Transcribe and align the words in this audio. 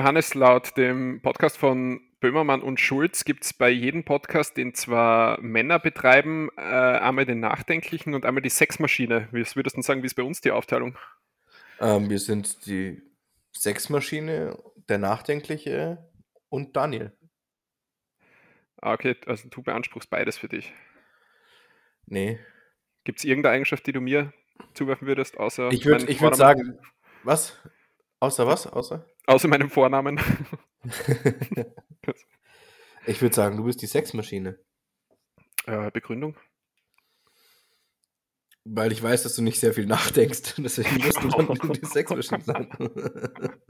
Johannes, 0.00 0.32
laut 0.32 0.78
dem 0.78 1.20
Podcast 1.20 1.58
von 1.58 2.00
Böhmermann 2.20 2.62
und 2.62 2.80
Schulz 2.80 3.26
gibt 3.26 3.44
es 3.44 3.52
bei 3.52 3.68
jedem 3.68 4.02
Podcast, 4.02 4.56
den 4.56 4.72
zwar 4.72 5.38
Männer 5.42 5.78
betreiben, 5.78 6.48
äh, 6.56 6.62
einmal 6.62 7.26
den 7.26 7.40
Nachdenklichen 7.40 8.14
und 8.14 8.24
einmal 8.24 8.40
die 8.40 8.48
Sexmaschine. 8.48 9.28
Wie 9.30 9.44
würdest 9.54 9.76
du 9.76 9.82
sagen, 9.82 10.02
wie 10.02 10.06
ist 10.06 10.14
bei 10.14 10.22
uns 10.22 10.40
die 10.40 10.52
Aufteilung? 10.52 10.96
Ähm, 11.80 12.08
wir 12.08 12.18
sind 12.18 12.64
die 12.64 13.02
Sexmaschine, 13.54 14.56
der 14.88 14.96
Nachdenkliche 14.96 16.10
und 16.48 16.74
Daniel. 16.76 17.12
Ah, 18.80 18.94
okay, 18.94 19.16
also 19.26 19.50
du 19.50 19.62
beanspruchst 19.62 20.08
beides 20.08 20.38
für 20.38 20.48
dich. 20.48 20.72
Nee. 22.06 22.38
Gibt 23.04 23.18
es 23.18 23.26
irgendeine 23.26 23.56
Eigenschaft, 23.56 23.86
die 23.86 23.92
du 23.92 24.00
mir 24.00 24.32
zuwerfen 24.72 25.06
würdest, 25.06 25.36
außer. 25.36 25.70
Ich 25.72 25.84
würde 25.84 26.08
würd 26.08 26.36
sagen, 26.36 26.78
was? 27.22 27.58
Außer 28.20 28.46
was? 28.46 28.66
Außer? 28.66 29.06
Außer 29.26 29.48
meinem 29.48 29.70
Vornamen. 29.70 30.20
ich 33.06 33.20
würde 33.22 33.34
sagen, 33.34 33.56
du 33.56 33.64
bist 33.64 33.80
die 33.82 33.86
Sexmaschine. 33.86 34.58
äh, 35.66 35.90
Begründung? 35.90 36.36
Weil 38.64 38.92
ich 38.92 39.02
weiß, 39.02 39.22
dass 39.22 39.34
du 39.36 39.42
nicht 39.42 39.58
sehr 39.58 39.72
viel 39.72 39.86
nachdenkst. 39.86 40.54
Deswegen 40.58 41.04
musst 41.04 41.22
du 41.22 41.28
dann 41.28 41.72
die 41.72 41.86
Sexmaschine 41.86 42.42
sein. 42.42 42.68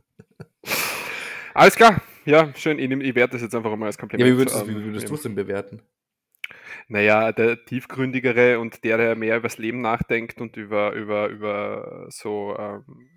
Alles 1.54 1.76
klar. 1.76 2.02
Ja, 2.24 2.52
schön. 2.54 2.78
Ich, 2.78 2.88
nehm- 2.88 3.00
ich 3.00 3.14
werte 3.14 3.32
das 3.34 3.42
jetzt 3.42 3.54
einfach 3.54 3.74
mal 3.76 3.86
als 3.86 3.96
ja, 3.96 4.00
Kompliment. 4.00 4.32
wie 4.32 4.36
würdest, 4.38 4.60
du- 4.60 4.70
ähm, 4.70 4.84
würdest 4.84 5.08
du 5.08 5.14
es 5.14 5.22
denn 5.22 5.34
bewerten? 5.36 5.82
Naja, 6.88 7.30
der 7.30 7.64
tiefgründigere 7.64 8.58
und 8.58 8.82
der, 8.82 8.96
der 8.96 9.14
mehr 9.14 9.36
übers 9.36 9.58
Leben 9.58 9.80
nachdenkt 9.80 10.40
und 10.40 10.56
über, 10.56 10.92
über, 10.92 11.28
über 11.28 12.06
so 12.08 12.56
ähm, 12.58 13.09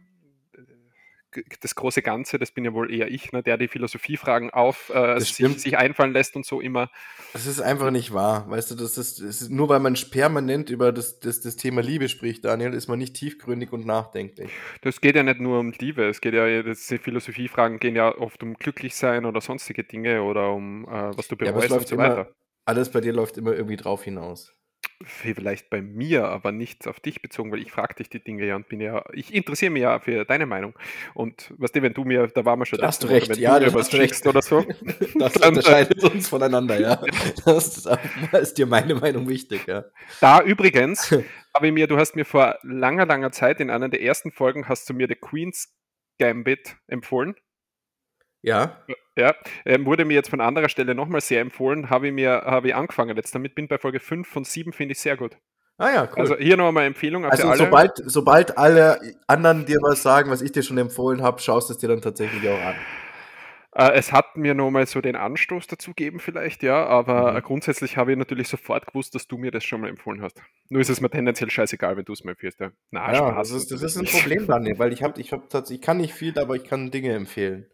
das 1.62 1.76
große 1.76 2.02
Ganze, 2.02 2.39
das 2.39 2.52
bin 2.52 2.66
ja 2.66 2.73
wohl 2.73 2.92
eher 2.94 3.09
ich, 3.12 3.31
ne, 3.31 3.44
der 3.44 3.58
die 3.58 3.67
Philosophiefragen 3.67 4.50
auf 4.52 4.89
äh, 4.94 5.20
sich, 5.20 5.36
sich 5.36 5.78
einfallen 5.78 6.14
lässt 6.14 6.36
und 6.36 6.45
so 6.45 6.62
immer. 6.62 6.90
Das 7.34 7.45
ist 7.48 7.59
einfach 7.62 7.92
nicht 7.92 8.14
wahr. 8.14 8.50
Weißt 8.50 8.72
du, 8.72 8.75
das 8.75 8.98
ist, 8.98 9.20
das 9.20 9.42
ist 9.42 9.50
nur 9.50 9.67
weil 9.70 9.80
man 9.80 9.95
permanent 10.12 10.70
über 10.70 10.92
das, 10.92 11.20
das, 11.20 11.42
das 11.42 11.56
Thema 11.58 11.81
Liebe 11.81 12.08
spricht, 12.09 12.45
Daniel, 12.45 12.73
ist 12.73 12.88
man 12.88 13.00
nicht 13.00 13.16
tiefgründig 13.16 13.72
und 13.73 13.86
nachdenklich. 13.86 14.64
Das 14.81 15.02
geht 15.02 15.16
ja 15.16 15.23
nicht 15.23 15.40
nur 15.40 15.59
um 15.59 15.72
Liebe, 15.72 16.08
es 16.09 16.22
geht 16.22 16.34
ja, 16.34 16.62
das, 16.64 16.88
die 16.88 16.98
Philosophiefragen 16.98 17.80
gehen 17.80 17.95
ja 17.95 18.16
oft 18.18 18.44
um 18.44 18.53
Glücklichsein 18.56 19.25
oder 19.25 19.42
sonstige 19.42 19.84
Dinge 19.84 20.23
oder 20.23 20.52
um 20.52 20.86
äh, 20.88 21.18
was 21.18 21.28
du 21.28 21.36
Ja, 21.44 21.52
bereust 21.52 21.78
und 21.78 21.88
läuft 21.88 21.88
so 21.88 21.95
immer, 21.95 21.97
weiter. 21.97 22.34
alles 22.66 22.92
bei 22.92 23.02
dir 23.02 23.14
läuft 23.14 23.38
immer 23.38 23.53
irgendwie 23.53 23.75
drauf 23.78 24.03
hinaus. 24.03 24.53
Vielleicht 25.05 25.69
bei 25.69 25.81
mir, 25.81 26.25
aber 26.25 26.52
nicht 26.52 26.88
auf 26.88 26.99
dich 26.99 27.22
bezogen, 27.22 27.52
weil 27.52 27.61
ich 27.61 27.72
frage 27.72 27.95
dich 27.95 28.09
die 28.09 28.23
Dinge 28.23 28.45
ja 28.45 28.55
und 28.55 28.67
bin 28.69 28.80
ja, 28.80 29.03
ich 29.13 29.33
interessiere 29.33 29.72
mich 29.72 29.81
ja 29.81 30.00
für 30.00 30.25
deine 30.25 30.45
Meinung. 30.45 30.73
Und 31.13 31.53
weißt 31.58 31.75
du, 31.75 31.81
wenn 31.81 31.94
du 31.94 32.03
mir, 32.05 32.27
da 32.27 32.45
waren 32.45 32.59
wir 32.59 32.66
schon 32.66 32.80
Da 32.80 32.88
hast 32.88 33.03
du 33.03 33.08
Woche, 33.08 33.16
recht, 33.16 33.30
wenn 33.30 33.39
ja, 33.39 33.59
du 33.59 33.73
was 33.73 33.88
hast 33.88 33.94
recht. 33.95 34.25
oder 34.27 34.41
so, 34.41 34.66
Das 35.16 35.35
äh, 35.35 35.47
unterscheidet 35.47 36.03
uns 36.03 36.30
voneinander, 36.30 36.80
ja. 36.80 37.02
Das 37.45 37.77
ist, 37.77 37.85
da 37.85 38.38
ist 38.38 38.58
dir 38.58 38.66
meine 38.66 38.95
Meinung 38.95 39.27
wichtig, 39.27 39.67
ja. 39.67 39.85
Da 40.22 40.41
übrigens 40.41 41.11
habe 41.55 41.67
ich 41.67 41.73
mir, 41.73 41.88
du 41.88 41.97
hast 41.97 42.16
mir 42.16 42.25
vor 42.25 42.57
langer, 42.63 43.05
langer 43.05 43.31
Zeit 43.31 43.59
in 43.59 43.69
einer 43.69 43.89
der 43.89 44.02
ersten 44.02 44.31
Folgen 44.31 44.67
hast 44.69 44.89
du 44.89 44.94
mir 44.94 45.07
The 45.07 45.16
Queen's 45.16 45.73
Gambit 46.19 46.78
empfohlen. 46.88 47.35
Ja, 48.44 48.78
Ja, 49.18 49.34
ähm, 49.66 49.86
wurde 49.86 50.06
mir 50.06 50.14
jetzt 50.16 50.30
von 50.30 50.42
anderer 50.42 50.70
Stelle 50.70 50.94
nochmal 50.96 51.22
sehr 51.22 51.40
empfohlen, 51.42 51.90
habe 51.90 52.08
ich 52.08 52.14
mir, 52.14 52.44
habe 52.46 52.68
ich 52.68 52.76
angefangen 52.76 53.16
jetzt 53.16 53.34
damit, 53.34 53.56
bin 53.56 53.68
bei 53.68 53.78
Folge 53.78 54.00
5 54.00 54.28
von 54.28 54.44
7, 54.44 54.74
finde 54.74 54.92
ich 54.92 55.00
sehr 55.00 55.16
gut. 55.18 55.38
ah 55.78 55.90
ja, 55.90 56.09
cool. 56.16 56.24
Also 56.24 56.38
hier 56.38 56.58
nochmal 56.58 56.86
Empfehlung 56.86 57.24
Also, 57.26 57.48
alle. 57.48 57.58
sobald, 57.58 57.92
sobald 58.06 58.58
alle 58.58 59.00
anderen 59.28 59.66
dir 59.66 59.78
was 59.81 60.04
sagen, 60.04 60.30
was 60.30 60.42
ich 60.42 60.52
dir 60.52 60.64
schon 60.64 60.78
empfohlen 60.78 61.22
habe, 61.22 61.40
schaust 61.42 61.70
du 61.70 61.74
es 61.74 61.80
dir 61.80 61.88
dann 61.88 62.02
tatsächlich 62.02 62.48
auch 62.50 62.59
an. 62.68 62.76
Äh, 63.76 63.94
es 63.94 64.12
hat 64.12 64.36
mir 64.38 64.54
nochmal 64.54 64.86
so 64.86 65.02
den 65.02 65.16
Anstoß 65.16 65.66
dazu 65.68 65.92
gegeben, 65.92 66.20
vielleicht, 66.20 66.62
ja, 66.62 66.86
aber 66.86 67.40
Mhm. 67.40 67.44
grundsätzlich 67.44 67.98
habe 67.98 68.12
ich 68.12 68.18
natürlich 68.18 68.48
sofort 68.48 68.86
gewusst, 68.88 69.16
dass 69.16 69.28
du 69.28 69.38
mir 69.38 69.50
das 69.52 69.64
schon 69.64 69.81
mal 69.81 69.90
empfohlen 69.90 70.22
hast. 70.22 70.42
Nur 70.70 70.81
ist 70.81 70.90
es 70.90 71.02
mir 71.02 71.10
tendenziell 71.10 71.50
scheißegal, 71.50 71.98
wenn 71.98 72.06
du 72.06 72.14
es 72.14 72.24
mir 72.24 72.31
empfiehlst. 72.31 72.60
Ja, 72.60 72.72
Na, 72.92 73.12
ja, 73.12 73.18
Spaß. 73.18 73.50
das 73.50 73.52
ist, 73.52 73.72
das 73.72 73.81
ist 73.84 73.98
ein. 73.98 74.06
Problem, 74.06 74.46
Daniel, 74.48 74.78
weil 74.78 74.94
ich 74.94 75.02
habe, 75.02 75.20
ich 75.20 75.31
habe 75.31 75.48
tatsächlich, 75.50 75.80
ich 75.81 75.86
kann 75.86 75.98
nicht 75.98 76.14
viel, 76.14 76.38
aber 76.38 76.56
ich 76.56 76.66
kann 76.66 76.92
Dinge 76.92 77.14
empfehlen. 77.14 77.66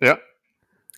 Ja, 0.00 0.18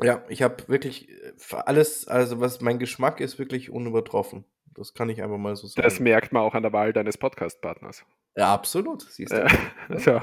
Ja, 0.02 0.24
ich 0.28 0.42
habe 0.42 0.68
wirklich 0.68 1.08
äh, 1.08 1.32
alles, 1.64 2.08
also 2.08 2.40
was 2.40 2.60
mein 2.60 2.78
Geschmack 2.78 3.20
ist, 3.20 3.38
wirklich 3.38 3.70
unübertroffen. 3.70 4.44
Das 4.74 4.94
kann 4.94 5.08
ich 5.08 5.22
einfach 5.22 5.38
mal 5.38 5.56
so 5.56 5.66
sagen. 5.66 5.82
das 5.82 6.00
merkt 6.00 6.32
man 6.32 6.42
auch 6.42 6.54
an 6.54 6.62
der 6.62 6.72
Wahl 6.72 6.92
deines 6.92 7.18
Podcast-Partners. 7.18 8.04
ja, 8.36 8.52
absolut. 8.52 9.02
Siehst 9.02 9.32
du. 9.32 9.36
Ja, 9.36 9.48
so. 9.98 10.20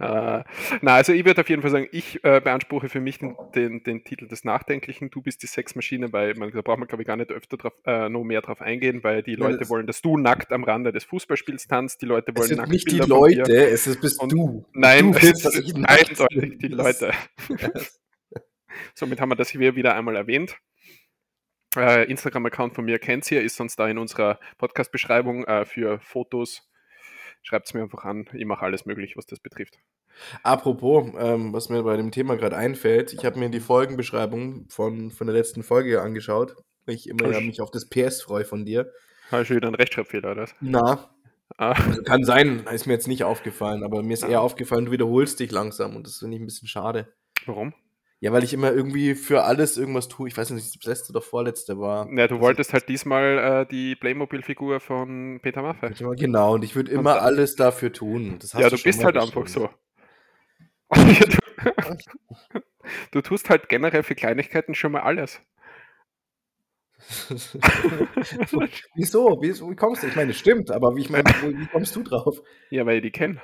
Äh, 0.00 0.42
na, 0.82 0.94
also 0.96 1.12
ich 1.12 1.24
würde 1.24 1.40
auf 1.40 1.48
jeden 1.48 1.62
Fall 1.62 1.70
sagen, 1.70 1.88
ich 1.92 2.16
äh, 2.24 2.40
beanspruche 2.42 2.88
für 2.88 3.00
mich 3.00 3.18
den, 3.18 3.36
den, 3.54 3.82
den 3.84 4.02
Titel 4.04 4.26
des 4.26 4.42
Nachdenklichen, 4.44 5.10
du 5.10 5.22
bist 5.22 5.42
die 5.42 5.46
Sexmaschine, 5.46 6.12
weil 6.12 6.34
man, 6.34 6.50
da 6.50 6.62
braucht 6.62 6.78
man, 6.78 6.88
glaube 6.88 7.02
ich, 7.02 7.06
gar 7.06 7.16
nicht 7.16 7.30
öfter 7.30 7.56
drauf, 7.56 7.72
äh, 7.86 8.08
noch 8.08 8.24
mehr 8.24 8.40
drauf 8.42 8.60
eingehen, 8.60 9.04
weil 9.04 9.22
die 9.22 9.36
Leute 9.36 9.62
es- 9.62 9.70
wollen, 9.70 9.86
dass 9.86 10.02
du 10.02 10.18
nackt 10.18 10.52
am 10.52 10.64
Rande 10.64 10.90
des 10.92 11.04
Fußballspiels 11.04 11.68
tanzt, 11.68 12.02
die 12.02 12.06
Leute 12.06 12.32
Es 12.32 12.36
wollen 12.38 12.48
sind 12.48 12.68
nicht 12.68 12.90
die. 12.90 12.98
Leute, 12.98 13.66
es 13.68 13.86
ist, 13.86 14.00
bist 14.00 14.20
Und- 14.20 14.32
du. 14.32 14.64
Nein, 14.72 15.12
du 15.12 15.18
es 15.18 15.22
willst, 15.24 15.44
dass 15.44 15.54
ist 15.54 15.76
nackt 15.78 16.10
eindeutig 16.10 16.58
die. 16.58 16.68
Leute. 16.68 17.12
Somit 18.94 19.20
haben 19.20 19.28
wir 19.30 19.36
das 19.36 19.50
hier 19.50 19.76
wieder 19.76 19.94
einmal 19.94 20.16
erwähnt. 20.16 20.56
Äh, 21.76 22.04
Instagram-Account 22.10 22.74
von 22.74 22.84
mir 22.84 22.98
kennt 22.98 23.30
ihr, 23.30 23.42
ist 23.42 23.56
sonst 23.56 23.76
da 23.76 23.88
in 23.88 23.98
unserer 23.98 24.38
Podcast-Beschreibung 24.58 25.44
äh, 25.44 25.64
für 25.64 26.00
Fotos. 26.00 26.68
Schreibt 27.44 27.68
es 27.68 27.74
mir 27.74 27.82
einfach 27.82 28.04
an. 28.04 28.28
Ich 28.32 28.44
mache 28.44 28.64
alles 28.64 28.86
möglich, 28.86 29.16
was 29.16 29.26
das 29.26 29.38
betrifft. 29.38 29.78
Apropos, 30.42 31.12
ähm, 31.18 31.52
was 31.52 31.68
mir 31.68 31.82
bei 31.82 31.96
dem 31.96 32.10
Thema 32.10 32.36
gerade 32.36 32.56
einfällt, 32.56 33.12
ich 33.12 33.24
habe 33.24 33.38
mir 33.38 33.50
die 33.50 33.60
Folgenbeschreibung 33.60 34.66
von, 34.70 35.10
von 35.10 35.26
der 35.26 35.36
letzten 35.36 35.62
Folge 35.62 36.00
angeschaut, 36.00 36.56
weil 36.86 36.94
ich 36.94 37.08
immer 37.08 37.30
ja, 37.30 37.40
mich 37.40 37.60
auf 37.60 37.70
das 37.70 37.88
PS 37.88 38.22
freue 38.22 38.44
von 38.44 38.64
dir. 38.64 38.90
Ich 39.40 39.46
schon 39.46 39.56
wieder 39.56 39.68
einen 39.68 39.76
Rechtschreibfehler, 39.76 40.32
oder? 40.32 40.48
Na, 40.60 41.10
Ah, 41.56 41.72
also 41.72 42.02
kann 42.02 42.24
sein, 42.24 42.64
ist 42.72 42.86
mir 42.86 42.94
jetzt 42.94 43.06
nicht 43.06 43.22
aufgefallen, 43.22 43.84
aber 43.84 44.02
mir 44.02 44.14
ist 44.14 44.22
Ja. 44.22 44.28
eher 44.28 44.40
aufgefallen, 44.40 44.86
du 44.86 44.90
wiederholst 44.92 45.38
dich 45.38 45.52
langsam 45.52 45.94
und 45.94 46.06
das 46.06 46.18
finde 46.18 46.36
ich 46.36 46.42
ein 46.42 46.46
bisschen 46.46 46.66
schade. 46.66 47.12
warum? 47.46 47.74
Ja, 48.24 48.32
weil 48.32 48.42
ich 48.42 48.54
immer 48.54 48.72
irgendwie 48.72 49.14
für 49.14 49.42
alles 49.42 49.76
irgendwas 49.76 50.08
tue. 50.08 50.28
Ich 50.28 50.36
weiß 50.38 50.48
nicht, 50.48 50.74
das 50.74 50.84
letzte 50.86 51.12
oder 51.12 51.20
vorletzte 51.20 51.78
war. 51.78 52.10
Ja, 52.10 52.26
du 52.26 52.40
wolltest 52.40 52.72
halt 52.72 52.88
diesmal 52.88 53.66
äh, 53.66 53.66
die 53.66 53.96
Playmobil-Figur 53.96 54.80
von 54.80 55.40
Peter 55.42 55.60
Maffay. 55.60 55.92
Genau, 56.16 56.54
und 56.54 56.64
ich 56.64 56.74
würde 56.74 56.90
immer 56.90 57.20
alles 57.20 57.54
dafür 57.54 57.92
tun. 57.92 58.38
Ja, 58.54 58.70
du 58.70 58.78
schon 58.78 58.84
bist 58.84 59.04
halt 59.04 59.18
einfach 59.18 59.46
so. 59.46 59.68
du, 60.88 61.26
du 63.10 63.20
tust 63.20 63.50
halt 63.50 63.68
generell 63.68 64.02
für 64.02 64.14
Kleinigkeiten 64.14 64.74
schon 64.74 64.92
mal 64.92 65.02
alles. 65.02 65.42
Wieso? 68.94 69.36
Wieso? 69.42 69.70
Wie 69.70 69.76
kommst 69.76 70.02
du? 70.02 70.06
Ich 70.06 70.16
meine, 70.16 70.30
es 70.30 70.38
stimmt, 70.38 70.70
aber 70.70 70.96
wie, 70.96 71.02
ich 71.02 71.10
meine, 71.10 71.24
wie 71.26 71.66
kommst 71.66 71.94
du 71.94 72.02
drauf? 72.02 72.40
Ja, 72.70 72.86
weil 72.86 72.96
ich 72.96 73.02
die 73.02 73.10
kenne. 73.10 73.42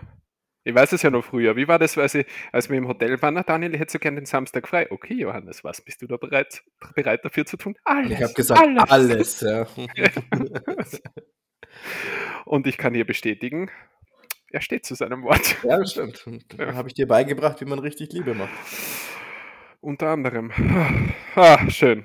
Ich 0.62 0.74
weiß 0.74 0.92
es 0.92 1.02
ja 1.02 1.10
noch 1.10 1.24
früher. 1.24 1.56
Wie 1.56 1.68
war 1.68 1.78
das, 1.78 1.96
als, 1.96 2.14
ich, 2.14 2.26
als 2.52 2.68
wir 2.68 2.76
im 2.76 2.86
Hotel 2.86 3.20
waren? 3.22 3.34
Na, 3.34 3.42
Daniel, 3.42 3.74
ich 3.74 3.80
hätte 3.80 3.92
so 3.92 3.98
gern 3.98 4.16
den 4.16 4.26
Samstag 4.26 4.68
frei. 4.68 4.90
Okay, 4.90 5.14
Johannes, 5.14 5.64
was 5.64 5.80
bist 5.80 6.02
du 6.02 6.06
da 6.06 6.18
bereit, 6.18 6.62
bereit 6.94 7.24
dafür 7.24 7.46
zu 7.46 7.56
tun? 7.56 7.76
Alles. 7.84 8.10
Ich 8.10 8.22
habe 8.22 8.34
gesagt, 8.34 8.90
alles. 8.90 9.40
ja. 9.40 9.66
Und 12.44 12.66
ich 12.66 12.76
kann 12.76 12.94
hier 12.94 13.06
bestätigen, 13.06 13.70
er 14.50 14.60
steht 14.60 14.84
zu 14.84 14.94
seinem 14.94 15.22
Wort. 15.22 15.56
ja, 15.62 15.78
das 15.78 15.92
stimmt. 15.92 16.26
Und 16.26 16.44
Dann 16.58 16.74
habe 16.74 16.88
ich 16.88 16.94
dir 16.94 17.06
beigebracht, 17.06 17.60
wie 17.60 17.64
man 17.66 17.78
richtig 17.78 18.12
Liebe 18.12 18.34
macht. 18.34 18.50
Unter 19.80 20.08
anderem. 20.08 20.52
Ah, 21.36 21.70
schön. 21.70 22.04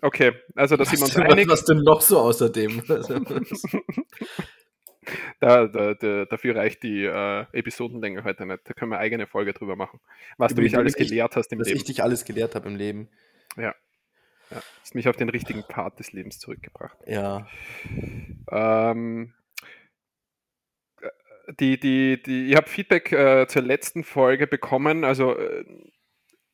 Okay, 0.00 0.32
also 0.56 0.76
da 0.76 0.84
sind 0.84 0.98
wir 0.98 1.04
uns 1.04 1.16
was, 1.16 1.24
einig. 1.24 1.48
was 1.48 1.64
denn 1.64 1.78
noch 1.78 2.00
so 2.00 2.18
außerdem? 2.18 2.82
Da, 5.40 5.66
da, 5.66 5.94
da, 5.94 6.24
dafür 6.26 6.54
reicht 6.56 6.82
die 6.84 7.04
äh, 7.04 7.44
Episodenlänge 7.52 8.22
heute 8.24 8.46
nicht. 8.46 8.60
Da 8.64 8.72
können 8.74 8.92
wir 8.92 8.98
eigene 8.98 9.26
Folge 9.26 9.52
drüber 9.52 9.74
machen. 9.74 9.98
Was 10.38 10.52
Über 10.52 10.60
du 10.60 10.64
mich 10.64 10.76
alles 10.78 10.96
ich- 10.96 11.08
gelehrt 11.08 11.34
hast 11.36 11.52
im 11.52 11.58
dass 11.58 11.68
Leben. 11.68 11.78
ich 11.78 11.84
dich 11.84 12.02
alles 12.02 12.24
gelehrt 12.24 12.54
habe 12.54 12.68
im 12.68 12.76
Leben. 12.76 13.08
Ja. 13.56 13.74
Hast 14.80 14.94
mich 14.94 15.08
auf 15.08 15.16
den 15.16 15.28
richtigen 15.30 15.62
Part 15.64 15.98
des 15.98 16.12
Lebens 16.12 16.38
zurückgebracht. 16.38 16.96
Ja. 17.06 17.48
Ähm, 18.50 19.32
äh, 21.00 21.08
die, 21.58 21.80
die, 21.80 22.22
die, 22.22 22.50
ich 22.50 22.56
habe 22.56 22.68
Feedback 22.68 23.10
äh, 23.12 23.46
zur 23.48 23.62
letzten 23.62 24.04
Folge 24.04 24.46
bekommen. 24.46 25.04
Also 25.04 25.36
äh, 25.38 25.64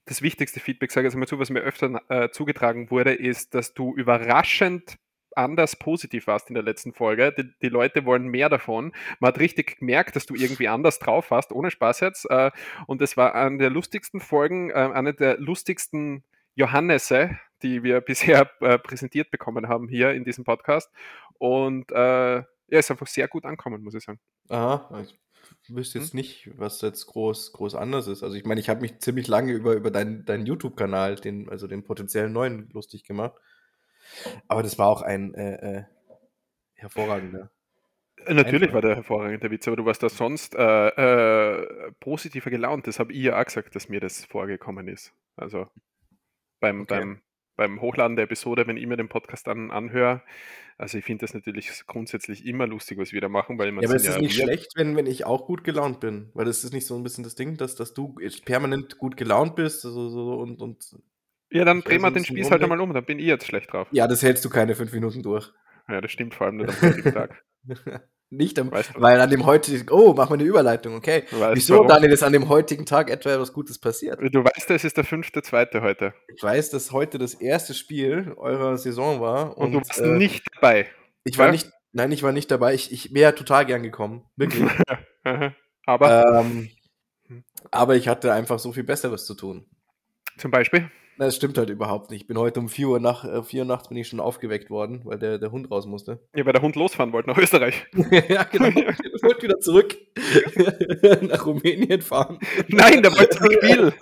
das 0.06 0.22
wichtigste 0.22 0.60
Feedback, 0.60 0.90
sage 0.90 1.06
ich 1.06 1.12
jetzt 1.12 1.18
mal 1.18 1.26
zu, 1.26 1.38
was 1.38 1.50
mir 1.50 1.60
öfter 1.60 2.00
äh, 2.08 2.30
zugetragen 2.30 2.90
wurde, 2.90 3.12
ist, 3.12 3.54
dass 3.54 3.74
du 3.74 3.94
überraschend 3.94 4.96
anders 5.38 5.76
positiv 5.76 6.26
warst 6.26 6.48
in 6.48 6.54
der 6.54 6.62
letzten 6.62 6.92
Folge. 6.92 7.32
Die, 7.32 7.50
die 7.62 7.68
Leute 7.68 8.04
wollen 8.04 8.28
mehr 8.28 8.48
davon. 8.48 8.92
Man 9.20 9.28
hat 9.28 9.38
richtig 9.38 9.78
gemerkt, 9.78 10.16
dass 10.16 10.26
du 10.26 10.34
irgendwie 10.34 10.68
anders 10.68 10.98
drauf 10.98 11.30
warst, 11.30 11.52
ohne 11.52 11.70
Spaß 11.70 12.00
jetzt. 12.00 12.26
Äh, 12.30 12.50
und 12.86 13.00
es 13.00 13.16
war 13.16 13.34
eine 13.34 13.58
der 13.58 13.70
lustigsten 13.70 14.20
Folgen, 14.20 14.70
äh, 14.70 14.74
eine 14.74 15.14
der 15.14 15.38
lustigsten 15.38 16.24
Johannese, 16.54 17.38
die 17.62 17.82
wir 17.82 18.00
bisher 18.02 18.50
äh, 18.60 18.78
präsentiert 18.78 19.30
bekommen 19.30 19.68
haben 19.68 19.88
hier 19.88 20.12
in 20.12 20.24
diesem 20.24 20.44
Podcast. 20.44 20.90
Und 21.38 21.90
äh, 21.92 22.42
ja, 22.70 22.78
ist 22.78 22.90
einfach 22.90 23.06
sehr 23.06 23.28
gut 23.28 23.44
ankommen, 23.44 23.82
muss 23.82 23.94
ich 23.94 24.04
sagen. 24.04 24.20
Aha. 24.48 25.02
Ich 25.62 25.74
wüsste 25.74 25.98
Hm? 25.98 26.04
jetzt 26.04 26.14
nicht, 26.14 26.50
was 26.58 26.80
jetzt 26.82 27.06
groß, 27.06 27.52
groß 27.52 27.74
anders 27.74 28.06
ist. 28.08 28.22
Also 28.22 28.36
ich 28.36 28.44
meine, 28.44 28.60
ich 28.60 28.68
habe 28.68 28.80
mich 28.80 28.98
ziemlich 28.98 29.28
lange 29.28 29.52
über, 29.52 29.74
über 29.74 29.90
deinen, 29.90 30.24
deinen 30.24 30.46
YouTube-Kanal, 30.46 31.16
den, 31.16 31.48
also 31.48 31.66
den 31.66 31.84
potenziellen 31.84 32.32
neuen, 32.32 32.68
lustig 32.72 33.04
gemacht. 33.04 33.34
Aber 34.48 34.62
das 34.62 34.78
war 34.78 34.88
auch 34.88 35.02
ein 35.02 35.34
äh, 35.34 35.78
äh, 35.78 35.84
hervorragender. 36.74 37.50
Äh, 38.26 38.34
Natürlich 38.34 38.64
Einfach. 38.64 38.74
war 38.74 38.82
der 38.82 38.96
hervorragende 38.96 39.50
Witz, 39.50 39.66
aber 39.68 39.76
du 39.76 39.84
warst 39.84 40.02
da 40.02 40.08
sonst 40.08 40.54
äh, 40.54 40.88
äh, 40.88 41.92
positiver 42.00 42.50
gelaunt. 42.50 42.86
Das 42.86 42.98
habe 42.98 43.12
ich 43.12 43.22
ja 43.22 43.40
auch 43.40 43.44
gesagt, 43.44 43.74
dass 43.74 43.88
mir 43.88 44.00
das 44.00 44.24
vorgekommen 44.24 44.88
ist. 44.88 45.12
Also 45.36 45.68
beim, 46.60 46.82
Okay. 46.82 46.98
beim, 46.98 47.22
beim 47.56 47.80
Hochladen 47.80 48.16
der 48.16 48.24
Episode, 48.24 48.66
wenn 48.66 48.76
ich 48.76 48.86
mir 48.86 48.96
den 48.96 49.08
Podcast 49.08 49.48
an, 49.48 49.70
anhöre, 49.70 50.22
also 50.76 50.96
ich 50.98 51.04
finde 51.04 51.22
das 51.22 51.34
natürlich 51.34 51.86
grundsätzlich 51.86 52.46
immer 52.46 52.66
lustig, 52.66 52.98
was 52.98 53.12
wir 53.12 53.20
da 53.20 53.28
machen, 53.28 53.58
weil 53.58 53.72
man 53.72 53.82
Ja, 53.82 53.88
aber 53.88 53.96
es 53.96 54.02
sind 54.02 54.10
ist 54.10 54.16
ja 54.16 54.22
nicht 54.22 54.36
schlecht, 54.36 54.72
wenn, 54.76 54.96
wenn 54.96 55.06
ich 55.06 55.24
auch 55.26 55.46
gut 55.46 55.64
gelaunt 55.64 56.00
bin. 56.00 56.30
Weil 56.34 56.44
das 56.44 56.62
ist 56.62 56.72
nicht 56.72 56.86
so 56.86 56.96
ein 56.96 57.02
bisschen 57.02 57.24
das 57.24 57.34
Ding, 57.34 57.56
dass, 57.56 57.74
dass 57.74 57.94
du 57.94 58.14
permanent 58.44 58.98
gut 58.98 59.16
gelaunt 59.16 59.56
bist 59.56 59.84
also, 59.84 60.08
so, 60.08 60.34
und, 60.34 60.60
und 60.62 60.96
Ja, 61.50 61.64
dann 61.64 61.80
drehen 61.80 62.02
wir 62.02 62.10
den 62.10 62.24
Spieß 62.24 62.50
halt 62.50 62.62
einmal 62.62 62.80
um, 62.80 62.92
dann 62.92 63.04
bin 63.04 63.18
ich 63.18 63.26
jetzt 63.26 63.46
schlecht 63.46 63.72
drauf. 63.72 63.88
Ja, 63.90 64.06
das 64.06 64.22
hältst 64.22 64.44
du 64.44 64.50
keine 64.50 64.74
fünf 64.74 64.92
Minuten 64.92 65.22
durch. 65.22 65.50
Ja, 65.88 66.00
das 66.00 66.10
stimmt 66.10 66.34
vor 66.34 66.46
allem 66.46 66.56
nicht 66.58 66.70
am 66.70 66.90
heutigen 66.90 67.12
Tag. 67.12 67.42
Nicht 68.30 68.58
am, 68.58 68.70
Weißt 68.70 68.94
du, 68.94 69.00
weil 69.00 69.18
an 69.22 69.30
dem 69.30 69.46
heutigen, 69.46 69.88
oh, 69.90 70.12
mach 70.14 70.28
mal 70.28 70.34
eine 70.34 70.44
Überleitung, 70.44 70.94
okay. 70.94 71.24
Wieso, 71.54 71.76
warum? 71.76 71.88
Daniel, 71.88 72.12
ist 72.12 72.22
an 72.22 72.34
dem 72.34 72.50
heutigen 72.50 72.84
Tag 72.84 73.08
etwa 73.08 73.30
etwas 73.30 73.54
Gutes 73.54 73.78
passiert? 73.78 74.20
Du 74.20 74.44
weißt, 74.44 74.70
es 74.70 74.84
ist 74.84 74.98
der 74.98 75.04
fünfte, 75.04 75.40
zweite 75.40 75.80
heute. 75.80 76.12
Ich 76.36 76.42
weiß, 76.42 76.68
dass 76.68 76.92
heute 76.92 77.16
das 77.16 77.32
erste 77.32 77.72
Spiel 77.72 78.34
eurer 78.36 78.76
Saison 78.76 79.22
war 79.22 79.56
Und, 79.56 79.68
und, 79.68 79.72
du 79.72 79.78
warst 79.78 80.00
äh, 80.00 80.08
nicht 80.08 80.44
dabei. 80.54 80.86
ich 81.24 81.38
war 81.38 81.46
ja? 81.46 81.52
nicht, 81.52 81.70
nein, 81.92 82.12
ich 82.12 82.22
war 82.22 82.32
nicht 82.32 82.50
dabei. 82.50 82.74
Ich, 82.74 82.92
ich 82.92 83.14
wäre 83.14 83.34
total 83.34 83.64
gern 83.64 83.82
gekommen, 83.82 84.26
wirklich. 84.36 84.68
Aber 85.86 86.42
ähm, 86.44 86.68
aber 87.70 87.96
ich 87.96 88.08
hatte 88.08 88.32
einfach 88.32 88.58
so 88.58 88.72
viel 88.72 88.84
Besseres 88.84 89.24
zu 89.24 89.34
tun. 89.34 89.66
zum 90.36 90.50
Beispiel, 90.50 90.90
Na, 91.18 91.26
Das 91.26 91.36
stimmt 91.36 91.58
halt 91.58 91.68
überhaupt 91.70 92.10
nicht. 92.10 92.22
Ich 92.22 92.26
bin 92.28 92.38
heute 92.38 92.60
um 92.60 92.68
4 92.68 92.88
Uhr, 92.88 93.00
nach, 93.00 93.24
äh, 93.24 93.42
4 93.42 93.62
Uhr 93.62 93.66
nachts 93.66 93.88
bin 93.88 93.96
ich 93.98 94.08
schon 94.08 94.20
aufgeweckt 94.20 94.70
worden, 94.70 95.00
weil 95.04 95.18
der, 95.18 95.38
der 95.38 95.50
Hund 95.50 95.70
raus 95.70 95.86
musste. 95.86 96.20
ja, 96.34 96.46
weil 96.46 96.52
der 96.52 96.62
Hund 96.62 96.76
losfahren 96.76 97.12
wollte 97.12 97.28
nach 97.28 97.38
Österreich. 97.38 97.86
ja, 98.28 98.44
genau. 98.44 98.68
Ich 99.18 99.22
wollte 99.24 99.42
wieder 99.42 99.58
zurück 99.58 99.96
nach 101.22 101.44
Rumänien 101.44 102.00
fahren. 102.02 102.38
Nein, 102.68 103.02
der 103.02 103.12
wollte 103.12 103.36
zum 103.36 103.50
Spiel. 103.50 103.92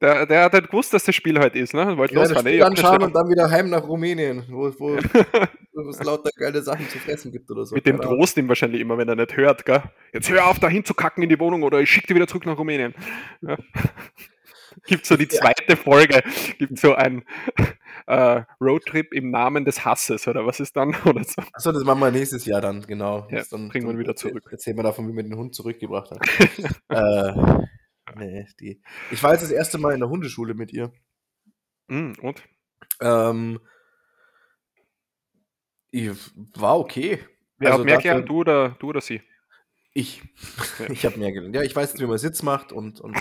Der, 0.00 0.26
der 0.26 0.44
hat 0.44 0.52
halt 0.52 0.68
gewusst, 0.68 0.92
dass 0.92 1.04
das 1.04 1.14
Spiel 1.14 1.38
heute 1.38 1.58
ist, 1.58 1.74
ne? 1.74 1.96
Wollte 1.96 2.14
Ja, 2.14 2.20
das 2.20 2.30
losfahren. 2.30 2.46
Spiel 2.48 2.58
Ich 2.58 2.60
hab 2.62 2.70
anschauen 2.70 3.02
und 3.02 3.14
dann 3.14 3.28
wieder 3.28 3.50
heim 3.50 3.70
nach 3.70 3.86
Rumänien, 3.86 4.44
wo, 4.50 4.70
wo, 4.78 4.96
wo 4.96 5.88
es 5.90 6.02
lauter 6.02 6.30
geile 6.36 6.60
Sachen 6.62 6.88
zu 6.88 6.98
fressen 6.98 7.32
gibt 7.32 7.50
oder 7.50 7.64
so. 7.64 7.74
Mit 7.74 7.86
dem. 7.86 8.00
Trost 8.00 8.36
ihm 8.36 8.48
wahrscheinlich 8.48 8.80
immer, 8.80 8.98
wenn 8.98 9.08
er 9.08 9.16
nicht 9.16 9.36
hört, 9.36 9.64
gell? 9.64 9.82
Jetzt 10.12 10.28
hör 10.28 10.46
auf, 10.48 10.58
da 10.58 10.68
hinzukacken 10.68 11.22
in 11.22 11.28
die 11.28 11.38
Wohnung 11.40 11.62
oder 11.62 11.80
ich 11.80 11.88
schicke 11.90 12.08
dich 12.08 12.16
wieder 12.16 12.26
zurück 12.26 12.46
nach 12.46 12.58
Rumänien. 12.58 12.94
Ja. 13.42 13.56
Gibt 14.86 15.06
so 15.06 15.16
die 15.16 15.28
zweite 15.28 15.76
Folge, 15.76 16.22
gibt 16.58 16.78
so 16.78 16.94
ein 16.94 17.24
äh, 18.06 18.42
Roadtrip 18.60 19.12
im 19.12 19.30
Namen 19.30 19.64
des 19.64 19.84
Hasses 19.84 20.26
oder 20.28 20.46
was 20.46 20.60
ist 20.60 20.76
dann? 20.76 20.94
Oder 21.04 21.24
so. 21.24 21.42
Achso, 21.52 21.72
das 21.72 21.84
machen 21.84 22.00
wir 22.00 22.10
nächstes 22.10 22.44
Jahr 22.46 22.60
dann, 22.60 22.82
genau. 22.82 23.26
Ja, 23.30 23.38
Das 23.38 23.50
dann, 23.50 23.68
bringen 23.68 23.88
wir 23.88 23.98
wieder 23.98 24.16
zurück. 24.16 24.48
Erzählen 24.50 24.76
wir 24.76 24.82
davon, 24.82 25.08
wie 25.08 25.16
wir 25.16 25.22
den 25.22 25.36
Hund 25.36 25.54
zurückgebracht 25.54 26.10
haben. 26.10 26.20
äh, 26.88 28.16
nee, 28.16 28.46
die. 28.60 28.80
Ich 29.10 29.22
war 29.22 29.32
jetzt 29.32 29.42
das 29.42 29.50
erste 29.50 29.78
Mal 29.78 29.94
in 29.94 30.00
der 30.00 30.08
Hundeschule 30.08 30.54
mit 30.54 30.72
ihr. 30.72 30.92
Mm, 31.88 32.12
und? 32.22 32.42
Ähm, 33.00 33.60
ich, 35.90 36.10
war 36.54 36.78
okay. 36.78 37.20
Wer 37.58 37.72
Also 37.72 37.80
hat 37.80 37.86
mehr 37.86 37.98
gelernt, 37.98 38.28
du 38.28 38.38
oder, 38.38 38.76
du 38.78 38.88
oder 38.88 39.00
sie? 39.00 39.22
Ich. 39.92 40.22
Ja. 40.78 40.86
Ich 40.90 41.04
habe 41.04 41.18
mehr 41.18 41.32
gelernt. 41.32 41.54
Ja, 41.54 41.62
ich 41.62 41.74
weiß 41.74 41.90
jetzt, 41.92 42.00
wie 42.00 42.06
man 42.06 42.18
Sitz 42.18 42.42
macht 42.42 42.72
und, 42.72 43.00
und 43.00 43.16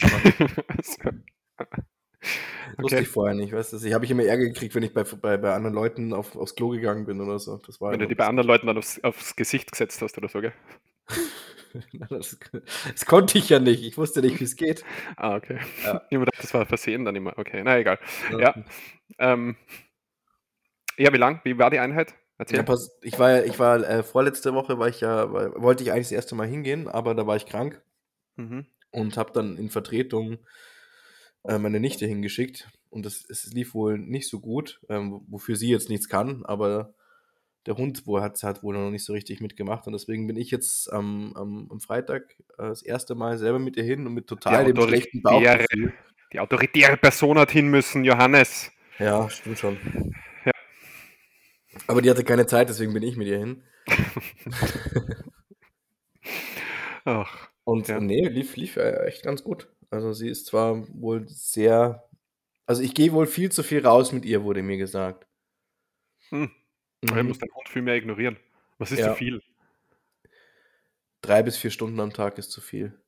So. 1.57 1.65
wusste 2.77 2.95
okay. 2.97 3.03
ich 3.03 3.07
vorher 3.09 3.35
nicht. 3.35 3.53
Weißt 3.53 3.73
du, 3.73 3.77
ich 3.77 3.93
habe 3.93 4.05
ich 4.05 4.11
immer 4.11 4.23
Ärger 4.23 4.45
gekriegt, 4.45 4.75
wenn 4.75 4.83
ich 4.83 4.93
bei, 4.93 5.03
bei, 5.03 5.37
bei 5.37 5.53
anderen 5.53 5.75
Leuten 5.75 6.13
auf, 6.13 6.35
aufs 6.35 6.55
Klo 6.55 6.69
gegangen 6.69 7.05
bin 7.05 7.21
oder 7.21 7.39
so. 7.39 7.57
Das 7.65 7.79
war 7.79 7.91
Wenn 7.91 7.99
du 7.99 8.07
die 8.07 8.15
bei 8.15 8.25
anderen 8.25 8.47
Leuten 8.47 8.67
dann 8.67 8.77
aufs, 8.77 9.03
aufs 9.03 9.35
Gesicht 9.35 9.71
gesetzt 9.71 10.01
hast 10.01 10.17
oder 10.17 10.27
so, 10.27 10.41
gell? 10.41 10.53
das, 12.09 12.37
das 12.91 13.05
konnte 13.05 13.37
ich 13.37 13.49
ja 13.49 13.59
nicht. 13.59 13.83
Ich 13.83 13.97
wusste 13.97 14.21
nicht, 14.21 14.39
wie 14.39 14.43
es 14.45 14.55
geht. 14.55 14.83
Ah, 15.15 15.35
okay. 15.35 15.59
Ja. 15.83 16.01
Ich 16.09 16.17
hab 16.17 16.25
gedacht, 16.25 16.41
das 16.43 16.53
war 16.53 16.65
Versehen 16.65 17.05
dann 17.05 17.15
immer. 17.15 17.37
Okay, 17.37 17.61
na 17.63 17.77
egal. 17.77 17.99
Ja. 18.37 18.55
Ähm, 19.19 19.55
ja, 20.97 21.13
wie 21.13 21.17
lang? 21.17 21.41
Wie 21.43 21.57
war 21.57 21.69
die 21.69 21.79
Einheit? 21.79 22.15
Erzähl. 22.39 22.57
Ja, 22.57 22.63
pass, 22.63 22.91
ich 23.01 23.17
war, 23.17 23.31
ja- 23.31 23.43
ich 23.43 23.57
war 23.57 23.77
äh, 23.87 24.03
vorletzte 24.03 24.53
Woche, 24.53 24.77
war 24.77 24.87
ich 24.87 25.01
ja, 25.01 25.31
war, 25.31 25.59
wollte 25.61 25.83
ich 25.83 25.91
eigentlich 25.91 26.07
das 26.07 26.11
erste 26.11 26.35
Mal 26.35 26.47
hingehen, 26.47 26.87
aber 26.87 27.15
da 27.15 27.25
war 27.25 27.35
ich 27.35 27.45
krank 27.45 27.81
Mhm. 28.35 28.67
und 28.91 29.17
habe 29.17 29.31
dann 29.33 29.57
in 29.57 29.69
Vertretung 29.71 30.37
äh, 31.43 31.57
meine 31.57 31.79
Nichte 31.79 32.05
hingeschickt 32.05 32.69
und 32.89 33.05
das, 33.05 33.25
es 33.29 33.51
lief 33.53 33.73
wohl 33.73 33.97
nicht 33.97 34.29
so 34.29 34.39
gut, 34.39 34.79
ähm, 34.89 35.21
wofür 35.27 35.55
sie 35.55 35.69
jetzt 35.69 35.89
nichts 35.89 36.07
kann, 36.09 36.45
aber 36.45 36.93
der 37.65 37.75
Hund 37.75 38.03
wo 38.07 38.21
hat, 38.21 38.41
hat 38.43 38.63
wohl 38.63 38.75
noch 38.75 38.89
nicht 38.91 39.03
so 39.03 39.11
richtig 39.13 39.41
mitgemacht 39.41 39.87
und 39.87 39.93
deswegen 39.93 40.25
bin 40.27 40.37
ich 40.37 40.51
jetzt 40.51 40.91
am, 40.91 41.33
am, 41.35 41.67
am 41.69 41.79
Freitag 41.81 42.35
äh, 42.57 42.69
das 42.69 42.81
erste 42.81 43.13
Mal 43.15 43.37
selber 43.37 43.59
mit 43.59 43.75
ihr 43.77 43.83
hin 43.83 44.07
und 44.07 44.13
mit 44.13 44.27
total 44.27 44.65
dem 44.65 44.81
schlechten 44.81 45.21
Bauchgefühl. 45.21 45.93
die 46.33 46.39
autoritäre 46.39 46.97
Person 46.97 47.37
hat 47.37 47.51
hin 47.51 47.67
müssen, 47.67 48.03
Johannes. 48.05 48.71
Ja, 48.99 49.29
stimmt 49.29 49.59
schon. 49.59 49.77
Ja. 50.45 50.51
Aber 51.87 52.01
die 52.01 52.09
hatte 52.09 52.23
keine 52.23 52.45
Zeit, 52.47 52.69
deswegen 52.69 52.93
bin 52.93 53.03
ich 53.03 53.15
mit 53.17 53.27
ihr 53.27 53.37
hin. 53.37 53.63
Ach, 57.05 57.49
Und 57.63 57.87
Ja. 57.87 57.99
nee, 57.99 58.27
lief, 58.27 58.55
lief 58.55 58.77
äh, 58.77 59.05
echt 59.05 59.23
ganz 59.23 59.43
gut. 59.43 59.67
Also 59.91 60.13
sie 60.13 60.29
ist 60.29 60.45
zwar 60.47 60.85
wohl 61.01 61.27
sehr. 61.27 62.03
Also 62.65 62.81
ich 62.83 62.93
gehe 62.93 63.13
wohl 63.13 63.27
viel 63.27 63.51
zu 63.51 63.63
viel 63.63 63.85
raus 63.85 64.11
mit 64.11 64.25
ihr, 64.25 64.43
wurde 64.43 64.61
mir 64.63 64.77
gesagt. 64.77 65.27
hm. 66.29 66.51
Mhm. 67.01 67.27
musst 67.27 67.41
den 67.41 67.53
Hund 67.53 67.69
viel 67.69 67.81
mehr 67.83 67.95
ignorieren. 67.95 68.37
Was 68.79 68.91
ist 68.91 68.99
Ja. 68.99 69.09
zu 69.11 69.15
viel? 69.15 69.41
Drei 71.21 71.43
bis 71.43 71.57
vier 71.57 71.71
Stunden 71.71 71.99
am 71.99 72.11
Tag 72.13 72.37
ist 72.37 72.51
zu 72.51 72.61
viel. 72.61 72.99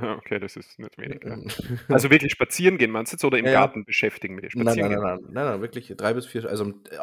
Okay, 0.00 0.38
das 0.38 0.56
ist 0.56 0.78
nicht 0.78 0.96
wenig. 0.98 1.22
Ja. 1.24 1.36
Also 1.88 2.10
wirklich 2.10 2.32
spazieren 2.32 2.78
gehen, 2.78 2.90
meinst 2.92 3.12
du 3.12 3.16
jetzt, 3.16 3.24
oder 3.24 3.38
im 3.38 3.46
Ja. 3.46 3.52
Garten 3.52 3.84
beschäftigen 3.84 4.34
mit 4.36 4.44
dir? 4.44 4.50
nein, 4.54 4.64
nein, 4.64 4.74
Spazieren 4.74 4.90
nein, 4.92 5.16
gehen. 5.16 5.24
nein, 5.26 5.32
nein, 5.34 5.44
nein, 5.52 5.60
wirklich 5.60 5.92
drei 5.96 6.14
bis 6.14 6.26
vier, 6.26 6.48
also 6.48 6.66
äh, 6.90 6.98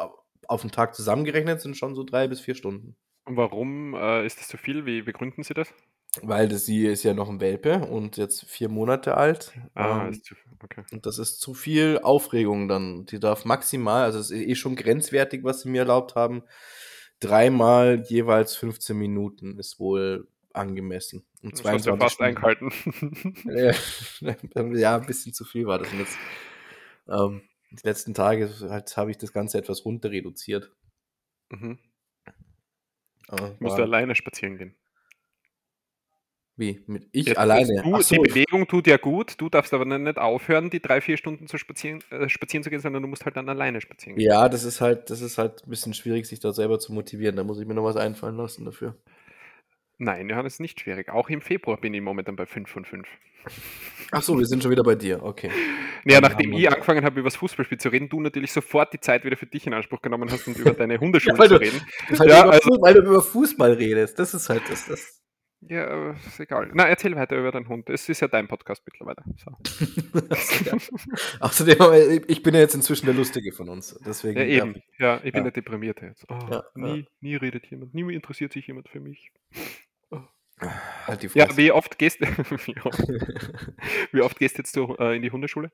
auf 0.48 0.62
den 0.62 0.70
Tag 0.70 0.94
zusammengerechnet 0.94 1.60
sind 1.60 1.76
schon 1.76 1.94
so 1.94 2.04
drei 2.04 2.26
bis 2.28 2.40
vier 2.40 2.54
Stunden. 2.54 2.96
Und 3.24 3.36
warum 3.36 3.94
äh, 3.94 4.24
ist 4.24 4.40
das 4.40 4.48
zu 4.48 4.56
viel? 4.56 4.86
Wie 4.86 5.02
begründen 5.02 5.42
Sie 5.42 5.52
das? 5.54 5.74
Weil 6.22 6.48
das, 6.48 6.64
sie 6.66 6.86
ist 6.86 7.02
ja 7.02 7.14
noch 7.14 7.28
ein 7.28 7.40
Welpe 7.40 7.80
und 7.86 8.16
jetzt 8.16 8.44
vier 8.46 8.68
Monate 8.68 9.16
alt. 9.16 9.52
Ah, 9.74 10.04
ähm, 10.06 10.12
ist 10.12 10.24
zu 10.24 10.34
viel. 10.34 10.52
Okay. 10.62 10.82
Und 10.92 11.04
das 11.06 11.18
ist 11.18 11.40
zu 11.40 11.52
viel 11.54 11.98
Aufregung 12.02 12.68
dann. 12.68 13.04
Die 13.06 13.20
darf 13.20 13.44
maximal, 13.44 14.04
also 14.04 14.18
es 14.18 14.30
ist 14.30 14.40
eh 14.40 14.54
schon 14.54 14.76
grenzwertig, 14.76 15.44
was 15.44 15.60
sie 15.62 15.68
mir 15.68 15.80
erlaubt 15.80 16.14
haben. 16.14 16.42
Dreimal 17.20 18.02
jeweils 18.08 18.56
15 18.56 18.96
Minuten 18.96 19.58
ist 19.58 19.78
wohl 19.78 20.28
angemessen. 20.52 21.26
Um 21.42 21.50
Das 21.50 21.60
ja 21.60 21.78
22 21.78 22.00
fast 22.00 22.14
Stunden. 22.14 22.28
eingehalten. 22.28 23.74
Ja, 24.20 24.74
ja, 24.78 24.96
ein 24.96 25.06
bisschen 25.06 25.34
zu 25.34 25.44
viel 25.44 25.66
war 25.66 25.78
das. 25.78 25.92
Und 25.92 25.98
jetzt, 25.98 26.16
ähm, 27.08 27.42
die 27.70 27.86
letzten 27.86 28.14
Tage 28.14 28.50
halt, 28.70 28.96
habe 28.96 29.10
ich 29.10 29.18
das 29.18 29.32
Ganze 29.32 29.58
etwas 29.58 29.84
runter 29.84 30.10
reduziert. 30.10 30.72
mhm. 31.50 31.78
Aber 33.28 33.48
Musst 33.58 33.72
war- 33.72 33.76
du 33.78 33.82
alleine 33.82 34.14
spazieren 34.14 34.56
gehen. 34.56 34.74
Wie? 36.58 36.82
Mit 36.86 37.06
ich 37.12 37.26
Jetzt, 37.26 37.36
alleine? 37.38 37.82
Du, 37.82 38.00
so, 38.00 38.14
Die 38.14 38.20
Bewegung 38.30 38.66
tut 38.66 38.86
ja 38.86 38.96
gut, 38.96 39.34
du 39.38 39.50
darfst 39.50 39.74
aber 39.74 39.84
nicht 39.84 40.16
aufhören, 40.16 40.70
die 40.70 40.80
drei, 40.80 41.02
vier 41.02 41.18
Stunden 41.18 41.46
zu 41.48 41.58
spazieren, 41.58 42.00
äh, 42.10 42.28
spazieren 42.30 42.64
zu 42.64 42.70
gehen, 42.70 42.80
sondern 42.80 43.02
du 43.02 43.08
musst 43.08 43.26
halt 43.26 43.36
dann 43.36 43.48
alleine 43.50 43.80
spazieren 43.82 44.16
gehen. 44.16 44.26
ja, 44.26 44.48
das 44.48 44.64
ist 44.64 44.80
halt, 44.80 45.10
das 45.10 45.20
ist 45.20 45.36
halt 45.36 45.62
ein 45.66 45.70
bisschen 45.70 45.92
schwierig, 45.92 46.26
sich 46.26 46.40
da 46.40 46.52
selber 46.52 46.78
zu 46.78 46.94
motivieren. 46.94 47.36
Da 47.36 47.44
muss 47.44 47.60
ich 47.60 47.66
mir 47.66 47.74
noch 47.74 47.84
was 47.84 47.96
einfallen 47.96 48.36
lassen 48.38 48.64
dafür. 48.64 48.96
Nein, 49.98 50.28
Johannes, 50.28 50.54
ist 50.54 50.60
nicht 50.60 50.80
schwierig. 50.80 51.08
Auch 51.10 51.28
im 51.30 51.40
Februar 51.40 51.78
bin 51.78 51.92
ich 51.94 52.00
momentan 52.02 52.36
bei 52.36 52.46
5 52.46 52.68
von 52.70 52.84
5. 52.84 53.06
Ach 54.12 54.22
so, 54.22 54.38
wir 54.38 54.44
sind 54.46 54.62
schon 54.62 54.70
wieder 54.72 54.82
bei 54.82 54.94
dir. 54.94 55.22
Okay. 55.22 55.50
Ja, 56.04 56.20
Dann 56.20 56.30
nachdem 56.32 56.52
ich 56.52 56.70
angefangen 56.70 57.04
habe, 57.04 57.20
über 57.20 57.28
das 57.28 57.36
Fußballspiel 57.36 57.78
zu 57.78 57.88
reden, 57.90 58.08
du 58.08 58.20
natürlich 58.20 58.52
sofort 58.52 58.92
die 58.92 59.00
Zeit 59.00 59.24
wieder 59.24 59.36
für 59.36 59.46
dich 59.46 59.66
in 59.66 59.72
Anspruch 59.74 60.02
genommen 60.02 60.30
hast 60.30 60.46
und 60.48 60.56
über 60.58 60.72
deine 60.72 60.98
Hundeschule 61.00 61.38
weil 61.38 61.48
zu 61.48 61.54
du- 61.54 61.60
reden. 61.60 61.80
Weil, 62.10 62.28
Ja, 62.28 62.42
du 62.42 62.48
über, 62.48 62.52
also- 62.54 62.68
Fu- 62.74 62.82
weil 62.82 62.94
du 62.94 63.00
über 63.02 63.22
Fußball 63.22 63.72
redest. 63.74 64.18
Das 64.18 64.34
ist 64.34 64.48
halt 64.48 64.62
das. 64.68 64.86
das. 64.86 65.22
Ja, 65.60 65.88
aber 65.88 66.16
ist 66.26 66.38
egal. 66.38 66.70
Na, 66.74 66.86
erzähl 66.86 67.16
weiter 67.16 67.36
über 67.36 67.50
deinen 67.50 67.68
Hund. 67.68 67.88
Es 67.90 68.08
ist 68.08 68.20
ja 68.20 68.28
dein 68.28 68.46
Podcast 68.46 68.82
mittlerweile. 68.86 69.24
So. 69.36 69.50
ja. 70.64 70.76
Außerdem, 71.40 72.24
ich 72.28 72.42
bin 72.42 72.54
ja 72.54 72.60
jetzt 72.60 72.74
inzwischen 72.74 73.06
der 73.06 73.14
Lustige 73.14 73.52
von 73.52 73.68
uns. 73.68 73.98
Deswegen 74.04 74.38
Ja, 74.38 74.44
eben. 74.44 74.76
ich- 74.76 74.98
Ja, 74.98 75.16
ich 75.16 75.32
bin 75.32 75.36
Ja. 75.36 75.42
der 75.44 75.52
Deprimierte 75.52 76.06
jetzt. 76.06 76.24
Oh, 76.28 76.38
Ja, 76.50 76.64
nie, 76.74 77.08
nie 77.20 77.36
redet 77.36 77.66
jemand, 77.66 77.94
nie 77.94 78.14
interessiert 78.14 78.52
sich 78.52 78.66
jemand 78.66 78.88
für 78.88 79.00
mich. 79.00 79.32
Halt 81.06 81.22
die 81.22 81.28
Ja, 81.34 81.54
wie 81.56 81.70
oft 81.70 81.98
gehst 81.98 82.20
wie 82.66 82.80
oft, 82.80 82.98
wie 84.12 84.22
oft 84.22 84.38
gehst 84.38 84.56
jetzt 84.56 84.74
du 84.74 84.94
äh, 84.98 85.14
in 85.16 85.20
die 85.22 85.30
Hundeschule? 85.30 85.70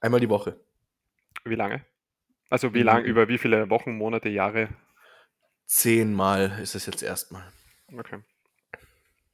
Einmal 0.00 0.20
die 0.20 0.30
Woche. 0.30 0.58
Wie 1.44 1.54
lange? 1.54 1.84
Also 2.48 2.72
wie 2.74 2.82
lang, 2.82 3.02
Mhm. 3.02 3.08
über 3.08 3.28
wie 3.28 3.36
viele 3.38 3.68
Wochen, 3.68 3.92
Monate, 3.96 4.28
Jahre? 4.30 4.68
Zehnmal 5.66 6.58
ist 6.62 6.74
es 6.74 6.86
jetzt 6.86 7.02
erstmal. 7.02 7.52
Okay. 7.92 8.20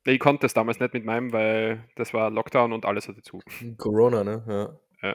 Ich 0.06 0.18
konnte 0.20 0.42
das 0.42 0.54
damals 0.54 0.80
nicht 0.80 0.94
mit 0.94 1.04
meinem, 1.04 1.32
weil 1.32 1.84
das 1.96 2.14
war 2.14 2.30
Lockdown 2.30 2.72
und 2.72 2.84
alles 2.84 3.08
hatte 3.08 3.22
zu. 3.22 3.40
Corona, 3.76 4.24
ne? 4.24 4.78
Ja. 5.02 5.14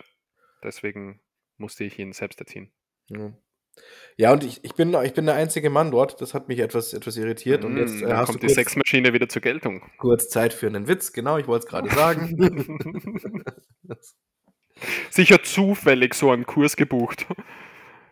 Deswegen 0.63 1.19
musste 1.57 1.83
ich 1.83 1.97
ihn 1.97 2.13
selbst 2.13 2.39
erziehen. 2.39 2.71
Ja, 3.09 3.33
ja 4.17 4.31
und 4.31 4.43
ich, 4.43 4.63
ich, 4.63 4.75
bin, 4.75 4.93
ich 5.03 5.13
bin 5.13 5.25
der 5.25 5.35
einzige 5.35 5.69
Mann 5.69 5.91
dort. 5.91 6.21
Das 6.21 6.33
hat 6.33 6.47
mich 6.47 6.59
etwas, 6.59 6.93
etwas 6.93 7.17
irritiert. 7.17 7.65
und 7.65 7.77
jetzt 7.77 7.95
Mm, 7.95 8.07
dann 8.07 8.23
äh, 8.23 8.25
kommt 8.25 8.43
die 8.43 8.49
Sexmaschine 8.49 9.13
wieder 9.13 9.27
zur 9.29 9.41
Geltung. 9.41 9.81
kurz 9.97 10.29
Zeit 10.29 10.53
für 10.53 10.67
einen 10.67 10.87
Witz. 10.87 11.13
Genau, 11.13 11.37
ich 11.37 11.47
wollte 11.47 11.65
es 11.65 11.69
gerade 11.69 11.89
sagen. 11.89 12.37
Sicher 15.09 15.43
zufällig 15.43 16.13
so 16.13 16.31
einen 16.31 16.45
Kurs 16.45 16.75
gebucht. 16.75 17.25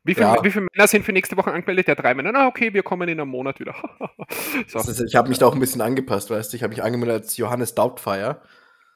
Wie, 0.03 0.13
viel, 0.15 0.24
Ja. 0.24 0.44
wie 0.44 0.50
viele 0.51 0.68
Männer 0.74 0.88
sind 0.88 1.03
für 1.06 1.12
nächste 1.12 1.36
Woche 1.38 1.51
angemeldet? 1.51 1.88
Ja, 1.88 1.96
drei 1.96 2.13
Männer. 2.13 2.32
Na, 2.32 2.48
okay, 2.48 2.74
wir 2.74 2.84
kommen 2.84 3.08
in 3.10 3.20
einem 3.20 3.29
Monat 3.29 3.60
wieder. 3.60 3.75
so. 4.68 4.79
Das 4.79 4.88
ist, 4.88 5.01
ich 5.01 5.15
habe 5.15 5.29
mich 5.29 5.38
da 5.39 5.46
auch 5.48 5.53
ein 5.53 5.60
bisschen 5.60 5.82
angepasst, 5.82 6.29
weißt 6.29 6.51
du. 6.53 6.58
Ich 6.58 6.63
habe 6.63 6.72
mich 6.72 6.82
angemeldet 6.84 7.24
als 7.24 7.38
Johannes 7.38 7.75
Doubtfire. 7.75 8.41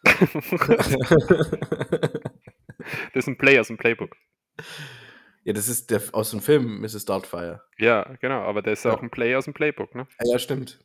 Das 3.14 3.24
ist 3.24 3.28
ein 3.28 3.38
Play 3.38 3.60
aus 3.60 3.68
dem 3.68 3.78
Playbook. 3.78 4.16
ja, 5.44 5.54
das 5.54 5.70
ist 5.70 5.90
der 5.92 6.02
aus 6.12 6.32
dem 6.32 6.42
Film 6.42 6.82
Mrs. 6.82 7.06
Doubtfire. 7.06 7.62
Ja, 7.78 8.04
genau, 8.20 8.42
aber 8.42 8.62
das 8.62 8.80
ist 8.80 8.86
Ja. 8.86 8.94
auch 8.94 9.02
ein 9.02 9.10
Play 9.10 9.36
aus 9.36 9.46
dem 9.46 9.54
Playbook, 9.54 9.96
ne? 9.96 10.08
Ah, 10.18 10.24
ja, 10.26 10.40
stimmt. 10.40 10.80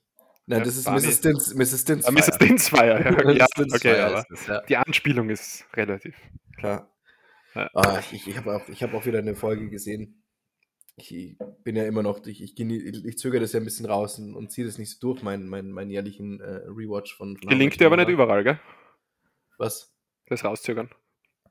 Nein, 0.47 0.61
Ja, 0.61 0.65
das 0.65 0.77
ist. 0.77 0.89
Mrs. 0.89 1.21
Dins, 1.21 1.55
Mrs. 1.55 2.07
Ah, 2.07 2.11
Mrs. 2.13 2.39
Dinsfire, 2.39 2.87
ja. 2.87 3.01
ja 3.33 3.47
okay, 3.47 3.65
Dinsfire 3.65 4.07
aber 4.07 4.25
es, 4.33 4.47
ja, 4.47 4.61
die 4.63 4.77
Anspielung 4.77 5.29
ist 5.31 5.67
relativ. 5.75 6.17
klar. 6.57 6.89
Ja. 7.59 7.71
Ah, 7.75 7.99
ich 8.12 8.27
ich 8.27 8.37
habe 8.37 8.55
auch, 8.55 8.69
ich 8.69 8.83
hab 8.83 8.95
auch 8.95 9.05
wieder 9.05 9.19
eine 9.19 9.35
Folge 9.35 9.69
gesehen. 9.69 10.23
Ich 10.97 11.37
bin 11.65 11.77
ja 11.77 11.85
immer 11.85 12.03
noch, 12.03 12.25
ich, 12.27 12.43
ich, 12.43 12.59
ich 12.59 13.19
zögere 13.19 13.41
das 13.41 13.53
ja 13.53 13.61
ein 13.61 13.65
bisschen 13.65 13.87
raus 13.87 14.19
und, 14.19 14.35
und 14.35 14.50
ziehe 14.50 14.67
das 14.67 14.79
nicht 14.79 14.91
so 14.91 14.99
durch, 15.00 15.23
meinen 15.23 15.49
mein, 15.49 15.71
meinen 15.71 15.91
jährlichen 15.91 16.41
äh, 16.41 16.62
Rewatch 16.67 17.17
von, 17.17 17.37
von 17.37 17.49
Die 17.49 17.55
linkt 17.55 17.81
dir 17.81 17.87
aber 17.87 17.97
nicht 17.97 18.09
überall, 18.09 18.43
gell? 18.43 18.61
Was? 19.59 19.95
Das 20.27 20.45
rauszögern. 20.45 20.91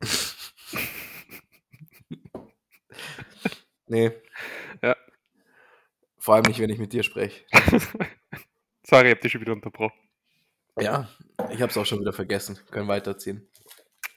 Nee. 3.89 4.11
Ja. 4.81 4.95
Vor 6.17 6.35
allem 6.35 6.43
nicht, 6.43 6.59
wenn 6.59 6.69
ich 6.69 6.77
mit 6.77 6.91
dir 6.91 7.03
spreche. 7.03 7.45
Sorry, 8.83 9.07
ich 9.07 9.15
hab 9.15 9.21
dich 9.21 9.31
schon 9.31 9.41
wieder 9.41 9.53
unterbrochen. 9.53 9.97
Ja, 10.79 11.09
ich 11.51 11.61
habe 11.61 11.71
es 11.71 11.77
auch 11.77 11.85
schon 11.85 12.01
wieder 12.01 12.13
vergessen. 12.13 12.59
Können 12.69 12.87
weiterziehen. 12.87 13.49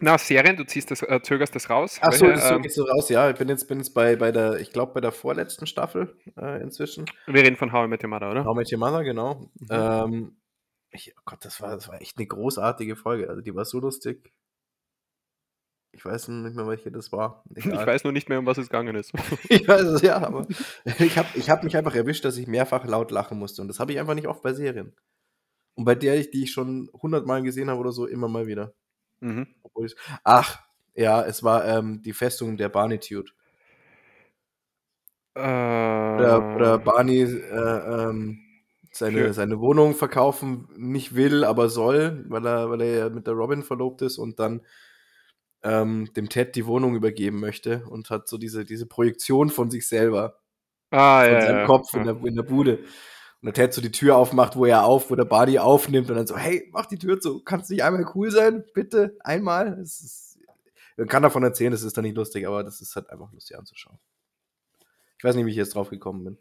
Na, 0.01 0.17
Serien, 0.17 0.57
du 0.57 0.65
ziehst 0.65 0.91
das, 0.91 1.03
äh, 1.03 1.21
zögerst 1.23 1.55
das 1.55 1.69
raus. 1.69 1.99
Ach 2.01 2.13
so, 2.13 2.27
das 2.27 2.51
ähm, 2.51 2.65
so 2.69 2.85
raus. 2.85 3.09
Ja, 3.11 3.31
ich 3.31 3.37
bin 3.37 3.49
jetzt, 3.49 3.69
bin 3.69 3.79
jetzt 3.79 3.93
bei, 3.93 4.17
bei 4.17 4.33
der, 4.33 4.59
ich 4.59 4.73
glaube, 4.73 4.95
bei 4.95 5.01
der 5.01 5.13
vorletzten 5.13 5.67
Staffel 5.67 6.17
äh, 6.39 6.63
inzwischen. 6.63 7.05
wir 7.27 7.43
reden 7.43 7.57
von 7.57 7.73
How 7.73 7.85
I 7.85 7.89
Met 7.89 8.03
Your 8.03 8.09
Mother, 8.09 8.31
oder? 8.31 8.45
How 8.45 8.55
I 8.55 8.59
Met 8.59 8.73
Your 8.73 8.79
Mother, 8.79 9.05
genau. 9.05 9.51
Mhm. 9.61 9.69
Ähm, 9.71 10.37
ich, 10.91 11.15
oh 11.17 11.23
Gott, 11.25 11.45
das 11.45 11.61
war, 11.61 11.75
das 11.75 11.89
war 11.89 12.01
echt 12.01 12.17
eine 12.17 12.27
großartige 12.27 12.97
Folge. 12.97 13.29
Also 13.29 13.43
die 13.43 13.55
war 13.55 13.65
so 13.65 13.79
lustig. 13.79 14.33
Ich 15.93 16.05
weiß 16.05 16.29
nicht 16.29 16.57
mehr, 16.57 16.67
welche 16.67 16.91
das 16.91 17.13
war. 17.13 17.45
Ich 17.55 17.67
Egal. 17.67 17.87
weiß 17.87 18.05
nur 18.05 18.13
nicht 18.13 18.29
mehr, 18.29 18.39
um 18.39 18.47
was 18.47 18.59
es 18.59 18.69
gegangen 18.69 18.97
ist. 18.97 19.13
ich 19.49 19.69
weiß 19.69 19.83
es, 19.83 20.03
ja, 20.03 20.17
aber 20.17 20.47
ich 20.99 21.19
habe 21.19 21.29
ich 21.35 21.51
hab 21.51 21.63
mich 21.63 21.77
einfach 21.77 21.95
erwischt, 21.95 22.25
dass 22.25 22.37
ich 22.37 22.47
mehrfach 22.47 22.87
laut 22.87 23.11
lachen 23.11 23.39
musste. 23.39 23.61
Und 23.61 23.69
das 23.69 23.81
habe 23.81 23.93
ich 23.93 23.99
einfach 23.99 24.15
nicht 24.15 24.29
oft 24.29 24.43
bei 24.43 24.55
Serien. 24.55 24.97
Und 25.75 25.85
bei 25.85 25.95
der, 25.95 26.19
ich, 26.19 26.31
die 26.31 26.45
ich 26.45 26.53
schon 26.53 26.91
hundertmal 26.95 27.43
gesehen 27.43 27.71
habe 27.71 27.81
oder 27.81 27.93
so, 27.93 28.07
immer 28.07 28.29
mal 28.29 28.47
wieder. 28.47 28.75
Mhm. 29.21 29.47
Ach, 30.25 30.59
ja, 30.95 31.23
es 31.23 31.43
war 31.43 31.65
ähm, 31.67 32.03
die 32.03 32.13
Festung 32.13 32.57
der 32.57 32.69
Barnitude. 32.69 33.31
Äh, 35.35 35.41
Oder, 36.15 36.55
oder 36.57 36.79
Barney 36.79 37.23
äh, 37.23 37.57
ähm, 38.09 38.41
seine, 38.93 39.19
Für- 39.29 39.33
seine 39.33 39.61
Wohnung 39.61 39.95
verkaufen 39.95 40.69
nicht 40.77 41.15
will, 41.15 41.45
aber 41.45 41.69
soll, 41.69 42.25
weil 42.29 42.47
er, 42.47 42.71
weil 42.71 42.81
er 42.83 42.99
ja 42.99 43.09
mit 43.11 43.27
der 43.27 43.35
Robin 43.35 43.63
verlobt 43.63 44.03
ist 44.03 44.19
und 44.19 44.39
dann 44.41 44.63
ähm, 45.63 46.09
dem 46.17 46.29
Ted 46.29 46.57
die 46.57 46.67
Wohnung 46.67 46.95
übergeben 46.97 47.41
möchte 47.41 47.85
und 47.89 48.11
hat 48.11 48.29
so 48.29 48.39
diese, 48.39 48.65
diese 48.65 48.87
Projektion 48.87 49.51
von 49.51 49.71
sich 49.71 49.87
selber, 49.89 50.41
ah, 50.91 51.25
von 51.29 51.41
ja, 51.41 51.41
seinem 51.41 51.61
ja, 51.61 51.67
Kopf 51.67 51.95
ja. 51.95 51.99
in, 51.99 52.05
der, 52.05 52.17
in 52.25 52.37
der 52.37 52.43
Bude. 52.45 52.85
Und 53.43 53.47
der 53.47 53.55
Ted 53.55 53.73
so 53.73 53.81
die 53.81 53.91
Tür 53.91 54.17
aufmacht, 54.17 54.57
wo 54.57 54.67
er 54.67 54.85
auf, 54.85 55.11
wo 55.11 55.15
der 55.15 55.25
Barney 55.25 55.59
aufnimmt 55.59 56.11
und 56.11 56.17
dann 56.17 56.27
so, 56.27 56.37
hey, 56.37 56.69
mach 56.73 56.87
die 56.87 56.99
Tür 56.99 57.21
zu, 57.21 57.43
kannst 57.43 57.71
du 57.71 57.75
nicht 57.75 57.83
einmal 57.83 58.05
cool 58.15 58.31
sein, 58.31 58.65
bitte, 58.75 59.17
einmal. 59.21 59.79
Es 59.81 60.01
ist, 60.01 60.39
man 60.97 61.09
kann 61.09 61.23
davon 61.23 61.43
erzählen, 61.43 61.73
das 61.73 61.83
ist 61.83 61.97
dann 61.97 62.05
nicht 62.05 62.17
lustig, 62.17 62.47
aber 62.47 62.63
das 62.63 62.83
ist 62.83 62.95
halt 62.97 63.09
einfach 63.09 63.33
lustig 63.33 63.59
anzuschauen. 63.59 63.99
Ich 65.17 65.25
weiß 65.25 65.37
nicht, 65.37 65.47
wie 65.47 65.51
ich 65.51 65.57
jetzt 65.57 65.75
drauf 65.75 65.89
gekommen 65.89 66.25
bin. 66.25 66.39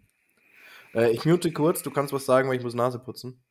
Äh, 0.93 1.11
ich 1.11 1.25
mute 1.25 1.51
kurz, 1.53 1.83
du 1.83 1.91
kannst 1.91 2.11
was 2.11 2.25
sagen, 2.25 2.49
weil 2.49 2.57
ich 2.57 2.63
muss 2.63 2.73
Nase 2.73 2.99
putzen. 2.99 3.41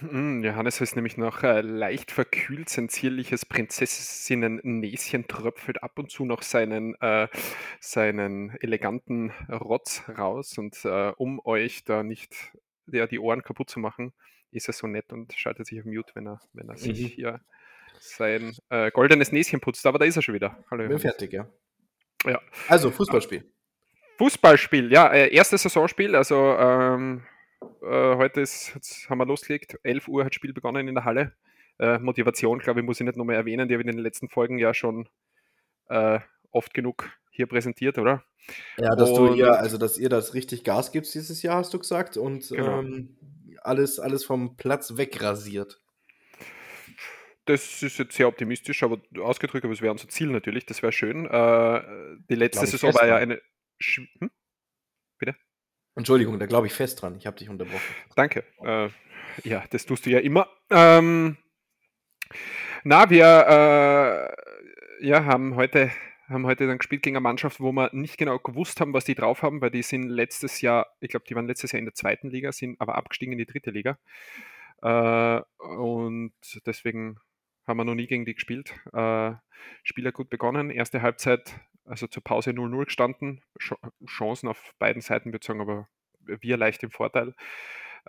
Mm, 0.00 0.42
Johannes 0.42 0.80
ist 0.80 0.96
nämlich 0.96 1.16
noch 1.16 1.42
äh, 1.42 1.60
leicht 1.60 2.10
verkühlt, 2.10 2.68
sein 2.68 2.88
zierliches 2.88 3.46
Prinzessinnen-Näschen 3.46 5.28
tröpfelt 5.28 5.82
ab 5.82 5.98
und 5.98 6.10
zu 6.10 6.24
noch 6.24 6.42
seinen, 6.42 6.94
äh, 7.00 7.28
seinen 7.80 8.50
eleganten 8.60 9.30
Rotz 9.48 10.02
raus 10.08 10.58
und 10.58 10.84
äh, 10.84 11.12
um 11.16 11.40
euch 11.44 11.84
da 11.84 12.02
nicht 12.02 12.34
ja, 12.86 13.06
die 13.06 13.18
Ohren 13.18 13.42
kaputt 13.42 13.70
zu 13.70 13.80
machen, 13.80 14.12
ist 14.50 14.68
er 14.68 14.74
so 14.74 14.86
nett 14.86 15.12
und 15.12 15.32
schaltet 15.34 15.66
sich 15.66 15.78
auf 15.80 15.84
Mute, 15.86 16.14
wenn 16.14 16.26
er, 16.26 16.40
wenn 16.52 16.68
er 16.68 16.76
sich 16.76 17.00
Mhm. 17.00 17.06
hier 17.06 17.40
sein 18.00 18.54
äh, 18.70 18.90
goldenes 18.90 19.32
Näschen 19.32 19.60
putzt. 19.60 19.86
Aber 19.86 19.98
da 19.98 20.04
ist 20.04 20.16
er 20.16 20.22
schon 20.22 20.34
wieder. 20.34 20.62
Hallo 20.70 20.86
Bin 20.88 20.98
fertig, 20.98 21.32
ja. 21.32 21.48
Ja. 22.24 22.40
Also, 22.68 22.90
Fußballspiel. 22.90 23.44
Fußballspiel, 24.18 24.92
ja, 24.92 25.12
äh, 25.12 25.34
erstes 25.34 25.62
Saisonspiel, 25.62 26.14
also 26.14 26.36
ähm, 26.56 27.24
äh, 27.82 28.16
heute 28.16 28.40
ist, 28.42 29.06
haben 29.10 29.18
wir 29.18 29.26
losgelegt, 29.26 29.78
11 29.82 30.06
Uhr 30.08 30.24
hat 30.24 30.30
das 30.30 30.36
Spiel 30.36 30.52
begonnen 30.52 30.86
in 30.86 30.94
der 30.94 31.04
Halle. 31.04 31.34
Äh, 31.80 31.98
Motivation, 31.98 32.60
glaube 32.60 32.80
ich, 32.80 32.86
muss 32.86 33.00
ich 33.00 33.06
nicht 33.06 33.16
nochmal 33.16 33.34
erwähnen, 33.36 33.66
die 33.68 33.74
habe 33.74 33.82
ich 33.82 33.88
in 33.88 33.96
den 33.96 34.02
letzten 34.02 34.28
Folgen 34.28 34.58
ja 34.58 34.72
schon 34.72 35.08
äh, 35.88 36.20
oft 36.52 36.72
genug 36.72 37.10
hier 37.34 37.46
präsentiert, 37.46 37.98
oder? 37.98 38.24
Ja, 38.78 38.94
dass 38.94 39.12
du 39.12 39.28
Und- 39.28 39.36
ihr, 39.36 39.52
also 39.52 39.78
dass 39.78 39.98
ihr 39.98 40.08
das 40.08 40.34
richtig 40.34 40.64
Gas 40.64 40.92
gibt 40.92 41.12
dieses 41.12 41.42
Jahr, 41.42 41.58
hast 41.58 41.74
du 41.74 41.78
gesagt, 41.78 42.16
und 42.16 42.48
Genau. 42.48 42.80
ähm, 42.80 43.16
alles, 43.62 43.98
alles 43.98 44.24
vom 44.24 44.56
Platz 44.56 44.96
wegrasiert. 44.96 45.80
Das 47.46 47.82
ist 47.82 47.98
jetzt 47.98 48.16
sehr 48.16 48.28
optimistisch, 48.28 48.82
aber 48.82 49.00
ausgedrückt, 49.20 49.64
aber 49.64 49.74
es 49.74 49.82
wäre 49.82 49.92
unser 49.92 50.08
Ziel 50.08 50.28
natürlich, 50.28 50.64
das 50.66 50.82
wäre 50.82 50.92
schön. 50.92 51.26
Äh, 51.26 51.82
die 52.30 52.36
letzte 52.36 52.66
Saison 52.66 52.94
war 52.94 53.06
ja 53.06 53.16
eine. 53.16 53.40
Sch 53.78 54.00
hm? 54.18 54.30
Entschuldigung, 55.96 56.38
da 56.38 56.46
glaube 56.46 56.66
ich 56.66 56.72
fest 56.72 57.00
dran. 57.02 57.14
Ich 57.16 57.26
habe 57.26 57.36
dich 57.36 57.48
unterbrochen. 57.48 57.80
Danke. 58.16 58.44
Äh, 58.62 58.88
ja, 59.44 59.64
das 59.70 59.86
tust 59.86 60.06
du 60.06 60.10
ja 60.10 60.18
immer. 60.18 60.48
Ähm, 60.70 61.36
na, 62.82 63.08
wir 63.10 63.24
äh, 65.00 65.06
ja, 65.06 65.24
haben, 65.24 65.54
heute, 65.54 65.90
haben 66.28 66.46
heute 66.46 66.66
dann 66.66 66.78
gespielt 66.78 67.02
gegen 67.02 67.16
eine 67.16 67.22
Mannschaft, 67.22 67.60
wo 67.60 67.72
wir 67.72 67.90
nicht 67.92 68.16
genau 68.16 68.38
gewusst 68.38 68.80
haben, 68.80 68.94
was 68.94 69.04
die 69.04 69.14
drauf 69.14 69.42
haben, 69.42 69.60
weil 69.60 69.70
die 69.70 69.82
sind 69.82 70.08
letztes 70.08 70.60
Jahr, 70.60 70.86
ich 71.00 71.10
glaube, 71.10 71.26
die 71.28 71.34
waren 71.34 71.46
letztes 71.46 71.72
Jahr 71.72 71.78
in 71.78 71.84
der 71.84 71.94
zweiten 71.94 72.30
Liga, 72.30 72.52
sind 72.52 72.80
aber 72.80 72.94
abgestiegen 72.94 73.32
in 73.32 73.38
die 73.38 73.46
dritte 73.46 73.70
Liga. 73.70 73.98
Äh, 74.82 75.40
und 75.58 76.32
deswegen 76.66 77.18
haben 77.66 77.78
wir 77.78 77.84
noch 77.84 77.94
nie 77.94 78.06
gegen 78.06 78.24
die 78.24 78.34
gespielt. 78.34 78.74
Äh, 78.92 79.32
Spiel 79.82 80.06
hat 80.06 80.14
gut 80.14 80.30
begonnen. 80.30 80.70
Erste 80.70 81.02
Halbzeit, 81.02 81.54
also 81.84 82.06
zur 82.06 82.22
Pause 82.22 82.50
0-0 82.50 82.84
gestanden. 82.84 83.42
Ch 83.58 83.74
Chancen 84.06 84.48
auf 84.48 84.74
beiden 84.78 85.02
Seiten, 85.02 85.30
würde 85.30 85.42
ich 85.42 85.46
sagen, 85.46 85.60
aber 85.60 85.88
wir 86.20 86.56
leicht 86.56 86.82
im 86.82 86.90
Vorteil. 86.90 87.34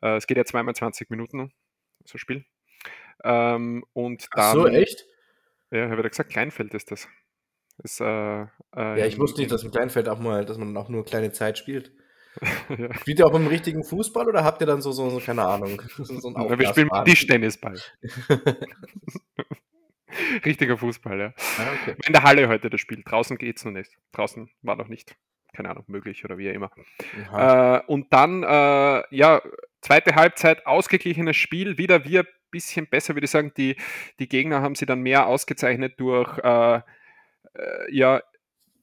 Äh, 0.02 0.18
es 0.18 0.28
geht 0.28 0.38
ja 0.38 0.46
zweimal 0.46 0.76
20 0.76 1.10
Minuten, 1.10 1.54
so 2.04 2.18
Spiel. 2.18 2.46
Ähm, 3.24 3.86
und 3.94 4.28
dann, 4.34 4.44
Ach 4.44 4.54
so, 4.54 4.68
echt? 4.68 5.06
Ja, 5.72 5.84
habe 5.86 5.96
ich 5.96 6.04
ja 6.04 6.10
gesagt, 6.10 6.32
Kleinfeld 6.32 6.74
ist 6.74 6.92
das. 6.92 7.08
Das 7.78 8.00
äh, 8.00 8.06
äh, 8.06 8.48
Ja, 8.76 9.06
ich 9.06 9.20
wusste 9.20 9.42
nicht, 9.42 9.52
dass 9.52 9.64
im 9.64 9.72
Kleinfeld 9.72 10.10
auch 10.10 10.20
mal, 10.20 10.46
dass 10.46 10.58
man 10.58 10.76
auch 10.78 10.90
nur 10.90 11.06
kleine 11.06 11.32
Zeit 11.32 11.58
spielt. 11.58 11.92
ja. 12.78 12.94
Spielt 12.96 13.20
ihr 13.20 13.26
auch 13.26 13.34
im 13.34 13.48
richtigen 13.48 13.84
Fußball 13.84 14.28
oder 14.28 14.44
habt 14.44 14.62
ihr 14.62 14.68
dann 14.68 14.82
so, 14.82 14.92
so, 14.92 15.10
so 15.10 15.20
keine 15.20 15.46
Ahnung, 15.46 15.82
so, 15.98 16.28
einen 16.28 16.36
Na, 16.38 16.60
Wir 16.60 16.68
spielen? 16.68 16.90
Tischtennisball. 17.06 17.80
Richtiger 20.46 20.78
Fußball, 20.78 21.20
ja. 21.20 21.34
Ah, 21.58 21.74
okay. 21.82 21.96
In 22.06 22.14
der 22.14 22.24
Halle 22.24 22.48
heute 22.48 22.70
das 22.70 22.80
Spiel. 22.80 23.04
Draußen 23.04 23.38
geht 23.38 23.58
es 23.58 23.66
noch 23.66 23.74
nicht. 23.74 23.92
Draußen 24.14 24.50
war 24.62 24.78
noch 24.78 24.88
nicht, 24.88 25.16
keine 25.54 25.70
Ahnung, 25.70 25.84
möglich 25.88 26.24
oder 26.24 26.38
wie 26.38 26.50
auch 26.50 26.54
immer. 26.54 26.72
Äh, 27.34 27.82
und 27.88 28.14
dann, 28.14 28.44
äh, 28.44 29.04
ja, 29.14 29.42
zweite 29.82 30.16
Halbzeit, 30.16 30.66
ausgeglichenes 30.66 31.36
Spiel, 31.36 31.78
wieder 31.78 32.06
wir 32.06 32.26
bisschen 32.56 32.88
besser, 32.88 33.16
würde 33.16 33.26
ich 33.26 33.32
sagen. 33.32 33.52
Die, 33.58 33.76
die 34.20 34.30
Gegner 34.30 34.62
haben 34.62 34.76
sie 34.76 34.86
dann 34.86 35.02
mehr 35.02 35.28
ausgezeichnet 35.28 36.00
durch, 36.00 36.40
äh, 37.56 37.62
äh, 37.62 37.96
ja, 37.96 38.22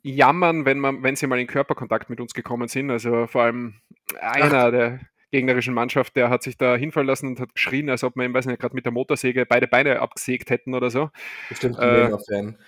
Jammern, 0.03 0.65
wenn, 0.65 0.81
man, 0.81 1.03
wenn 1.03 1.17
sie 1.17 1.27
mal 1.27 1.39
in 1.39 1.47
Körperkontakt 1.47 2.11
mit 2.11 2.21
uns 2.21 2.35
gekommen 2.35 2.69
sind. 2.69 2.91
Also 2.91 3.27
vor 3.27 3.43
allem 3.43 3.75
einer 4.21 4.71
der 4.71 5.01
gegnerischen 5.31 5.75
Mannschaft, 5.75 6.17
der 6.17 6.29
hat 6.29 6.43
sich 6.43 6.57
da 6.57 6.77
hinfallen 6.77 7.07
lassen 7.07 7.29
und 7.29 7.41
hat 7.41 7.55
geschrien, 7.55 7.89
als 7.89 8.05
ob 8.05 8.17
man 8.17 8.27
ihm, 8.27 8.35
weiß 8.35 8.47
nicht, 8.47 8.61
gerade 8.61 8.75
mit 8.75 8.85
der 8.85 8.93
Motorsäge 8.93 9.47
beide 9.47 9.69
Beine 9.69 10.01
abgesägt 10.01 10.51
hätten 10.51 10.75
oder 10.75 10.91
so. 10.91 11.11
Bestimmt 11.49 11.79
äh, 11.79 11.83
ein 11.83 12.05
Mega-Fan. 12.05 12.59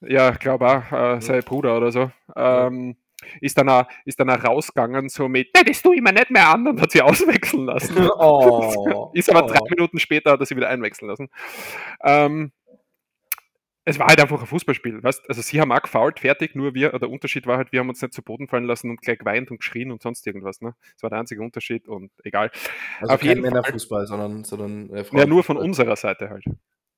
Ja, 0.00 0.30
glaube 0.30 0.66
auch, 0.66 0.92
äh, 0.92 1.20
sein 1.20 1.42
Bruder 1.42 1.76
oder 1.76 1.90
so. 1.90 2.10
Ähm, 2.36 2.96
ist 3.40 3.56
dann, 3.58 3.68
auch, 3.68 3.86
ist 4.04 4.20
dann 4.20 4.30
auch 4.30 4.42
rausgegangen, 4.44 5.08
so 5.08 5.28
mit, 5.28 5.48
nee, 5.54 5.64
das 5.64 5.82
tue 5.82 5.96
ich 5.96 6.02
mir 6.02 6.12
nicht 6.12 6.30
mehr 6.30 6.48
an 6.48 6.66
und 6.66 6.80
hat 6.80 6.90
sie 6.90 7.02
auswechseln 7.02 7.66
lassen. 7.66 7.94
Oh, 8.18 9.10
ist 9.14 9.30
aber 9.30 9.44
oh. 9.44 9.48
drei 9.48 9.60
Minuten 9.70 9.98
später 9.98 10.32
hat 10.32 10.40
er 10.40 10.46
sie 10.46 10.56
wieder 10.56 10.68
einwechseln 10.68 11.08
lassen. 11.08 11.28
Ähm, 12.02 12.52
es 13.86 13.98
war 13.98 14.06
halt 14.06 14.20
einfach 14.20 14.40
ein 14.40 14.46
Fußballspiel, 14.46 15.02
weißt? 15.02 15.28
Also 15.28 15.42
sie 15.42 15.60
haben 15.60 15.70
auch 15.72 15.82
gefault, 15.82 16.20
fertig, 16.20 16.54
nur 16.54 16.74
wir, 16.74 16.90
der 16.98 17.10
Unterschied 17.10 17.46
war 17.46 17.58
halt, 17.58 17.72
wir 17.72 17.80
haben 17.80 17.88
uns 17.88 18.00
nicht 18.00 18.14
zu 18.14 18.22
Boden 18.22 18.48
fallen 18.48 18.64
lassen 18.64 18.90
und 18.90 19.02
gleich 19.02 19.18
geweint 19.18 19.50
und 19.50 19.58
geschrien 19.58 19.90
und 19.90 20.02
sonst 20.02 20.26
irgendwas, 20.26 20.60
ne? 20.60 20.74
Das 20.94 21.02
war 21.02 21.10
der 21.10 21.18
einzige 21.18 21.42
Unterschied 21.42 21.86
und 21.86 22.10
egal. 22.22 22.50
Also 23.00 23.14
Auf 23.14 23.20
kein 23.20 23.28
jeden 23.28 23.42
Fall. 23.42 23.50
Männerfußball, 23.50 24.06
sondern, 24.06 24.44
sondern 24.44 24.90
äh, 24.90 25.04
Ja, 25.12 25.26
nur 25.26 25.44
von 25.44 25.56
unserer 25.56 25.96
Seite 25.96 26.30
halt. 26.30 26.44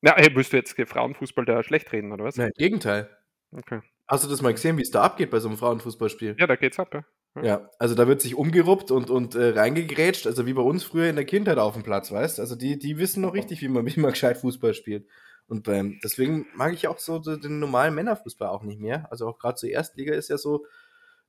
Ja, 0.02 0.14
hey, 0.16 0.28
willst 0.34 0.52
du 0.52 0.56
jetzt 0.56 0.76
Frauenfußball 0.78 1.44
da 1.44 1.62
schlecht 1.62 1.92
reden, 1.92 2.12
oder 2.12 2.24
was? 2.24 2.36
Nein, 2.36 2.52
im 2.56 2.62
Gegenteil. 2.64 3.10
Okay. 3.50 3.80
Hast 4.06 4.24
du 4.24 4.28
das 4.28 4.42
mal 4.42 4.52
gesehen, 4.52 4.78
wie 4.78 4.82
es 4.82 4.90
da 4.90 5.02
abgeht 5.02 5.30
bei 5.30 5.40
so 5.40 5.48
einem 5.48 5.56
Frauenfußballspiel? 5.56 6.36
Ja, 6.38 6.46
da 6.46 6.56
geht's 6.56 6.78
ab, 6.78 6.94
ja. 6.94 7.04
Ja, 7.42 7.70
also 7.78 7.94
da 7.94 8.08
wird 8.08 8.22
sich 8.22 8.34
umgeruppt 8.34 8.90
und, 8.90 9.10
und 9.10 9.34
äh, 9.34 9.50
reingegrätscht, 9.50 10.26
also 10.26 10.46
wie 10.46 10.54
bei 10.54 10.62
uns 10.62 10.84
früher 10.84 11.10
in 11.10 11.16
der 11.16 11.26
Kindheit 11.26 11.58
auf 11.58 11.74
dem 11.74 11.82
Platz, 11.82 12.10
weißt 12.10 12.40
Also 12.40 12.56
die, 12.56 12.78
die 12.78 12.96
wissen 12.96 13.20
noch 13.20 13.34
richtig, 13.34 13.60
wie 13.60 13.68
man, 13.68 13.84
wie 13.86 14.00
man 14.00 14.12
gescheit 14.12 14.38
Fußball 14.38 14.72
spielt. 14.72 15.06
Und 15.48 15.64
beim, 15.64 15.98
deswegen 16.02 16.46
mag 16.54 16.74
ich 16.74 16.88
auch 16.88 16.98
so 16.98 17.18
den 17.20 17.60
normalen 17.60 17.94
Männerfußball 17.94 18.48
auch 18.48 18.62
nicht 18.62 18.80
mehr. 18.80 19.10
Also 19.12 19.28
auch 19.28 19.38
gerade 19.38 19.56
zur 19.56 19.68
Erstliga 19.70 20.14
ist 20.14 20.28
ja 20.28 20.38
so 20.38 20.66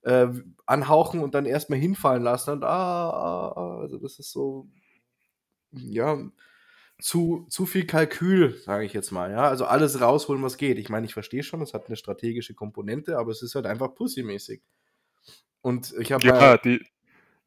äh, 0.04 0.28
anhauchen 0.66 1.22
und 1.22 1.36
dann 1.36 1.46
erstmal 1.46 1.80
hinfallen 1.80 2.24
lassen 2.24 2.52
und 2.52 2.64
ah, 2.64 3.10
ah, 3.12 3.54
ah, 3.56 3.80
also 3.82 4.00
das 4.00 4.20
ist 4.20 4.32
so, 4.32 4.68
ja, 5.72 6.18
zu, 7.00 7.48
zu 7.50 7.66
viel 7.68 7.86
Kalkül, 7.88 8.58
sage 8.58 8.86
ich 8.86 8.94
jetzt 8.94 9.12
mal, 9.12 9.32
ja. 9.32 9.48
Also 9.50 9.66
alles 9.66 10.02
rausholen, 10.02 10.44
was 10.44 10.58
geht. 10.58 10.80
Ich 10.80 10.90
meine, 10.90 11.06
ich 11.08 11.14
verstehe 11.14 11.44
schon, 11.44 11.62
es 11.62 11.74
hat 11.74 11.88
eine 11.88 11.98
strategische 11.98 12.56
Komponente, 12.56 13.18
aber 13.20 13.32
es 13.32 13.44
ist 13.44 13.56
halt 13.56 13.68
einfach 13.68 13.96
pussymäßig. 13.96 14.64
Und 15.62 15.94
ich 16.00 16.12
habe 16.12 16.26
Ja, 16.26 16.32
mal, 16.32 16.58
die. 16.58 16.86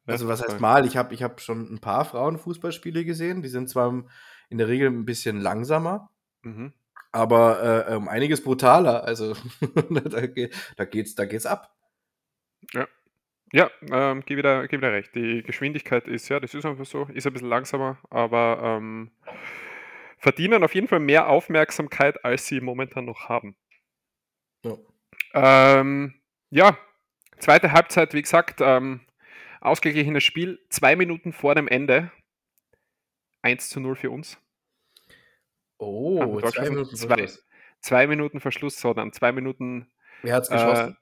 also 0.07 0.27
ja, 0.27 0.29
was 0.29 0.43
heißt 0.43 0.59
mal, 0.61 0.85
ich 0.87 0.97
habe 0.97 1.13
ich 1.15 1.23
hab 1.23 1.41
schon 1.41 1.73
ein 1.73 1.79
paar 1.81 2.05
Frauenfußballspiele 2.05 3.05
gesehen, 3.05 3.43
die 3.43 3.49
sind 3.49 3.69
zwar 3.69 4.05
in 4.49 4.59
der 4.59 4.69
Regel 4.69 4.89
ein 4.89 5.05
bisschen 5.05 5.41
langsamer, 5.41 6.10
Mhm. 6.43 6.73
aber 7.11 7.87
äh, 7.87 7.95
um 7.95 8.07
einiges 8.07 8.43
brutaler. 8.43 9.03
Also 9.03 9.35
da, 9.89 10.27
geht, 10.27 10.55
da 10.77 10.85
geht's, 10.85 11.15
da 11.15 11.25
geht's 11.25 11.45
ab. 11.45 11.75
Ja, 13.53 13.69
ähm, 13.91 14.21
gebe 14.21 14.39
wieder, 14.39 14.67
gebe 14.67 14.81
wieder 14.81 14.93
recht. 14.93 15.13
Die 15.13 15.43
Geschwindigkeit 15.43 16.07
ist 16.07 16.29
ja, 16.29 16.39
das 16.39 16.53
ist 16.53 16.65
einfach 16.65 16.85
so, 16.85 17.03
ist 17.13 17.27
ein 17.27 17.33
bisschen 17.33 17.49
langsamer, 17.49 17.97
aber 18.09 18.59
ähm, 18.63 19.11
verdienen 20.17 20.63
auf 20.63 20.73
jeden 20.73 20.87
Fall 20.87 21.01
mehr 21.01 21.27
Aufmerksamkeit, 21.27 22.23
als 22.23 22.45
sie 22.45 22.61
momentan 22.61 23.05
noch 23.05 23.27
haben. 23.27 23.57
Ja. 24.63 24.77
Ähm, 25.33 26.13
ja, 26.49 26.77
zweite 27.39 27.73
Halbzeit, 27.73 28.13
wie 28.13 28.21
gesagt, 28.21 28.61
ähm, 28.61 29.01
ausgeglichenes 29.59 30.23
Spiel, 30.23 30.59
zwei 30.69 30.95
Minuten 30.95 31.33
vor 31.33 31.53
dem 31.53 31.67
Ende. 31.67 32.11
1 33.41 33.69
zu 33.69 33.81
0 33.81 33.95
für 33.95 34.11
uns. 34.11 34.37
Oh, 35.81 36.39
zwei? 36.41 36.69
Minuten 36.69 36.95
Zwei. 36.95 37.17
Verschluss. 37.17 37.47
Zwei 37.81 38.07
Minuten 38.07 38.39
Verschluss, 38.39 38.79
so 38.79 38.93
dann 38.93 39.11
zwei 39.11 39.31
Minuten 39.31 39.91
Wer 40.21 40.35
hat's 40.35 40.49
äh, 40.49 40.53
geschossen? 40.53 40.97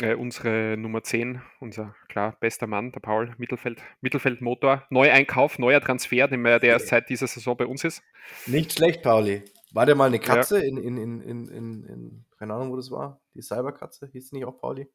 äh, 0.00 0.14
unsere 0.14 0.76
Nummer 0.78 1.02
10, 1.02 1.42
unser 1.60 1.94
klar 2.08 2.34
bester 2.40 2.66
Mann, 2.66 2.92
der 2.92 3.00
Paul, 3.00 3.34
Mittelfeld, 3.36 3.82
Mittelfeldmotor, 4.00 4.86
Neueinkauf, 4.88 5.58
neuer 5.58 5.82
Transfer, 5.82 6.28
den 6.28 6.40
wir, 6.42 6.58
der 6.58 6.70
erst 6.70 6.88
seit 6.88 7.10
dieser 7.10 7.26
Saison 7.26 7.56
bei 7.56 7.66
uns 7.66 7.84
ist. 7.84 8.02
Nicht 8.46 8.72
schlecht, 8.72 9.02
Pauli. 9.02 9.42
War 9.72 9.84
der 9.84 9.94
mal 9.94 10.06
eine 10.06 10.18
Katze 10.18 10.64
in, 10.64 10.78
in, 10.78 10.96
in, 10.96 11.20
in, 11.20 11.48
in, 11.48 11.84
in, 11.84 12.24
keine 12.38 12.54
Ahnung, 12.54 12.72
wo 12.72 12.76
das 12.76 12.90
war? 12.90 13.20
Die 13.34 13.42
Cyberkatze? 13.42 14.08
Hieß 14.10 14.32
nicht 14.32 14.44
auch 14.46 14.58
Pauli? 14.58 14.88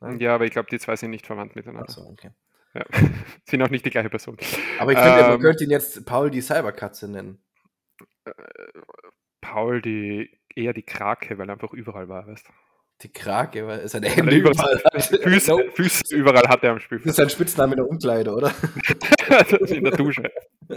Nein? 0.00 0.20
Ja, 0.20 0.34
aber 0.34 0.44
ich 0.44 0.52
glaube, 0.52 0.68
die 0.70 0.78
zwei 0.78 0.96
sind 0.96 1.10
nicht 1.10 1.26
verwandt 1.26 1.56
miteinander. 1.56 1.88
Achso, 1.88 2.08
okay. 2.08 2.30
Ja. 2.74 2.84
sind 3.48 3.62
auch 3.62 3.70
nicht 3.70 3.84
die 3.84 3.90
gleiche 3.90 4.10
Person. 4.10 4.36
Aber 4.78 4.92
ich 4.92 4.98
finde, 4.98 5.22
man 5.22 5.32
Ähm, 5.34 5.40
könnte 5.40 5.64
ihn 5.64 5.70
jetzt 5.70 6.06
Paul 6.06 6.30
die 6.30 6.40
Cyberkatze 6.40 7.08
nennen. 7.08 7.42
Paul, 9.40 9.82
die 9.82 10.30
eher 10.54 10.72
die 10.72 10.82
Krake, 10.82 11.38
weil 11.38 11.48
er 11.48 11.54
einfach 11.54 11.72
überall 11.72 12.08
war, 12.08 12.26
weißt 12.26 12.48
du? 12.48 12.52
Die 13.02 13.12
Krake, 13.12 13.66
weil 13.66 13.88
seine 13.88 14.10
Hände 14.10 14.32
er 14.32 14.38
überall 14.38 14.82
hat. 14.84 15.04
Füße, 15.04 15.50
No. 15.50 15.58
Füße 15.72 16.14
überall 16.14 16.46
hat 16.48 16.62
er 16.62 16.72
am 16.72 16.78
Das 16.78 17.06
ist 17.06 17.16
sein 17.16 17.30
Spitzname 17.30 17.72
in 17.72 17.78
der 17.78 17.88
Umkleide, 17.88 18.30
oder? 18.34 18.52
in 19.68 19.84
der 19.84 19.96
Dusche. 19.96 20.30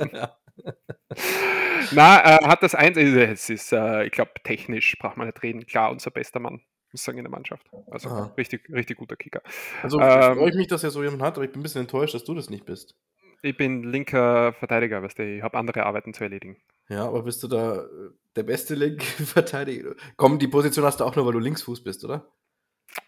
Na, 1.91 2.23
äh, 2.23 2.45
hat 2.45 2.63
das 2.63 2.75
eins, 2.75 2.97
äh, 2.97 3.25
es 3.25 3.49
ist, 3.49 3.73
äh, 3.73 4.06
ich 4.06 4.12
glaube, 4.12 4.32
technisch 4.43 4.95
braucht 4.99 5.17
man 5.17 5.27
nicht 5.27 5.43
reden. 5.43 5.65
Klar, 5.65 5.91
unser 5.91 6.12
bester 6.12 6.39
Mann, 6.39 6.53
muss 6.53 6.63
ich 6.93 7.01
sagen, 7.01 7.17
in 7.17 7.25
der 7.25 7.32
Mannschaft. 7.32 7.67
Also 7.91 8.08
Aha. 8.10 8.34
richtig, 8.38 8.69
richtig 8.69 8.97
guter 8.97 9.17
Kicker. 9.17 9.41
Also 9.82 9.99
Ähm, 9.99 10.38
freue 10.38 10.49
ich 10.49 10.56
mich, 10.56 10.67
dass 10.67 10.86
er 10.86 10.91
so 10.91 11.03
jemanden 11.03 11.25
hat, 11.25 11.36
aber 11.36 11.43
ich 11.43 11.51
bin 11.51 11.60
ein 11.60 11.63
bisschen 11.63 11.82
enttäuscht, 11.82 12.15
dass 12.15 12.23
du 12.23 12.34
das 12.34 12.49
nicht 12.49 12.65
bist. 12.65 12.95
Ich 13.41 13.58
bin 13.58 13.84
linker 13.84 14.53
Verteidiger, 14.53 15.03
weißt 15.03 15.19
du, 15.19 15.23
ich 15.23 15.43
habe 15.43 15.58
andere 15.58 15.86
Arbeiten 15.86 16.13
zu 16.13 16.23
erledigen. 16.23 16.56
Ja, 16.89 17.05
aber 17.07 17.23
bist 17.23 17.41
du 17.43 17.47
da 17.47 17.83
äh, 17.83 17.87
der 18.35 18.43
beste 18.43 18.75
linke 18.75 19.05
Verteidiger? 19.25 19.95
Komm, 20.17 20.39
die 20.39 20.47
Position 20.47 20.85
hast 20.85 20.99
du 20.99 21.05
auch 21.05 21.15
nur, 21.15 21.25
weil 21.25 21.33
du 21.33 21.39
Linksfuß 21.39 21.83
bist, 21.83 22.03
oder? 22.03 22.31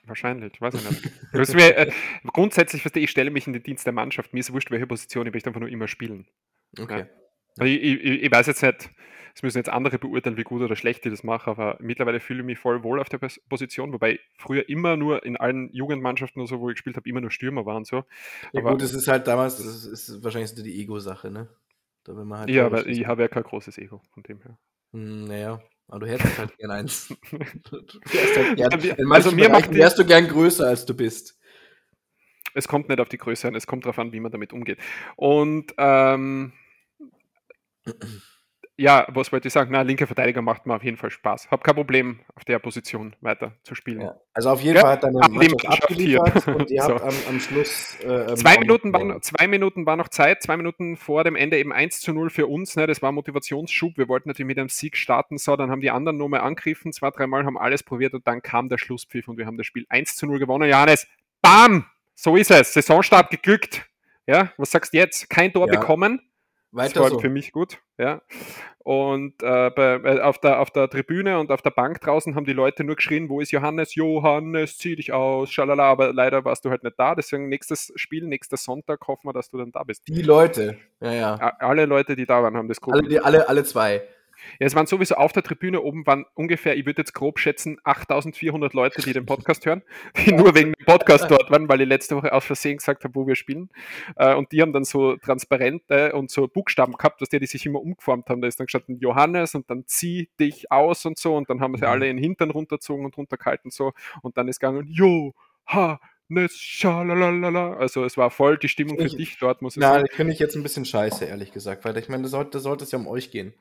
Wahrscheinlich, 0.06 0.60
weiß 0.62 0.74
ich 0.76 0.90
nicht. 0.90 1.12
Das 1.34 1.50
ist 1.50 1.56
mir, 1.56 1.76
äh, 1.78 1.92
grundsätzlich, 2.34 2.86
weißt 2.86 2.96
du, 2.96 3.00
ich 3.00 3.12
stelle 3.12 3.30
mich 3.30 3.46
in 3.48 3.54
den 3.54 3.64
Dienst 3.64 3.86
der 3.86 3.94
Mannschaft. 3.94 4.34
Mir 4.34 4.40
ist 4.40 4.52
wurscht, 4.54 4.72
welche 4.72 4.88
Position, 4.88 5.28
ich 5.28 5.34
möchte 5.34 5.50
einfach 5.50 5.60
nur 5.60 5.70
immer 5.70 5.88
spielen. 5.88 6.28
Okay. 6.80 7.06
Also 7.58 7.72
ich, 7.72 7.82
ich, 7.84 8.24
ich 8.24 8.32
weiß 8.32 8.48
jetzt 8.48 8.62
nicht, 8.64 8.90
es 9.34 9.44
müssen 9.44 9.58
jetzt 9.58 9.70
andere 9.70 10.00
beurteilen, 10.00 10.38
wie 10.38 10.44
gut 10.44 10.62
oder 10.62 10.76
schlecht 10.76 11.06
ich 11.06 11.12
das 11.12 11.24
mache, 11.24 11.50
aber 11.52 11.78
mittlerweile 11.82 12.20
fühle 12.22 12.40
ich 12.40 12.46
mich 12.46 12.58
voll 12.60 12.84
wohl 12.84 13.00
auf 13.02 13.10
der 13.10 13.18
Pos- 13.20 13.40
Position, 13.50 13.92
wobei 13.94 14.20
früher 14.38 14.68
immer 14.70 14.96
nur 14.96 15.26
in 15.26 15.36
allen 15.38 15.70
Jugendmannschaften 15.74 16.42
oder 16.42 16.48
so, 16.48 16.60
wo 16.62 16.70
ich 16.70 16.76
gespielt 16.76 16.96
habe, 16.96 17.08
immer 17.10 17.22
nur 17.22 17.32
Stürmer 17.32 17.66
war 17.66 17.76
und 17.76 17.86
so. 17.86 17.98
Ja, 18.54 18.62
Aber- 18.62 18.72
gut, 18.72 18.82
es 18.82 18.94
ist 18.94 19.08
halt 19.10 19.28
damals, 19.28 19.58
das 19.58 19.66
ist, 19.68 19.86
ist 20.10 20.24
wahrscheinlich 20.24 20.54
die 20.56 20.82
Ego-Sache, 20.82 21.30
ne? 21.32 21.50
Da 22.06 22.16
will 22.16 22.24
man 22.24 22.40
halt 22.40 22.50
Ja, 22.50 22.66
aber 22.68 22.86
ich 22.88 23.06
habe 23.06 23.24
ja 23.24 23.28
kein 23.28 23.44
großes 23.44 23.78
Ego 23.80 24.02
von 24.14 24.24
dem 24.24 24.42
her. 24.42 24.58
Hm, 24.94 25.26
naja, 25.26 25.60
aber 25.88 26.00
du 26.00 26.08
hättest 26.08 26.38
halt 26.38 26.58
gern 26.58 26.72
eins. 26.72 27.14
Halt 27.32 28.56
gern, 28.56 29.12
Also 29.12 29.32
mir 29.32 29.50
macht 29.50 29.74
wärst 29.74 30.00
du 30.00 30.06
gern 30.06 30.28
größer, 30.28 30.68
als 30.68 30.86
du 30.86 30.96
bist. 30.96 31.38
Es 32.54 32.68
kommt 32.68 32.88
nicht 32.88 33.02
auf 33.02 33.10
die 33.10 33.18
Größe 33.18 33.48
an, 33.48 33.56
es 33.56 33.68
kommt 33.68 33.86
darauf 33.86 34.00
an, 34.00 34.14
wie 34.14 34.20
man 34.20 34.32
damit 34.32 34.54
umgeht. 34.54 34.80
Und 35.18 35.74
ähm, 35.78 36.54
ja, 38.78 39.08
was 39.10 39.32
wollte 39.32 39.48
ich 39.48 39.54
sagen? 39.54 39.70
Na, 39.72 39.82
linker 39.82 40.06
Verteidiger 40.06 40.42
macht 40.42 40.66
mir 40.66 40.76
auf 40.76 40.84
jeden 40.84 40.98
Fall 40.98 41.10
Spaß. 41.10 41.50
Hab 41.50 41.64
kein 41.64 41.76
Problem, 41.76 42.20
auf 42.36 42.44
der 42.44 42.60
Position 42.60 43.16
weiter 43.22 43.54
zu 43.64 43.74
spielen. 43.76 44.02
Ja. 44.02 44.16
Also 44.34 44.50
auf 44.50 44.62
jeden 44.62 44.76
Ja, 44.76 44.82
Fall 44.82 44.92
hat 44.92 45.04
deine 45.04 45.20
Mannschaft 45.20 45.66
abgeliefert 45.68 46.48
und 46.48 46.70
ihr 46.72 46.82
So. 46.82 46.90
habt 46.96 47.04
am, 47.04 47.14
am 47.30 47.40
Schluss 47.40 47.96
äh, 48.04 48.08
ähm, 48.08 48.36
Zwei 48.36 48.58
Minuten, 48.60 48.92
war, 48.92 49.22
zwei 49.22 49.48
Minuten 49.48 49.86
war 49.86 49.96
noch 49.96 50.10
Zeit, 50.10 50.44
zwei 50.44 50.58
Minuten 50.58 50.98
vor 50.98 51.24
dem 51.24 51.36
Ende 51.38 51.58
eben 51.58 51.72
1 51.72 52.02
zu 52.02 52.12
0 52.14 52.30
für 52.30 52.48
uns. 52.48 52.76
Ne? 52.76 52.86
Das 52.86 53.02
war 53.02 53.12
Motivationsschub. 53.14 53.98
Wir 53.98 54.10
wollten 54.10 54.28
natürlich 54.30 54.48
mit 54.48 54.60
einem 54.60 54.70
Sieg 54.70 54.98
starten. 54.98 55.38
So, 55.38 55.56
dann 55.56 55.72
haben 55.72 55.82
die 55.82 55.92
anderen 55.92 56.18
nochmal 56.18 56.42
angegriffen, 56.42 56.92
zwei, 56.92 57.12
dreimal 57.12 57.46
haben 57.46 57.58
alles 57.58 57.82
probiert 57.84 58.14
und 58.14 58.28
dann 58.28 58.42
kam 58.42 58.68
der 58.68 58.78
Schlusspfiff 58.78 59.28
und 59.28 59.38
wir 59.38 59.46
haben 59.46 59.58
das 59.58 59.66
Spiel 59.68 59.86
1 59.88 60.16
zu 60.18 60.26
0 60.26 60.40
gewonnen. 60.40 60.70
Johannes, 60.70 61.08
bam! 61.42 61.86
So 62.14 62.36
ist 62.36 62.52
es. 62.52 62.74
Saisonstart 62.74 63.30
geglückt. 63.30 63.86
Ja, 64.28 64.52
was 64.58 64.72
sagst 64.72 64.94
du 64.94 64.98
jetzt? 64.98 65.30
Kein 65.30 65.54
Tor 65.54 65.68
Ja. 65.72 65.80
bekommen. 65.80 66.20
Das 66.76 66.90
Weiter 66.90 67.02
war 67.02 67.10
so. 67.10 67.20
für 67.20 67.30
mich 67.30 67.54
gut, 67.54 67.80
ja. 67.98 68.22
Und 68.80 69.42
äh, 69.42 69.72
bei, 69.72 69.96
äh, 70.04 70.20
auf, 70.20 70.40
der, 70.40 70.60
auf 70.60 70.72
der 70.72 70.90
Tribüne 70.90 71.40
und 71.40 71.52
auf 71.52 71.62
der 71.62 71.72
Bank 71.72 72.02
draußen 72.02 72.36
haben 72.36 72.46
die 72.46 72.54
Leute 72.54 72.84
nur 72.84 72.98
geschrien, 72.98 73.30
wo 73.30 73.40
ist 73.40 73.52
Johannes? 73.52 73.96
Johannes, 73.96 74.78
zieh 74.78 74.96
dich 74.96 75.14
aus, 75.14 75.52
schalala, 75.52 75.84
aber 75.86 76.14
leider 76.14 76.44
warst 76.44 76.66
du 76.66 76.70
halt 76.70 76.84
nicht 76.84 77.00
da. 77.00 77.16
Deswegen 77.16 77.48
nächstes 77.48 77.94
Spiel, 77.96 78.28
nächster 78.28 78.58
Sonntag 78.58 79.08
hoffen 79.08 79.28
wir, 79.28 79.34
dass 79.34 79.50
du 79.50 79.58
dann 79.58 79.72
da 79.72 79.84
bist. 79.84 80.08
Die 80.08 80.22
Leute. 80.22 80.78
Ja, 81.00 81.14
ja. 81.14 81.36
Alle 81.60 81.86
Leute, 81.86 82.16
die 82.16 82.26
da 82.26 82.44
waren, 82.44 82.58
haben 82.58 82.68
das 82.68 82.78
Alle, 82.84 83.04
geguckt. 83.04 83.12
die, 83.12 83.20
alle, 83.20 83.48
alle 83.48 83.64
zwei. 83.64 84.04
Ja, 84.60 84.68
es 84.68 84.76
waren 84.76 84.86
sowieso 84.88 85.16
auf 85.16 85.32
der 85.34 85.44
Tribüne 85.44 85.82
oben 85.82 86.06
waren 86.06 86.26
ungefähr, 86.34 86.76
ich 86.78 86.86
würde 86.86 87.02
jetzt 87.02 87.14
grob 87.14 87.40
schätzen, 87.40 87.78
8400 87.84 88.74
Leute, 88.74 89.02
die 89.02 89.14
den 89.14 89.26
Podcast 89.26 89.66
hören, 89.66 89.82
die 90.26 90.32
nur 90.34 90.54
wegen 90.56 90.74
dem 90.74 90.86
Podcast 90.86 91.30
dort 91.30 91.50
waren, 91.52 91.68
weil 91.70 91.82
ich 91.82 91.88
letzte 91.88 92.16
Woche 92.16 92.32
aus 92.34 92.46
Versehen 92.46 92.78
gesagt 92.78 93.04
habe, 93.04 93.16
wo 93.16 93.28
wir 93.28 93.36
spielen. 93.36 93.70
Äh, 94.16 94.34
Und 94.36 94.52
die 94.52 94.62
haben 94.62 94.74
dann 94.74 94.84
so 94.84 95.16
Transparente 95.18 96.14
und 96.14 96.30
so 96.32 96.48
Buchstaben 96.48 96.94
gehabt, 96.94 97.22
dass 97.22 97.30
die, 97.30 97.40
die 97.40 97.46
sich 97.48 97.66
immer 97.66 97.82
umgeformt 97.82 98.30
haben. 98.30 98.42
Da 98.42 98.48
ist 98.48 98.60
dann 98.60 98.66
gestanden 98.68 99.00
Johannes 99.00 99.56
und 99.56 99.70
dann 99.70 99.84
zieh 99.88 100.30
dich 100.40 100.72
aus 100.72 101.06
und 101.06 101.18
so. 101.18 101.36
Und 101.36 101.50
dann 101.50 101.60
haben 101.62 101.76
sie 101.76 101.84
Mhm. 101.86 101.90
alle 101.92 102.06
den 102.06 102.18
Hintern 102.18 102.52
runtergezogen 102.52 103.06
und 103.06 103.18
runtergehalten 103.18 103.72
so. 103.72 103.94
Und 104.22 104.38
dann 104.38 104.48
ist 104.48 104.60
gegangen, 104.60 104.88
Jo, 104.90 105.34
ha, 105.68 106.00
schalalala. 106.50 107.74
Also 107.78 108.04
es 108.04 108.18
war 108.18 108.30
voll 108.32 108.58
die 108.58 108.70
Stimmung 108.70 108.98
für 108.98 109.06
Ich- 109.06 109.16
dich 109.16 109.38
dort, 109.40 109.62
muss 109.62 109.76
ich 109.76 109.82
Na, 109.82 109.94
sagen. 109.94 110.06
das 110.08 110.16
finde 110.16 110.34
ich 110.34 110.40
jetzt 110.40 110.56
ein 110.56 110.64
bisschen 110.64 110.86
scheiße, 110.86 111.26
ehrlich 111.26 111.52
gesagt, 111.52 111.86
weil 111.86 111.98
ich 111.98 112.10
meine, 112.10 112.24
da 112.24 112.30
sollte, 112.30 112.52
da 112.52 112.60
sollte 112.60 112.84
es 112.84 112.92
ja 112.92 113.00
um 113.00 113.08
euch 113.08 113.32
gehen. 113.32 113.54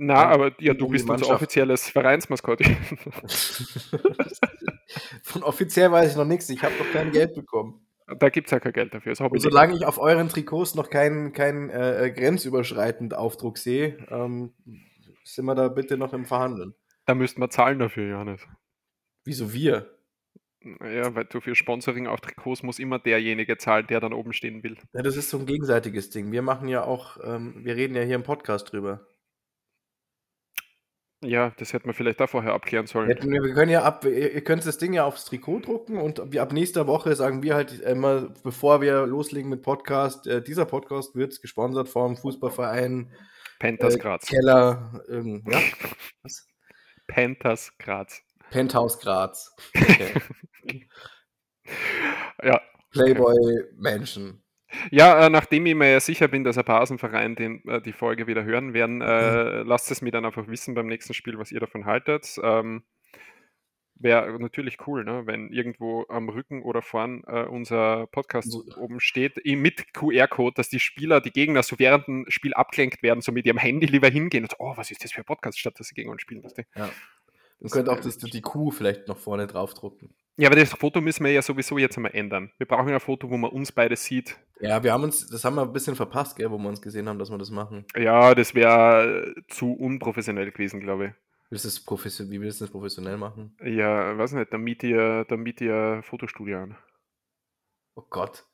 Na, 0.00 0.26
aber 0.28 0.52
ja, 0.60 0.72
um 0.72 0.78
du 0.78 0.86
die 0.86 0.92
bist 0.92 1.10
unser 1.10 1.34
offizielles 1.34 1.90
Vereinsmaskott. 1.90 2.60
Von 5.24 5.42
offiziell 5.42 5.90
weiß 5.90 6.12
ich 6.12 6.16
noch 6.16 6.24
nichts, 6.24 6.48
ich 6.48 6.62
habe 6.62 6.74
noch 6.78 6.90
kein 6.92 7.10
Geld 7.10 7.34
bekommen. 7.34 7.84
Da 8.20 8.28
gibt 8.30 8.46
es 8.46 8.52
ja 8.52 8.60
kein 8.60 8.72
Geld 8.72 8.94
dafür. 8.94 9.16
Solange 9.16 9.74
ich 9.74 9.84
auf 9.84 9.98
euren 9.98 10.28
Trikots 10.28 10.76
noch 10.76 10.88
keinen 10.88 11.32
kein, 11.32 11.68
äh, 11.68 12.12
grenzüberschreitend 12.14 13.12
Aufdruck 13.12 13.58
sehe, 13.58 13.98
ähm, 14.08 14.54
sind 15.24 15.44
wir 15.44 15.56
da 15.56 15.66
bitte 15.68 15.98
noch 15.98 16.12
im 16.14 16.24
Verhandeln. 16.24 16.74
Da 17.04 17.16
müssten 17.16 17.40
wir 17.40 17.50
zahlen 17.50 17.80
dafür, 17.80 18.08
Johannes. 18.08 18.46
Wieso 19.24 19.52
wir? 19.52 19.90
Ja, 20.80 21.14
weil 21.14 21.24
du 21.24 21.40
für 21.40 21.54
Sponsoring 21.54 22.06
auf 22.06 22.20
Trikots 22.20 22.62
muss 22.62 22.78
immer 22.78 22.98
derjenige 23.00 23.58
zahlen, 23.58 23.86
der 23.88 24.00
dann 24.00 24.12
oben 24.12 24.32
stehen 24.32 24.62
will. 24.62 24.76
Ja, 24.92 25.02
das 25.02 25.16
ist 25.16 25.30
so 25.30 25.38
ein 25.38 25.46
gegenseitiges 25.46 26.10
Ding. 26.10 26.30
Wir 26.30 26.42
machen 26.42 26.68
ja 26.68 26.84
auch, 26.84 27.18
ähm, 27.24 27.56
wir 27.64 27.74
reden 27.76 27.96
ja 27.96 28.02
hier 28.02 28.14
im 28.14 28.22
Podcast 28.22 28.72
drüber. 28.72 29.06
Ja, 31.20 31.52
das 31.58 31.72
hätten 31.72 31.86
wir 31.86 31.94
vielleicht 31.94 32.20
da 32.20 32.28
vorher 32.28 32.54
abklären 32.54 32.86
sollen. 32.86 33.08
Wir, 33.08 33.42
wir 33.42 33.54
können 33.54 33.72
ja 33.72 33.82
ab, 33.82 34.04
ihr 34.04 34.40
könnt 34.44 34.64
das 34.64 34.78
Ding 34.78 34.92
ja 34.92 35.04
aufs 35.04 35.24
Trikot 35.24 35.60
drucken 35.60 35.98
und 35.98 36.20
ab 36.38 36.52
nächster 36.52 36.86
Woche 36.86 37.16
sagen 37.16 37.42
wir 37.42 37.56
halt 37.56 37.80
immer, 37.80 38.32
bevor 38.44 38.80
wir 38.80 39.04
loslegen 39.04 39.50
mit 39.50 39.62
Podcast, 39.62 40.28
äh, 40.28 40.40
dieser 40.40 40.64
Podcast 40.64 41.16
wird 41.16 41.40
gesponsert 41.42 41.88
vom 41.88 42.16
Fußballverein 42.16 43.10
Panthers 43.58 43.96
äh, 43.96 43.98
Graz. 43.98 44.26
Keller, 44.26 45.02
ähm, 45.08 45.42
ja, 45.50 45.60
was? 46.22 46.46
Panthers 47.08 47.72
Graz. 47.78 48.22
Penthouse 48.50 49.00
Graz, 49.00 49.56
okay. 49.74 50.88
Ja. 52.44 52.60
Playboy 52.92 53.64
Mansion. 53.76 54.40
Ja, 54.90 55.26
äh, 55.26 55.30
nachdem 55.30 55.66
ich 55.66 55.74
mir 55.74 55.90
ja 55.90 56.00
sicher 56.00 56.28
bin, 56.28 56.44
dass 56.44 56.58
ein 56.58 56.64
paar 56.64 56.82
aus 56.82 56.88
dem 56.88 56.98
Verein 56.98 57.34
den, 57.34 57.66
äh, 57.66 57.80
die 57.80 57.92
Folge 57.92 58.26
wieder 58.26 58.44
hören 58.44 58.74
werden, 58.74 59.00
äh, 59.00 59.62
lasst 59.62 59.90
es 59.90 60.02
mir 60.02 60.10
dann 60.10 60.24
einfach 60.24 60.48
wissen 60.48 60.74
beim 60.74 60.86
nächsten 60.86 61.14
Spiel, 61.14 61.38
was 61.38 61.52
ihr 61.52 61.60
davon 61.60 61.86
haltet. 61.86 62.36
Ähm, 62.42 62.82
Wäre 64.00 64.38
natürlich 64.38 64.86
cool, 64.86 65.04
ne? 65.04 65.22
wenn 65.26 65.50
irgendwo 65.50 66.06
am 66.08 66.28
Rücken 66.28 66.62
oder 66.62 66.82
vorn 66.82 67.24
äh, 67.26 67.42
unser 67.42 68.06
Podcast 68.06 68.52
So. 68.52 68.64
oben 68.76 69.00
steht, 69.00 69.44
eh 69.44 69.56
mit 69.56 69.92
QR-Code, 69.92 70.54
dass 70.54 70.68
die 70.68 70.78
Spieler, 70.78 71.20
die 71.20 71.32
Gegner 71.32 71.64
so 71.64 71.80
während 71.80 72.06
dem 72.06 72.24
Spiel 72.28 72.54
abgelenkt 72.54 73.02
werden, 73.02 73.22
so 73.22 73.32
mit 73.32 73.44
ihrem 73.44 73.58
Handy 73.58 73.86
lieber 73.86 74.08
hingehen 74.08 74.44
und 74.44 74.52
so, 74.52 74.56
oh, 74.60 74.76
was 74.76 74.92
ist 74.92 75.02
das 75.02 75.10
für 75.10 75.22
ein 75.22 75.24
Podcast, 75.24 75.58
statt 75.58 75.80
dass 75.80 75.88
sie 75.88 75.96
gegen 75.96 76.10
uns 76.10 76.22
spielen. 76.22 76.42
Du? 76.42 76.48
Ja. 76.76 76.90
Man 77.58 77.70
könnte 77.70 77.90
auch 77.90 77.98
das, 77.98 78.18
die 78.18 78.40
Kuh 78.40 78.70
vielleicht 78.70 79.08
noch 79.08 79.18
vorne 79.18 79.48
draufdrucken. 79.48 80.14
Ja, 80.38 80.48
aber 80.48 80.56
das 80.56 80.70
Foto 80.70 81.00
müssen 81.00 81.24
wir 81.24 81.32
ja 81.32 81.42
sowieso 81.42 81.78
jetzt 81.78 81.96
einmal 81.96 82.14
ändern. 82.14 82.52
Wir 82.58 82.66
brauchen 82.66 82.88
ja 82.88 82.94
ein 82.94 83.00
Foto, 83.00 83.28
wo 83.28 83.36
man 83.36 83.50
uns 83.50 83.72
beide 83.72 83.96
sieht. 83.96 84.38
Ja, 84.60 84.84
wir 84.84 84.92
haben 84.92 85.02
uns, 85.02 85.26
das 85.26 85.44
haben 85.44 85.56
wir 85.56 85.62
ein 85.62 85.72
bisschen 85.72 85.96
verpasst, 85.96 86.36
gell, 86.36 86.48
wo 86.48 86.58
wir 86.58 86.68
uns 86.68 86.80
gesehen 86.80 87.08
haben, 87.08 87.18
dass 87.18 87.28
wir 87.28 87.38
das 87.38 87.50
machen. 87.50 87.84
Ja, 87.96 88.36
das 88.36 88.54
wäre 88.54 89.34
zu 89.48 89.72
unprofessionell 89.72 90.52
gewesen, 90.52 90.78
glaube 90.78 91.06
ich. 91.06 91.12
Willst 91.50 91.64
das 91.64 91.84
wie 92.30 92.40
willst 92.40 92.60
du 92.60 92.66
das 92.66 92.70
professionell 92.70 93.16
machen? 93.16 93.56
Ja, 93.64 94.16
weiß 94.16 94.34
nicht, 94.34 94.52
dann 94.52 94.60
miet 94.60 94.84
ihr, 94.84 95.24
dann 95.24 95.40
miet 95.40 95.60
ihr 95.60 96.02
Fotostudio 96.04 96.58
an. 96.58 96.76
Oh 97.96 98.04
Gott. 98.08 98.46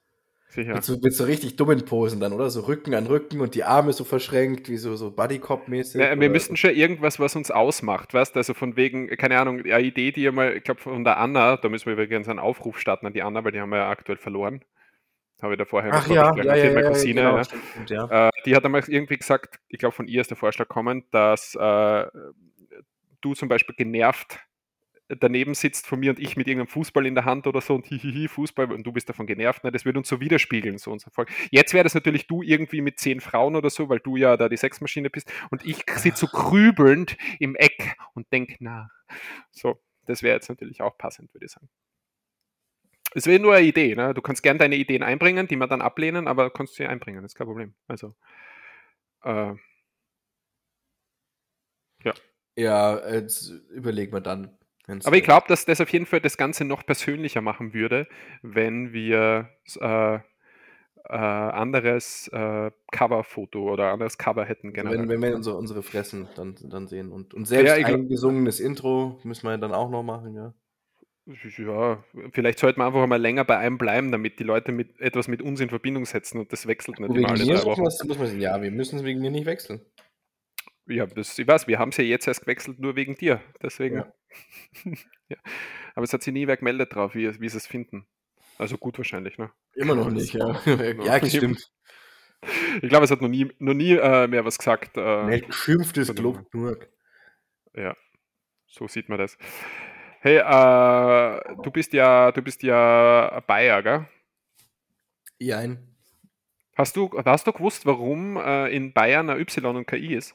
Sicher. 0.54 0.74
Mit, 0.74 0.84
so, 0.84 0.96
mit 1.02 1.12
so 1.12 1.24
richtig 1.24 1.56
dummen 1.56 1.84
Posen 1.84 2.20
dann, 2.20 2.32
oder? 2.32 2.48
So 2.48 2.60
Rücken 2.60 2.94
an 2.94 3.06
Rücken 3.06 3.40
und 3.40 3.56
die 3.56 3.64
Arme 3.64 3.92
so 3.92 4.04
verschränkt, 4.04 4.68
wie 4.68 4.76
so, 4.76 4.94
so 4.94 5.10
Buddy-Cop-mäßig. 5.10 6.00
Ja, 6.00 6.18
wir 6.18 6.30
müssten 6.30 6.56
schon 6.56 6.70
irgendwas, 6.70 7.18
was 7.18 7.34
uns 7.34 7.50
ausmacht, 7.50 8.14
weißt 8.14 8.36
du? 8.36 8.38
Also 8.38 8.54
von 8.54 8.76
wegen, 8.76 9.08
keine 9.16 9.40
Ahnung, 9.40 9.62
eine 9.64 9.80
Idee, 9.80 10.12
die 10.12 10.22
ihr 10.22 10.30
mal, 10.30 10.56
ich 10.56 10.62
glaube 10.62 10.80
von 10.80 11.02
der 11.02 11.18
Anna, 11.18 11.56
da 11.56 11.68
müssen 11.68 11.86
wir 11.86 11.94
übrigens 11.94 12.28
einen 12.28 12.38
Aufruf 12.38 12.78
starten 12.78 13.04
an 13.04 13.12
die 13.12 13.22
Anna, 13.22 13.42
weil 13.42 13.50
die 13.50 13.60
haben 13.60 13.70
wir 13.70 13.78
ja 13.78 13.88
aktuell 13.88 14.16
verloren. 14.16 14.64
Habe 15.42 15.54
ich 15.54 15.58
da 15.58 15.64
vorher 15.64 15.92
Ach 15.92 16.06
ja, 16.06 16.32
ja, 16.36 16.42
Das 16.42 16.46
ja, 16.46 16.54
ist 16.54 16.74
meine 16.74 16.82
ja, 16.82 16.88
Cousine, 16.88 17.20
genau, 17.20 17.36
ja. 17.36 17.44
stimmt, 17.44 17.90
ja. 17.90 18.28
Äh, 18.28 18.30
die 18.46 18.54
hat 18.54 18.64
einmal 18.64 18.84
irgendwie 18.86 19.16
gesagt, 19.16 19.58
ich 19.66 19.80
glaube 19.80 19.96
von 19.96 20.06
ihr 20.06 20.20
ist 20.20 20.30
der 20.30 20.36
Vorschlag 20.36 20.68
gekommen, 20.68 21.04
dass 21.10 21.56
äh, 21.56 22.06
du 23.20 23.34
zum 23.34 23.48
Beispiel 23.48 23.74
genervt 23.74 24.38
daneben 25.08 25.54
sitzt 25.54 25.86
von 25.86 26.00
mir 26.00 26.10
und 26.10 26.18
ich 26.18 26.36
mit 26.36 26.46
irgendeinem 26.46 26.68
Fußball 26.68 27.06
in 27.06 27.14
der 27.14 27.24
Hand 27.24 27.46
oder 27.46 27.60
so 27.60 27.74
und 27.74 27.86
hihihi, 27.86 28.28
Fußball 28.28 28.72
und 28.72 28.84
du 28.84 28.92
bist 28.92 29.08
davon 29.08 29.26
genervt, 29.26 29.64
ne, 29.64 29.70
das 29.70 29.84
wird 29.84 29.96
uns 29.96 30.08
so 30.08 30.20
widerspiegeln, 30.20 30.78
so 30.78 30.90
unser 30.92 31.10
Volk. 31.10 31.30
Jetzt 31.50 31.74
wäre 31.74 31.84
das 31.84 31.94
natürlich 31.94 32.26
du 32.26 32.42
irgendwie 32.42 32.80
mit 32.80 32.98
zehn 32.98 33.20
Frauen 33.20 33.56
oder 33.56 33.70
so, 33.70 33.88
weil 33.88 34.00
du 34.00 34.16
ja 34.16 34.36
da 34.36 34.48
die 34.48 34.56
Sexmaschine 34.56 35.10
bist 35.10 35.30
und 35.50 35.64
ich 35.66 35.84
sitze 35.96 36.20
so 36.20 36.26
grübelnd 36.26 37.16
im 37.38 37.54
Eck 37.56 37.96
und 38.14 38.32
denk 38.32 38.60
nach. 38.60 38.90
So, 39.50 39.80
das 40.06 40.22
wäre 40.22 40.34
jetzt 40.36 40.48
natürlich 40.48 40.80
auch 40.80 40.96
passend, 40.98 41.32
würde 41.34 41.46
ich 41.46 41.52
sagen. 41.52 41.68
Es 43.14 43.26
wäre 43.26 43.40
nur 43.40 43.54
eine 43.54 43.66
Idee, 43.66 43.94
ne? 43.94 44.12
Du 44.14 44.22
kannst 44.22 44.42
gern 44.42 44.58
deine 44.58 44.76
Ideen 44.76 45.02
einbringen, 45.02 45.46
die 45.46 45.56
wir 45.56 45.68
dann 45.68 45.82
ablehnen, 45.82 46.26
aber 46.26 46.50
kannst 46.50 46.74
sie 46.74 46.86
einbringen, 46.86 47.22
das 47.22 47.32
ist 47.32 47.36
kein 47.36 47.46
Problem. 47.46 47.74
Also, 47.86 48.14
äh, 49.22 49.54
Ja, 52.56 53.08
jetzt 53.12 53.48
überlegen 53.70 54.12
wir 54.12 54.20
dann. 54.20 54.56
Wenn's 54.86 55.06
Aber 55.06 55.16
ich 55.16 55.24
glaube, 55.24 55.46
dass 55.48 55.64
das 55.64 55.80
auf 55.80 55.90
jeden 55.90 56.06
Fall 56.06 56.20
das 56.20 56.36
Ganze 56.36 56.64
noch 56.64 56.84
persönlicher 56.84 57.40
machen 57.40 57.74
würde, 57.74 58.06
wenn 58.42 58.92
wir 58.92 59.50
äh, 59.80 60.18
äh, 61.06 61.12
anderes 61.12 62.28
äh, 62.28 62.70
Coverfoto 62.92 63.72
oder 63.72 63.92
anderes 63.92 64.16
Cover 64.18 64.44
hätten 64.44 64.72
generell. 64.72 65.00
Wenn, 65.00 65.08
wenn 65.08 65.22
wir 65.22 65.36
unsere, 65.36 65.56
unsere 65.56 65.82
Fressen 65.82 66.28
dann, 66.34 66.56
dann 66.62 66.86
sehen. 66.88 67.12
Und, 67.12 67.34
und 67.34 67.46
selbst 67.46 67.70
Ja, 67.70 67.76
ich 67.76 67.84
glaub- 67.84 68.00
eingesungenes 68.00 68.60
Intro 68.60 69.20
müssen 69.22 69.46
wir 69.46 69.58
dann 69.58 69.72
auch 69.72 69.90
noch 69.90 70.02
machen, 70.02 70.34
ja. 70.34 70.54
Ja, 71.56 72.04
vielleicht 72.32 72.58
sollten 72.58 72.80
wir 72.80 72.86
einfach 72.86 73.06
mal 73.06 73.20
länger 73.20 73.44
bei 73.44 73.56
einem 73.56 73.78
bleiben, 73.78 74.12
damit 74.12 74.38
die 74.38 74.44
Leute 74.44 74.72
mit 74.72 75.00
etwas 75.00 75.26
mit 75.26 75.40
uns 75.40 75.58
in 75.58 75.70
Verbindung 75.70 76.04
setzen 76.04 76.38
und 76.38 76.52
das 76.52 76.66
wechselt 76.66 77.00
nicht 77.00 77.08
immer 77.08 77.16
Wegen 77.16 77.30
alle 77.30 77.46
mir 77.46 77.54
drei 77.54 77.64
Wochen. 77.64 77.80
muss 77.80 78.18
man 78.18 78.26
sagen, 78.26 78.40
ja, 78.40 78.60
wir 78.60 78.70
müssen 78.70 78.98
es 78.98 79.04
wegen 79.04 79.20
mir 79.20 79.30
nicht 79.30 79.46
wechseln. 79.46 79.80
Ja, 80.86 81.06
das, 81.06 81.38
ich 81.38 81.46
weiß, 81.46 81.66
wir 81.66 81.78
haben 81.78 81.90
es 81.90 81.96
ja 81.96 82.04
jetzt 82.04 82.26
erst 82.26 82.42
gewechselt, 82.42 82.78
nur 82.78 82.96
wegen 82.96 83.14
dir. 83.14 83.40
Deswegen. 83.62 83.96
Ja. 83.96 84.12
ja. 85.28 85.36
Aber 85.94 86.04
es 86.04 86.12
hat 86.12 86.22
sich 86.22 86.32
nie 86.32 86.46
wer 86.46 86.56
gemeldet 86.56 86.94
drauf, 86.94 87.14
wie, 87.14 87.40
wie 87.40 87.48
sie 87.48 87.56
es 87.56 87.66
finden. 87.66 88.06
Also 88.58 88.76
gut 88.78 88.98
wahrscheinlich, 88.98 89.38
ne? 89.38 89.50
Immer 89.74 89.94
noch 89.94 90.10
nicht, 90.10 90.34
ja. 90.34 90.60
ja, 90.66 91.24
stimmt. 91.26 91.70
Ich 92.82 92.88
glaube, 92.90 93.04
es 93.04 93.10
hat 93.10 93.22
noch 93.22 93.28
nie, 93.28 93.50
noch 93.58 93.74
nie 93.74 93.92
äh, 93.92 94.26
mehr 94.26 94.44
was 94.44 94.58
gesagt. 94.58 94.96
Äh, 94.96 95.24
Meld 95.24 95.46
geschimpftes 95.46 96.08
Warte 96.08 96.20
Club 96.20 96.46
nur. 96.52 96.78
Ja, 97.74 97.96
so 98.66 98.86
sieht 98.86 99.08
man 99.08 99.18
das. 99.18 99.38
Hey, 100.20 100.36
äh, 100.36 101.62
du 101.62 101.70
bist 101.70 101.92
ja, 101.94 102.32
du 102.32 102.42
bist 102.42 102.62
ja 102.62 103.30
ein 103.30 103.42
Bayer, 103.46 103.82
gell? 103.82 104.06
Jein. 105.38 105.96
Hast 106.76 106.96
du, 106.96 107.10
hast 107.24 107.46
du 107.46 107.52
gewusst, 107.52 107.86
warum 107.86 108.36
äh, 108.36 108.68
in 108.74 108.92
Bayern 108.92 109.30
ein 109.30 109.38
Y 109.38 109.76
und 109.76 109.86
KI 109.86 110.14
ist? 110.14 110.34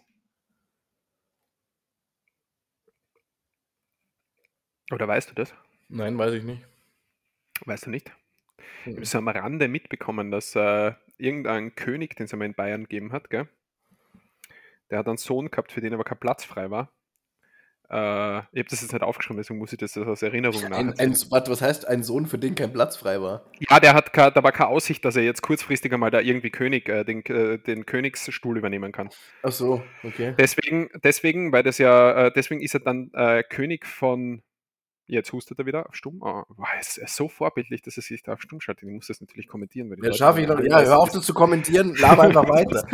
Oder 4.92 5.08
weißt 5.08 5.30
du 5.32 5.36
das? 5.36 5.54
Nein, 5.88 6.18
weiß 6.18 6.34
ich 6.34 6.44
nicht. 6.44 6.62
Weißt 7.66 7.86
du 7.86 7.90
nicht? 7.90 8.12
Ich 8.86 8.88
Mhm. 8.92 8.96
habe 8.98 9.06
so 9.06 9.18
am 9.18 9.28
Rande 9.28 9.68
mitbekommen, 9.68 10.32
dass 10.32 10.56
äh, 10.56 10.94
irgendein 11.18 11.76
König, 11.76 12.16
den 12.16 12.26
es 12.26 12.34
einmal 12.34 12.48
in 12.48 12.54
Bayern 12.56 12.84
gegeben 12.84 13.12
hat, 13.12 13.30
gell? 13.30 13.48
der 14.90 15.00
hat 15.00 15.08
einen 15.08 15.18
Sohn 15.18 15.52
gehabt, 15.52 15.72
für 15.72 15.82
den 15.82 15.94
aber 15.94 16.04
kein 16.04 16.20
Platz 16.20 16.44
frei 16.44 16.72
war. 16.72 16.92
Äh, 17.92 18.40
ich 18.52 18.60
habe 18.60 18.70
das 18.70 18.82
jetzt 18.82 18.92
nicht 18.94 19.02
aufgeschrieben, 19.04 19.38
deswegen 19.38 19.60
muss 19.60 19.72
ich 19.74 19.80
das 19.80 19.98
aus 19.98 20.22
Erinnerung 20.22 20.64
Ein, 20.66 20.70
nacherzählen. 20.72 21.12
ein, 21.14 21.32
warte, 21.32 21.52
was 21.52 21.62
heißt 21.62 21.88
ein 21.88 22.04
Sohn, 22.04 22.26
für 22.28 22.38
den 22.40 22.56
kein 22.56 22.72
Platz 22.72 22.98
frei 22.98 23.20
war? 23.22 23.46
Ja, 23.70 23.80
der 23.80 23.94
hat 23.94 24.14
kein, 24.14 24.34
da 24.34 24.44
war 24.44 24.52
keine 24.52 24.70
Aussicht, 24.70 25.04
dass 25.06 25.16
er 25.16 25.24
jetzt 25.24 25.42
kurzfristig 25.42 25.92
einmal 25.94 26.12
da 26.12 26.20
irgendwie 26.20 26.50
König, 26.52 26.88
äh, 26.90 27.04
den, 27.04 27.26
äh, 27.26 27.58
den 27.60 27.86
Königsstuhl 27.86 28.58
übernehmen 28.58 28.92
kann. 28.92 29.10
Ach 29.44 29.52
so, 29.52 29.84
okay. 30.04 30.36
Deswegen, 30.38 30.90
deswegen, 31.04 31.52
weil 31.52 31.64
das 31.64 31.78
ja, 31.80 32.28
äh, 32.28 32.32
deswegen 32.32 32.62
ist 32.62 32.74
er 32.76 32.80
dann 32.82 33.12
äh, 33.14 33.44
König 33.44 33.86
von. 33.86 34.42
Jetzt 35.10 35.34
hustet 35.34 35.58
er 35.58 35.66
wieder 35.66 35.90
auf 35.90 35.96
Stumm. 35.96 36.22
Oh, 36.22 36.44
wow, 36.50 36.68
es 36.80 36.98
ist 36.98 37.16
so 37.16 37.28
vorbildlich, 37.28 37.82
dass 37.82 37.98
er 37.98 38.04
sich 38.04 38.22
da 38.22 38.34
auf 38.34 38.42
Stumm 38.44 38.62
schaltet. 38.62 38.88
Ich 38.88 38.94
muss 38.94 39.08
das 39.08 39.20
natürlich 39.22 39.48
kommentieren. 39.48 39.92
Ja, 40.04 40.14
schaffe 40.14 40.42
ich 40.42 40.48
noch. 40.48 40.60
Ja, 40.60 40.82
das 40.82 40.90
hör 40.90 41.00
auf, 41.00 41.10
das 41.10 41.26
zu 41.26 41.34
kommentieren, 41.34 41.96
laber 41.96 42.24
einfach 42.24 42.48
weiter. 42.48 42.88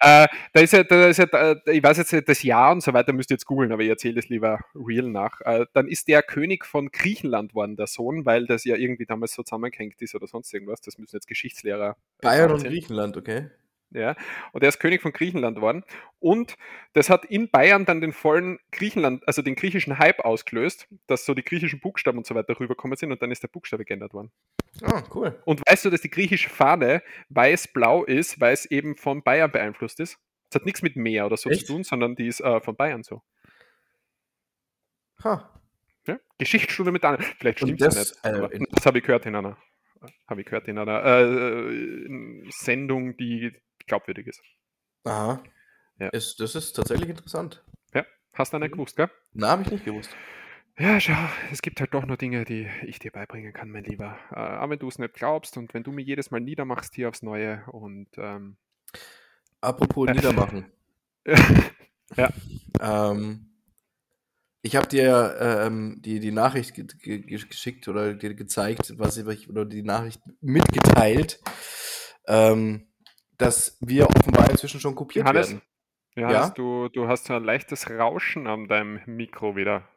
äh, 0.00 0.26
da 0.54 0.60
ist 0.60 0.72
ja, 0.72 0.84
da 0.84 1.06
ist 1.06 1.18
ja 1.18 1.26
da, 1.26 1.56
ich 1.66 1.82
weiß 1.82 1.98
jetzt 1.98 2.28
das 2.28 2.42
Jahr 2.42 2.72
und 2.72 2.82
so 2.82 2.94
weiter, 2.94 3.12
müsst 3.12 3.30
ihr 3.30 3.34
jetzt 3.34 3.44
googeln, 3.44 3.72
aber 3.72 3.82
ich 3.82 3.90
erzähle 3.90 4.18
es 4.18 4.30
lieber 4.30 4.60
real 4.74 5.10
nach. 5.10 5.42
Äh, 5.42 5.66
dann 5.74 5.86
ist 5.86 6.08
der 6.08 6.22
König 6.22 6.64
von 6.64 6.90
Griechenland 6.90 7.54
worden, 7.54 7.76
der 7.76 7.88
Sohn, 7.88 8.24
weil 8.24 8.46
das 8.46 8.64
ja 8.64 8.76
irgendwie 8.76 9.04
damals 9.04 9.34
so 9.34 9.42
zusammengehängt 9.42 10.00
ist 10.00 10.14
oder 10.14 10.26
sonst 10.26 10.54
irgendwas. 10.54 10.80
Das 10.80 10.96
müssen 10.96 11.14
jetzt 11.16 11.28
Geschichtslehrer. 11.28 11.98
Bayern 12.22 12.52
und. 12.52 12.64
Griechenland, 12.64 13.18
okay. 13.18 13.50
Ja, 13.90 14.16
und 14.52 14.62
er 14.62 14.68
ist 14.68 14.80
König 14.80 15.00
von 15.00 15.12
Griechenland 15.12 15.56
geworden. 15.56 15.82
Und 16.18 16.56
das 16.92 17.08
hat 17.08 17.24
in 17.24 17.50
Bayern 17.50 17.86
dann 17.86 18.02
den 18.02 18.12
vollen 18.12 18.58
Griechenland, 18.70 19.26
also 19.26 19.40
den 19.40 19.54
griechischen 19.54 19.98
Hype 19.98 20.20
ausgelöst, 20.20 20.88
dass 21.06 21.24
so 21.24 21.32
die 21.32 21.42
griechischen 21.42 21.80
Buchstaben 21.80 22.18
und 22.18 22.26
so 22.26 22.34
weiter 22.34 22.58
rübergekommen 22.60 22.98
sind 22.98 23.12
und 23.12 23.22
dann 23.22 23.30
ist 23.30 23.42
der 23.42 23.48
Buchstabe 23.48 23.86
geändert 23.86 24.12
worden. 24.12 24.30
Ah, 24.82 25.02
cool. 25.14 25.40
Und 25.46 25.62
weißt 25.66 25.86
du, 25.86 25.90
dass 25.90 26.02
die 26.02 26.10
griechische 26.10 26.50
Fahne 26.50 27.02
weiß-blau 27.30 28.04
ist, 28.04 28.40
weil 28.40 28.52
es 28.52 28.66
eben 28.66 28.96
von 28.96 29.22
Bayern 29.22 29.50
beeinflusst 29.50 30.00
ist? 30.00 30.18
Es 30.50 30.56
hat 30.56 30.66
nichts 30.66 30.82
mit 30.82 30.96
Meer 30.96 31.26
oder 31.26 31.36
so 31.36 31.48
Echt? 31.48 31.66
zu 31.66 31.72
tun, 31.72 31.84
sondern 31.84 32.14
die 32.14 32.26
ist 32.26 32.40
äh, 32.40 32.60
von 32.60 32.76
Bayern 32.76 33.02
so. 33.02 33.22
Ha. 35.24 35.60
Ja? 36.06 36.18
Geschichtsstunde 36.38 36.92
mit 36.92 37.04
einer. 37.04 37.20
Vielleicht 37.20 37.58
stimmt 37.58 37.80
es 37.80 37.94
das, 37.94 38.22
nicht. 38.24 38.52
äh, 38.54 38.66
das 38.70 38.86
habe 38.86 38.98
ich 38.98 39.04
gehört 39.04 39.26
in 39.26 39.34
einer, 39.34 39.56
habe 40.26 40.40
ich 40.40 40.46
gehört 40.46 40.68
in 40.68 40.78
einer 40.78 41.04
äh, 41.04 42.50
Sendung, 42.50 43.16
die 43.16 43.52
glaubwürdig 43.88 44.26
ist. 44.28 44.40
Aha. 45.04 45.42
Ja. 45.98 46.08
Ist, 46.10 46.38
das 46.40 46.54
ist 46.54 46.72
tatsächlich 46.74 47.08
interessant. 47.10 47.64
Ja, 47.94 48.04
hast 48.34 48.52
du 48.52 48.58
nicht 48.58 48.68
Mhm. 48.70 48.72
gewusst, 48.74 48.96
gell? 48.96 49.10
Na, 49.32 49.48
habe 49.48 49.62
ich 49.62 49.70
nicht 49.70 49.84
gewusst. 49.84 50.14
Ja, 50.78 51.00
schau, 51.00 51.16
es 51.50 51.60
gibt 51.60 51.80
halt 51.80 51.92
doch 51.92 52.06
nur 52.06 52.16
Dinge, 52.16 52.44
die 52.44 52.68
ich 52.86 53.00
dir 53.00 53.10
beibringen 53.10 53.52
kann, 53.52 53.70
mein 53.70 53.82
Lieber. 53.82 54.16
Äh, 54.30 54.36
aber 54.36 54.72
wenn 54.72 54.78
du 54.78 54.86
es 54.86 54.98
nicht 55.00 55.14
glaubst 55.14 55.56
und 55.56 55.74
wenn 55.74 55.82
du 55.82 55.90
mir 55.90 56.02
jedes 56.02 56.30
Mal 56.30 56.40
niedermachst 56.40 56.94
hier 56.94 57.08
aufs 57.08 57.22
Neue 57.22 57.64
und 57.72 58.06
ähm, 58.16 58.56
Apropos 59.60 60.08
Äh. 60.08 60.12
niedermachen. 60.14 60.72
ja, 62.16 62.30
Ähm, 62.80 63.44
Ich 64.62 64.76
habe 64.76 64.86
dir 64.88 65.36
ähm, 65.40 66.00
die, 66.00 66.20
die 66.20 66.32
Nachricht 66.32 66.74
ge 66.74 66.84
ge 66.84 67.20
geschickt 67.22 67.88
oder 67.88 68.14
dir 68.14 68.34
gezeigt, 68.34 68.94
was 68.98 69.16
ich, 69.16 69.48
oder 69.48 69.64
die 69.64 69.82
Nachricht 69.82 70.20
mitgeteilt, 70.40 71.40
ähm, 72.26 72.87
dass 73.38 73.78
wir 73.80 74.08
offenbar 74.08 74.50
inzwischen 74.50 74.80
schon 74.80 74.94
kopiert 74.94 75.24
Johannes, 75.24 75.50
werden. 75.50 75.62
Johannes 76.16 76.48
Ja? 76.48 76.54
du, 76.54 76.88
du 76.88 77.08
hast 77.08 77.26
so 77.26 77.34
ein 77.34 77.44
leichtes 77.44 77.88
Rauschen 77.88 78.46
an 78.46 78.68
deinem 78.68 79.00
Mikro 79.06 79.56
wieder. 79.56 79.88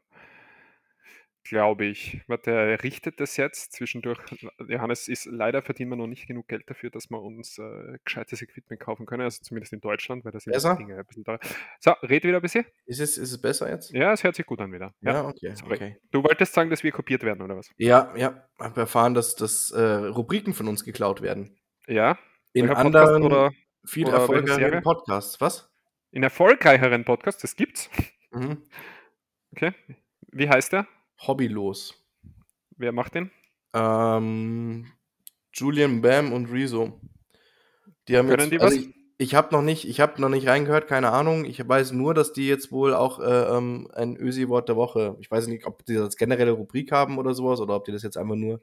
Glaube 1.44 1.86
ich. 1.86 2.22
Warte, 2.28 2.78
richtet 2.84 3.20
das 3.20 3.36
jetzt 3.36 3.74
zwischendurch. 3.74 4.20
Johannes 4.68 5.08
ist 5.08 5.26
leider 5.26 5.64
verdienen 5.64 5.90
wir 5.90 5.96
noch 5.96 6.06
nicht 6.06 6.28
genug 6.28 6.48
Geld 6.48 6.70
dafür, 6.70 6.92
dass 6.92 7.10
wir 7.10 7.20
uns 7.20 7.58
äh, 7.58 7.98
gescheites 8.06 8.44
Equipment 8.44 8.80
kaufen 8.80 9.08
können, 9.08 9.24
also 9.24 9.40
zumindest 9.42 9.74
in 9.74 9.82
Deutschland, 9.82 10.24
weil 10.24 10.32
das 10.32 10.44
sind 10.44 10.54
Besser? 10.54 10.76
Dinge 10.76 10.98
ein 10.98 11.06
bisschen 11.06 11.24
teuer. 11.24 11.40
So, 11.80 11.94
red 12.04 12.24
wieder 12.24 12.38
ein 12.38 12.42
bisschen. 12.44 12.66
Ist 12.86 13.00
es, 13.00 13.18
ist 13.18 13.32
es 13.32 13.42
besser 13.42 13.72
jetzt? 13.72 13.92
Ja, 13.92 14.14
es 14.14 14.24
hört 14.24 14.36
sich 14.36 14.46
gut 14.46 14.62
an 14.62 14.72
wieder. 14.72 14.94
Ja, 15.02 15.14
Ja, 15.14 15.28
okay, 15.28 15.54
okay. 15.66 15.98
Du 16.12 16.24
wolltest 16.24 16.54
sagen, 16.54 16.70
dass 16.70 16.84
wir 16.84 16.92
kopiert 16.92 17.24
werden, 17.24 17.42
oder 17.42 17.58
was? 17.58 17.72
Ja, 17.78 18.14
ja, 18.16 18.48
habe 18.60 18.82
erfahren, 18.82 19.16
dass, 19.16 19.36
dass 19.36 19.72
äh, 19.72 19.82
Rubriken 19.82 20.54
von 20.54 20.68
uns 20.68 20.86
geklaut 20.86 21.24
werden. 21.24 21.58
Ja. 21.88 22.20
In 22.54 22.68
Welcher 22.68 22.82
Podcast 22.82 23.10
anderen 23.10 23.24
oder 23.24 23.52
viel 23.86 24.08
oder 24.08 24.18
erfolgreicheren? 24.18 24.84
Podcasts. 24.84 25.40
Was? 25.40 25.72
in 26.12 26.24
erfolgreicheren 26.24 27.06
Podcasts, 27.06 27.42
das 27.42 27.56
gibt's. 27.56 27.90
Mhm. 28.32 28.64
Okay. 29.54 29.74
Wie 30.32 30.50
heißt 30.50 30.74
der? 30.74 30.88
Hobbylos. 31.20 31.94
Wer 32.78 32.92
macht 32.92 33.16
den? 33.16 33.32
Ähm, 33.74 34.88
Julian 35.54 36.02
Bam 36.02 36.34
und 36.34 36.52
Rezo. 36.52 37.00
Die 38.08 38.18
haben 38.18 38.28
Können 38.28 38.44
jetzt, 38.44 38.52
die 38.52 38.60
also 38.60 38.78
was? 38.78 38.86
ich, 38.86 38.96
ich 39.18 39.36
habe 39.36 39.54
noch 39.54 39.62
nicht, 39.62 39.88
ich 39.88 40.00
habe 40.00 40.20
noch 40.22 40.30
nicht 40.30 40.48
reingehört, 40.48 40.88
keine 40.88 41.12
Ahnung. 41.12 41.46
Ich 41.46 41.66
weiß 41.68 41.92
nur, 41.92 42.14
dass 42.14 42.34
die 42.34 42.48
jetzt 42.48 42.72
wohl 42.72 42.94
auch 42.94 43.20
äh, 43.20 43.58
ähm, 43.58 43.90
ein 43.94 44.18
Ösi-Wort 44.18 44.68
der 44.68 44.76
Woche. 44.76 45.16
Ich 45.20 45.30
weiß 45.30 45.48
nicht, 45.48 45.66
ob 45.66 45.86
die 45.86 45.96
das 45.96 46.16
generelle 46.16 46.52
Rubrik 46.52 46.92
haben 46.92 47.18
oder 47.18 47.34
sowas 47.34 47.60
oder 47.60 47.76
ob 47.76 47.86
die 47.86 47.92
das 47.92 48.04
jetzt 48.04 48.18
einfach 48.18 48.36
nur 48.36 48.62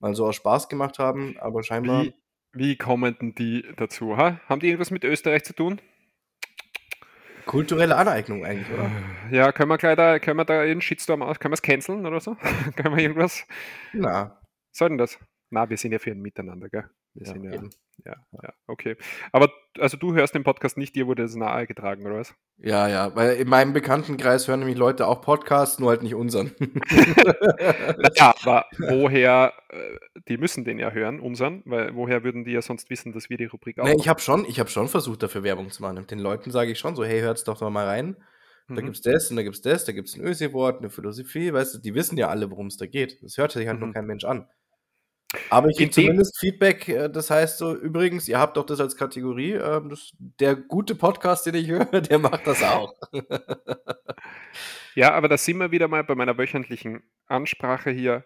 mal 0.00 0.14
so 0.14 0.26
aus 0.26 0.36
Spaß 0.36 0.68
gemacht 0.68 0.98
haben, 0.98 1.36
aber 1.38 1.62
scheinbar. 1.62 2.04
Wie, 2.04 2.14
wie 2.54 2.76
kommen 2.76 3.16
denn 3.20 3.34
die 3.34 3.64
dazu? 3.76 4.16
Ha? 4.16 4.40
Haben 4.48 4.60
die 4.60 4.68
irgendwas 4.68 4.90
mit 4.90 5.04
Österreich 5.04 5.44
zu 5.44 5.54
tun? 5.54 5.80
Kulturelle 7.46 7.96
Aneignung 7.96 8.44
eigentlich, 8.44 8.70
oder? 8.70 8.90
Ja, 9.30 9.52
können 9.52 9.68
wir 9.68 9.76
gleich 9.76 9.96
da, 9.96 10.18
können 10.18 10.38
wir 10.38 10.44
da 10.44 10.60
einen 10.60 10.80
Shitstorm 10.80 11.22
aus, 11.22 11.38
können 11.38 11.52
wir 11.52 11.56
es 11.56 11.62
canceln 11.62 12.06
oder 12.06 12.20
so? 12.20 12.36
können 12.76 12.96
wir 12.96 13.02
irgendwas? 13.02 13.46
Na, 13.92 14.40
Soll 14.76 14.88
denn 14.88 14.98
das? 14.98 15.18
Na, 15.54 15.70
wir 15.70 15.76
sind 15.76 15.92
ja 15.92 16.00
für 16.00 16.10
ein 16.10 16.20
Miteinander, 16.20 16.68
gell? 16.68 16.84
Wir 17.14 17.26
ja, 17.28 17.32
sind 17.32 17.44
ja, 17.44 17.52
eben. 17.52 17.70
ja, 18.04 18.16
ja, 18.42 18.52
okay. 18.66 18.96
Aber 19.30 19.52
also 19.78 19.96
du 19.96 20.12
hörst 20.12 20.34
den 20.34 20.42
Podcast 20.42 20.76
nicht, 20.76 20.96
dir 20.96 21.06
wurde 21.06 21.22
das 21.22 21.36
nahegetragen, 21.36 22.04
oder 22.04 22.16
was? 22.16 22.34
Ja, 22.58 22.88
ja, 22.88 23.14
weil 23.14 23.36
in 23.36 23.48
meinem 23.48 23.72
Bekanntenkreis 23.72 24.48
hören 24.48 24.58
nämlich 24.60 24.76
Leute 24.76 25.06
auch 25.06 25.20
Podcasts, 25.22 25.78
nur 25.78 25.90
halt 25.90 26.02
nicht 26.02 26.16
unseren. 26.16 26.50
Naja, 27.98 28.34
aber 28.42 28.66
woher, 28.78 29.52
äh, 29.70 29.96
die 30.28 30.36
müssen 30.38 30.64
den 30.64 30.78
ja 30.80 30.90
hören, 30.90 31.20
unseren, 31.20 31.62
weil 31.66 31.94
woher 31.94 32.24
würden 32.24 32.44
die 32.44 32.52
ja 32.52 32.62
sonst 32.62 32.90
wissen, 32.90 33.12
dass 33.12 33.30
wir 33.30 33.36
die 33.36 33.44
Rubrik 33.44 33.78
auch 33.78 33.84
Nee, 33.84 33.94
ich 33.96 34.08
habe 34.08 34.20
schon, 34.20 34.44
ich 34.46 34.58
hab 34.60 34.70
schon 34.70 34.88
versucht, 34.88 35.22
dafür 35.22 35.44
Werbung 35.44 35.70
zu 35.70 35.82
machen. 35.82 36.04
Den 36.06 36.18
Leuten 36.18 36.50
sage 36.50 36.72
ich 36.72 36.78
schon 36.80 36.96
so, 36.96 37.04
hey, 37.04 37.20
hört's 37.20 37.44
doch 37.44 37.60
mal 37.70 37.86
rein. 37.86 38.16
Da 38.68 38.80
Mhm. 38.80 38.86
gibt's 38.86 39.02
das 39.02 39.30
und 39.30 39.36
da 39.36 39.42
gibt's 39.42 39.60
das, 39.60 39.84
da 39.84 39.92
gibt's 39.92 40.16
ein 40.16 40.22
Ösi-Wort, 40.24 40.78
eine 40.78 40.90
Philosophie, 40.90 41.52
weißt 41.52 41.74
du, 41.74 41.78
die 41.78 41.94
wissen 41.94 42.16
ja 42.16 42.28
alle, 42.28 42.50
worum 42.50 42.66
es 42.68 42.76
da 42.76 42.86
geht. 42.86 43.22
Das 43.22 43.36
hört 43.36 43.52
sich 43.52 43.68
halt 43.68 43.78
nur 43.78 43.88
Mhm. 43.90 43.92
kein 43.92 44.06
Mensch 44.06 44.24
an. 44.24 44.48
Aber 45.50 45.68
ich 45.68 45.76
kriege 45.76 45.90
dem- 45.90 46.04
zumindest 46.04 46.38
Feedback, 46.38 46.88
äh, 46.88 47.08
das 47.08 47.30
heißt 47.30 47.58
so, 47.58 47.74
übrigens, 47.74 48.28
ihr 48.28 48.38
habt 48.38 48.56
doch 48.56 48.66
das 48.66 48.80
als 48.80 48.96
Kategorie, 48.96 49.52
ähm, 49.52 49.88
das, 49.90 50.12
der 50.18 50.56
gute 50.56 50.94
Podcast, 50.94 51.46
den 51.46 51.54
ich 51.54 51.68
höre, 51.68 51.84
der 52.00 52.18
macht 52.18 52.46
das 52.46 52.62
auch. 52.62 52.94
Ja, 54.94 55.12
aber 55.14 55.28
da 55.28 55.36
sind 55.36 55.58
wir 55.58 55.70
wieder 55.70 55.88
mal 55.88 56.04
bei 56.04 56.14
meiner 56.14 56.38
wöchentlichen 56.38 57.02
Ansprache 57.26 57.90
hier. 57.90 58.24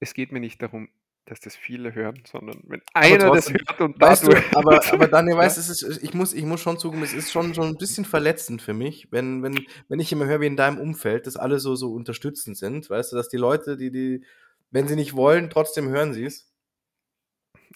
Es 0.00 0.14
geht 0.14 0.30
mir 0.30 0.38
nicht 0.40 0.62
darum, 0.62 0.88
dass 1.26 1.40
das 1.40 1.56
viele 1.56 1.94
hören, 1.94 2.22
sondern 2.24 2.62
wenn 2.68 2.80
einer 2.94 3.18
das 3.32 3.46
trotzdem, 3.46 3.56
hört 3.68 3.80
und 3.80 4.00
Weißt 4.00 4.26
du, 4.26 4.32
aber, 4.54 4.80
aber 4.92 5.08
Daniel, 5.08 5.34
Ja. 5.34 5.42
weißt 5.42 5.56
du, 5.56 5.60
es 5.60 5.82
ist, 5.82 6.02
ich, 6.02 6.14
muss, 6.14 6.32
ich 6.32 6.44
muss 6.44 6.60
schon 6.60 6.78
zugeben, 6.78 7.02
es 7.02 7.12
ist 7.12 7.32
schon, 7.32 7.52
schon 7.52 7.66
ein 7.66 7.76
bisschen 7.76 8.04
verletzend 8.04 8.62
für 8.62 8.72
mich, 8.74 9.08
wenn, 9.10 9.42
wenn, 9.42 9.58
wenn 9.88 10.00
ich 10.00 10.12
immer 10.12 10.26
höre, 10.26 10.40
wie 10.40 10.46
in 10.46 10.56
deinem 10.56 10.78
Umfeld, 10.78 11.26
dass 11.26 11.36
alle 11.36 11.58
so, 11.58 11.74
so 11.74 11.92
unterstützend 11.92 12.56
sind, 12.56 12.88
weißt 12.88 13.12
du, 13.12 13.16
dass 13.16 13.28
die 13.28 13.36
Leute, 13.36 13.76
die, 13.76 13.90
die, 13.90 14.24
wenn 14.70 14.88
sie 14.88 14.96
nicht 14.96 15.16
wollen, 15.16 15.50
trotzdem 15.50 15.88
hören 15.88 16.12
sie 16.12 16.24
es. 16.24 16.52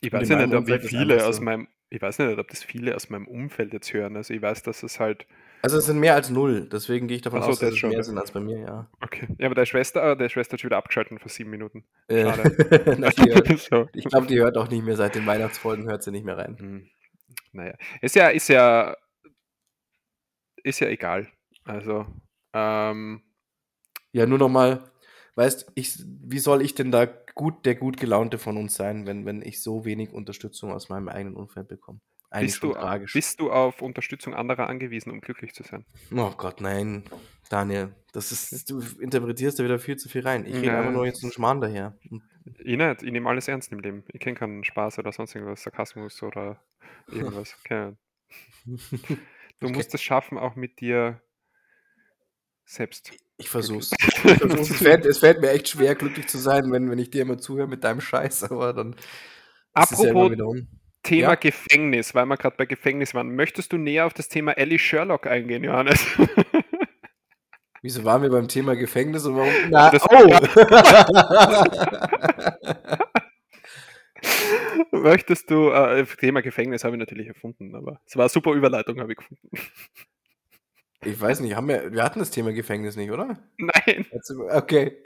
Ich 0.01 0.13
weiß 0.13 0.29
ja 0.29 0.37
nicht, 0.37 0.53
ob 0.55 0.61
Umfeld 0.61 0.85
viele 0.85 1.25
aus 1.25 1.37
so. 1.37 1.43
meinem, 1.43 1.69
ich 1.89 2.03
weiß 2.03 2.19
nicht, 2.19 2.39
ob 2.39 2.49
das 2.49 2.65
viele 2.65 2.97
aus 2.97 3.09
meinem 3.09 3.29
Umfeld 3.29 3.73
jetzt 3.73 3.93
hören. 3.93 4.17
Also 4.17 4.35
ich 4.35 4.43
weiß, 4.43 4.63
dass 4.65 4.83
es 4.83 4.99
halt, 4.99 5.27
Also 5.63 5.79
es 5.79 5.87
sind 5.87 6.01
mehr 6.01 6.15
als 6.15 6.29
null, 6.29 6.69
deswegen 6.71 7.07
gehe 7.07 7.17
ich 7.17 7.23
davon 7.23 7.43
so, 7.43 7.51
aus, 7.51 7.61
dass 7.61 7.69
das 7.69 7.75
es 7.75 7.79
schon, 7.79 7.91
mehr 7.91 8.03
sind 8.03 8.19
als 8.19 8.33
bei 8.33 8.41
mir, 8.41 8.59
ja. 8.59 8.91
okay. 9.01 9.29
Ja, 9.39 9.47
aber 9.47 9.55
der 9.55 9.67
Schwester, 9.67 10.13
äh, 10.13 10.17
der 10.17 10.29
Schwester 10.29 10.55
hat 10.55 10.61
schon 10.61 10.69
wieder 10.69 10.79
abgeschaltet 10.79 11.21
vor 11.21 11.31
sieben 11.31 11.51
Minuten. 11.51 11.85
Äh, 12.09 12.25
Schade. 12.25 12.43
hört, 13.71 13.91
ich 13.95 14.05
glaube, 14.05 14.27
die 14.27 14.41
hört 14.41 14.57
auch 14.57 14.69
nicht 14.69 14.85
mehr 14.85 14.97
seit 14.97 15.15
den 15.15 15.27
Weihnachtsfolgen, 15.27 15.89
hört 15.89 16.03
sie 16.03 16.11
nicht 16.11 16.25
mehr 16.25 16.37
rein. 16.37 16.57
Hm. 16.59 16.91
Naja, 17.53 17.75
ist 18.01 18.17
ja, 18.17 18.29
ist 18.29 18.49
ja, 18.49 18.97
ist 20.65 20.81
ja 20.81 20.89
egal. 20.89 21.29
Also, 21.65 22.07
ähm, 22.55 23.23
Ja, 24.13 24.27
nur 24.27 24.39
nochmal, 24.39 24.92
weißt, 25.35 25.73
ich, 25.75 26.03
wie 26.05 26.39
soll 26.39 26.63
ich 26.63 26.75
denn 26.75 26.91
da 26.91 27.07
gut, 27.35 27.65
der 27.65 27.75
gut 27.75 27.97
gelaunte 27.97 28.39
von 28.39 28.57
uns 28.57 28.75
sein, 28.75 29.07
wenn, 29.07 29.25
wenn 29.27 29.43
ich 29.43 29.63
so 29.63 29.85
wenig 29.85 30.13
Unterstützung 30.13 30.73
aus 30.73 30.89
meinem 30.89 31.09
eigenen 31.09 31.37
Umfeld 31.37 31.69
bekomme? 31.69 32.01
Eigentlich 32.31 32.53
bist 32.53 32.63
du, 32.63 32.73
tragisch. 32.73 33.13
bist 33.13 33.41
du 33.41 33.53
auf 33.53 33.83
Unterstützung 33.83 34.35
anderer 34.35 34.69
angewiesen, 34.69 35.11
um 35.11 35.21
glücklich 35.21 35.53
zu 35.53 35.65
sein? 35.65 35.85
Oh 36.15 36.33
Gott, 36.37 36.63
nein, 36.63 37.05
Daniel, 37.51 37.95
das 38.13 38.33
ist, 38.33 38.71
du 38.71 38.81
interpretierst 39.01 39.59
da 39.59 39.65
wieder 39.65 39.79
viel 39.79 39.97
zu 39.97 40.09
viel 40.09 40.23
rein. 40.23 40.47
Ich 40.47 40.55
rede 40.55 40.77
einfach 40.79 40.93
nur 40.93 41.05
jetzt 41.05 41.23
einen 41.23 41.33
Schmarrn 41.33 41.61
daher. 41.61 41.99
Ich 42.59 42.77
nicht, 42.77 43.03
ich 43.03 43.13
nehme 43.13 43.29
alles 43.29 43.49
ernst 43.49 43.71
im 43.71 43.81
Leben. 43.81 44.05
Ich 44.13 44.21
kenne 44.21 44.37
keinen 44.37 44.65
Spaß 44.65 44.99
oder 44.99 45.13
sonst 45.13 45.35
irgendwas, 45.35 45.63
Sarkasmus 45.63 46.23
oder 46.23 46.63
irgendwas. 47.09 47.57
Keine. 47.65 47.97
Du 49.61 49.69
musst 49.69 49.95
es 49.95 50.03
schaffen, 50.03 50.39
auch 50.39 50.57
mit 50.57 50.81
dir 50.81 51.23
selbst. 52.65 53.13
Ich 53.43 53.51
versuch's. 53.51 53.91
Ich 53.99 54.15
versuch's. 54.21 54.71
es, 54.71 54.77
fällt, 54.79 55.05
es 55.05 55.19
fällt 55.19 55.41
mir 55.41 55.51
echt 55.51 55.69
schwer, 55.69 55.97
glücklich 55.97 56.29
zu 56.29 56.39
sein, 56.39 56.71
wenn, 56.71 56.89
wenn 56.89 56.99
ich 57.01 57.11
dir 57.11 57.23
immer 57.23 57.39
zuhöre 57.39 57.67
mit 57.67 57.83
deinem 57.83 58.01
Scheiß, 58.01 58.45
aber 58.45 58.73
dann 58.73 58.93
ist 58.95 59.91
es 59.93 59.99
ja 59.99 60.11
immer 60.11 60.21
Apropos 60.21 60.31
wieder 60.31 60.47
um. 60.47 60.69
Thema 61.03 61.31
Ja? 61.31 61.35
Gefängnis, 61.35 62.15
weil 62.15 62.27
wir 62.27 62.37
gerade 62.37 62.55
bei 62.57 62.67
Gefängnis 62.67 63.15
waren. 63.15 63.35
Möchtest 63.35 63.73
du 63.73 63.79
näher 63.79 64.07
auf 64.07 64.15
das 64.15 64.29
Thema 64.29 64.53
Ellie 64.53 64.79
Sherlock 64.79 65.27
eingehen, 65.27 65.65
Johannes? 65.65 66.07
Wieso 67.83 68.05
waren 68.05 68.23
wir 68.23 68.31
beim 68.31 68.47
Thema 68.47 68.77
Gefängnis 68.77 69.27
und 69.27 69.35
warum? 69.37 69.51
Na, 69.71 69.91
Das- 69.91 70.05
oh! 70.09 70.31
Möchtest 74.93 75.51
du, 75.51 75.71
äh, 75.71 76.05
Thema 76.05 76.43
Gefängnis 76.43 76.85
habe 76.85 76.95
ich 76.95 77.01
natürlich 77.01 77.27
erfunden, 77.27 77.75
aber 77.75 78.01
es 78.07 78.15
war 78.15 78.23
eine 78.27 78.29
super 78.29 78.53
Überleitung, 78.53 79.01
habe 79.01 79.11
ich 79.11 79.19
gefunden. 79.19 79.51
Ich 81.05 81.21
weiß 81.21 81.41
nicht, 81.41 81.57
haben 81.57 81.69
wir, 81.69 81.93
wir 81.93 82.03
hatten 82.03 82.21
das 82.21 82.31
Thema 82.31 82.53
Gefängnis 82.53 82.97
nicht, 82.97 83.11
oder? 83.11 83.39
Nein. 83.59 84.07
Okay. 84.51 84.97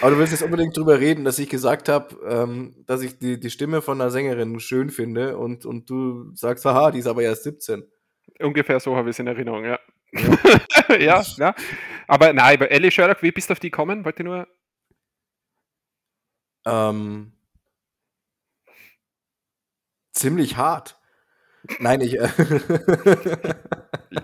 Aber 0.00 0.10
du 0.10 0.18
willst 0.18 0.32
jetzt 0.32 0.42
unbedingt 0.42 0.76
drüber 0.76 1.00
reden, 1.00 1.24
dass 1.24 1.38
ich 1.38 1.48
gesagt 1.48 1.88
habe, 1.88 2.16
ähm, 2.28 2.74
dass 2.86 3.02
ich 3.02 3.18
die, 3.18 3.40
die 3.40 3.50
Stimme 3.50 3.80
von 3.80 4.00
einer 4.00 4.10
Sängerin 4.10 4.60
schön 4.60 4.90
finde 4.90 5.38
und, 5.38 5.64
und 5.64 5.88
du 5.88 6.34
sagst, 6.34 6.64
haha, 6.64 6.90
die 6.90 6.98
ist 6.98 7.06
aber 7.06 7.22
erst 7.22 7.44
17. 7.44 7.84
Ungefähr 8.40 8.80
so 8.80 8.96
habe 8.96 9.08
ich 9.08 9.16
es 9.16 9.18
in 9.18 9.26
Erinnerung, 9.26 9.64
ja. 9.64 9.78
ja, 10.98 11.22
ja. 11.36 11.54
Aber 12.06 12.32
nein, 12.32 12.56
über 12.56 12.70
Ellie 12.70 12.90
Sherlock, 12.90 13.22
wie 13.22 13.32
bist 13.32 13.48
du 13.48 13.52
auf 13.52 13.60
die 13.60 13.70
gekommen? 13.70 14.04
Wollte 14.04 14.24
nur. 14.24 14.46
Ähm, 16.66 17.32
ziemlich 20.12 20.56
hart. 20.56 20.97
Nein, 21.80 22.00
ich. 22.00 22.18
Äh, 22.18 22.28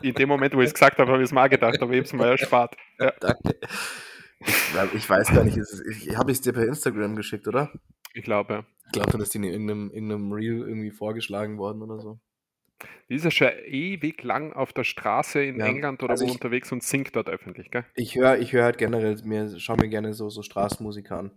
In 0.02 0.14
dem 0.14 0.28
Moment, 0.28 0.54
wo 0.54 0.60
ich 0.60 0.68
es 0.68 0.74
gesagt 0.74 0.98
habe, 0.98 1.10
habe 1.12 1.22
ich 1.22 1.28
es 1.28 1.32
mal 1.32 1.48
gedacht, 1.48 1.80
aber 1.82 1.92
ich 1.92 1.98
habe 1.98 2.06
es 2.06 2.12
mal 2.12 2.28
erspart. 2.30 2.76
Ja. 2.98 3.12
danke. 3.20 3.56
Ich, 4.94 5.08
weiß 5.08 5.28
gar 5.32 5.44
nicht, 5.44 5.56
habe 6.16 6.30
ich 6.30 6.36
es 6.38 6.40
dir 6.42 6.52
per 6.52 6.66
Instagram 6.66 7.16
geschickt, 7.16 7.46
oder? 7.48 7.70
Ich 8.12 8.24
glaube, 8.24 8.66
Ich 8.86 8.92
glaube, 8.92 9.10
dann 9.12 9.20
ist 9.20 9.32
die 9.34 9.38
in 9.38 9.44
irgendeinem, 9.44 9.90
irgendeinem 9.90 10.32
Reel 10.32 10.58
irgendwie 10.68 10.90
vorgeschlagen 10.90 11.56
worden 11.58 11.80
oder 11.82 11.98
so. 12.00 12.18
die 13.08 13.14
ist 13.14 13.24
ja 13.24 13.30
schon 13.30 13.48
ewig 13.66 14.22
lang 14.22 14.52
auf 14.52 14.72
der 14.72 14.84
Straße 14.84 15.42
in 15.42 15.58
Ja, 15.60 15.66
England 15.66 16.02
oder 16.02 16.12
also 16.12 16.24
wo 16.24 16.28
ich- 16.28 16.34
unterwegs 16.34 16.70
und 16.72 16.82
singt 16.82 17.14
dort 17.16 17.28
öffentlich, 17.30 17.70
gell? 17.70 17.84
Ich 17.94 18.16
höre 18.16 18.38
ich 18.38 18.52
hör 18.52 18.64
halt 18.64 18.76
generell, 18.78 19.16
mir, 19.24 19.58
schau 19.58 19.76
mir 19.76 19.88
gerne 19.88 20.12
so, 20.12 20.28
so 20.28 20.42
Straßenmusiker 20.42 21.18
an. 21.18 21.30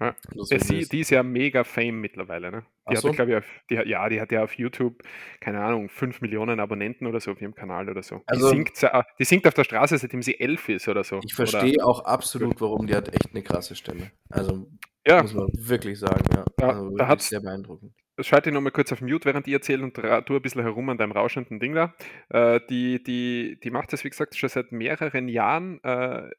Ja. 0.00 0.14
Ja, 0.32 0.58
sie, 0.60 0.78
ist- 0.78 0.92
die 0.92 1.00
ist 1.00 1.10
ja 1.10 1.22
mega 1.24 1.64
Fame 1.64 2.00
mittlerweile, 2.00 2.50
ne? 2.52 2.62
Ach 2.84 2.90
Die 2.92 2.96
hat, 2.96 3.02
so? 3.02 3.10
glaube 3.10 3.32
ich, 3.32 3.36
auf, 3.38 3.44
die, 3.68 3.78
hat- 3.78 3.86
ja, 3.86 4.08
die 4.08 4.20
hat 4.20 4.30
ja 4.30 4.44
auf 4.44 4.52
YouTube, 4.54 5.02
keine 5.40 5.60
Ahnung, 5.60 5.88
5 5.88 6.20
Millionen 6.20 6.60
Abonnenten 6.60 7.06
oder 7.06 7.18
so 7.20 7.32
auf 7.32 7.40
ihrem 7.42 7.54
Kanal 7.54 7.88
oder 7.88 8.02
so. 8.02 8.22
Also- 8.26 8.50
die, 8.52 8.56
singt, 8.56 8.70
die 9.18 9.24
singt 9.24 9.46
auf 9.48 9.54
der 9.54 9.64
Straße, 9.64 9.98
seitdem 9.98 10.22
sie 10.22 10.38
elf 10.38 10.68
ist 10.68 10.86
oder 10.88 11.02
so. 11.02 11.18
Ich 11.24 11.34
verstehe 11.34 11.84
auch 11.84 12.04
absolut, 12.04 12.60
warum 12.60 12.86
die 12.86 12.94
hat 12.94 13.08
echt 13.08 13.30
eine 13.32 13.42
krasse 13.42 13.74
Stimme. 13.74 14.10
Also, 14.30 14.68
ja, 15.06 15.22
muss 15.22 15.34
man 15.34 15.48
wirklich 15.52 15.98
sagen, 15.98 16.24
ja. 16.32 16.44
Ja, 16.60 16.68
also 16.68 16.96
da 16.96 17.08
hat's- 17.08 17.28
sehr 17.28 17.40
beeindruckend. 17.40 17.92
schalte 18.20 18.52
nochmal 18.52 18.72
kurz 18.72 18.92
auf 18.92 19.00
Mute, 19.00 19.24
während 19.24 19.46
ich 19.48 19.52
erzähle 19.52 19.82
und 19.82 19.94
tu 19.94 20.34
ein 20.36 20.42
bisschen 20.42 20.62
herum 20.62 20.88
an 20.90 20.98
deinem 20.98 21.12
rauschenden 21.12 21.58
Ding 21.60 21.74
da. 21.74 21.94
Äh, 22.30 22.60
die, 22.70 23.02
die, 23.02 23.58
die 23.62 23.70
macht 23.70 23.92
das, 23.92 24.04
wie 24.04 24.10
gesagt, 24.10 24.36
schon 24.36 24.48
seit 24.48 24.70
mehreren 24.72 25.28
Jahren. 25.28 25.82
Äh, 25.82 26.30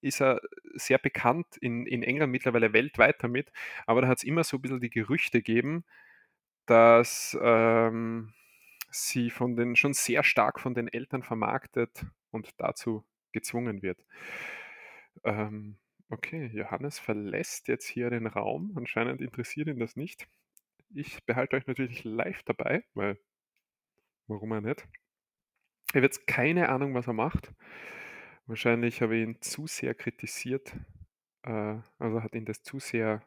ist 0.00 0.20
er 0.20 0.40
sehr 0.74 0.98
bekannt 0.98 1.56
in, 1.60 1.86
in 1.86 2.02
England, 2.02 2.32
mittlerweile 2.32 2.72
weltweit 2.72 3.22
damit. 3.22 3.50
Aber 3.86 4.02
da 4.02 4.08
hat 4.08 4.18
es 4.18 4.24
immer 4.24 4.44
so 4.44 4.58
ein 4.58 4.62
bisschen 4.62 4.80
die 4.80 4.90
Gerüchte 4.90 5.38
gegeben, 5.38 5.84
dass 6.66 7.36
ähm, 7.40 8.32
sie 8.90 9.30
von 9.30 9.56
den 9.56 9.76
schon 9.76 9.94
sehr 9.94 10.22
stark 10.22 10.60
von 10.60 10.74
den 10.74 10.88
Eltern 10.88 11.22
vermarktet 11.22 12.04
und 12.30 12.50
dazu 12.58 13.04
gezwungen 13.32 13.82
wird. 13.82 14.04
Ähm, 15.24 15.78
okay, 16.10 16.50
Johannes 16.52 16.98
verlässt 16.98 17.68
jetzt 17.68 17.86
hier 17.86 18.10
den 18.10 18.26
Raum. 18.26 18.72
Anscheinend 18.76 19.20
interessiert 19.20 19.68
ihn 19.68 19.78
das 19.78 19.96
nicht. 19.96 20.28
Ich 20.94 21.24
behalte 21.24 21.56
euch 21.56 21.66
natürlich 21.66 22.04
live 22.04 22.42
dabei, 22.44 22.84
weil 22.94 23.18
warum 24.26 24.52
auch 24.52 24.60
nicht? 24.60 24.86
Ich 25.88 25.96
habe 25.96 26.04
jetzt 26.04 26.26
keine 26.26 26.68
Ahnung, 26.68 26.94
was 26.94 27.06
er 27.06 27.14
macht. 27.14 27.52
Wahrscheinlich 28.48 29.02
habe 29.02 29.14
ich 29.16 29.22
ihn 29.24 29.40
zu 29.42 29.66
sehr 29.66 29.94
kritisiert. 29.94 30.72
Äh, 31.42 31.76
also 31.98 32.22
hat 32.22 32.34
ihn 32.34 32.46
das 32.46 32.62
zu 32.62 32.78
sehr 32.80 33.22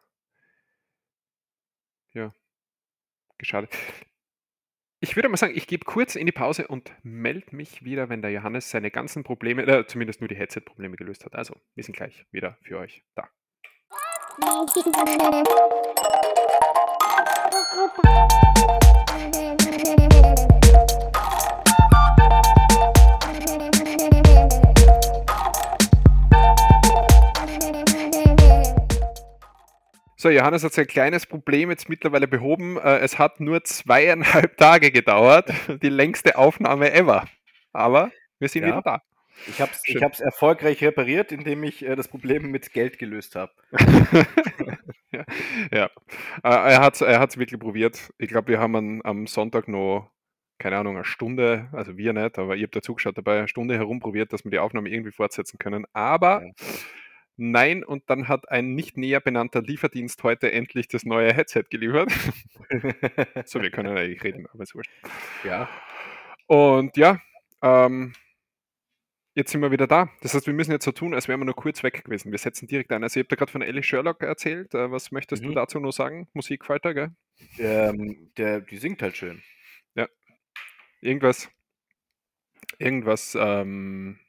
ja, 2.11 2.33
geschadet. 3.37 3.71
Ich 4.99 5.15
würde 5.15 5.29
mal 5.29 5.37
sagen, 5.37 5.55
ich 5.55 5.67
gebe 5.67 5.85
kurz 5.85 6.15
in 6.15 6.25
die 6.25 6.31
Pause 6.31 6.67
und 6.67 6.91
melde 7.03 7.55
mich 7.55 7.83
wieder, 7.83 8.09
wenn 8.09 8.23
der 8.23 8.31
Johannes 8.31 8.71
seine 8.71 8.89
ganzen 8.89 9.23
Probleme, 9.23 9.63
äh, 9.67 9.85
zumindest 9.85 10.21
nur 10.21 10.27
die 10.27 10.35
Headset-Probleme 10.35 10.97
gelöst 10.97 11.23
hat. 11.23 11.35
Also, 11.35 11.55
wir 11.75 11.83
sind 11.83 11.95
gleich 11.95 12.25
wieder 12.31 12.57
für 12.63 12.79
euch 12.79 13.03
da. 13.13 13.29
So, 30.21 30.29
Johannes 30.29 30.63
hat 30.63 30.73
sein 30.73 30.85
kleines 30.85 31.25
Problem 31.25 31.71
jetzt 31.71 31.89
mittlerweile 31.89 32.27
behoben. 32.27 32.77
Äh, 32.77 32.99
es 32.99 33.17
hat 33.17 33.39
nur 33.39 33.63
zweieinhalb 33.63 34.55
Tage 34.55 34.91
gedauert. 34.91 35.49
Die 35.81 35.89
längste 35.89 36.37
Aufnahme 36.37 36.93
ever. 36.93 37.25
Aber 37.73 38.11
wir 38.37 38.47
sind 38.47 38.61
Ja. 38.61 38.67
wieder 38.67 38.81
da. 38.83 39.01
Ich 39.47 39.59
habe 39.59 39.71
es 40.13 40.19
erfolgreich 40.19 40.83
repariert, 40.83 41.31
indem 41.31 41.63
ich 41.63 41.83
äh, 41.83 41.95
das 41.95 42.07
Problem 42.07 42.51
mit 42.51 42.71
Geld 42.71 42.99
gelöst 42.99 43.35
habe. 43.35 43.51
ja, 45.11 45.25
ja. 45.71 45.85
Äh, 46.43 46.71
er 46.73 46.81
hat 46.81 46.93
es 46.93 47.01
er 47.01 47.19
hat's 47.19 47.39
wirklich 47.39 47.59
probiert. 47.59 48.11
Ich 48.19 48.27
glaube, 48.27 48.49
wir 48.49 48.59
haben 48.59 48.75
an, 48.75 49.01
am 49.03 49.25
Sonntag 49.25 49.67
noch, 49.67 50.11
keine 50.59 50.77
Ahnung, 50.77 50.97
eine 50.97 51.03
Stunde, 51.03 51.67
also 51.71 51.97
wir 51.97 52.13
nicht, 52.13 52.37
aber 52.37 52.55
ihr 52.55 52.65
habt 52.65 52.75
da 52.75 52.83
zugeschaut 52.83 53.17
dabei, 53.17 53.39
eine 53.39 53.47
Stunde 53.47 53.75
herumprobiert, 53.75 54.31
dass 54.33 54.43
wir 54.43 54.51
die 54.51 54.59
Aufnahme 54.59 54.89
irgendwie 54.89 55.13
fortsetzen 55.13 55.57
können. 55.57 55.87
Aber 55.93 56.43
Ja. 56.45 56.51
Nein, 57.41 57.83
und 57.83 58.09
dann 58.09 58.27
hat 58.27 58.49
ein 58.49 58.73
nicht 58.75 58.97
näher 58.97 59.19
benannter 59.19 59.61
Lieferdienst 59.61 60.23
heute 60.23 60.51
endlich 60.51 60.87
das 60.87 61.03
neue 61.03 61.33
Headset 61.33 61.63
geliefert. 61.69 62.11
so, 63.45 63.61
wir 63.61 63.71
können 63.71 63.97
eigentlich 63.97 64.23
reden, 64.23 64.47
aber 64.53 64.63
ist 64.63 64.75
wurscht. 64.75 64.91
ja. 65.43 65.69
Und 66.47 66.97
ja, 66.97 67.19
ähm, 67.61 68.13
jetzt 69.35 69.51
sind 69.51 69.61
wir 69.61 69.71
wieder 69.71 69.87
da. 69.87 70.09
Das 70.21 70.33
heißt, 70.33 70.47
wir 70.47 70.53
müssen 70.53 70.71
jetzt 70.71 70.85
so 70.85 70.91
tun, 70.91 71.13
als 71.13 71.27
wären 71.27 71.39
wir 71.39 71.45
nur 71.45 71.55
kurz 71.55 71.81
weg 71.83 72.03
gewesen. 72.03 72.31
Wir 72.31 72.39
setzen 72.39 72.67
direkt 72.67 72.91
ein. 72.91 73.03
Also, 73.03 73.19
ich 73.19 73.23
habe 73.25 73.29
da 73.29 73.35
gerade 73.37 73.51
von 73.51 73.61
Ellie 73.61 73.83
Sherlock 73.83 74.21
erzählt. 74.23 74.73
Äh, 74.73 74.91
was 74.91 75.11
möchtest 75.11 75.43
du 75.43 75.49
Mhm. 75.49 75.55
dazu 75.55 75.79
noch 75.79 75.93
sagen? 75.93 76.27
Musik 76.33 76.63
gell? 76.67 77.11
Ähm, 77.57 78.31
der, 78.37 78.61
die 78.61 78.77
singt 78.77 79.01
halt 79.01 79.17
schön. 79.17 79.41
Irgendwas, 81.03 81.49
irgendwas 82.77 83.35
ähm, 83.39 84.19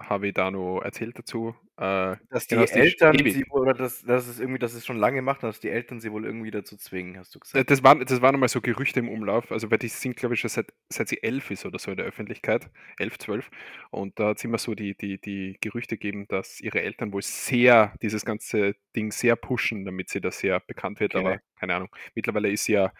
habe 0.00 0.28
ich 0.28 0.34
da 0.34 0.50
noch 0.50 0.80
erzählt 0.80 1.18
dazu. 1.18 1.54
Äh, 1.78 2.16
Dass 2.30 2.46
die 2.46 2.54
Eltern 2.54 3.18
sie 3.18 3.44
wohl, 3.50 3.62
oder 3.62 3.74
dass, 3.74 4.02
dass 4.02 4.26
es 4.26 4.40
irgendwie, 4.40 4.58
dass 4.58 4.74
es 4.74 4.86
schon 4.86 4.96
lange 4.96 5.20
macht, 5.20 5.42
dass 5.42 5.60
die 5.60 5.68
Eltern 5.68 6.00
sie 6.00 6.10
wohl 6.10 6.24
irgendwie 6.24 6.50
dazu 6.50 6.76
zwingen, 6.76 7.18
hast 7.18 7.34
du 7.34 7.38
gesagt. 7.38 7.70
Das 7.70 7.82
waren, 7.82 8.00
das 8.04 8.22
waren 8.22 8.34
einmal 8.34 8.48
so 8.48 8.60
Gerüchte 8.60 9.00
im 9.00 9.08
Umlauf, 9.08 9.52
also 9.52 9.70
weil 9.70 9.78
die 9.78 9.88
sind, 9.88 10.16
glaube 10.16 10.34
ich, 10.34 10.40
schon 10.40 10.48
seit, 10.48 10.72
seit 10.90 11.08
sie 11.08 11.22
elf 11.22 11.50
ist 11.50 11.66
oder 11.66 11.78
so 11.78 11.90
in 11.90 11.96
der 11.98 12.06
Öffentlichkeit, 12.06 12.70
elf, 12.98 13.18
zwölf. 13.18 13.50
Und 13.90 14.18
da 14.18 14.28
hat 14.28 14.38
es 14.38 14.44
immer 14.44 14.58
so 14.58 14.74
die, 14.74 14.96
die, 14.96 15.20
die 15.20 15.58
Gerüchte 15.60 15.96
gegeben, 15.96 16.26
dass 16.28 16.60
ihre 16.60 16.80
Eltern 16.80 17.12
wohl 17.12 17.22
sehr 17.22 17.94
dieses 18.00 18.24
ganze 18.24 18.74
Ding 18.94 19.12
sehr 19.12 19.36
pushen, 19.36 19.84
damit 19.84 20.08
sie 20.08 20.20
da 20.20 20.30
sehr 20.30 20.60
bekannt 20.60 21.00
wird. 21.00 21.14
Okay. 21.14 21.26
Aber 21.26 21.40
keine 21.58 21.74
Ahnung. 21.74 21.88
Mittlerweile 22.14 22.50
ist 22.50 22.64
sie 22.64 22.72
ja, 22.72 22.92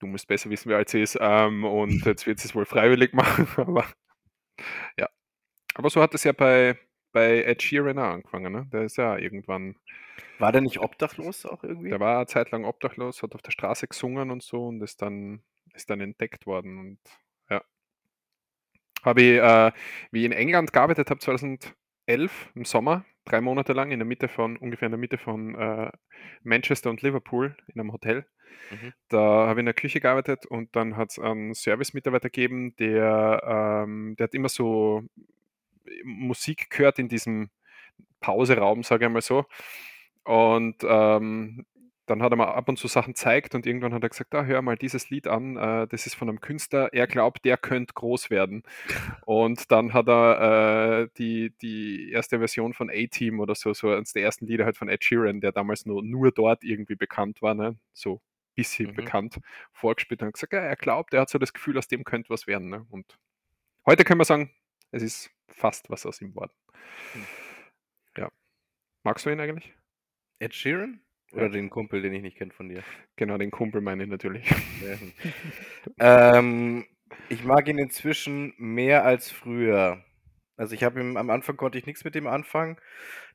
du 0.00 0.06
musst 0.06 0.28
besser 0.28 0.50
wissen, 0.50 0.70
wie 0.70 0.74
alt 0.74 0.88
sie 0.88 1.00
ist. 1.00 1.18
Ähm, 1.20 1.64
und 1.64 2.04
jetzt 2.04 2.26
wird 2.26 2.40
sie 2.40 2.48
es 2.48 2.54
wohl 2.54 2.66
freiwillig 2.66 3.12
machen. 3.14 3.48
Aber 3.56 3.86
ja. 4.98 5.08
Aber 5.74 5.90
so 5.90 6.00
hat 6.00 6.14
es 6.14 6.24
ja 6.24 6.32
bei, 6.32 6.78
bei 7.12 7.42
Ed 7.42 7.62
Sheeran 7.62 7.98
angefangen. 7.98 8.52
Ne? 8.52 8.68
Der 8.72 8.82
ist 8.82 8.96
ja 8.96 9.16
irgendwann 9.16 9.76
War 10.38 10.52
der 10.52 10.60
nicht 10.60 10.80
obdachlos 10.80 11.44
auch 11.46 11.62
irgendwie? 11.64 11.90
der 11.90 12.00
war 12.00 12.16
eine 12.16 12.26
Zeit 12.26 12.50
lang 12.50 12.64
obdachlos, 12.64 13.22
hat 13.22 13.34
auf 13.34 13.42
der 13.42 13.50
Straße 13.50 13.88
gesungen 13.88 14.30
und 14.30 14.42
so 14.42 14.66
und 14.66 14.80
ist 14.82 15.02
dann, 15.02 15.42
ist 15.74 15.90
dann 15.90 16.00
entdeckt 16.00 16.46
worden. 16.46 16.78
Und 16.78 16.98
ja. 17.50 17.62
Habe 19.02 19.22
ich, 19.22 19.38
äh, 19.38 19.72
wie 20.12 20.20
ich 20.20 20.26
in 20.26 20.32
England 20.32 20.72
gearbeitet 20.72 21.10
habe, 21.10 21.20
2011 21.20 21.74
im 22.54 22.64
Sommer, 22.64 23.04
drei 23.24 23.40
Monate 23.40 23.72
lang 23.72 23.90
in 23.90 23.98
der 23.98 24.06
Mitte 24.06 24.28
von, 24.28 24.56
ungefähr 24.56 24.86
in 24.86 24.92
der 24.92 24.98
Mitte 24.98 25.18
von 25.18 25.54
äh, 25.56 25.90
Manchester 26.42 26.90
und 26.90 27.02
Liverpool 27.02 27.56
in 27.66 27.80
einem 27.80 27.92
Hotel. 27.92 28.26
Mhm. 28.70 28.92
Da 29.08 29.18
habe 29.18 29.54
ich 29.54 29.58
in 29.60 29.66
der 29.66 29.74
Küche 29.74 30.00
gearbeitet 30.00 30.46
und 30.46 30.74
dann 30.76 30.96
hat 30.96 31.10
es 31.10 31.18
einen 31.18 31.54
Service-Mitarbeiter 31.54 32.30
gegeben, 32.30 32.76
der, 32.76 33.82
ähm, 33.84 34.14
der 34.16 34.24
hat 34.24 34.34
immer 34.34 34.48
so 34.48 35.02
Musik 36.04 36.70
gehört 36.70 36.98
in 36.98 37.08
diesem 37.08 37.50
Pauseraum, 38.20 38.82
sage 38.82 39.06
ich 39.06 39.10
mal 39.10 39.22
so. 39.22 39.44
Und 40.24 40.76
ähm, 40.84 41.66
dann 42.06 42.22
hat 42.22 42.32
er 42.32 42.36
mal 42.36 42.52
ab 42.52 42.68
und 42.68 42.78
zu 42.78 42.86
Sachen 42.88 43.14
gezeigt 43.14 43.54
und 43.54 43.66
irgendwann 43.66 43.94
hat 43.94 44.02
er 44.02 44.08
gesagt, 44.10 44.34
ah, 44.34 44.44
hör 44.44 44.60
mal 44.62 44.76
dieses 44.76 45.08
Lied 45.10 45.26
an, 45.26 45.56
äh, 45.56 45.86
das 45.88 46.06
ist 46.06 46.14
von 46.14 46.28
einem 46.28 46.40
Künstler, 46.40 46.92
er 46.92 47.06
glaubt, 47.06 47.44
der 47.44 47.56
könnte 47.56 47.94
groß 47.94 48.30
werden. 48.30 48.62
Und 49.24 49.70
dann 49.72 49.94
hat 49.94 50.08
er 50.08 51.02
äh, 51.04 51.08
die, 51.18 51.54
die 51.62 52.10
erste 52.12 52.38
Version 52.38 52.74
von 52.74 52.90
A-Team 52.90 53.40
oder 53.40 53.54
so, 53.54 53.72
so 53.74 53.90
eines 53.90 54.12
der 54.12 54.22
ersten 54.22 54.46
Lieder 54.46 54.64
halt 54.66 54.76
von 54.76 54.88
Ed 54.88 55.04
Sheeran, 55.04 55.40
der 55.40 55.52
damals 55.52 55.86
nur, 55.86 56.02
nur 56.02 56.30
dort 56.32 56.62
irgendwie 56.64 56.96
bekannt 56.96 57.42
war, 57.42 57.54
ne? 57.54 57.78
so 57.94 58.20
bisschen 58.54 58.90
Mhm. 58.90 58.94
bekannt, 58.94 59.40
vorgespielt 59.72 60.22
und 60.22 60.32
gesagt, 60.32 60.52
ja, 60.52 60.60
er 60.60 60.76
glaubt, 60.76 61.14
er 61.14 61.22
hat 61.22 61.30
so 61.30 61.38
das 61.38 61.52
Gefühl, 61.52 61.78
aus 61.78 61.88
dem 61.88 62.04
könnte 62.04 62.30
was 62.30 62.46
werden. 62.46 62.68
Ne? 62.68 62.86
Und 62.90 63.18
heute 63.86 64.04
können 64.04 64.20
wir 64.20 64.24
sagen, 64.24 64.50
es 64.92 65.02
ist 65.02 65.30
fast 65.48 65.90
was 65.90 66.06
aus 66.06 66.20
ihm 66.20 66.30
geworden. 66.30 66.52
Hm. 67.12 67.26
Ja. 68.16 68.30
Magst 69.02 69.26
du 69.26 69.30
ihn 69.30 69.40
eigentlich? 69.40 69.74
Ed 70.38 70.54
Sheeran? 70.54 71.00
Ja. 71.32 71.38
Oder 71.38 71.50
den 71.50 71.70
Kumpel, 71.70 72.02
den 72.02 72.14
ich 72.14 72.22
nicht 72.22 72.36
kenne 72.36 72.52
von 72.52 72.68
dir? 72.68 72.82
Genau, 73.16 73.38
den 73.38 73.50
Kumpel 73.50 73.80
meine 73.80 74.04
ich 74.04 74.08
natürlich. 74.08 74.48
Ja. 74.48 74.98
ähm, 76.38 76.86
ich 77.28 77.44
mag 77.44 77.68
ihn 77.68 77.78
inzwischen 77.78 78.54
mehr 78.56 79.04
als 79.04 79.30
früher. 79.30 80.04
Also 80.56 80.74
ich 80.74 80.84
habe 80.84 81.00
ihm 81.00 81.16
am 81.16 81.30
Anfang 81.30 81.56
konnte 81.56 81.78
ich 81.78 81.86
nichts 81.86 82.04
mit 82.04 82.14
ihm 82.14 82.26
anfangen. 82.26 82.76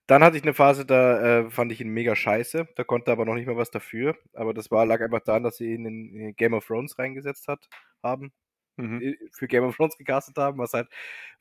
Dann 0.08 0.24
hatte 0.24 0.38
ich 0.38 0.44
eine 0.44 0.54
Phase, 0.54 0.86
da 0.86 1.42
äh, 1.42 1.52
fand 1.52 1.72
ich 1.72 1.82
ihn 1.82 1.90
mega 1.90 2.16
scheiße. 2.16 2.68
Da 2.76 2.84
konnte 2.84 3.12
er 3.12 3.14
aber 3.14 3.26
noch 3.26 3.36
nicht 3.36 3.46
mal 3.46 3.58
was 3.58 3.70
dafür. 3.70 4.18
Aber 4.34 4.54
das 4.54 4.72
war, 4.72 4.86
lag 4.86 5.02
einfach 5.02 5.22
daran, 5.22 5.44
dass 5.44 5.58
sie 5.58 5.74
ihn 5.74 5.86
in, 5.86 6.16
in 6.16 6.36
Game 6.36 6.54
of 6.54 6.66
Thrones 6.66 6.98
reingesetzt 6.98 7.48
hat, 7.48 7.68
haben. 8.02 8.32
Mhm. 8.80 9.02
äh, 9.02 9.16
Für 9.32 9.48
Game 9.48 9.64
of 9.64 9.76
Thrones 9.76 9.98
gecastet 9.98 10.38
haben, 10.38 10.58
was 10.60 10.74
halt 10.74 10.90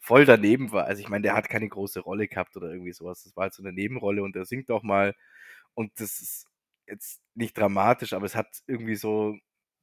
voll 0.00 0.24
daneben 0.24 0.72
war. 0.72 0.84
Also 0.86 1.00
ich 1.02 1.08
meine, 1.08 1.22
der 1.22 1.34
hat 1.34 1.48
keine 1.48 1.68
große 1.68 2.00
Rolle 2.00 2.28
gehabt 2.28 2.56
oder 2.56 2.70
irgendwie 2.72 2.92
sowas. 2.92 3.24
Das 3.24 3.36
war 3.36 3.44
halt 3.44 3.54
so 3.54 3.62
eine 3.62 3.72
Nebenrolle 3.72 4.22
und 4.22 4.34
der 4.36 4.44
singt 4.44 4.70
auch 4.70 4.82
mal. 4.82 5.14
Und 5.74 5.92
das 6.00 6.20
ist 6.20 6.46
jetzt 6.86 7.22
nicht 7.34 7.56
dramatisch, 7.56 8.12
aber 8.14 8.26
es 8.26 8.34
hat 8.36 8.48
irgendwie 8.66 8.96
so, 8.96 9.36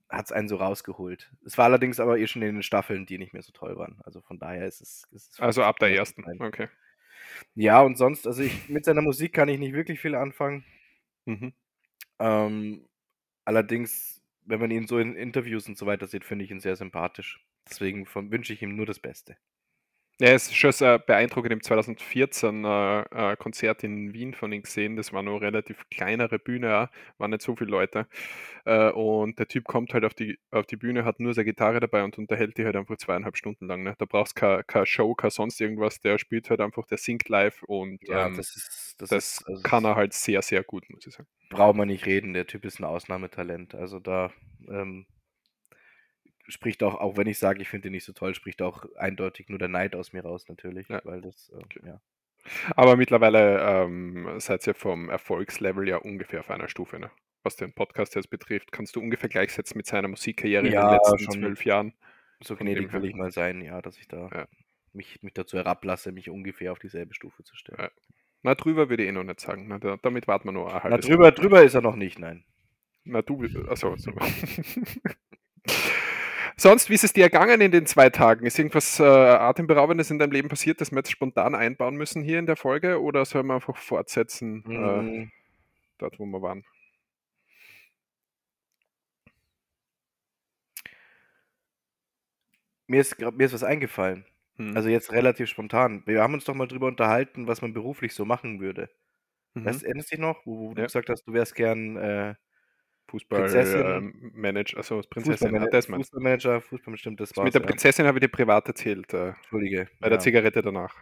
hat 0.10 0.26
es 0.26 0.32
einen 0.32 0.48
so 0.50 0.58
rausgeholt. 0.58 1.32
Es 1.46 1.58
war 1.58 1.66
allerdings 1.66 2.00
aber 2.00 2.18
eh 2.20 2.28
schon 2.28 2.42
in 2.42 2.56
den 2.56 2.64
Staffeln, 2.64 3.06
die 3.06 3.18
nicht 3.18 3.34
mehr 3.34 3.44
so 3.44 3.52
toll 3.54 3.78
waren. 3.78 4.00
Also 4.06 4.22
von 4.22 4.40
daher 4.40 4.68
ist 4.68 4.82
es. 4.82 5.08
Ist 5.12 5.34
es 5.34 5.40
Also 5.40 5.64
ab 5.64 5.80
der 5.80 5.90
ersten. 5.96 6.22
Nein. 6.22 6.42
Okay. 6.42 6.68
Ja, 7.56 7.82
und 7.82 7.98
sonst, 7.98 8.28
also 8.28 8.44
ich, 8.44 8.70
mit 8.70 8.86
seiner 8.86 9.02
Musik 9.02 9.34
kann 9.34 9.50
ich 9.50 9.60
nicht 9.60 9.74
wirklich 9.74 10.00
viel 10.00 10.16
anfangen. 10.16 10.66
Mhm. 11.26 11.54
Ähm, 12.20 12.88
allerdings, 13.46 14.22
wenn 14.46 14.60
man 14.60 14.72
ihn 14.72 14.88
so 14.88 15.00
in 15.00 15.16
Interviews 15.16 15.68
und 15.68 15.78
so 15.78 15.86
weiter 15.86 16.08
sieht, 16.08 16.24
finde 16.24 16.46
ich 16.46 16.52
ihn 16.52 16.60
sehr 16.60 16.76
sympathisch. 16.76 17.44
Deswegen 17.68 18.08
wünsche 18.14 18.54
ich 18.54 18.62
ihm 18.62 18.76
nur 18.76 18.86
das 18.86 19.00
Beste. 19.00 19.38
Ja, 20.18 20.30
es 20.30 20.48
ist 20.48 20.56
schon 20.56 20.72
sehr 20.72 20.98
beeindruckend. 20.98 21.52
Im 21.52 21.62
2014 21.62 22.64
äh, 22.64 23.36
Konzert 23.38 23.84
in 23.84 24.14
Wien 24.14 24.34
von 24.34 24.52
ihm 24.54 24.62
gesehen. 24.62 24.96
Das 24.96 25.12
war 25.12 25.22
nur 25.22 25.42
relativ 25.42 25.90
kleinere 25.90 26.40
Bühne, 26.40 26.90
waren 27.18 27.32
nicht 27.32 27.42
so 27.42 27.54
viele 27.58 27.72
Leute. 27.72 28.08
Äh, 28.64 28.92
und 28.92 29.38
der 29.40 29.50
Typ 29.50 29.66
kommt 29.66 29.94
halt 29.94 30.06
auf 30.06 30.14
die, 30.14 30.40
auf 30.52 30.66
die 30.68 30.78
Bühne, 30.78 31.04
hat 31.04 31.20
nur 31.20 31.34
seine 31.34 31.46
Gitarre 31.46 31.82
dabei 31.82 32.04
und 32.06 32.18
unterhält 32.18 32.58
die 32.58 32.64
halt 32.64 32.78
einfach 32.78 32.96
zweieinhalb 32.96 33.36
Stunden 33.36 33.68
lang. 33.68 33.84
Ne? 33.84 33.94
Da 33.98 34.06
brauchst 34.06 34.38
du 34.38 34.40
keine, 34.40 34.64
keine 34.64 34.86
Show, 34.86 35.16
kein 35.16 35.32
sonst 35.32 35.60
irgendwas. 35.60 36.00
Der 36.00 36.18
spielt 36.18 36.50
halt 36.50 36.62
einfach, 36.62 36.86
der 36.86 36.98
singt 36.98 37.28
live 37.28 37.62
und 37.64 38.00
Ja, 38.08 38.28
ähm, 38.28 38.38
das 38.38 38.56
ist. 38.56 38.96
Das, 38.98 39.10
das 39.10 39.40
ist, 39.40 39.48
also 39.50 39.62
kann 39.64 39.84
er 39.84 39.96
halt 39.96 40.14
sehr, 40.14 40.42
sehr 40.42 40.64
gut, 40.64 40.90
muss 40.90 41.06
ich 41.06 41.14
sagen. 41.14 41.28
braucht 41.50 41.76
man 41.76 41.90
nicht 41.90 42.06
reden. 42.06 42.34
Der 42.34 42.48
Typ 42.48 42.64
ist 42.64 42.80
ein 42.80 42.86
Ausnahmetalent. 42.86 43.76
Also 43.76 44.00
da 44.00 44.32
ähm, 44.70 45.06
spricht 46.48 46.84
auch, 46.84 46.96
auch 46.96 47.18
wenn 47.18 47.28
ich 47.28 47.38
sage, 47.40 47.62
ich 47.62 47.70
finde 47.70 47.90
ihn 47.90 47.92
nicht 47.94 48.06
so 48.06 48.14
toll, 48.14 48.36
spricht 48.36 48.62
auch 48.62 48.86
eindeutig 48.96 49.50
nur 49.50 49.60
der 49.60 49.68
Neid 49.68 49.96
aus 49.96 50.14
mir 50.14 50.24
raus, 50.24 50.48
natürlich. 50.48 50.88
Ja. 50.90 51.02
Weil 51.04 51.22
das, 51.22 51.50
äh, 51.50 51.58
Okay. 51.64 51.80
ja. 51.86 52.02
Aber 52.76 52.96
mittlerweile 52.96 53.60
ähm, 53.60 54.40
seid 54.40 54.66
ihr 54.68 54.76
vom 54.76 55.10
Erfolgslevel 55.10 55.88
ja 55.88 55.98
ungefähr 55.98 56.42
auf 56.42 56.52
einer 56.52 56.68
Stufe, 56.70 57.00
ne? 57.00 57.10
Was 57.44 57.56
den 57.56 57.74
Podcast 57.74 58.16
jetzt 58.16 58.30
betrifft, 58.30 58.72
kannst 58.72 58.96
du 58.96 59.00
ungefähr 59.02 59.30
gleichsetzen 59.30 59.78
mit 59.78 59.86
seiner 59.88 60.08
Musikkarriere 60.08 60.66
in 60.68 60.72
Ja, 60.74 60.82
den 60.88 60.94
letzten 60.94 61.20
schon. 61.20 61.42
zwölf 61.42 61.66
Jahren. 61.66 61.94
So 62.42 62.56
gnädig 62.56 62.92
will 62.94 63.06
ich 63.06 63.16
mal 63.16 63.32
sein, 63.32 63.62
ja, 63.62 63.82
dass 63.82 63.98
ich 63.98 64.08
da 64.08 64.30
Ja. 64.34 64.48
mich, 64.94 65.22
mich 65.24 65.34
dazu 65.34 65.58
herablasse, 65.58 66.12
mich 66.12 66.30
ungefähr 66.30 66.72
auf 66.72 66.80
dieselbe 66.80 67.14
Stufe 67.14 67.44
zu 67.44 67.56
stellen. 67.56 67.80
Ja. 67.80 67.90
Na, 68.44 68.54
drüber 68.56 68.90
würde 68.90 69.04
ich 69.04 69.10
eh 69.10 69.12
noch 69.12 69.24
nicht 69.24 69.40
sagen. 69.40 69.68
Na, 69.68 69.80
da, 69.80 69.98
damit 69.98 70.28
warten 70.28 70.48
wir 70.48 70.52
nur 70.52 70.72
ein 70.84 70.92
Na, 70.92 70.98
drüber, 70.98 71.32
drüber 71.32 71.64
ist 71.64 71.74
er 71.74 71.82
noch 71.82 71.96
nicht, 71.96 72.20
nein. 72.20 72.46
Na, 73.04 73.22
du, 73.24 73.44
achso, 73.68 73.96
so. 73.96 74.12
Sonst, 76.58 76.90
wie 76.90 76.94
ist 76.94 77.04
es 77.04 77.14
dir 77.14 77.24
ergangen 77.24 77.60
in 77.62 77.72
den 77.72 77.86
zwei 77.86 78.10
Tagen? 78.10 78.46
Ist 78.46 78.58
irgendwas 78.58 79.00
äh, 79.00 79.04
Atemberaubendes 79.04 80.10
in 80.12 80.20
deinem 80.20 80.32
Leben 80.32 80.48
passiert, 80.50 80.80
das 80.80 80.92
wir 80.92 80.98
jetzt 81.00 81.12
spontan 81.12 81.54
einbauen 81.56 81.96
müssen 81.96 82.24
hier 82.24 82.40
in 82.40 82.46
der 82.46 82.56
Folge? 82.56 83.02
Oder 83.02 83.26
sollen 83.26 83.48
wir 83.48 83.56
einfach 83.56 83.76
fortsetzen, 83.78 84.66
äh, 84.74 85.04
Mm, 85.04 85.30
dort, 86.00 86.20
wo 86.20 86.26
wir 86.26 86.42
waren? 86.42 86.66
mir, 92.88 93.02
ist, 93.02 93.20
mir 93.20 93.46
ist 93.46 93.54
was 93.54 93.64
eingefallen. 93.64 94.26
Hm. 94.58 94.76
Also 94.76 94.90
jetzt 94.90 95.12
relativ 95.12 95.50
spontan. 95.50 96.04
Wir 96.06 96.22
haben 96.22 96.34
uns 96.34 96.46
doch 96.46 96.56
mal 96.56 96.68
drüber 96.68 96.88
unterhalten, 96.88 97.48
was 97.48 97.62
man 97.62 97.74
beruflich 97.74 98.14
so 98.14 98.26
machen 98.26 98.60
würde. 98.60 98.90
Mhm. 99.56 99.66
Weißt, 99.66 99.84
erinnerst 99.84 100.12
du 100.12 100.18
dich 100.18 100.22
noch, 100.22 100.46
wo, 100.46 100.72
wo 100.72 100.76
du 100.76 100.82
Ja. 100.82 100.84
gesagt 100.84 101.10
hast, 101.10 101.24
du 101.28 101.34
wärst 101.34 101.56
gern 101.56 101.98
äh, 101.98 102.36
Fußball, 103.16 103.44
Prinzessin- 103.44 103.98
ähm, 103.98 104.32
Manager, 104.34 104.78
also 104.78 105.02
Prinzessin, 105.10 105.34
Fußballmana 105.34 105.66
ah, 105.66 105.70
das 105.70 105.88
meinst 105.88 106.12
du. 106.12 106.18
Fußballmanager, 106.18 106.62
Fußball 106.62 106.92
bestimmt, 106.92 107.20
das 107.22 107.36
war's. 107.38 107.46
Mit 107.46 107.54
der 107.54 107.62
ja. 107.62 107.68
Prinzessin 107.68 108.06
habe 108.06 108.18
ich 108.18 108.22
dir 108.22 108.28
privat 108.28 108.68
erzählt, 108.68 109.14
äh, 109.14 109.30
Entschuldige. 109.30 109.88
bei 110.02 110.10
der 110.10 110.18
ja. 110.18 110.20
Zigarette 110.20 110.62
danach. 110.62 110.96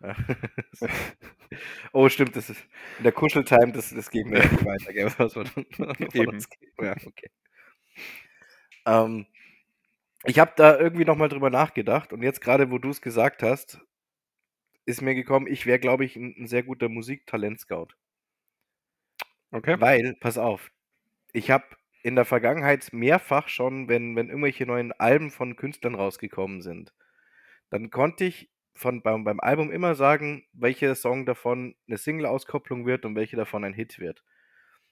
Oh, 1.92 2.08
stimmt, 2.08 2.34
das 2.34 2.50
ist 2.50 2.60
in 2.98 3.04
der 3.04 3.12
Kuscheltime, 3.12 3.70
das, 3.70 3.94
das 3.94 4.10
geht 4.10 4.26
mir 4.26 4.40
nicht 4.40 4.64
weiter, 4.64 4.92
gell? 4.92 5.06
Was 5.18 5.36
man 5.36 5.48
Eben. 6.12 6.44
Ja, 6.80 6.96
okay. 7.06 7.30
Ähm, 8.86 9.26
ich 10.24 10.40
habe 10.40 10.52
da 10.56 10.76
irgendwie 10.76 11.04
nochmal 11.04 11.28
drüber 11.28 11.50
nachgedacht 11.50 12.12
und 12.12 12.22
jetzt 12.22 12.40
gerade, 12.40 12.72
wo 12.72 12.78
du 12.78 12.90
es 12.90 13.00
gesagt 13.00 13.44
hast, 13.44 13.80
ist 14.84 15.00
mir 15.00 15.14
gekommen, 15.14 15.46
ich 15.46 15.64
wäre, 15.64 15.78
glaube 15.78 16.04
ich, 16.04 16.16
ein, 16.16 16.34
ein 16.36 16.46
sehr 16.48 16.64
guter 16.64 16.88
Musiktalent-Scout. 16.88 17.94
Okay? 19.52 19.80
Weil, 19.80 20.16
pass 20.18 20.36
auf, 20.36 20.72
ich 21.34 21.50
habe 21.50 21.64
in 22.02 22.16
der 22.16 22.24
Vergangenheit 22.24 22.92
mehrfach 22.92 23.48
schon, 23.48 23.88
wenn, 23.88 24.16
wenn 24.16 24.28
irgendwelche 24.28 24.66
neuen 24.66 24.92
Alben 24.92 25.30
von 25.30 25.56
Künstlern 25.56 25.94
rausgekommen 25.94 26.62
sind, 26.62 26.94
dann 27.70 27.90
konnte 27.90 28.24
ich 28.24 28.50
von, 28.74 29.02
beim, 29.02 29.24
beim 29.24 29.40
Album 29.40 29.70
immer 29.70 29.94
sagen, 29.94 30.46
welcher 30.52 30.94
Song 30.94 31.26
davon 31.26 31.76
eine 31.88 31.98
Single-Auskopplung 31.98 32.86
wird 32.86 33.04
und 33.04 33.16
welche 33.16 33.36
davon 33.36 33.64
ein 33.64 33.74
Hit 33.74 33.98
wird. 33.98 34.24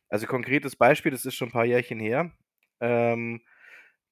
Also 0.08 0.26
konkretes 0.26 0.76
Beispiel, 0.76 1.12
das 1.12 1.24
ist 1.24 1.34
schon 1.34 1.48
ein 1.48 1.52
paar 1.52 1.64
Jährchen 1.64 2.00
her. 2.00 2.32
Ähm, 2.80 3.42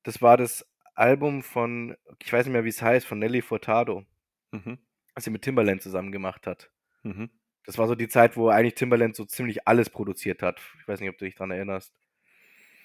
das 0.02 0.22
war 0.22 0.36
das 0.36 0.66
Album 0.94 1.42
von, 1.42 1.96
ich 2.22 2.32
weiß 2.32 2.46
nicht 2.46 2.52
mehr, 2.52 2.64
wie 2.64 2.70
es 2.70 2.82
heißt, 2.82 3.06
von 3.06 3.18
Nelly 3.18 3.42
Furtado, 3.42 4.04
Mhm. 4.52 4.78
was 5.14 5.24
sie 5.24 5.30
mit 5.30 5.42
Timbaland 5.42 5.82
zusammen 5.82 6.12
gemacht 6.12 6.46
hat. 6.46 6.70
Mhm. 7.02 7.30
Das 7.64 7.78
war 7.78 7.86
so 7.86 7.94
die 7.94 8.08
Zeit, 8.08 8.36
wo 8.36 8.48
eigentlich 8.48 8.74
Timbaland 8.74 9.14
so 9.16 9.24
ziemlich 9.24 9.68
alles 9.68 9.90
produziert 9.90 10.42
hat. 10.42 10.60
Ich 10.80 10.88
weiß 10.88 11.00
nicht, 11.00 11.10
ob 11.10 11.18
du 11.18 11.24
dich 11.24 11.34
dran 11.34 11.50
erinnerst. 11.50 11.94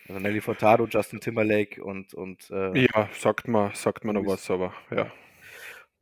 Also 0.07 0.19
Nelly 0.19 0.41
Furtado, 0.41 0.85
Justin 0.87 1.19
Timberlake 1.19 1.83
und, 1.83 2.13
und, 2.13 2.49
äh, 2.51 2.85
Ja, 2.85 3.09
sagt 3.13 3.47
man, 3.47 3.73
sagt 3.73 4.05
man 4.05 4.15
noch 4.15 4.25
was, 4.25 4.49
aber 4.51 4.73
ja. 4.91 5.11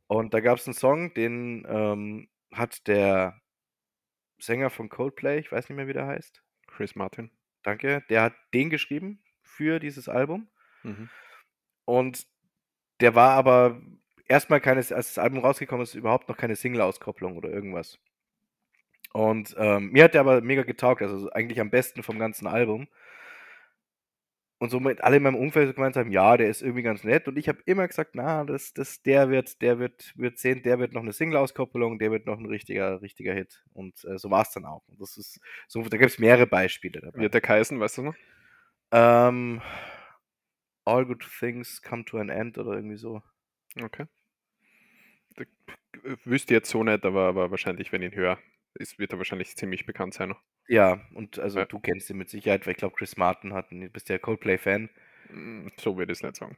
und 0.08 0.34
da 0.34 0.40
gab 0.40 0.58
es 0.58 0.66
einen 0.66 0.74
Song, 0.74 1.14
den 1.14 1.66
ähm, 1.68 2.28
hat 2.52 2.86
der 2.86 3.40
Sänger 4.38 4.70
von 4.70 4.88
Coldplay, 4.88 5.38
ich 5.38 5.50
weiß 5.50 5.68
nicht 5.68 5.76
mehr, 5.76 5.88
wie 5.88 5.94
der 5.94 6.06
heißt, 6.06 6.42
Chris 6.66 6.94
Martin. 6.94 7.30
danke, 7.62 8.04
der 8.10 8.22
hat 8.22 8.34
den 8.52 8.68
geschrieben 8.68 9.22
für 9.42 9.78
dieses 9.78 10.08
Album. 10.08 10.48
Mhm. 10.82 11.08
Und 11.86 12.26
der 13.00 13.14
war 13.14 13.32
aber 13.32 13.80
erstmal 14.28 14.60
keine, 14.60 14.78
als 14.78 14.88
das 14.88 15.18
Album 15.18 15.40
rausgekommen 15.40 15.82
ist, 15.82 15.94
überhaupt 15.94 16.28
noch 16.28 16.36
keine 16.36 16.56
Single-Auskopplung 16.56 17.36
oder 17.36 17.50
irgendwas. 17.50 17.98
Und 19.12 19.54
ähm, 19.58 19.90
mir 19.92 20.04
hat 20.04 20.14
der 20.14 20.22
aber 20.22 20.40
mega 20.40 20.62
getaugt, 20.62 21.00
also 21.00 21.30
eigentlich 21.30 21.60
am 21.60 21.70
besten 21.70 22.02
vom 22.02 22.18
ganzen 22.18 22.46
Album. 22.46 22.88
Und 24.64 24.70
somit 24.70 25.02
alle 25.04 25.18
in 25.18 25.22
meinem 25.22 25.34
Umfeld 25.36 25.68
so 25.68 25.74
gemeint 25.74 25.94
haben, 25.94 26.10
ja, 26.10 26.38
der 26.38 26.48
ist 26.48 26.62
irgendwie 26.62 26.82
ganz 26.82 27.04
nett. 27.04 27.28
Und 27.28 27.36
ich 27.36 27.48
habe 27.50 27.58
immer 27.66 27.86
gesagt, 27.86 28.12
na, 28.14 28.44
das, 28.44 28.72
das, 28.72 29.02
der 29.02 29.28
wird, 29.28 29.60
der 29.60 29.78
wird, 29.78 30.14
wird 30.16 30.38
sehen, 30.38 30.62
der 30.62 30.78
wird 30.78 30.94
noch 30.94 31.02
eine 31.02 31.12
Single-Auskopplung, 31.12 31.98
der 31.98 32.10
wird 32.10 32.24
noch 32.24 32.38
ein 32.38 32.46
richtiger, 32.46 33.02
richtiger 33.02 33.34
Hit. 33.34 33.62
Und 33.74 34.02
äh, 34.04 34.16
so 34.16 34.30
war 34.30 34.40
es 34.40 34.52
dann 34.52 34.64
auch. 34.64 34.82
Und 34.88 34.98
das 35.02 35.18
ist 35.18 35.38
so, 35.68 35.82
da 35.82 35.98
gibt 35.98 36.10
es 36.10 36.18
mehrere 36.18 36.46
Beispiele 36.46 37.02
dabei. 37.02 37.20
Wie 37.20 37.24
hat 37.26 37.34
der 37.34 37.42
Kaisen, 37.42 37.78
weißt 37.78 37.98
du 37.98 38.02
noch? 38.04 38.14
Ähm, 38.90 39.60
All 40.86 41.04
Good 41.04 41.26
Things 41.38 41.82
Come 41.82 42.06
to 42.06 42.16
an 42.16 42.30
End 42.30 42.56
oder 42.56 42.72
irgendwie 42.72 42.96
so. 42.96 43.22
Okay. 43.82 44.06
Da- 45.36 45.44
Wüsste 46.24 46.54
jetzt 46.54 46.70
so 46.70 46.82
nicht, 46.84 47.04
aber, 47.04 47.28
aber 47.28 47.50
wahrscheinlich, 47.50 47.92
wenn 47.92 48.00
ich 48.00 48.12
ihn 48.12 48.16
höre, 48.18 48.38
ist, 48.74 48.98
wird 48.98 49.12
er 49.12 49.18
wahrscheinlich 49.18 49.56
ziemlich 49.56 49.86
bekannt 49.86 50.14
sein. 50.14 50.34
Ja, 50.68 51.00
und 51.14 51.38
also 51.38 51.60
Ja. 51.60 51.64
du 51.66 51.78
kennst 51.78 52.10
ihn 52.10 52.16
mit 52.16 52.28
Sicherheit, 52.30 52.66
weil 52.66 52.72
ich 52.72 52.78
glaube, 52.78 52.94
Chris 52.96 53.16
Martin 53.16 53.52
hat, 53.52 53.70
du 53.70 53.88
bist 53.90 54.08
ja 54.08 54.18
Coldplay-Fan. 54.18 54.88
Mm, 55.30 55.68
So 55.78 55.96
würde 55.96 56.12
ich 56.12 56.18
es 56.18 56.22
nicht 56.22 56.36
sagen. 56.36 56.56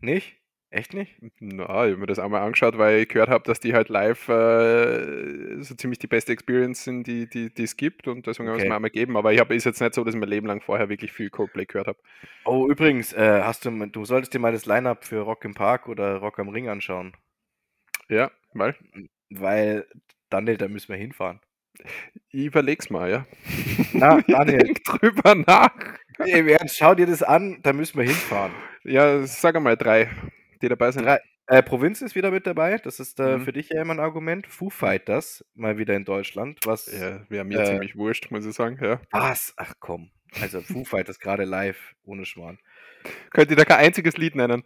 Nicht? 0.00 0.38
Echt 0.70 0.94
nicht? 0.94 1.18
Na, 1.38 1.64
ich 1.64 1.68
habe 1.92 1.96
mir 1.98 2.06
das 2.06 2.18
einmal 2.18 2.40
angeschaut, 2.42 2.78
weil 2.78 3.00
ich 3.00 3.08
gehört 3.08 3.28
habe, 3.28 3.44
dass 3.44 3.60
die 3.60 3.74
halt 3.74 3.90
live 3.90 4.26
äh, 4.28 5.62
so 5.62 5.74
ziemlich 5.74 5.98
die 5.98 6.06
beste 6.06 6.32
Experience 6.32 6.84
sind, 6.84 7.06
die, 7.06 7.28
die, 7.28 7.52
die 7.52 7.62
es 7.64 7.76
gibt 7.76 8.08
und 8.08 8.26
deswegen 8.26 8.48
habe 8.48 8.56
ich 8.56 8.62
es 8.62 8.64
Okay. 8.64 8.70
mir 8.70 8.76
einmal 8.76 8.90
gegeben. 8.90 9.16
Aber 9.18 9.32
ich 9.34 9.38
habe 9.40 9.54
ist 9.54 9.64
jetzt 9.64 9.80
nicht 9.82 9.92
so, 9.94 10.02
dass 10.02 10.14
ich 10.14 10.20
mein 10.20 10.30
Leben 10.30 10.46
lang 10.46 10.62
vorher 10.62 10.88
wirklich 10.88 11.12
viel 11.12 11.28
Coldplay 11.28 11.66
gehört 11.66 11.88
habe. 11.88 11.98
Oh, 12.44 12.68
übrigens, 12.70 13.12
äh, 13.12 13.42
hast 13.42 13.64
du, 13.66 13.70
mal- 13.70 13.90
du 13.90 14.04
solltest 14.06 14.32
dir 14.32 14.38
mal 14.38 14.52
das 14.52 14.64
Line-Up 14.64 15.04
für 15.04 15.20
Rock 15.20 15.44
im 15.44 15.52
Park 15.54 15.88
oder 15.88 16.16
Rock 16.16 16.38
am 16.38 16.48
Ring 16.48 16.68
anschauen. 16.68 17.14
Ja, 18.08 18.30
weil 18.54 18.74
Weil, 19.30 19.86
Daniel, 20.32 20.56
da 20.56 20.68
müssen 20.68 20.88
wir 20.90 20.96
hinfahren. 20.96 21.40
ich 22.30 22.46
überleg's 22.46 22.90
mal, 22.90 23.10
ja. 23.10 23.26
Na, 23.92 24.20
Daniel. 24.28 24.58
denk 24.58 24.84
drüber 24.84 25.34
nach. 25.34 25.70
Im 26.24 26.48
Ernst, 26.48 26.76
schau 26.76 26.94
dir 26.94 27.06
das 27.06 27.22
an, 27.22 27.60
da 27.62 27.72
müssen 27.72 27.98
wir 27.98 28.04
hinfahren. 28.04 28.52
Ja, 28.84 29.24
sag 29.26 29.56
einmal 29.56 29.76
drei, 29.76 30.10
die 30.60 30.68
dabei 30.68 30.90
sind. 30.92 31.04
Drei, 31.04 31.18
äh, 31.48 31.62
Provinz 31.62 32.02
ist 32.02 32.14
wieder 32.14 32.30
mit 32.30 32.46
dabei, 32.46 32.78
das 32.78 33.00
ist 33.00 33.18
äh, 33.20 33.38
Mhm. 33.38 33.44
für 33.44 33.52
dich 33.52 33.68
ja 33.70 33.82
immer 33.82 33.94
ein 33.94 34.00
Argument. 34.00 34.46
Foo 34.46 34.70
Fighters, 34.70 35.44
mal 35.54 35.78
wieder 35.78 35.94
in 35.94 36.04
Deutschland, 36.04 36.60
was... 36.64 36.86
Ja, 36.86 37.20
wäre 37.28 37.44
mir 37.44 37.60
Äh, 37.60 37.64
ziemlich 37.66 37.96
wurscht, 37.96 38.30
muss 38.30 38.46
ich 38.46 38.54
sagen. 38.54 38.78
Ja. 38.80 39.00
Was? 39.10 39.52
Ach 39.56 39.74
komm. 39.80 40.10
Also 40.40 40.60
Foo 40.60 40.84
Fighters 40.84 41.18
gerade 41.18 41.44
live, 41.44 41.94
ohne 42.04 42.24
Schmarrn. 42.26 42.58
Könnt 43.30 43.50
ihr 43.50 43.56
da 43.56 43.64
kein 43.64 43.78
einziges 43.78 44.16
Lied 44.16 44.34
nennen? 44.36 44.62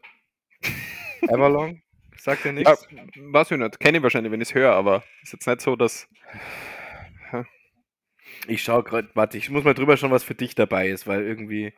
Everlong? 1.22 1.82
Sagt 2.18 2.44
dir 2.44 2.52
Ja, 2.52 2.52
nichts? 2.52 2.88
weiß 3.16 3.50
ich 3.52 3.58
nicht. 3.58 3.80
Kenne 3.80 3.98
ich 3.98 4.02
wahrscheinlich, 4.02 4.32
wenn 4.32 4.40
ich 4.40 4.48
es 4.50 4.54
höre, 4.54 4.72
aber 4.72 5.04
ist 5.22 5.32
jetzt 5.32 5.46
nicht 5.46 5.60
so, 5.60 5.76
dass. 5.76 6.08
Ich 8.48 8.62
schau 8.62 8.82
gerade, 8.82 9.08
warte, 9.14 9.38
ich 9.38 9.50
muss 9.50 9.64
mal 9.64 9.74
drüber 9.74 9.96
schauen, 9.96 10.10
was 10.10 10.24
für 10.24 10.34
dich 10.34 10.54
dabei 10.54 10.88
ist, 10.88 11.06
weil 11.06 11.22
irgendwie. 11.22 11.72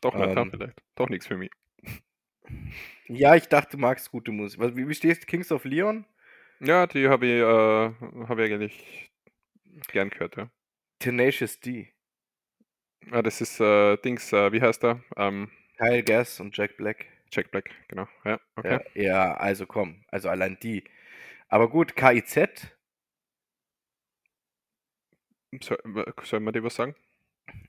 Doch 0.00 0.14
nicht, 0.14 0.34
ja, 0.34 0.42
Ähm. 0.42 0.50
vielleicht. 0.50 0.82
Doch 0.96 1.08
nichts 1.08 1.26
für 1.26 1.36
mich. 1.36 1.50
Ja, 3.08 3.34
ich 3.34 3.48
dachte, 3.48 3.72
du 3.72 3.78
magst 3.78 4.10
gute 4.10 4.30
Musik. 4.32 4.60
Wie, 4.76 4.88
wie 4.88 4.94
stehst 4.94 5.22
du? 5.22 5.26
Kings 5.26 5.50
of 5.52 5.64
Leon? 5.64 6.04
Ja, 6.60 6.86
die 6.86 7.08
habe 7.08 7.26
ich, 7.26 7.32
äh, 7.40 8.26
hab 8.28 8.38
ich 8.38 8.52
eigentlich 8.52 9.10
gern 9.88 10.10
gehört, 10.10 10.36
ja. 10.36 10.50
Tenacious 11.00 11.60
D. 11.60 11.92
Ah, 13.10 13.22
das 13.22 13.40
ist 13.40 13.60
äh, 13.60 13.96
Dings, 13.98 14.32
äh, 14.32 14.52
wie 14.52 14.60
heißt 14.60 14.84
er? 14.84 15.02
Ähm, 15.16 15.50
Kyle 15.78 16.02
Gass 16.02 16.40
und 16.40 16.56
Jack 16.56 16.76
Black. 16.76 17.06
Jack 17.32 17.50
Black, 17.50 17.70
genau. 17.88 18.06
Ja, 18.24 18.40
okay. 18.56 18.78
Ja, 18.94 19.02
ja, 19.02 19.34
also 19.34 19.66
komm, 19.66 20.04
also 20.08 20.28
allein 20.28 20.58
die. 20.62 20.84
Aber 21.48 21.68
gut, 21.70 21.96
KIZ, 21.96 22.68
Soll, 25.62 25.78
soll 26.24 26.40
man 26.40 26.52
dir 26.54 26.64
was 26.64 26.74
sagen? 26.74 26.94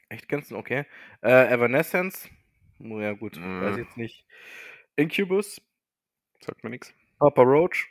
echt 0.10 0.28
ganz 0.30 0.52
okay. 0.52 0.86
Äh, 1.22 1.54
Evanescence, 1.54 2.30
oh, 2.80 3.00
ja 3.00 3.14
gut, 3.14 3.38
weiß 3.60 3.76
Mhm. 3.76 3.78
jetzt 3.78 3.98
nicht. 3.98 4.26
Incubus, 4.96 5.62
Sagt 6.44 6.64
mir 6.64 6.70
nichts. 6.70 6.94
Papa 7.20 7.42
Roach. 7.44 7.88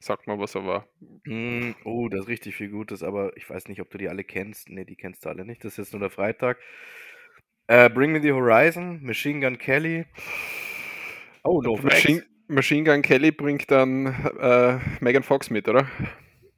Sagt 0.00 0.26
mal 0.26 0.38
was, 0.38 0.54
aber 0.56 0.86
Mm, 1.24 1.72
oh, 1.84 2.08
da 2.08 2.18
ist 2.18 2.28
richtig 2.28 2.56
viel 2.56 2.70
Gutes, 2.70 3.02
aber 3.02 3.36
ich 3.36 3.48
weiß 3.48 3.68
nicht, 3.68 3.80
ob 3.80 3.90
du 3.90 3.98
die 3.98 4.08
alle 4.08 4.24
kennst. 4.24 4.68
Ne, 4.70 4.84
die 4.84 4.96
kennst 4.96 5.24
du 5.24 5.28
alle 5.28 5.44
nicht. 5.44 5.64
Das 5.64 5.72
ist 5.72 5.78
jetzt 5.78 5.92
nur 5.92 6.00
der 6.00 6.10
Freitag. 6.10 6.58
Äh, 7.66 7.88
Bring 7.90 8.12
Me 8.12 8.20
the 8.20 8.32
Horizon, 8.32 9.02
Machine 9.02 9.40
Gun 9.40 9.58
Kelly. 9.58 10.06
Oh, 11.48 11.62
no 11.62 11.76
Machine, 11.76 12.22
Machine 12.48 12.84
Gun 12.84 13.02
Kelly 13.02 13.30
bringt 13.32 13.70
dann 13.70 14.06
äh, 14.38 14.78
Megan 15.00 15.22
Fox 15.22 15.50
mit, 15.50 15.68
oder? 15.68 15.88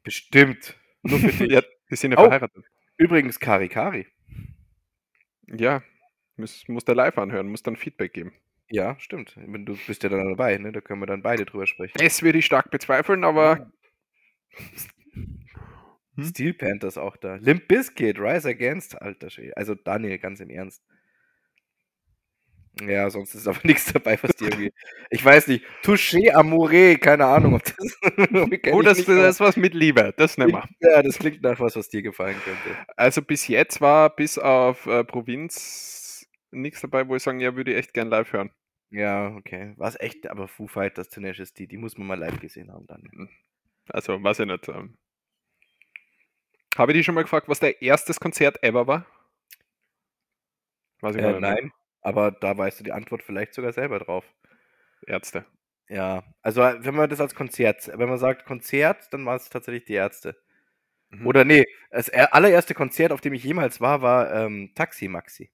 Bestimmt. 0.03 0.76
Nur 1.03 1.18
für 1.18 1.28
dich. 1.28 1.41
ja, 1.53 1.62
die 1.91 1.97
sind 1.97 2.12
ja 2.12 2.18
Oh. 2.18 2.24
verheiratet. 2.24 2.64
Übrigens, 2.97 3.38
Kari 3.38 3.68
Kari. 3.68 4.07
Ja, 5.47 5.82
muss, 6.36 6.64
muss 6.68 6.84
der 6.84 6.95
live 6.95 7.18
anhören, 7.18 7.49
muss 7.49 7.62
dann 7.62 7.76
Feedback 7.76 8.12
geben. 8.12 8.32
Ja, 8.68 8.97
stimmt. 9.01 9.36
Du 9.36 9.76
bist 9.86 10.03
ja 10.03 10.09
dann 10.09 10.28
dabei, 10.28 10.57
ne? 10.59 10.70
Da 10.72 10.80
können 10.80 11.01
wir 11.01 11.07
dann 11.07 11.22
beide 11.22 11.45
drüber 11.45 11.66
sprechen. 11.66 11.99
Das 11.99 12.22
würde 12.22 12.38
ich 12.38 12.47
stark 12.47 12.70
bezweifeln, 12.70 13.24
aber 13.24 13.72
Hm? 14.55 16.24
Steel 16.24 16.55
Panthers 16.55 16.99
auch 16.99 17.16
da. 17.16 17.36
Limp 17.36 17.66
Bizkit, 17.68 18.18
Rise 18.18 18.49
Against, 18.49 19.01
alter 19.01 19.30
Schwede. 19.30 19.57
Also 19.57 19.74
Daniel, 19.74 20.18
ganz 20.18 20.41
im 20.41 20.51
Ernst. 20.51 20.82
Ja, 22.81 23.11
sonst 23.11 23.35
ist 23.35 23.47
aber 23.47 23.59
nichts 23.64 23.93
dabei, 23.93 24.18
was 24.22 24.35
dir 24.37 24.47
irgendwie. 24.49 24.72
Ich 25.12 25.24
weiß 25.24 25.49
nicht. 25.49 25.64
Touché 25.83 26.33
Amouré, 26.33 26.97
keine 26.97 27.26
Ahnung, 27.26 27.55
ob 27.55 27.64
das. 27.64 27.99
oh, 28.72 28.81
das, 28.83 28.99
nicht, 28.99 29.09
das 29.09 29.35
ist 29.35 29.41
was 29.41 29.57
mit 29.57 29.74
Liebe, 29.74 30.14
das 30.16 30.39
nehmen 30.39 30.53
wir. 30.53 30.68
Ja, 30.81 31.03
das 31.03 31.18
klingt 31.18 31.43
nach 31.43 31.59
was, 31.59 31.74
was 31.74 31.89
dir 31.89 32.03
gefallen 32.03 32.37
könnte. 32.45 32.78
Also 32.97 33.20
bis 33.20 33.49
jetzt 33.49 33.81
war 33.81 34.14
bis 34.14 34.39
auf 34.39 34.87
äh, 34.87 35.03
Provinz 35.03 36.28
nichts 36.53 36.81
dabei, 36.81 37.09
wo 37.09 37.16
ich 37.16 37.22
sagen, 37.24 37.41
ja, 37.41 37.57
würde 37.57 37.72
ich 37.72 37.78
echt 37.78 37.93
gern 37.93 38.09
live 38.09 38.33
hören. 38.33 38.51
Ja, 38.91 39.35
okay. 39.37 39.74
War 39.76 39.89
es 39.89 39.99
echt, 39.99 40.28
aber 40.28 40.49
Foo 40.49 40.66
Fighters, 40.66 41.09
Tenacious 41.09 41.55
D, 41.55 41.66
die 41.66 41.76
muss 41.76 41.97
man 41.97 42.07
mal 42.07 42.18
live 42.18 42.41
gesehen 42.41 42.72
haben 42.72 42.87
dann. 42.87 43.28
Also, 43.89 44.22
weiß 44.22 44.41
ich 44.41 44.47
nicht. 44.47 44.68
Ähm. 44.68 44.97
Habe 46.76 46.93
ich 46.93 46.99
dich 46.99 47.07
schon 47.07 47.14
mal 47.14 47.22
gefragt, 47.22 47.49
was 47.49 47.61
der 47.61 47.83
erstes 47.83 48.20
Konzert 48.20 48.62
ever 48.62 48.87
war? 48.87 49.07
Weiß 51.01 51.16
ich 51.16 51.22
Äh, 51.22 51.31
nicht 51.33 51.41
nein, 51.41 51.72
aber 52.03 52.31
da 52.33 52.57
weißt 52.57 52.81
du 52.81 52.85
die 52.85 52.93
Antwort 52.93 53.23
vielleicht 53.23 53.55
sogar 53.55 53.73
selber 53.73 53.99
drauf. 53.99 54.25
Ärzte. 55.07 55.45
Ja, 55.89 56.23
also 56.43 56.63
wenn 56.63 56.95
man 56.95 57.11
das 57.11 57.21
als 57.21 57.35
Konzert, 57.35 57.91
wenn 57.97 58.09
man 58.09 58.19
sagt 58.19 58.47
Konzert, 58.47 59.13
dann 59.13 59.27
war 59.27 59.37
es 59.37 59.51
tatsächlich 59.51 59.85
die 59.85 59.95
Ärzte. 59.95 60.37
Mhm. 61.11 61.27
Oder 61.27 61.45
nee, 61.45 61.67
das 61.91 62.09
er- 62.09 62.35
allererste 62.35 62.75
Konzert, 62.75 63.13
auf 63.13 63.21
dem 63.23 63.35
ich 63.35 63.45
jemals 63.45 63.81
war, 63.81 64.03
war 64.03 64.33
ähm, 64.35 64.73
Taxi 64.77 65.09
Maxi. 65.09 65.51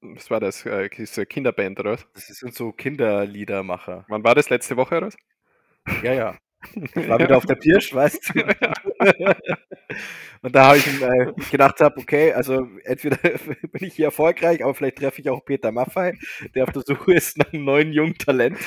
Was 0.00 0.30
war 0.30 0.40
das? 0.40 0.66
Äh, 0.66 0.88
diese 0.90 1.26
Kinderband 1.26 1.78
oder 1.80 1.92
was? 1.92 2.06
Das 2.14 2.26
sind 2.26 2.54
so 2.54 2.72
Kinderliedermacher. 2.72 4.04
Wann 4.08 4.24
war 4.24 4.34
das? 4.34 4.50
Letzte 4.50 4.76
Woche 4.76 4.96
oder 4.96 5.06
was? 5.08 5.16
Ja, 6.02 6.12
ja. 6.14 6.38
Ich 6.94 7.08
war 7.08 7.18
wieder 7.18 7.36
auf 7.36 7.46
der 7.46 7.56
Pirsch, 7.56 7.92
weißt 7.94 8.32
du. 8.34 8.42
Und 10.42 10.54
da 10.54 10.66
habe 10.68 10.78
ich 10.78 10.86
äh, 10.86 11.32
gedacht 11.50 11.80
hab, 11.80 11.98
okay, 11.98 12.32
also 12.32 12.66
entweder 12.84 13.16
bin 13.72 13.84
ich 13.86 13.94
hier 13.94 14.06
erfolgreich, 14.06 14.62
aber 14.62 14.74
vielleicht 14.74 14.98
treffe 14.98 15.20
ich 15.20 15.30
auch 15.30 15.44
Peter 15.44 15.72
Maffei, 15.72 16.18
der 16.54 16.64
auf 16.64 16.72
der 16.72 16.82
Suche 16.82 17.14
ist 17.14 17.38
nach 17.38 17.52
einem 17.52 17.64
neuen 17.64 17.92
jungen 17.92 18.16
Talent. 18.18 18.58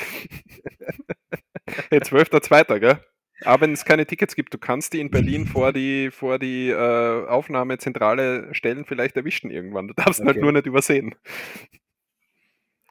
Hey, 1.90 1.98
12.02., 2.00 2.78
gell? 2.80 2.98
Aber 3.42 3.60
wenn 3.62 3.72
es 3.72 3.84
keine 3.84 4.06
Tickets 4.06 4.34
gibt, 4.34 4.54
du 4.54 4.58
kannst 4.58 4.94
die 4.94 5.00
in 5.00 5.10
Berlin 5.10 5.46
vor 5.46 5.72
die, 5.72 6.10
vor 6.10 6.38
die 6.38 6.70
äh, 6.70 7.26
Aufnahmezentrale 7.26 8.54
stellen, 8.54 8.86
vielleicht 8.86 9.16
erwischen 9.16 9.50
irgendwann. 9.50 9.88
Du 9.88 9.94
darfst 9.94 10.24
halt 10.24 10.36
Okay. 10.36 10.40
nur 10.40 10.52
nicht 10.52 10.66
übersehen. 10.66 11.14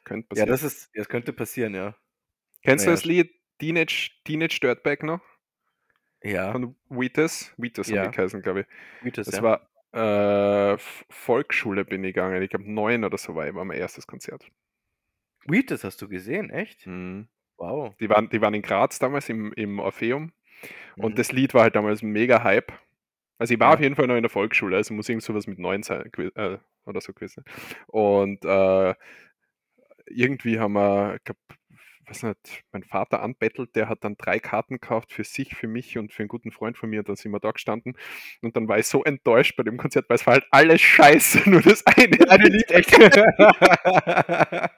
Könnte 0.04 0.28
Ja, 0.36 0.46
passieren. 0.46 0.48
das 0.48 0.62
ist, 0.62 0.90
das 0.94 1.08
könnte 1.08 1.32
passieren, 1.32 1.74
ja. 1.74 1.96
Kennst 2.62 2.86
du 2.86 2.90
naja, 2.90 2.96
das 2.96 3.04
Lied 3.04 3.32
Teenage, 3.58 4.10
Teenage 4.24 4.58
Dirtbag 4.60 5.02
noch? 5.02 5.20
Ja, 6.22 6.52
Von 6.52 6.74
Wheatus? 6.88 7.52
Wheatus 7.56 7.88
Ja. 7.88 8.02
haben 8.02 8.10
die 8.10 8.16
geheißen, 8.16 8.42
glaube 8.42 8.60
ich. 8.60 8.66
Mythos, 9.02 9.26
Das 9.26 9.36
ja. 9.36 9.42
war 9.42 9.68
äh, 9.92 10.76
Volksschule 11.08 11.84
bin 11.84 12.04
ich 12.04 12.14
gegangen. 12.14 12.42
Ich 12.42 12.50
glaube 12.50 12.70
neun 12.70 13.04
oder 13.04 13.16
so 13.18 13.34
war 13.34 13.46
ich, 13.48 13.54
war 13.54 13.64
mein 13.64 13.78
erstes 13.78 14.06
Konzert. 14.06 14.44
Wheatus 15.46 15.84
hast 15.84 16.02
du 16.02 16.08
gesehen, 16.08 16.50
echt? 16.50 16.86
Mhm. 16.86 17.28
Wow. 17.58 17.94
Die, 18.00 18.08
waren, 18.10 18.28
die 18.28 18.40
waren 18.40 18.54
in 18.54 18.62
Graz 18.62 18.98
damals 18.98 19.28
im, 19.28 19.52
im 19.54 19.78
Orpheum 19.78 20.32
und 20.96 21.12
Mhm. 21.12 21.16
das 21.16 21.32
Lied 21.32 21.54
war 21.54 21.62
halt 21.62 21.76
damals 21.76 22.02
ein 22.02 22.10
mega 22.10 22.42
Hype. 22.42 22.72
Also 23.38 23.54
ich 23.54 23.60
war 23.60 23.68
Ja. 23.68 23.74
auf 23.74 23.80
jeden 23.80 23.94
Fall 23.96 24.06
noch 24.06 24.16
in 24.16 24.22
der 24.22 24.30
Volksschule, 24.30 24.76
also 24.76 24.94
muss 24.94 25.08
irgend 25.08 25.22
sowas 25.22 25.46
mit 25.46 25.58
neun 25.58 25.82
sein 25.82 26.10
äh, 26.34 26.58
oder 26.86 27.00
so 27.00 27.12
gewesen. 27.12 27.44
Und 27.86 28.44
äh, 28.44 28.94
irgendwie 30.06 30.58
haben 30.58 30.72
wir, 30.74 31.16
ich 31.16 31.24
glaub, 31.24 31.36
weiß 32.08 32.22
nicht, 32.24 32.64
mein 32.72 32.84
Vater 32.84 33.22
anbettelt, 33.22 33.74
der 33.74 33.88
hat 33.88 34.04
dann 34.04 34.16
drei 34.16 34.38
Karten 34.38 34.74
gekauft 34.74 35.12
für 35.12 35.24
sich, 35.24 35.56
für 35.56 35.66
mich 35.66 35.98
und 35.98 36.12
für 36.12 36.22
einen 36.22 36.28
guten 36.28 36.52
Freund 36.52 36.76
von 36.76 36.90
mir. 36.90 37.00
Und 37.00 37.08
dann 37.08 37.16
sind 37.16 37.32
wir 37.32 37.40
da 37.40 37.50
gestanden. 37.50 37.96
Und 38.42 38.56
dann 38.56 38.68
war 38.68 38.78
ich 38.78 38.86
so 38.86 39.02
enttäuscht 39.04 39.56
bei 39.56 39.62
dem 39.62 39.76
Konzert, 39.76 40.08
weil 40.08 40.16
es 40.16 40.26
war 40.26 40.34
halt 40.34 40.46
alles 40.50 40.80
scheiße, 40.80 41.42
nur 41.50 41.62
das 41.62 41.84
eine, 41.86 42.30
Eine 42.30 42.48
Lied, 42.48 42.70
echt. 42.70 42.92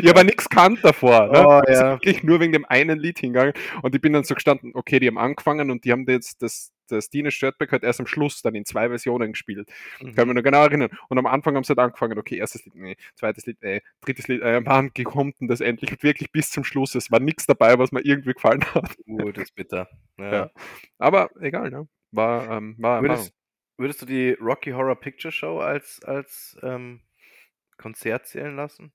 Ich 0.00 0.08
habe 0.08 0.24
nichts 0.24 0.48
kannt 0.48 0.82
davor. 0.84 1.26
Ne? 1.26 1.46
Oh, 1.46 1.60
ja. 1.70 1.90
wirklich 1.92 2.22
nur 2.22 2.40
wegen 2.40 2.52
dem 2.52 2.64
einen 2.64 2.98
Lied 2.98 3.18
hingegangen. 3.18 3.52
Und 3.82 3.94
ich 3.94 4.00
bin 4.00 4.12
dann 4.12 4.24
so 4.24 4.34
gestanden, 4.34 4.72
okay, 4.74 5.00
die 5.00 5.06
haben 5.06 5.18
angefangen 5.18 5.70
und 5.70 5.84
die 5.84 5.92
haben 5.92 6.06
jetzt 6.08 6.40
das, 6.40 6.72
das 6.86 7.10
Dine 7.10 7.30
Störtbeck 7.30 7.72
halt 7.72 7.82
erst 7.82 8.00
am 8.00 8.06
Schluss 8.06 8.42
dann 8.42 8.54
in 8.54 8.64
zwei 8.64 8.88
Versionen 8.88 9.32
gespielt. 9.32 9.68
Kann 9.98 10.10
ich 10.10 10.16
mich 10.16 10.34
noch 10.34 10.42
genau 10.42 10.62
erinnern. 10.62 10.90
Und 11.08 11.18
am 11.18 11.26
Anfang 11.26 11.56
haben 11.56 11.64
sie 11.64 11.70
halt 11.70 11.78
angefangen, 11.78 12.18
okay, 12.18 12.36
erstes 12.36 12.64
Lied, 12.64 12.74
nee, 12.74 12.96
zweites 13.14 13.46
Lied, 13.46 13.58
nee, 13.62 13.82
drittes 14.00 14.28
Lied, 14.28 14.42
äh, 14.42 14.60
wann 14.64 14.92
kommt 14.92 15.40
denn 15.40 15.48
das 15.48 15.60
endlich? 15.60 16.02
Wirklich 16.02 16.30
bis 16.32 16.50
zum 16.50 16.64
Schluss. 16.64 16.94
Es 16.94 17.10
war 17.10 17.20
nichts 17.20 17.46
dabei, 17.46 17.78
was 17.78 17.92
mir 17.92 18.04
irgendwie 18.04 18.32
gefallen 18.32 18.64
hat. 18.74 18.96
Uh, 19.06 19.32
das 19.32 19.44
ist 19.44 19.54
bitter. 19.54 19.88
Ja. 20.18 20.32
Ja. 20.32 20.50
Aber 20.98 21.30
egal, 21.40 21.70
ne? 21.70 21.88
War, 22.12 22.50
ähm, 22.50 22.76
war 22.78 23.02
Würdest, 23.02 23.34
würdest 23.76 24.02
du 24.02 24.06
die 24.06 24.32
Rocky 24.40 24.70
Horror 24.70 24.96
Picture 24.96 25.32
Show 25.32 25.58
als, 25.58 26.02
als 26.04 26.56
ähm, 26.62 27.00
Konzert 27.76 28.26
zählen 28.26 28.56
lassen? 28.56 28.92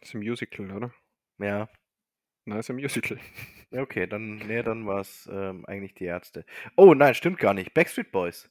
das 0.00 0.08
ist 0.08 0.14
ein 0.14 0.20
Musical, 0.20 0.70
oder? 0.70 0.94
Ja. 1.38 1.68
Nein, 2.44 2.58
ist 2.58 2.70
ein 2.70 2.76
Musical. 2.76 3.18
Ja, 3.70 3.82
okay, 3.82 4.06
dann, 4.06 4.36
nee, 4.38 4.62
dann 4.62 4.86
war 4.86 5.00
es 5.00 5.28
ähm, 5.32 5.64
eigentlich 5.66 5.94
die 5.94 6.04
Ärzte. 6.04 6.44
Oh 6.76 6.94
nein, 6.94 7.14
stimmt 7.14 7.38
gar 7.38 7.54
nicht. 7.54 7.72
Backstreet 7.72 8.10
Boys. 8.10 8.50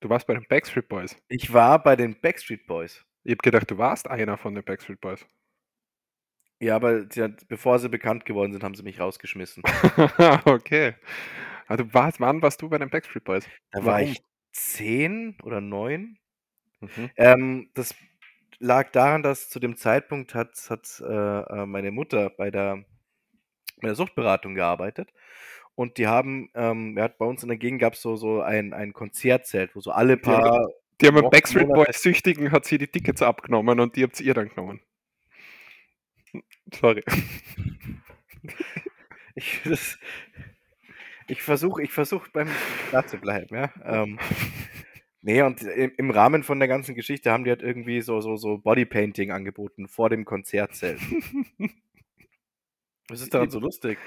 Du 0.00 0.08
warst 0.08 0.26
bei 0.26 0.34
den 0.34 0.46
Backstreet 0.48 0.88
Boys. 0.88 1.16
Ich 1.28 1.52
war 1.52 1.82
bei 1.82 1.96
den 1.96 2.18
Backstreet 2.20 2.66
Boys. 2.66 3.04
Ich 3.24 3.32
hab 3.32 3.42
gedacht, 3.42 3.70
du 3.70 3.78
warst 3.78 4.08
einer 4.08 4.36
von 4.36 4.54
den 4.54 4.64
Backstreet 4.64 5.00
Boys. 5.00 5.26
Ja, 6.60 6.76
aber 6.76 7.06
sie 7.10 7.22
hat, 7.22 7.46
bevor 7.48 7.78
sie 7.78 7.88
bekannt 7.88 8.24
geworden 8.24 8.52
sind, 8.52 8.62
haben 8.64 8.74
sie 8.74 8.82
mich 8.82 9.00
rausgeschmissen. 9.00 9.62
okay. 10.44 10.94
Also 11.66 11.92
warst, 11.92 12.20
wann 12.20 12.42
warst 12.42 12.62
du 12.62 12.68
bei 12.68 12.78
den 12.78 12.90
Backstreet 12.90 13.24
Boys? 13.24 13.46
Da 13.72 13.84
war 13.84 13.94
Warum? 13.98 14.12
ich 14.12 14.22
zehn 14.52 15.36
oder 15.42 15.60
neun. 15.60 16.18
Mhm. 16.80 17.10
Ähm, 17.16 17.70
das 17.74 17.94
lag 18.58 18.90
daran, 18.92 19.22
dass 19.22 19.50
zu 19.50 19.60
dem 19.60 19.76
Zeitpunkt 19.76 20.34
hat, 20.34 20.56
hat 20.68 21.02
äh, 21.06 21.40
äh, 21.40 21.66
meine 21.66 21.90
Mutter 21.90 22.30
bei 22.30 22.50
der, 22.50 22.84
bei 23.84 23.88
der 23.88 23.96
Suchtberatung 23.96 24.54
gearbeitet. 24.54 25.10
Und 25.76 25.98
die 25.98 26.06
haben, 26.06 26.50
ähm, 26.54 26.96
ja, 26.96 27.08
bei 27.08 27.24
uns 27.26 27.42
in 27.42 27.48
der 27.48 27.58
Gegend 27.58 27.80
gab 27.80 27.94
es 27.94 28.02
so, 28.02 28.16
so 28.16 28.40
ein, 28.42 28.72
ein 28.72 28.92
Konzertzelt, 28.92 29.74
wo 29.76 29.80
so 29.80 29.90
alle 29.92 30.16
Die 30.16 30.26
haben- 30.26 30.42
paar. 30.42 30.68
Die 31.00 31.08
haben 31.08 31.18
einen 31.18 31.30
Backstreet 31.30 31.68
Boys 31.68 32.00
Süchtigen, 32.02 32.52
hat 32.52 32.64
sie 32.66 32.78
die 32.78 32.86
Tickets 32.86 33.20
abgenommen 33.20 33.80
und 33.80 33.96
die 33.96 34.04
habt 34.04 34.20
ihr 34.20 34.32
dann 34.34 34.48
genommen. 34.48 34.80
Sorry. 36.72 37.02
Ich, 39.36 39.60
das, 39.64 39.98
ich 41.26 41.42
versuche 41.42 41.82
ich 41.82 41.90
versuch 41.90 42.28
beim 42.28 42.48
da 42.92 43.04
zu 43.04 43.16
bleiben, 43.18 43.56
ja. 43.56 43.72
Ähm, 43.84 44.20
nee, 45.22 45.42
und 45.42 45.60
im, 45.62 45.90
im 45.96 46.10
Rahmen 46.12 46.44
von 46.44 46.60
der 46.60 46.68
ganzen 46.68 46.94
Geschichte 46.94 47.32
haben 47.32 47.42
die 47.42 47.50
halt 47.50 47.62
irgendwie 47.62 48.00
so, 48.00 48.20
so, 48.20 48.36
so 48.36 48.58
Bodypainting 48.58 49.32
angeboten 49.32 49.88
vor 49.88 50.08
dem 50.08 50.24
Konzertzelt. 50.24 51.00
Was 53.08 53.20
ist 53.20 53.34
daran 53.34 53.50
so 53.50 53.58
lustig? 53.60 53.98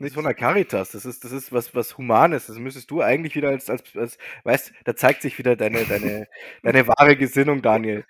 Ist 0.00 0.14
von 0.14 0.24
der 0.24 0.32
Caritas, 0.32 0.92
das 0.92 1.04
ist, 1.04 1.24
das 1.24 1.32
ist 1.32 1.52
was, 1.52 1.74
was 1.74 1.98
Humanes. 1.98 2.46
Das 2.46 2.58
müsstest 2.58 2.90
du 2.90 3.02
eigentlich 3.02 3.36
wieder 3.36 3.50
als, 3.50 3.68
als, 3.68 3.94
als 3.94 4.16
weißt, 4.44 4.72
da 4.84 4.96
zeigt 4.96 5.20
sich 5.20 5.36
wieder 5.38 5.56
deine, 5.56 5.84
deine, 5.84 6.26
deine 6.62 6.88
wahre 6.88 7.16
Gesinnung, 7.16 7.60
Daniel. 7.60 8.06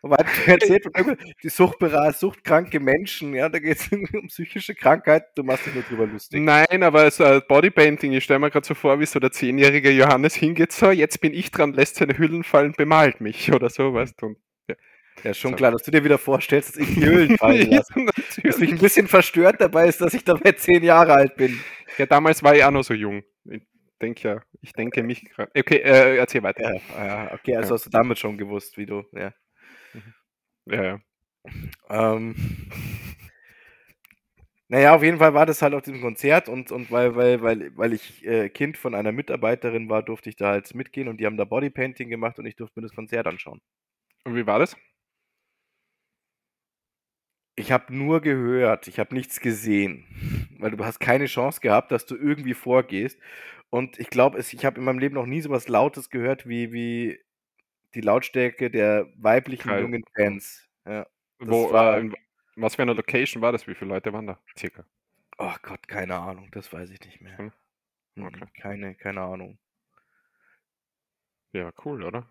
Weil 0.00 0.24
du 0.24 0.50
erzählt 0.50 0.86
die 1.42 1.48
Suchtberater, 1.48 2.12
suchtkranke 2.12 2.80
Menschen, 2.80 3.34
ja, 3.34 3.48
da 3.48 3.58
geht 3.58 3.78
es 3.78 3.92
um 4.14 4.28
psychische 4.28 4.74
Krankheiten, 4.74 5.26
du 5.34 5.42
machst 5.42 5.66
dich 5.66 5.74
nur 5.74 5.82
drüber 5.82 6.06
lustig. 6.06 6.40
Nein, 6.40 6.82
aber 6.82 7.10
so 7.10 7.24
ein 7.24 7.42
Bodypainting, 7.46 8.12
ich 8.12 8.24
stelle 8.24 8.38
mir 8.38 8.50
gerade 8.50 8.66
so 8.66 8.74
vor, 8.74 9.00
wie 9.00 9.06
so 9.06 9.18
der 9.18 9.32
zehnjährige 9.32 9.90
Johannes 9.90 10.34
hingeht, 10.34 10.72
so, 10.72 10.90
jetzt 10.90 11.20
bin 11.20 11.34
ich 11.34 11.50
dran, 11.50 11.72
lässt 11.74 11.96
seine 11.96 12.16
Hüllen 12.16 12.44
fallen, 12.44 12.72
bemalt 12.72 13.20
mich 13.20 13.52
oder 13.52 13.68
so, 13.68 13.92
weißt 13.92 14.22
du. 14.22 14.36
Ja, 15.24 15.34
schon 15.34 15.56
klar, 15.56 15.72
dass 15.72 15.82
du 15.82 15.90
dir 15.90 16.04
wieder 16.04 16.18
vorstellst, 16.18 16.70
dass 16.70 16.76
ich 16.88 16.94
die 16.94 17.04
Höhlen 17.04 17.36
fallen 17.38 17.70
lasse. 17.70 17.92
Was 18.44 18.58
mich 18.58 18.70
ein 18.70 18.78
bisschen 18.78 19.08
verstört 19.08 19.60
dabei 19.60 19.88
ist, 19.88 20.00
dass 20.00 20.14
ich 20.14 20.24
dabei 20.24 20.52
zehn 20.52 20.82
Jahre 20.82 21.14
alt 21.14 21.36
bin. 21.36 21.58
ja, 21.96 22.06
damals 22.06 22.42
war 22.42 22.54
ich 22.54 22.64
auch 22.64 22.70
noch 22.70 22.84
so 22.84 22.94
jung. 22.94 23.22
Ich 23.44 23.62
denke 24.00 24.28
ja, 24.28 24.42
ich 24.60 24.72
denke 24.72 25.02
mich 25.02 25.24
gerade. 25.24 25.50
Okay, 25.56 25.78
äh, 25.78 26.16
erzähl 26.16 26.42
weiter. 26.42 26.74
Ja, 26.74 27.04
ja 27.04 27.32
okay, 27.34 27.56
also 27.56 27.70
Ja. 27.70 27.74
hast 27.74 27.86
du 27.86 27.90
damit 27.90 28.18
schon 28.18 28.38
gewusst, 28.38 28.76
wie 28.78 28.86
du, 28.86 29.04
ja. 29.12 29.32
Ja, 30.66 30.82
ja. 30.84 31.00
Ähm, 31.88 32.34
naja, 34.68 34.94
auf 34.94 35.02
jeden 35.02 35.18
Fall 35.18 35.32
war 35.32 35.46
das 35.46 35.62
halt 35.62 35.72
auf 35.72 35.82
diesem 35.82 36.02
Konzert 36.02 36.48
und, 36.48 36.70
und 36.70 36.90
weil, 36.90 37.16
weil, 37.16 37.40
weil, 37.40 37.76
weil 37.76 37.92
ich 37.94 38.24
äh, 38.26 38.50
Kind 38.50 38.76
von 38.76 38.94
einer 38.94 39.12
Mitarbeiterin 39.12 39.88
war, 39.88 40.02
durfte 40.02 40.28
ich 40.28 40.36
da 40.36 40.50
halt 40.50 40.74
mitgehen 40.74 41.08
und 41.08 41.18
die 41.18 41.26
haben 41.26 41.38
da 41.38 41.44
Bodypainting 41.44 42.10
gemacht 42.10 42.38
und 42.38 42.44
ich 42.44 42.54
durfte 42.54 42.78
mir 42.78 42.86
das 42.86 42.94
Konzert 42.94 43.26
anschauen. 43.26 43.62
Und 44.24 44.36
wie 44.36 44.46
war 44.46 44.58
das? 44.58 44.76
Ich 47.58 47.72
habe 47.72 47.92
nur 47.92 48.20
gehört, 48.20 48.86
ich 48.86 49.00
habe 49.00 49.12
nichts 49.14 49.40
gesehen, 49.40 50.04
weil 50.60 50.70
du 50.70 50.84
hast 50.84 51.00
keine 51.00 51.26
Chance 51.26 51.60
gehabt, 51.60 51.90
dass 51.90 52.06
du 52.06 52.14
irgendwie 52.14 52.54
vorgehst. 52.54 53.18
Und 53.70 53.98
ich 53.98 54.10
glaube, 54.10 54.38
ich 54.38 54.64
habe 54.64 54.78
in 54.78 54.84
meinem 54.84 55.00
Leben 55.00 55.16
noch 55.16 55.26
nie 55.26 55.40
so 55.40 55.50
was 55.50 55.66
Lautes 55.68 56.08
gehört 56.08 56.48
wie 56.48 56.72
wie 56.72 57.18
die 57.94 58.00
Lautstärke 58.02 58.70
der 58.70 59.08
weiblichen 59.16 59.70
Geil. 59.70 59.82
jungen 59.82 60.04
Fans. 60.14 60.68
Ja. 60.86 61.06
Wo, 61.40 61.72
war 61.72 61.98
äh, 61.98 62.10
was 62.56 62.76
für 62.76 62.82
einer 62.82 62.94
Location 62.94 63.42
war 63.42 63.52
das? 63.52 63.66
Wie 63.66 63.74
viele 63.74 63.90
Leute 63.90 64.12
waren 64.12 64.26
da 64.28 64.38
circa? 64.56 64.84
Oh 65.38 65.54
Gott, 65.62 65.88
keine 65.88 66.16
Ahnung, 66.16 66.48
das 66.52 66.72
weiß 66.72 66.90
ich 66.90 67.00
nicht 67.00 67.20
mehr. 67.20 67.38
Hm. 67.38 67.52
Mhm, 68.16 68.26
Okay. 68.26 68.46
keine 68.60 68.94
keine 68.94 69.22
Ahnung. 69.22 69.58
Ja, 71.52 71.72
cool, 71.84 72.02
oder? 72.04 72.26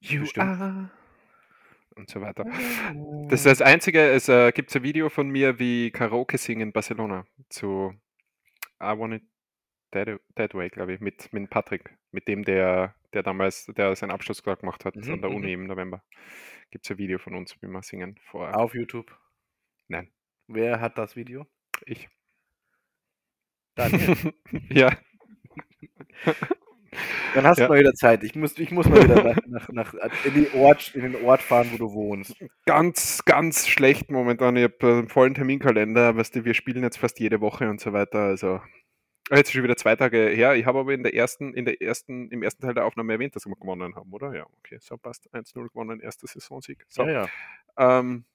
You 0.00 0.20
Bestimmt. 0.20 0.56
are 0.56 0.90
und 1.96 2.10
so 2.10 2.20
weiter. 2.20 2.44
Das 3.28 3.40
ist 3.40 3.46
das 3.46 3.62
Einzige, 3.62 4.10
es 4.10 4.28
äh, 4.28 4.52
gibt 4.52 4.74
ein 4.74 4.82
Video 4.82 5.08
von 5.08 5.28
mir, 5.28 5.58
wie 5.58 5.90
Karaoke 5.90 6.38
singen 6.38 6.62
in 6.62 6.72
Barcelona 6.72 7.26
zu 7.48 7.94
I 8.82 8.98
Want 8.98 9.14
It 9.14 9.22
That, 9.92 10.20
that 10.34 10.54
Way, 10.54 10.70
glaube 10.70 10.94
ich, 10.94 11.00
mit, 11.00 11.32
mit 11.32 11.48
Patrick, 11.50 11.96
mit 12.10 12.26
dem, 12.26 12.44
der, 12.44 12.96
der 13.12 13.22
damals, 13.22 13.66
der 13.66 13.94
seinen 13.94 14.10
Abschluss 14.10 14.42
gemacht 14.42 14.84
hat 14.84 14.96
Mhm, 14.96 15.12
an 15.12 15.20
der 15.20 15.30
mhm. 15.30 15.36
Uni 15.36 15.52
im 15.52 15.66
November. 15.66 16.02
Gibt 16.72 16.84
es 16.84 16.90
ein 16.90 16.98
Video 16.98 17.18
von 17.18 17.36
uns, 17.36 17.56
wie 17.62 17.68
wir 17.68 17.82
singen 17.82 18.18
vor. 18.24 18.56
Auf 18.56 18.74
YouTube. 18.74 19.16
Nein, 19.86 20.10
Wer 20.48 20.80
hat 20.80 20.98
das 20.98 21.14
Video? 21.14 21.46
ich. 21.86 22.08
Daniel. 23.76 24.34
ja, 24.68 24.96
Dann 27.34 27.44
hast 27.46 27.58
Ja. 27.58 27.66
du 27.66 27.72
mal 27.72 27.80
wieder 27.80 27.94
Zeit. 27.94 28.22
Ich 28.24 28.34
muss, 28.34 28.58
ich 28.58 28.70
muss 28.70 28.88
mal 28.88 29.02
wieder 29.02 29.22
nach, 29.22 29.36
nach, 29.46 29.92
nach, 29.92 29.94
in, 30.24 30.46
Ort, 30.54 30.94
in 30.94 31.02
den 31.02 31.24
Ort 31.24 31.42
fahren, 31.42 31.68
wo 31.72 31.76
du 31.76 31.92
wohnst. 31.92 32.34
ganz, 32.66 33.24
ganz 33.24 33.68
schlecht 33.68 34.10
momentan. 34.10 34.56
Ich 34.56 34.64
habe 34.64 34.76
einen 34.86 35.08
vollen 35.08 35.34
Terminkalender, 35.34 36.16
weißt 36.16 36.36
du, 36.36 36.44
wir 36.44 36.54
spielen 36.54 36.82
jetzt 36.82 36.98
fast 36.98 37.18
jede 37.20 37.40
Woche 37.40 37.68
und 37.68 37.80
so 37.80 37.92
weiter. 37.92 38.20
Also 38.20 38.60
Ah, 39.30 39.36
jetzt 39.36 39.48
ist 39.48 39.54
schon 39.54 39.62
wieder 39.62 39.76
zwei 39.78 39.96
Tage 39.96 40.28
her. 40.28 40.54
Ich 40.54 40.66
habe 40.66 40.78
aber 40.80 40.92
in 40.92 41.02
der 41.02 41.14
ersten, 41.14 41.54
in 41.54 41.64
der 41.64 41.80
ersten, 41.80 42.28
im 42.30 42.42
ersten 42.42 42.60
Teil 42.60 42.74
der 42.74 42.84
Aufnahme 42.84 43.14
erwähnt, 43.14 43.34
dass 43.34 43.46
wir 43.46 43.56
gewonnen 43.56 43.94
haben, 43.96 44.12
oder? 44.12 44.34
Ja, 44.34 44.44
okay, 44.58 44.76
so 44.82 44.98
passt. 44.98 45.32
1-0 45.32 45.66
gewonnen, 45.70 46.00
erster 46.00 46.26
Saisonsieg. 46.26 46.84
So. 46.88 47.04
Ja, 47.04 47.26
ja. 47.78 47.98
Ähm, 48.00 48.26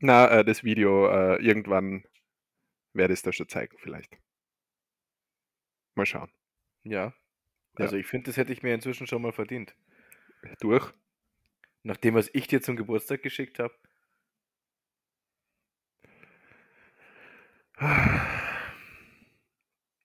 na, 0.00 0.28
äh, 0.28 0.44
das 0.44 0.64
Video, 0.64 1.06
äh, 1.08 1.36
irgendwann 1.40 2.02
werde 2.92 3.12
ich 3.12 3.20
es 3.20 3.22
da 3.22 3.32
schon 3.32 3.48
zeigen, 3.48 3.76
vielleicht. 3.78 4.18
Mal 5.94 6.06
schauen. 6.06 6.30
Ja. 6.82 7.12
Also 7.84 7.96
ich 7.96 8.06
finde, 8.06 8.26
das 8.26 8.36
hätte 8.36 8.52
ich 8.52 8.62
mir 8.62 8.74
inzwischen 8.74 9.06
schon 9.06 9.22
mal 9.22 9.32
verdient. 9.32 9.74
Durch. 10.60 10.92
Nach 11.82 11.96
dem, 11.96 12.14
was 12.14 12.30
ich 12.32 12.46
dir 12.46 12.60
zum 12.60 12.76
Geburtstag 12.76 13.22
geschickt 13.22 13.58
habe. 13.58 13.74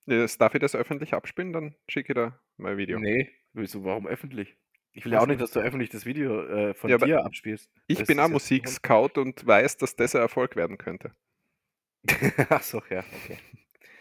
Jetzt 0.05 0.39
darf 0.39 0.53
ich 0.53 0.59
das 0.59 0.75
öffentlich 0.75 1.13
abspielen, 1.13 1.53
dann 1.53 1.75
schicke 1.87 2.13
ich 2.13 2.15
da 2.15 2.39
mein 2.57 2.77
Video. 2.77 2.99
Nee, 2.99 3.31
wieso, 3.53 3.83
warum 3.83 4.05
öffentlich? 4.05 4.55
Ich 4.91 5.05
will 5.05 5.13
ja 5.13 5.21
auch 5.21 5.25
nicht, 5.25 5.41
dass 5.41 5.51
du 5.51 5.59
öffentlich 5.59 5.89
das 5.89 6.05
Video 6.05 6.45
äh, 6.45 6.73
von 6.75 6.89
Ja, 6.89 6.97
dir 6.97 7.25
abspielst. 7.25 7.71
Ich 7.87 7.97
Das 7.97 8.07
bin 8.07 8.19
auch 8.19 8.29
Musikscout 8.29 9.19
und 9.19 9.45
weiß, 9.45 9.77
dass 9.77 9.95
das 9.95 10.13
ein 10.15 10.21
Erfolg 10.21 10.55
werden 10.55 10.77
könnte. 10.77 11.15
Ach 12.49 12.61
so, 12.61 12.81
ja, 12.89 12.99
okay. 12.99 13.37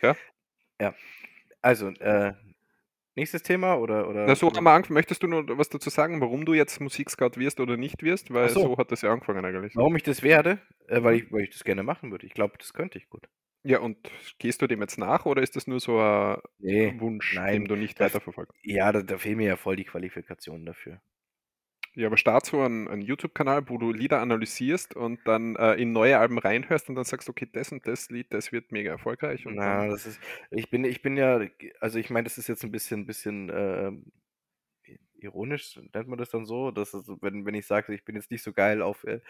Ja? 0.03 0.17
Ja. 0.81 0.95
Also, 1.63 1.89
äh, 1.89 2.35
nächstes 3.15 3.43
Thema 3.43 3.77
oder 3.77 4.09
oder 4.09 4.27
Na, 4.27 4.35
so 4.35 4.51
haben 4.53 4.65
wir 4.65 4.71
angefangen. 4.71 4.95
Möchtest 4.95 5.23
du 5.23 5.27
noch 5.27 5.45
was 5.59 5.69
dazu 5.69 5.91
sagen, 5.91 6.21
warum 6.21 6.45
du 6.45 6.55
jetzt 6.55 6.81
Musikscout 6.81 7.37
wirst 7.37 7.61
oder 7.61 7.77
nicht 7.77 8.03
wirst? 8.03 8.33
Weil 8.33 8.49
so. 8.49 8.61
so 8.61 8.79
hat 8.79 8.93
das 8.93 9.03
ja 9.03 9.13
angefangen 9.13 9.45
eigentlich. 9.45 9.77
warum 9.77 9.97
ich 9.97 10.03
das 10.03 10.23
werde? 10.23 10.61
Äh, 10.89 11.03
weil 11.03 11.17
ich 11.17 11.33
weil 11.33 11.43
ich 11.43 11.51
das 11.51 11.65
gerne 11.65 11.83
machen 11.83 12.11
würde. 12.11 12.27
Ich 12.27 12.35
glaube, 12.35 12.55
das 12.59 12.73
könnte 12.73 12.99
ich 12.99 13.09
gut. 13.09 13.29
Ja, 13.65 13.79
und 13.79 13.97
gehst 14.39 14.61
du 14.61 14.67
dem 14.67 14.81
jetzt 14.81 14.99
nach 14.99 15.25
oder 15.25 15.41
ist 15.41 15.55
das 15.55 15.67
nur 15.69 15.79
so 15.79 16.01
ein 16.01 16.39
Nee, 16.59 16.99
Wunsch, 16.99 17.35
nein, 17.37 17.61
den 17.63 17.69
du 17.69 17.77
nicht 17.77 18.01
weiterverfolgst? 18.01 18.59
Ja, 18.65 18.91
da, 18.91 19.03
da 19.03 19.19
fehlen 19.19 19.37
mir 19.37 19.47
ja 19.47 19.57
voll 19.57 19.77
die 19.77 19.85
Qualifikationen 19.85 20.67
dafür. 20.67 21.01
Ja, 21.95 22.07
aber 22.07 22.17
start 22.17 22.47
so 22.47 22.63
einen, 22.63 22.89
einen 22.89 23.03
YouTube-Kanal, 23.03 23.69
wo 23.69 23.77
du 23.77 23.93
Lieder 23.93 24.21
analysierst 24.21 24.97
und 24.97 25.21
dann 25.27 25.57
äh, 25.57 25.75
in 25.75 25.93
neue 25.93 26.19
Alben 26.19 26.39
reinhörst 26.39 26.89
und 26.89 26.95
dann 26.95 27.05
sagst, 27.05 27.29
okay, 27.29 27.47
das 27.53 27.71
und 27.71 27.87
das 27.87 28.09
Lied, 28.09 28.33
das 28.33 28.51
wird 28.51 28.73
mega 28.73 28.91
erfolgreich. 28.91 29.47
Und 29.47 29.57
Na, 29.57 29.87
das 29.87 30.07
ist 30.07 30.21
ich 30.51 30.71
bin 30.71 30.85
ich 30.85 31.03
bin 31.03 31.19
ja 31.19 31.41
also, 31.81 31.99
ich 31.99 32.09
meine, 32.09 32.25
das 32.25 32.39
ist 32.39 32.49
jetzt 32.49 32.65
ein 32.65 32.73
bisschen 32.73 33.07
bisschen, 33.07 33.51
ähm, 33.55 34.07
ironisch, 35.17 35.79
nennt 35.95 36.09
man 36.09 36.19
das 36.19 36.31
dann 36.31 36.47
so? 36.47 36.71
Das 36.71 36.95
ist, 36.95 37.09
wenn 37.21 37.45
wenn 37.45 37.55
ich 37.55 37.67
sage, 37.67 37.95
ich 37.95 38.05
bin 38.05 38.17
jetzt 38.17 38.31
nicht 38.31 38.43
so 38.43 38.55
geil 38.55 38.81
auf, 38.81 39.05
äh, 39.05 39.21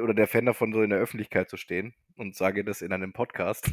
oder 0.00 0.14
der 0.14 0.28
Fan 0.28 0.46
davon, 0.46 0.72
so 0.72 0.82
in 0.82 0.90
der 0.90 1.00
Öffentlichkeit 1.00 1.50
zu 1.50 1.56
stehen 1.56 1.94
und 2.16 2.36
sage 2.36 2.64
das 2.64 2.80
in 2.80 2.92
einem 2.92 3.12
Podcast. 3.12 3.66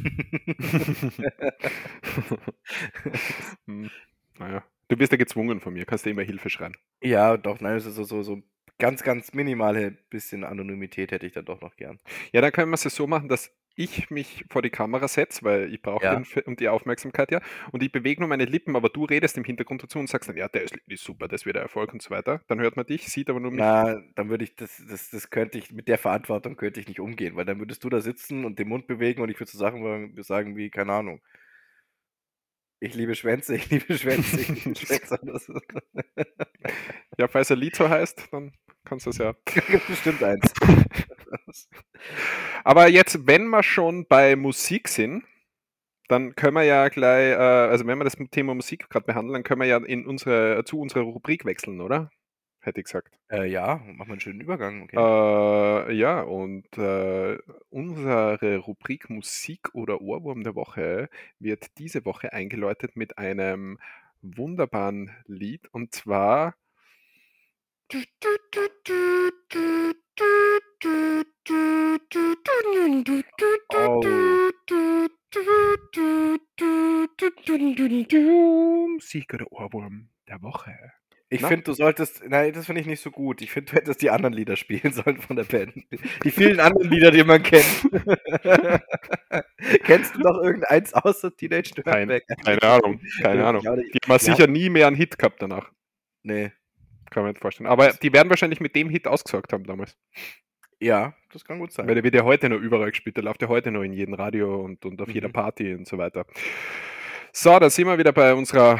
hm, 3.66 3.90
naja, 4.38 4.64
du 4.88 4.96
bist 4.96 5.12
ja 5.12 5.18
gezwungen 5.18 5.60
von 5.60 5.72
mir, 5.74 5.84
kannst 5.86 6.04
dir 6.06 6.10
immer 6.10 6.22
Hilfe 6.22 6.50
schreien. 6.50 6.76
Ja, 7.02 7.36
doch, 7.36 7.60
nein, 7.60 7.76
es 7.76 7.86
ist 7.86 7.96
so 7.96 8.04
so 8.04 8.22
so 8.22 8.42
ganz, 8.78 9.02
ganz 9.02 9.32
minimale 9.34 9.90
bisschen 10.10 10.42
Anonymität 10.44 11.12
hätte 11.12 11.26
ich 11.26 11.32
dann 11.32 11.44
doch 11.44 11.60
noch 11.60 11.76
gern. 11.76 12.00
Ja, 12.32 12.40
dann 12.40 12.52
können 12.52 12.70
wir 12.70 12.74
es 12.74 12.84
ja 12.84 12.90
so 12.90 13.06
machen, 13.06 13.28
dass 13.28 13.54
ich 13.76 14.08
mich 14.10 14.44
vor 14.50 14.62
die 14.62 14.70
Kamera 14.70 15.08
setze, 15.08 15.42
weil 15.44 15.72
ich 15.72 15.82
brauche 15.82 16.06
Ja. 16.06 16.24
und 16.46 16.60
die 16.60 16.68
Aufmerksamkeit 16.68 17.30
ja. 17.32 17.40
Und 17.72 17.82
ich 17.82 17.92
bewege 17.92 18.20
nur 18.20 18.28
meine 18.28 18.44
Lippen, 18.44 18.76
aber 18.76 18.88
du 18.88 19.04
redest 19.04 19.36
im 19.36 19.44
Hintergrund 19.44 19.82
dazu 19.82 19.98
und 19.98 20.08
sagst 20.08 20.28
dann, 20.28 20.36
ja, 20.36 20.48
der 20.48 20.62
ist, 20.62 20.76
ist 20.86 21.04
super, 21.04 21.28
das 21.28 21.44
wird 21.44 21.56
ein 21.56 21.62
Erfolg 21.62 21.92
und 21.92 22.00
so 22.02 22.10
weiter. 22.10 22.40
Dann 22.48 22.60
hört 22.60 22.76
man 22.76 22.86
dich, 22.86 23.08
sieht 23.08 23.28
aber 23.30 23.40
nur 23.40 23.50
mich. 23.50 23.76
Na, 23.76 24.00
dann 24.14 24.30
würde 24.30 24.44
ich 24.44 24.56
das 24.56 24.82
das 24.88 25.10
das 25.10 25.30
könnte 25.30 25.58
ich 25.58 25.70
mit 25.72 25.86
der 25.88 25.98
Verantwortung 25.98 26.56
könnte 26.56 26.80
ich 26.80 26.88
nicht 26.88 26.98
umgehen, 27.00 27.36
weil 27.36 27.44
dann 27.44 27.58
würdest 27.60 27.84
du 27.84 27.90
da 27.90 28.00
sitzen 28.00 28.44
und 28.44 28.58
den 28.58 28.68
Mund 28.68 28.86
bewegen 28.86 29.20
und 29.22 29.28
ich 29.30 29.38
würde 29.38 29.50
so 29.52 29.58
Sachen 29.58 30.14
sagen 30.22 30.56
wie, 30.56 30.70
keine 30.70 30.92
Ahnung: 30.94 31.20
„Ich 32.84 32.94
liebe 32.94 33.14
Schwänze, 33.14 33.56
ich 33.56 33.70
liebe 33.70 33.96
Schwänze, 33.96 34.42
ich 34.42 34.64
liebe 34.64 34.76
Schwänze.“ 34.86 35.18
Das 35.22 35.48
Ja, 37.18 37.28
falls 37.28 37.48
Lied 37.48 37.74
so 37.74 37.88
heißt, 37.88 38.28
dann 38.30 38.52
kannst 38.84 39.06
du 39.06 39.10
es 39.10 39.16
ja. 39.16 39.34
gibt 39.46 39.86
bestimmt 39.86 40.22
eins. 40.22 40.52
Aber 42.62 42.88
jetzt, 42.88 43.26
wenn 43.26 43.48
wir 43.48 43.62
schon 43.62 44.06
bei 44.06 44.36
Musik 44.36 44.88
sind, 44.88 45.24
dann 46.08 46.34
können 46.34 46.56
wir 46.56 46.64
ja 46.64 46.88
gleich, 46.88 47.32
äh, 47.32 47.36
also 47.36 47.86
wenn 47.86 47.96
wir 47.96 48.04
das 48.04 48.18
Thema 48.30 48.54
Musik 48.54 48.90
gerade 48.90 49.06
behandeln, 49.06 49.32
dann 49.32 49.44
können 49.44 49.62
wir 49.62 49.66
ja 49.66 49.78
in 49.78 50.06
unsere, 50.06 50.62
zu 50.66 50.78
unserer 50.78 51.04
Rubrik 51.04 51.46
wechseln, 51.46 51.80
oder? 51.80 52.10
Hätte 52.64 52.80
ich 52.80 52.86
gesagt. 52.86 53.18
Äh, 53.30 53.44
ja, 53.44 53.76
machen 53.84 53.98
wir 53.98 54.12
einen 54.12 54.20
schönen 54.20 54.40
Übergang, 54.40 54.84
okay. 54.84 54.96
Äh, 54.96 55.92
ja, 55.92 56.22
und 56.22 56.66
äh, 56.78 57.36
unsere 57.68 58.56
Rubrik 58.56 59.10
Musik 59.10 59.74
oder 59.74 60.00
Ohrwurm 60.00 60.42
der 60.44 60.54
Woche 60.54 61.10
wird 61.38 61.76
diese 61.76 62.06
Woche 62.06 62.32
eingeläutet 62.32 62.96
mit 62.96 63.18
einem 63.18 63.78
wunderbaren 64.22 65.10
Lied 65.26 65.68
und 65.72 65.94
zwar. 65.94 66.54
Musik 78.94 79.34
oder 79.34 79.52
Ohrwurm 79.52 80.08
der 80.26 80.40
Woche. 80.40 80.94
Ich 81.30 81.40
Na? 81.40 81.48
finde, 81.48 81.64
du 81.64 81.72
solltest 81.72 82.22
nein, 82.28 82.52
das 82.52 82.66
finde 82.66 82.80
ich 82.82 82.86
nicht 82.86 83.00
so 83.00 83.10
gut. 83.10 83.40
Ich 83.42 83.50
finde, 83.50 83.72
du 83.72 83.76
hättest 83.78 84.02
die 84.02 84.10
anderen 84.10 84.34
Lieder 84.34 84.56
spielen 84.56 84.92
sollen 84.92 85.20
von 85.20 85.36
der 85.36 85.44
Band. 85.44 85.74
Die 86.22 86.30
vielen 86.30 86.60
anderen 86.60 86.90
Lieder, 86.90 87.10
die 87.10 87.24
man 87.24 87.42
kennt. 87.42 87.64
Kennst 89.84 90.14
du 90.14 90.20
noch 90.20 90.40
irgendeins 90.42 90.92
außer 90.94 91.34
Teenage 91.34 91.72
Dirtbag? 91.74 92.22
keine 92.44 92.62
Ahnung, 92.62 93.00
keine 93.22 93.46
Ahnung. 93.46 93.62
Ja, 93.64 93.74
Die 93.76 93.82
haben 93.82 94.08
wir 94.08 94.18
sicher 94.18 94.46
nie 94.46 94.68
mehr 94.70 94.86
einen 94.86 94.96
Hit 94.96 95.18
gehabt 95.18 95.40
danach. 95.42 95.70
Ne. 96.22 96.52
Kann 97.10 97.22
man 97.22 97.32
nicht 97.32 97.40
vorstellen. 97.40 97.68
Aber 97.68 97.92
die 97.92 98.12
werden 98.12 98.28
wahrscheinlich 98.30 98.60
mit 98.60 98.74
dem 98.76 98.88
Hit 98.88 99.06
ausgesorgt 99.06 99.52
haben 99.52 99.64
damals. 99.64 99.96
Ja, 100.80 101.14
das 101.32 101.44
kann 101.44 101.58
gut 101.58 101.72
sein. 101.72 101.86
Weil 101.86 101.94
der 101.94 102.04
wird 102.04 102.14
ja 102.14 102.24
heute 102.24 102.48
noch 102.48 102.58
überall 102.60 102.90
gespielt. 102.90 103.16
Der 103.16 103.24
läuft 103.24 103.40
ja 103.42 103.48
heute 103.48 103.70
noch 103.70 103.82
in 103.82 103.92
jedem 103.92 104.14
Radio 104.14 104.62
und, 104.62 104.84
und 104.84 105.00
auf 105.00 105.08
jeder 105.08 105.28
Mhm. 105.28 105.32
Party 105.32 105.74
und 105.74 105.86
so 105.86 105.96
weiter. 105.98 106.26
So, 107.36 107.58
da 107.58 107.68
sind 107.68 107.88
wir 107.88 107.98
wieder 107.98 108.12
bei 108.12 108.32
unserer, 108.32 108.78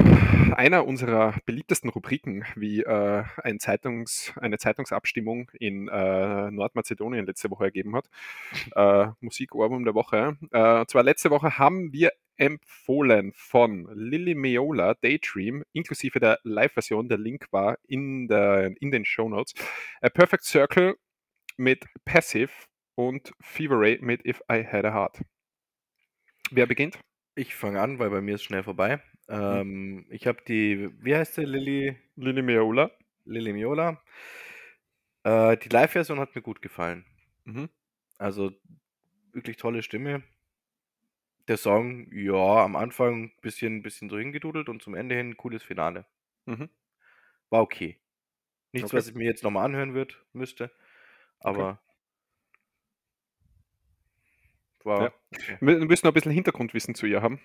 einer 0.57 0.87
unserer 0.87 1.35
beliebtesten 1.45 1.91
Rubriken, 1.91 2.45
wie 2.55 2.83
äh, 2.83 3.25
ein 3.43 3.59
Zeitungs, 3.59 4.33
eine 4.37 4.59
Zeitungsabstimmung 4.59 5.51
in 5.59 5.89
äh, 5.89 6.53
Nordmazedonien 6.53 7.27
letzte 7.27 7.51
Woche 7.51 7.65
ergeben 7.65 7.97
hat. 7.97 8.09
Äh, 8.77 9.09
Musikohrwurm 9.21 9.85
der 9.85 9.95
Woche. 9.95 10.39
Äh, 10.53 10.81
und 10.81 10.89
zwar 10.89 11.03
letzte 11.03 11.31
Woche 11.31 11.59
haben 11.59 11.93
wir 11.93 12.13
empfohlen 12.37 13.33
von 13.35 13.89
Lily 13.93 14.37
Meola 14.37 14.95
Daydream, 14.95 15.65
inklusive 15.73 16.21
der 16.21 16.39
Live-Version. 16.45 17.09
Der 17.09 17.19
Link 17.19 17.49
war 17.51 17.79
in, 17.89 18.29
der, 18.29 18.73
in 18.81 18.93
den 18.93 19.05
Show 19.05 19.29
Notes. 19.29 19.55
A 20.01 20.11
Perfect 20.11 20.45
Circle 20.45 20.95
mit 21.57 21.87
Passive 22.05 22.53
und 22.95 23.33
Fever 23.41 23.81
Ray 23.81 23.99
mit 24.01 24.25
If 24.25 24.41
I 24.49 24.65
Had 24.65 24.85
a 24.85 24.95
Heart. 24.95 25.23
Wer 26.53 26.67
beginnt? 26.67 27.01
Ich 27.37 27.55
fange 27.55 27.81
an, 27.81 27.99
weil 27.99 28.11
bei 28.11 28.21
mir 28.21 28.37
ist 28.37 28.45
schnell 28.45 28.63
vorbei. 28.63 29.03
Mhm. 29.49 29.61
Ähm, 29.61 30.07
ich 30.11 30.27
habe 30.27 30.43
die 30.47 30.91
wie 31.03 31.17
heißt 31.17 31.35
sie? 31.35 31.45
Lilly 31.45 31.97
Lily 32.17 32.43
Meola. 32.43 32.91
Lilly 33.27 33.53
Miola. 33.53 34.01
Äh, 35.23 35.57
die 35.59 35.69
Live-Version 35.69 36.19
hat 36.21 36.35
mir 36.35 36.41
gut 36.43 36.63
gefallen. 36.63 37.05
Mhm. 37.47 37.67
Also, 38.19 38.53
wirklich 39.33 39.57
tolle 39.59 39.83
Stimme. 39.83 40.25
Der 41.49 41.57
Song, 41.57 42.13
ja, 42.13 42.63
am 42.63 42.77
Anfang 42.77 43.33
bisschen 43.41 43.83
bisschen 43.83 44.11
so 44.11 44.19
hingedudelt 44.19 44.69
und 44.69 44.83
zum 44.83 44.95
Ende 44.95 45.15
hin 45.15 45.39
cooles 45.39 45.63
Finale. 45.63 46.05
Mhm. 46.47 46.69
War 47.51 47.63
okay. 47.63 48.01
Nichts, 48.73 48.93
Okay. 48.93 48.95
was 48.95 49.09
ich 49.09 49.15
mir 49.15 49.25
jetzt 49.27 49.45
noch 49.45 49.51
mal 49.53 49.65
anhören 49.65 49.95
würde 49.95 50.17
müsste, 50.33 50.71
aber 51.41 51.84
war 54.85 55.11
Ja. 55.39 55.61
Wir 55.61 55.79
müssen 55.87 56.07
noch 56.07 56.13
'n 56.13 56.15
bisschen 56.15 56.33
Hintergrundwissen 56.33 56.95
zu 56.95 57.07
ihr 57.07 57.23
haben. 57.23 57.41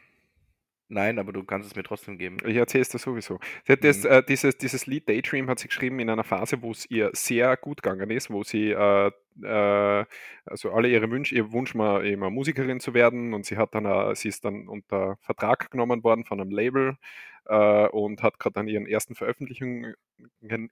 Nein, 0.91 1.19
aber 1.19 1.31
du 1.33 1.43
kannst 1.43 1.67
es 1.69 1.75
mir 1.75 1.83
trotzdem 1.83 2.17
geben. 2.17 2.37
Ich 2.47 2.55
erzähle 2.55 2.81
es 2.81 2.89
dir 2.89 2.97
sowieso. 2.97 3.37
Sie 3.67 3.73
hat 3.73 3.83
das, 3.83 4.03
Mhm. 4.03 4.05
äh, 4.05 4.23
dieses 4.27 4.57
dieses 4.57 4.87
Lied 4.87 5.07
„Daydream“ 5.07 5.47
hat 5.47 5.59
sie 5.59 5.67
geschrieben 5.67 5.99
in 5.99 6.09
einer 6.09 6.23
Phase, 6.23 6.63
wo's 6.63 6.87
ihr 6.89 7.11
sehr 7.13 7.55
gut 7.57 7.83
gegangen 7.83 8.09
ist, 8.09 8.31
wo 8.31 8.43
sie, 8.43 8.71
äh, 8.71 9.11
äh 9.43 10.05
also 10.45 10.71
alle 10.71 10.87
ihre 10.89 11.11
Wünsche 11.11 11.35
ihr 11.35 11.51
Wunsch 11.51 11.75
war 11.75 12.03
immer 12.03 12.31
Musikerin 12.31 12.79
zu 12.79 12.95
werden 12.95 13.35
und 13.35 13.45
sie 13.45 13.55
hat 13.57 13.75
dann, 13.75 13.85
äh 13.85 14.15
sie 14.15 14.29
ist 14.29 14.43
dann 14.45 14.67
unter 14.67 15.17
Vertrag 15.21 15.69
genommen 15.69 16.03
worden 16.03 16.25
von 16.25 16.39
'nem 16.39 16.49
Label, 16.49 16.97
äh, 17.45 17.87
und 17.89 18.23
hat 18.23 18.39
grad 18.39 18.57
an 18.57 18.67
ihren 18.67 18.87
ersten 18.87 19.13
Veröffentlichungen 19.13 19.93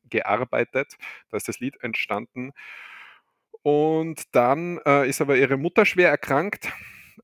gearbeitet. 0.10 0.98
Da 1.30 1.38
ist 1.38 1.48
das 1.48 1.60
Lied 1.60 1.78
entstanden. 1.84 2.54
Und 3.70 4.34
dann, 4.34 4.80
äh, 4.86 5.10
ist 5.10 5.20
aber 5.20 5.36
ihre 5.36 5.58
Mutter 5.58 5.86
schwer 5.86 6.10
erkrankt 6.10 6.72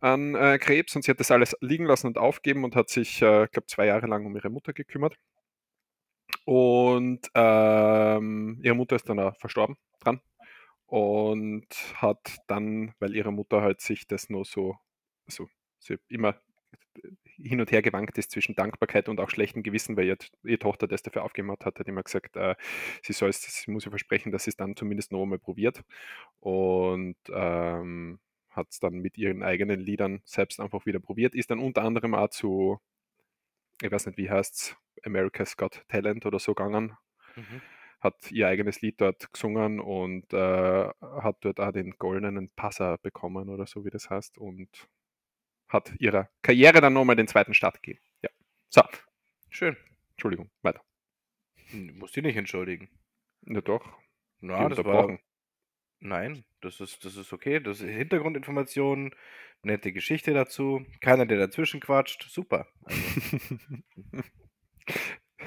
an, 0.01 0.35
äh, 0.35 0.57
Krebs 0.59 0.93
und 0.93 1.03
sie 1.03 1.11
hat 1.11 1.21
das 1.21 1.31
alles 1.31 1.55
liegen 1.61 1.85
lassen 1.85 2.07
und 2.07 2.17
aufgegeben 2.17 2.65
und 2.65 2.75
hat 2.75 2.89
sich, 2.89 3.21
äh, 3.21 3.47
glaube 3.49 3.65
2 3.67 3.85
Jahre 3.85 4.07
lang 4.07 4.25
um 4.25 4.35
ihre 4.35 4.49
Mutter 4.49 4.73
gekümmert. 4.73 5.15
Und, 6.47 7.29
ähm, 7.35 8.59
ihre 8.63 8.75
Mutter 8.75 8.95
ist 8.97 9.07
dann 9.07 9.19
auch 9.19 9.35
verstorben 9.37 9.77
dran 10.01 10.19
und 10.87 11.67
hat 11.95 12.37
dann, 12.47 12.93
weil 12.99 13.15
ihre 13.15 13.31
Mutter 13.33 13.61
halt 13.61 13.81
sich 13.81 14.07
das 14.07 14.29
nur 14.29 14.45
so 14.45 14.77
so 15.27 15.47
sie 15.79 15.97
immer 16.09 16.35
hin 17.43 17.59
und 17.61 17.71
her 17.71 17.81
gewankt 17.83 18.17
ist 18.17 18.31
zwischen 18.31 18.55
Dankbarkeit 18.55 19.09
und 19.09 19.19
auch 19.19 19.29
schlechtem 19.29 19.63
Gewissen, 19.63 19.97
weil 19.97 20.05
ihr 20.07 20.17
t 20.17 20.29
ihre 20.43 20.59
Tochter 20.59 20.87
das 20.87 21.03
dafür 21.03 21.23
aufgegeben 21.23 21.51
hat, 21.51 21.65
hat 21.65 21.79
immer 21.87 22.03
gesagt, 22.03 22.35
äh, 22.37 22.55
sie 23.03 23.13
soll's 23.13 23.41
sie 23.43 23.71
muss 23.71 23.85
ihr 23.85 23.91
versprechen, 23.91 24.31
dass 24.31 24.45
sie's 24.45 24.57
dann 24.57 24.75
zumindest 24.77 25.11
noch 25.11 25.23
einmal 25.23 25.39
probiert. 25.39 25.83
Und, 26.39 27.17
ähm, 27.33 28.19
hat's 28.49 28.79
dann 28.79 28.95
mit 28.95 29.17
ihren 29.17 29.43
eigenen 29.43 29.79
Liedern 29.81 30.21
selbst 30.25 30.59
einfach 30.59 30.85
wieder 30.85 30.99
probiert, 30.99 31.35
ist 31.35 31.51
dann 31.51 31.59
unter 31.59 31.83
anderem 31.83 32.15
auch 32.15 32.29
zu 32.29 32.79
ich 33.81 33.91
weiß 33.91 34.05
nicht, 34.07 34.17
wie 34.17 34.29
heißt's, 34.29 34.75
„America's 35.03 35.57
Got 35.57 35.83
Talent“ 35.87 36.25
oder 36.25 36.39
so 36.39 36.53
gegangen. 36.53 36.95
Mhm. 37.37 37.63
Hat 38.01 38.31
ihr 38.31 38.47
eigenes 38.47 38.81
Lied 38.81 38.99
dort 39.01 39.31
gesungen 39.33 39.79
und, 39.79 40.33
äh, 40.33 40.37
hat 41.01 41.37
dort 41.41 41.59
auch 41.59 41.71
den 41.71 41.91
goldenen 41.97 42.49
Buzzer 42.55 42.97
bekommen 42.97 43.49
oder 43.49 43.65
so, 43.65 43.85
wie 43.85 43.89
das 43.89 44.09
heißt 44.09 44.37
und 44.37 44.89
hat 45.73 45.93
ihrer 45.99 46.29
Karriere 46.41 46.81
dann 46.81 46.93
noch 46.93 47.05
mal 47.05 47.15
den 47.15 47.27
zweiten 47.27 47.53
Start 47.53 47.81
gegeben. 47.81 47.99
Ja. 48.21 48.29
So. 48.69 48.81
Schön. 49.49 49.75
Entschuldigung, 50.11 50.49
weiter. 50.61 50.81
Hm, 51.71 51.97
musst 51.97 52.15
dich 52.15 52.23
nicht 52.23 52.37
entschuldigen. 52.37 52.89
Na 53.41 53.61
doch. 53.61 53.85
Na, 54.39 54.69
das 54.69 54.83
war 54.83 55.17
nein, 55.99 56.43
das 56.61 56.79
ist 56.81 57.03
das 57.05 57.15
ist 57.15 57.33
okay. 57.33 57.59
Das 57.59 57.81
ist 57.81 57.89
Hintergrundinformationen, 57.89 59.15
nette 59.61 59.91
Geschichte 59.93 60.33
dazu, 60.33 60.85
keiner, 61.01 61.25
der 61.25 61.37
dazwischen 61.37 61.79
quatscht. 61.79 62.23
Super. 62.29 62.67
Also 62.85 64.23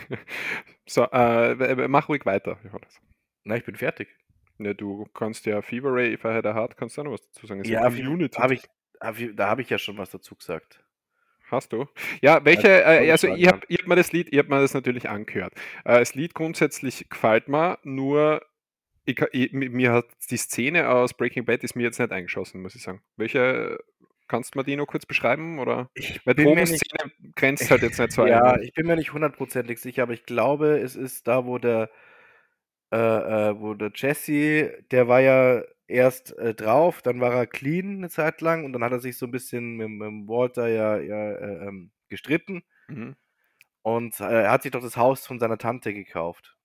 So, 0.87 1.03
äh, 1.11 1.89
mach 1.89 2.09
ruhig 2.09 2.25
weiter, 2.27 2.59
Johannes. 2.65 3.01
Na, 3.45 3.57
ich 3.57 3.65
bin 3.65 3.77
fertig. 3.77 4.09
Ne, 4.59 4.75
du 4.75 5.05
kannst 5.13 5.45
ja 5.47 5.61
Fever 5.61 5.93
Ray, 5.93 6.15
If 6.15 6.25
I 6.25 6.29
Had 6.29 6.47
a 6.47 6.55
Heart 6.55 6.77
kannst 6.77 6.97
du 6.97 7.03
noch 7.03 7.13
was 7.13 7.23
dazu 7.23 7.47
sagen. 7.47 7.61
Ist 7.61 7.69
ja 7.69 7.83
Community. 7.83 8.41
habe 8.41 8.55
ich 8.55 8.63
habe 9.01 9.23
ich 9.23 9.37
da 9.37 9.49
habe 9.49 9.63
ich 9.63 9.71
ja 9.71 9.79
schon 9.79 9.99
was 9.99 10.11
dazu 10.11 10.35
gesagt. 10.35 10.83
Hast 11.51 11.73
du? 11.73 11.87
Ja, 12.23 12.45
welche, 12.45 12.69
äh, 12.69 13.11
also 13.11 13.29
ich 13.29 13.47
habe 13.47 13.61
habe 13.71 13.89
mir 13.89 13.97
das 13.97 14.13
Lied 14.13 14.29
ich 14.33 14.39
habe 14.39 14.49
mir 14.49 14.61
das 14.61 14.75
natürlich 14.75 15.09
angehört. 15.09 15.55
Äh, 15.85 15.99
das 16.01 16.15
Lied 16.15 16.35
grundsätzlich 16.35 17.09
gefällt 17.09 17.49
mir, 17.49 17.79
nur 17.85 18.43
ich 19.05 19.21
ich 19.33 19.53
mi 19.53 19.69
mir 19.69 19.93
hat 19.93 20.07
die 20.31 20.37
Szene 20.37 20.89
aus 20.89 21.15
Breaking 21.15 21.45
Bad 21.45 21.63
ist 21.63 21.77
mir 21.77 21.85
jetzt 21.85 22.01
nicht 22.01 22.11
eingeschossen, 22.11 22.63
muss 22.63 22.75
ich 22.75 22.83
sagen. 22.83 23.03
Welche 23.17 23.79
kannst 24.29 24.55
du 24.55 24.59
mir 24.59 24.65
die 24.65 24.75
noch 24.75 24.87
kurz 24.87 25.07
beschreiben, 25.07 25.61
oder? 25.61 25.89
Ich 25.95 26.21
Weil 26.27 26.35
bin 26.35 26.55
mir 26.55 26.65
nicht 26.65 26.83
grenzt 27.37 27.71
halt 27.71 27.83
jetzt 27.83 28.01
nicht 28.01 28.13
so 28.13 28.23
ein, 28.23 28.29
ja, 28.29 28.59
ich 28.59 28.73
bin 28.75 28.87
mir 28.87 28.97
nicht 28.97 29.13
hundertprozentig 29.13 29.79
sicher, 29.81 30.03
aber 30.03 30.15
ich 30.15 30.25
glaube, 30.25 30.79
es 30.79 30.97
ist 30.97 31.29
da, 31.29 31.47
wo 31.47 31.59
der 31.59 31.91
äh, 32.93 32.97
äh, 32.97 33.61
wo 33.61 33.75
der 33.75 33.91
Jesse, 33.95 34.83
der 34.91 35.09
war 35.09 35.21
ja 35.21 35.63
erst, 35.89 36.37
äh, 36.39 36.55
drauf, 36.55 37.03
dann 37.03 37.21
war 37.21 37.33
er 37.35 37.47
clean 37.47 37.99
'ne 38.01 38.09
Zeit 38.11 38.41
lang 38.41 38.65
und 38.65 38.73
dann 38.73 38.85
hat 38.85 38.93
er 38.93 39.01
sich 39.01 39.17
so 39.19 39.27
'n 39.27 39.31
bisschen 39.33 39.77
mit 39.77 39.89
mit 39.91 40.29
Walter 40.29 40.69
ja 40.69 40.99
ja, 41.01 41.33
äh, 41.33 41.69
ähm, 41.69 41.93
gestritten. 42.09 42.63
Mhm. 42.89 43.17
Und, 43.85 44.21
äh, 44.21 44.43
er 44.45 44.51
hat 44.51 44.63
sich 44.65 44.73
doch 44.73 44.83
das 44.83 44.97
Haus 44.99 45.27
von 45.27 45.39
seiner 45.39 45.57
Tante 45.59 45.95
gekauft. 45.95 46.57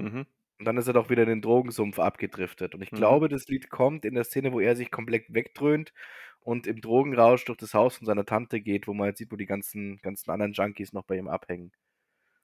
Mhm. 0.00 0.24
Und 0.60 0.66
dann 0.66 0.76
ist 0.76 0.86
er 0.88 0.92
doch 0.92 1.08
wieder 1.08 1.22
in 1.22 1.28
den 1.30 1.40
Drogensumpf 1.40 1.98
abgedriftet. 1.98 2.74
Und 2.74 2.82
ich 2.82 2.92
Mhm. 2.92 3.14
glaube, 3.14 3.28
das 3.30 3.46
Lied 3.48 3.70
kommt 3.70 4.04
in 4.04 4.14
der 4.14 4.24
Szene, 4.24 4.52
wo 4.52 4.60
er 4.60 4.76
sich 4.76 4.90
komplett 4.90 5.32
wegdröhnt 5.32 5.94
und 6.40 6.66
im 6.66 6.82
Drogenrausch 6.82 7.46
durch 7.46 7.56
das 7.56 7.72
Haus 7.72 7.96
von 7.96 8.06
seiner 8.06 8.26
Tante 8.26 8.60
geht, 8.60 8.86
wo 8.86 8.92
man 8.92 9.06
halt 9.06 9.16
sieht, 9.16 9.32
wo 9.32 9.36
die 9.36 9.46
ganzen 9.46 9.96
ganzen 10.02 10.30
anderen 10.30 10.52
Junkies 10.52 10.92
noch 10.92 11.04
bei 11.04 11.16
ihm 11.16 11.28
abhängen. 11.28 11.72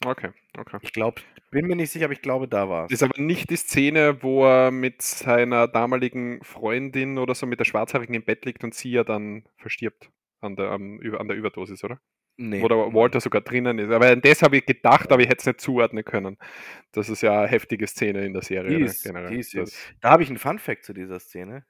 Okay, 0.05 0.31
okay. 0.59 0.79
Ich 0.83 0.93
glaube 0.93 1.23
bin 1.51 1.67
mir 1.67 1.77
nicht 1.77 1.91
sicher, 1.91 2.05
aber 2.07 2.13
ich 2.13 2.23
glaube, 2.23 2.49
da 2.49 2.69
war's. 2.69 2.91
Ist 2.91 3.03
aber 3.03 3.21
nicht 3.21 3.51
die 3.51 3.57
Szene, 3.57 4.23
wo 4.23 4.45
er 4.47 4.71
mit 4.71 5.03
seiner 5.03 5.67
damaligen 5.67 6.41
Freundin 6.45 7.19
oder 7.19 7.35
so 7.35 7.47
mit 7.47 7.59
der 7.59 7.65
Schwarzhaarigen 7.65 8.15
im 8.15 8.25
Bett 8.25 8.45
liegt 8.45 8.63
und 8.63 8.75
sie 8.75 8.93
ja 8.93 9.03
dann 9.03 9.45
verstirbt 9.57 10.11
an 10.41 10.55
der 10.55 10.73
Über 10.79 11.21
an 11.21 11.27
der 11.27 11.37
Überdosis, 11.37 11.83
oder? 11.83 12.01
Ne, 12.39 12.59
Wo 12.59 12.69
der 12.69 12.79
ne. 12.89 12.95
Walter 12.95 13.21
sogar 13.21 13.43
drinnen 13.43 13.79
ist. 13.81 13.91
Aber 13.93 14.09
an 14.11 14.21
das 14.23 14.43
habe 14.43 14.59
ich 14.59 14.67
gedacht, 14.67 15.13
aber 15.13 15.23
ich 15.23 15.29
hätte 15.29 15.41
es 15.41 15.47
nicht 15.47 15.61
zuordnen 15.61 16.05
können. 16.05 16.39
Das 16.93 17.09
ist 17.11 17.23
ja 17.23 17.43
'ne 17.43 17.49
heftige 17.49 17.87
Szene 17.89 18.25
in 18.27 18.35
der 18.35 18.43
Serie, 18.43 18.79
Die 18.79 18.83
ne, 18.83 18.95
ist 18.95 19.03
die 19.03 19.03
generell. 19.03 19.41
Das 19.55 19.95
da 20.01 20.11
habe 20.11 20.23
ich 20.25 20.31
'n 20.31 20.39
Funfact 20.39 20.85
zu 20.85 20.93
dieser 20.93 21.21
Szene. 21.21 21.65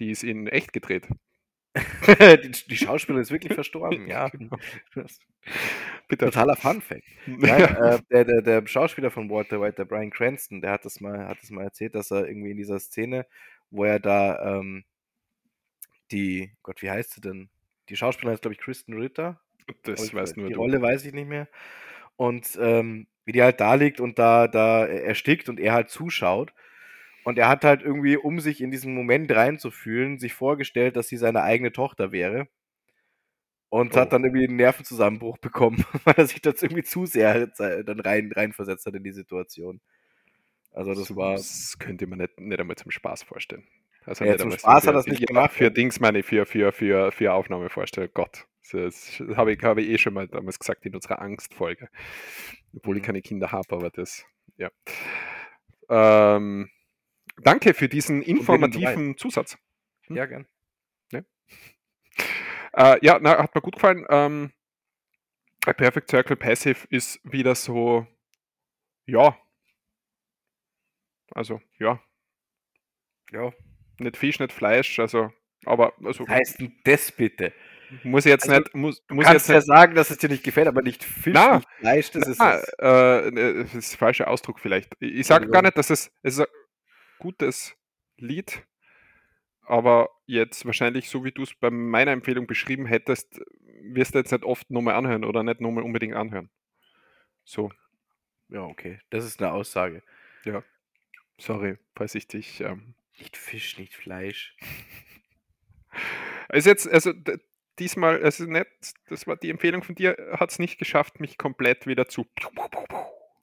Die 0.00 0.10
ist 0.10 0.24
in 0.24 0.46
echt 0.48 0.72
gedreht. 0.72 1.08
Die 2.42 2.50
die 2.68 2.76
Schauspielerin 2.76 3.22
ist 3.22 3.30
wirklich 3.30 3.54
verstorben, 3.54 4.06
ja. 4.08 4.28
Genau. 4.28 4.56
Totaler 6.08 6.56
Funfact. 6.56 7.04
Nein, 7.26 7.62
äh, 7.76 7.98
der 8.10 8.24
der 8.24 8.42
der 8.42 8.66
Schauspieler 8.66 9.10
von 9.10 9.30
Walter 9.30 9.60
White, 9.60 9.76
der 9.76 9.84
Bryan 9.84 10.10
Cranston, 10.10 10.60
der 10.60 10.72
hat 10.72 10.84
das 10.84 11.00
mal 11.00 11.28
hat 11.28 11.38
das 11.42 11.50
mal 11.50 11.62
erzählt, 11.64 11.94
dass 11.94 12.10
er 12.10 12.26
irgendwie 12.26 12.50
in 12.50 12.56
dieser 12.56 12.80
Szene, 12.80 13.26
wo 13.70 13.84
er 13.84 14.00
da, 14.00 14.56
ähm 14.58 14.84
die 16.10 16.52
Gott, 16.62 16.82
wie 16.82 16.90
heißt 16.90 17.12
sie 17.12 17.20
denn? 17.20 17.50
Die 17.88 17.96
Schauspielerin 17.96 18.32
heißt, 18.34 18.42
glaube 18.42 18.54
ich, 18.54 18.60
Krysten 18.60 18.94
Ritter. 18.98 19.40
Das 19.82 20.02
ich 20.02 20.14
weiß 20.14 20.36
nur 20.36 20.48
die 20.48 20.54
du. 20.54 20.60
Rolle 20.60 20.82
weiß 20.82 21.04
ich 21.04 21.12
nicht 21.12 21.28
mehr. 21.28 21.48
Und, 22.16 22.58
ähm, 22.60 23.06
wie 23.24 23.32
die 23.32 23.42
halt 23.42 23.60
da 23.60 23.74
liegt 23.74 24.00
und 24.00 24.18
da 24.18 24.48
da 24.48 24.86
erstickt 24.86 25.48
und 25.48 25.60
er 25.60 25.74
halt 25.74 25.90
zuschaut. 25.90 26.52
Und 27.24 27.38
er 27.38 27.48
hat 27.48 27.64
halt 27.64 27.82
irgendwie, 27.82 28.16
um 28.16 28.40
sich 28.40 28.60
in 28.62 28.70
diesen 28.70 28.94
Moment 28.94 29.30
reinzufühlen, 29.32 30.18
sich 30.18 30.32
vorgestellt, 30.34 30.96
dass 30.96 31.08
sie 31.08 31.16
seine 31.18 31.42
eigene 31.42 31.72
Tochter 31.72 32.12
wäre. 32.12 32.48
Und 33.72 33.94
Oh. 33.94 34.10
hat 34.10 34.12
dann 34.12 34.24
irgendwie 34.24 34.44
'n 34.46 34.56
Nervenzusammenbruch 34.56 35.38
bekommen, 35.38 35.84
weil 36.04 36.14
er 36.16 36.26
sich 36.26 36.42
da 36.42 36.50
jetzt 36.50 36.62
irgendwie 36.62 36.82
zu 36.82 37.06
sehr 37.06 37.46
dann 37.84 38.00
rein 38.00 38.32
reinversetzt 38.34 38.84
hat 38.86 38.94
in 38.96 39.04
die 39.04 39.12
Situation. 39.12 39.80
Also, 40.72 40.94
das 40.94 41.16
war 41.16 41.36
das 41.38 41.76
könnte 41.78 42.06
mir 42.08 42.16
nicht 42.16 42.40
nicht 42.40 42.60
einmal 42.60 42.76
zum 42.76 42.90
Spaß 42.92 43.24
vorstellen. 43.24 43.66
Also, 44.06 44.24
Ja, 44.24 44.36
nicht 44.38 44.40
zum 44.40 44.50
Spaß 44.52 44.86
hat 44.86 44.94
für 44.94 44.96
er's 44.96 45.06
nicht 45.08 45.26
ja, 45.26 45.26
gemacht, 45.26 45.50
für. 45.50 45.70
Dings 45.70 45.98
meine 46.00 46.18
ich, 46.20 46.26
für 46.26 46.44
für 46.46 46.72
für 46.72 47.10
für 47.12 47.32
Aufnahme 47.32 47.70
vorstellen. 47.70 48.10
Gott, 48.14 48.46
das 48.72 49.20
habe 49.36 49.52
ich 49.54 49.62
habe 49.62 49.82
ich 49.82 49.88
eh 49.90 49.98
schon 49.98 50.14
mal 50.14 50.28
damals 50.28 50.58
gesagt 50.58 50.84
in 50.86 50.94
unserer 50.94 51.20
Angstfolge. 51.22 51.88
Obwohl 52.74 52.96
ich 52.98 53.02
Mhm. 53.02 53.04
keine 53.04 53.22
Kinder 53.22 53.52
habe, 53.52 53.74
aber 53.76 53.90
das 53.90 54.24
ja. 54.58 54.70
Ähm, 55.88 56.70
danke 57.42 57.74
für 57.74 57.88
diesen 57.88 58.22
Und 58.22 58.26
wegen 58.26 58.36
3. 58.36 58.38
informativen 58.40 59.16
Zusatz. 59.18 59.58
Hm? 60.06 60.16
Ja, 60.16 60.26
gern. 60.26 60.46
Ja. 61.12 61.22
Äh, 62.72 62.98
ja, 63.04 63.18
na, 63.20 63.38
hat 63.42 63.54
mir 63.54 63.60
gut 63.60 63.74
gefallen. 63.76 64.06
Ähm, 64.08 64.52
A 65.66 65.72
Perfect 65.72 66.10
Circle 66.10 66.36
Passive 66.36 66.86
ist 66.90 67.20
wieder 67.24 67.54
so 67.54 68.06
ja. 69.06 69.36
Also, 71.34 71.60
ja. 71.78 72.00
Ja. 73.32 73.52
Nicht 73.98 74.16
Fisch, 74.16 74.38
nicht 74.40 74.52
Fleisch, 74.52 74.98
also 74.98 75.32
aber 75.66 75.92
also 76.04 76.26
Was 76.26 76.34
heißt 76.36 76.60
'n 76.60 76.80
das 76.84 77.12
bitte? 77.12 77.52
muss 78.04 78.24
ich 78.24 78.30
jetzt 78.30 78.48
Also, 78.48 78.60
nicht 78.60 78.74
muss 78.74 79.04
du 79.06 79.14
muss 79.14 79.26
ich 79.26 79.32
jetzt 79.32 79.48
kannst 79.48 79.48
ja 79.48 79.56
nicht 79.56 79.66
sagen, 79.66 79.94
dass 79.94 80.10
es 80.10 80.18
dir 80.18 80.28
nicht 80.28 80.42
gefällt, 80.44 80.68
aber 80.68 80.82
nicht 80.82 81.04
Fisch, 81.04 81.34
Na, 81.34 81.56
nicht 81.56 81.68
Fleisch, 81.80 82.10
das 82.12 82.26
ist 82.28 82.38
na, 82.38 82.54
es. 82.56 82.68
äh, 82.78 83.30
ne, 83.30 83.54
das 83.64 83.74
ist 83.74 83.96
falscher 83.96 84.28
Ausdruck 84.28 84.58
vielleicht. 84.60 84.94
Ich 85.00 85.26
sage 85.26 85.48
gar 85.48 85.62
Entschuldigung. 85.62 85.62
nicht, 85.64 85.76
dass 85.78 85.90
es 85.90 86.10
es 86.22 86.42
gutes 87.20 87.76
Lied, 88.18 88.66
aber 89.62 90.10
jetzt 90.26 90.66
wahrscheinlich, 90.66 91.10
so 91.10 91.24
wie 91.24 91.32
du's 91.32 91.54
bei 91.54 91.70
meiner 91.70 92.12
Empfehlung 92.12 92.46
beschrieben 92.48 92.86
hättest, 92.86 93.40
wirst 93.82 94.14
du 94.14 94.18
jetzt 94.20 94.32
nicht 94.32 94.44
oft 94.44 94.70
noch 94.70 94.82
mal 94.82 94.94
anhören 94.96 95.24
oder 95.24 95.42
nicht 95.44 95.60
noch 95.62 95.72
mal 95.72 95.84
unbedingt 95.84 96.16
anhören. 96.16 96.50
So. 97.44 97.70
Ja, 98.48 98.62
okay. 98.64 99.00
Das 99.10 99.24
ist 99.24 99.40
'ne 99.40 99.52
Aussage. 99.52 100.02
Ja. 100.44 100.62
Sorry, 101.40 101.78
falls 101.96 102.14
ich 102.14 102.28
dich, 102.28 102.60
ähm 102.62 102.94
Nicht 103.18 103.36
Fisch, 103.36 103.78
nicht 103.78 103.94
Fleisch. 103.94 104.56
Ist 106.52 106.66
jetzt 106.66 106.88
also 106.88 107.12
diesmal, 107.78 108.16
es 108.22 108.40
ist 108.40 108.48
nett, 108.48 108.68
das 109.08 109.26
war 109.26 109.36
die 109.36 109.50
Empfehlung 109.50 109.82
von 109.82 109.94
dir, 109.94 110.16
hat 110.38 110.50
es 110.50 110.58
nicht 110.58 110.78
geschafft, 110.78 111.20
mich 111.20 111.38
komplett 111.38 111.86
wieder 111.86 112.08
zu. 112.08 112.26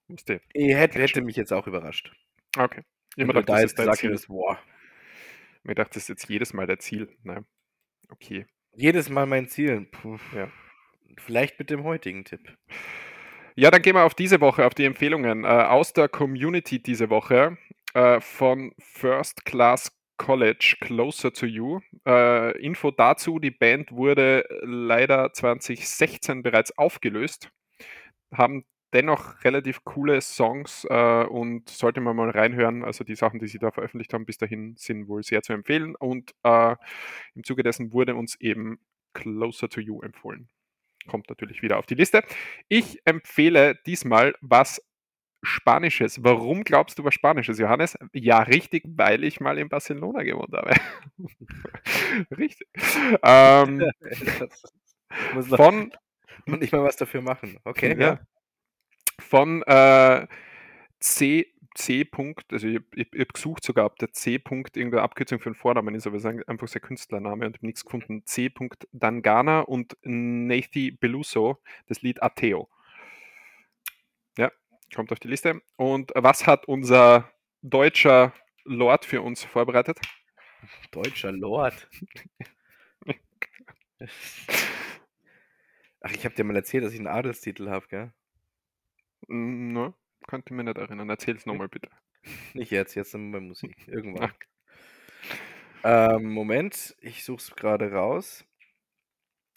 Musste. 0.08 0.42
Hätte, 0.54 1.00
hätte 1.00 1.22
mich 1.22 1.36
jetzt 1.36 1.54
auch 1.54 1.68
überrascht. 1.68 2.12
Okay. 2.58 2.84
Immer 3.18 3.34
da 3.34 3.42
das 3.42 3.62
jetzt 3.62 3.76
gesagt 3.76 4.04
hättest, 4.04 4.28
boah. 4.28 4.60
Mir 5.64 5.76
dachte, 5.76 5.96
das 5.96 6.04
ist 6.04 6.10
jetzt 6.10 6.30
jedes 6.30 6.54
Mal 6.54 6.68
der 6.68 6.80
Ziel. 6.80 7.10
Nein. 7.24 7.46
Okay. 8.10 8.46
Jedes 8.76 9.10
Mal 9.10 9.26
mein 9.26 9.48
Ziel. 9.50 9.88
Puh. 9.92 10.18
Ja. 10.36 10.50
Vielleicht 11.18 11.60
mit 11.60 11.70
dem 11.70 11.84
heutigen 11.84 12.24
Tipp. 12.24 12.56
Ja, 13.56 13.72
dann 13.72 13.82
gehen 13.82 13.96
wir 13.96 14.04
auf 14.04 14.14
diese 14.14 14.40
Woche, 14.40 14.66
auf 14.66 14.76
die 14.76 14.86
Empfehlungen 14.86 15.44
äh, 15.44 15.48
aus 15.48 15.92
der 15.92 16.08
Community 16.08 16.80
diese 16.82 17.10
Woche 17.10 17.58
äh, 17.96 18.22
von 18.22 18.72
First 18.78 19.46
Class 19.46 19.92
College 20.18 20.76
Closer 20.80 21.34
to 21.34 21.48
You. 21.48 21.80
Äh, 22.06 22.58
Info 22.60 22.92
dazu, 22.92 23.40
die 23.40 23.52
Band 23.52 23.92
wurde 23.92 24.46
leider 24.62 25.34
2016 25.34 26.44
bereits 26.44 26.78
aufgelöst, 26.78 27.50
haben 28.32 28.64
dennoch 28.94 29.44
relativ 29.44 29.84
coole 29.84 30.22
Songs 30.22 30.86
äh, 30.90 31.24
und 31.24 31.70
sollte 31.70 32.02
man 32.02 32.16
mal 32.16 32.30
reinhören. 32.30 32.84
Also 32.84 33.04
die 33.04 33.16
Sachen, 33.16 33.40
die 33.40 33.48
sie 33.48 33.60
da 33.60 33.72
veröffentlicht 33.72 34.14
haben 34.14 34.26
bis 34.26 34.38
dahin, 34.38 34.76
sind 34.78 35.08
wohl 35.08 35.24
sehr 35.24 35.42
zu 35.42 35.54
empfehlen. 35.54 35.96
Und 35.96 36.34
äh, 36.44 36.76
im 37.36 37.44
Zuge 37.44 37.64
dessen 37.64 37.94
wurde 37.94 38.16
uns 38.16 38.36
eben 38.40 38.80
Closer 39.14 39.70
to 39.70 39.82
You 39.82 40.02
empfohlen. 40.02 40.50
Kommt 41.08 41.30
natürlich 41.30 41.62
wieder 41.62 41.78
auf 41.78 41.86
die 41.86 41.96
Liste. 41.96 42.24
Ich 42.68 43.00
empfehle 43.06 43.76
diesmal 43.86 44.36
was 44.42 44.82
Spanisches. 45.44 46.24
Warum 46.24 46.64
glaubst 46.64 46.98
du 46.98 47.04
was 47.04 47.14
Spanisches, 47.14 47.60
Johannes? 47.60 47.98
Ja, 48.14 48.40
richtig, 48.42 48.84
weil 48.88 49.24
ich 49.24 49.40
mal 49.40 49.58
in 49.58 49.70
Barcelona 49.70 50.24
gewohnt 50.24 50.54
habe. 50.54 50.74
richtig. 52.38 52.68
Ähm, 53.24 53.84
von 55.56 55.92
und 56.48 56.62
nicht 56.62 56.74
mal 56.74 56.84
was 56.84 56.96
dafür 56.96 57.22
machen. 57.22 57.58
Okay. 57.64 57.96
Ja. 58.00 58.20
Von 59.20 59.64
äh, 59.64 60.28
C, 61.00 61.54
C. 61.76 62.02
-Punkt, 62.02 62.52
also 62.52 62.68
ich, 62.68 62.80
ich, 62.96 63.08
ich 63.14 63.20
habe 63.20 63.34
gesucht 63.34 63.64
sogar, 63.64 63.86
ob 63.86 63.98
der 63.98 64.12
C. 64.12 64.38
-Punkt 64.38 64.78
irgendeine 64.78 65.04
Abkürzung 65.04 65.40
für 65.40 65.48
einen 65.48 65.56
Vornamen 65.56 65.96
ist, 65.96 66.08
aber 66.08 66.18
es 66.18 66.26
ist 66.26 66.48
einfach 66.50 66.68
sein 66.68 66.82
Künstlername 66.82 67.46
und 67.46 67.56
habe 67.56 67.66
nichts 67.66 67.86
gefunden. 67.86 68.26
C. 68.26 68.52
Dangana 68.92 69.62
und 69.62 69.96
Nathi 70.04 70.92
Beluso, 70.92 71.62
das 71.88 72.02
Lied 72.02 72.22
Ateo. 72.24 72.70
Ja, 74.38 74.52
kommt 74.96 75.12
auf 75.12 75.20
die 75.20 75.28
Liste. 75.28 75.62
Und 75.76 76.12
was 76.16 76.48
hat 76.48 76.68
unser 76.68 77.32
deutscher 77.62 78.34
Lord 78.64 79.06
für 79.06 79.22
uns 79.22 79.44
vorbereitet? 79.44 80.00
Deutscher 80.92 81.32
Lord? 81.32 81.88
Ach, 86.02 86.12
ich 86.12 86.26
habe 86.26 86.36
dir 86.36 86.44
mal 86.44 86.56
erzählt, 86.56 86.84
dass 86.84 86.94
ich 86.94 87.00
einen 87.00 87.08
Adelstitel 87.08 87.70
habe, 87.70 87.88
gell? 87.88 88.14
Hm, 89.28 89.74
ne, 89.74 89.94
könnte 90.28 90.54
mich 90.54 90.66
nicht 90.66 90.78
erinnern. 90.78 91.10
Erzähl 91.10 91.36
es 91.36 91.46
nochmal 91.46 91.70
bitte. 91.70 91.90
Nicht 92.54 92.72
jetzt, 92.72 92.96
jetzt 92.96 93.12
sind 93.12 93.32
wir 93.32 93.40
bei 93.40 93.46
Musik. 93.46 93.76
Irgendwann. 93.88 94.32
Ähm, 95.84 96.32
Moment, 96.32 96.96
ich 97.02 97.24
suche 97.24 97.38
es 97.38 97.56
gerade 97.56 97.92
raus. 97.92 98.46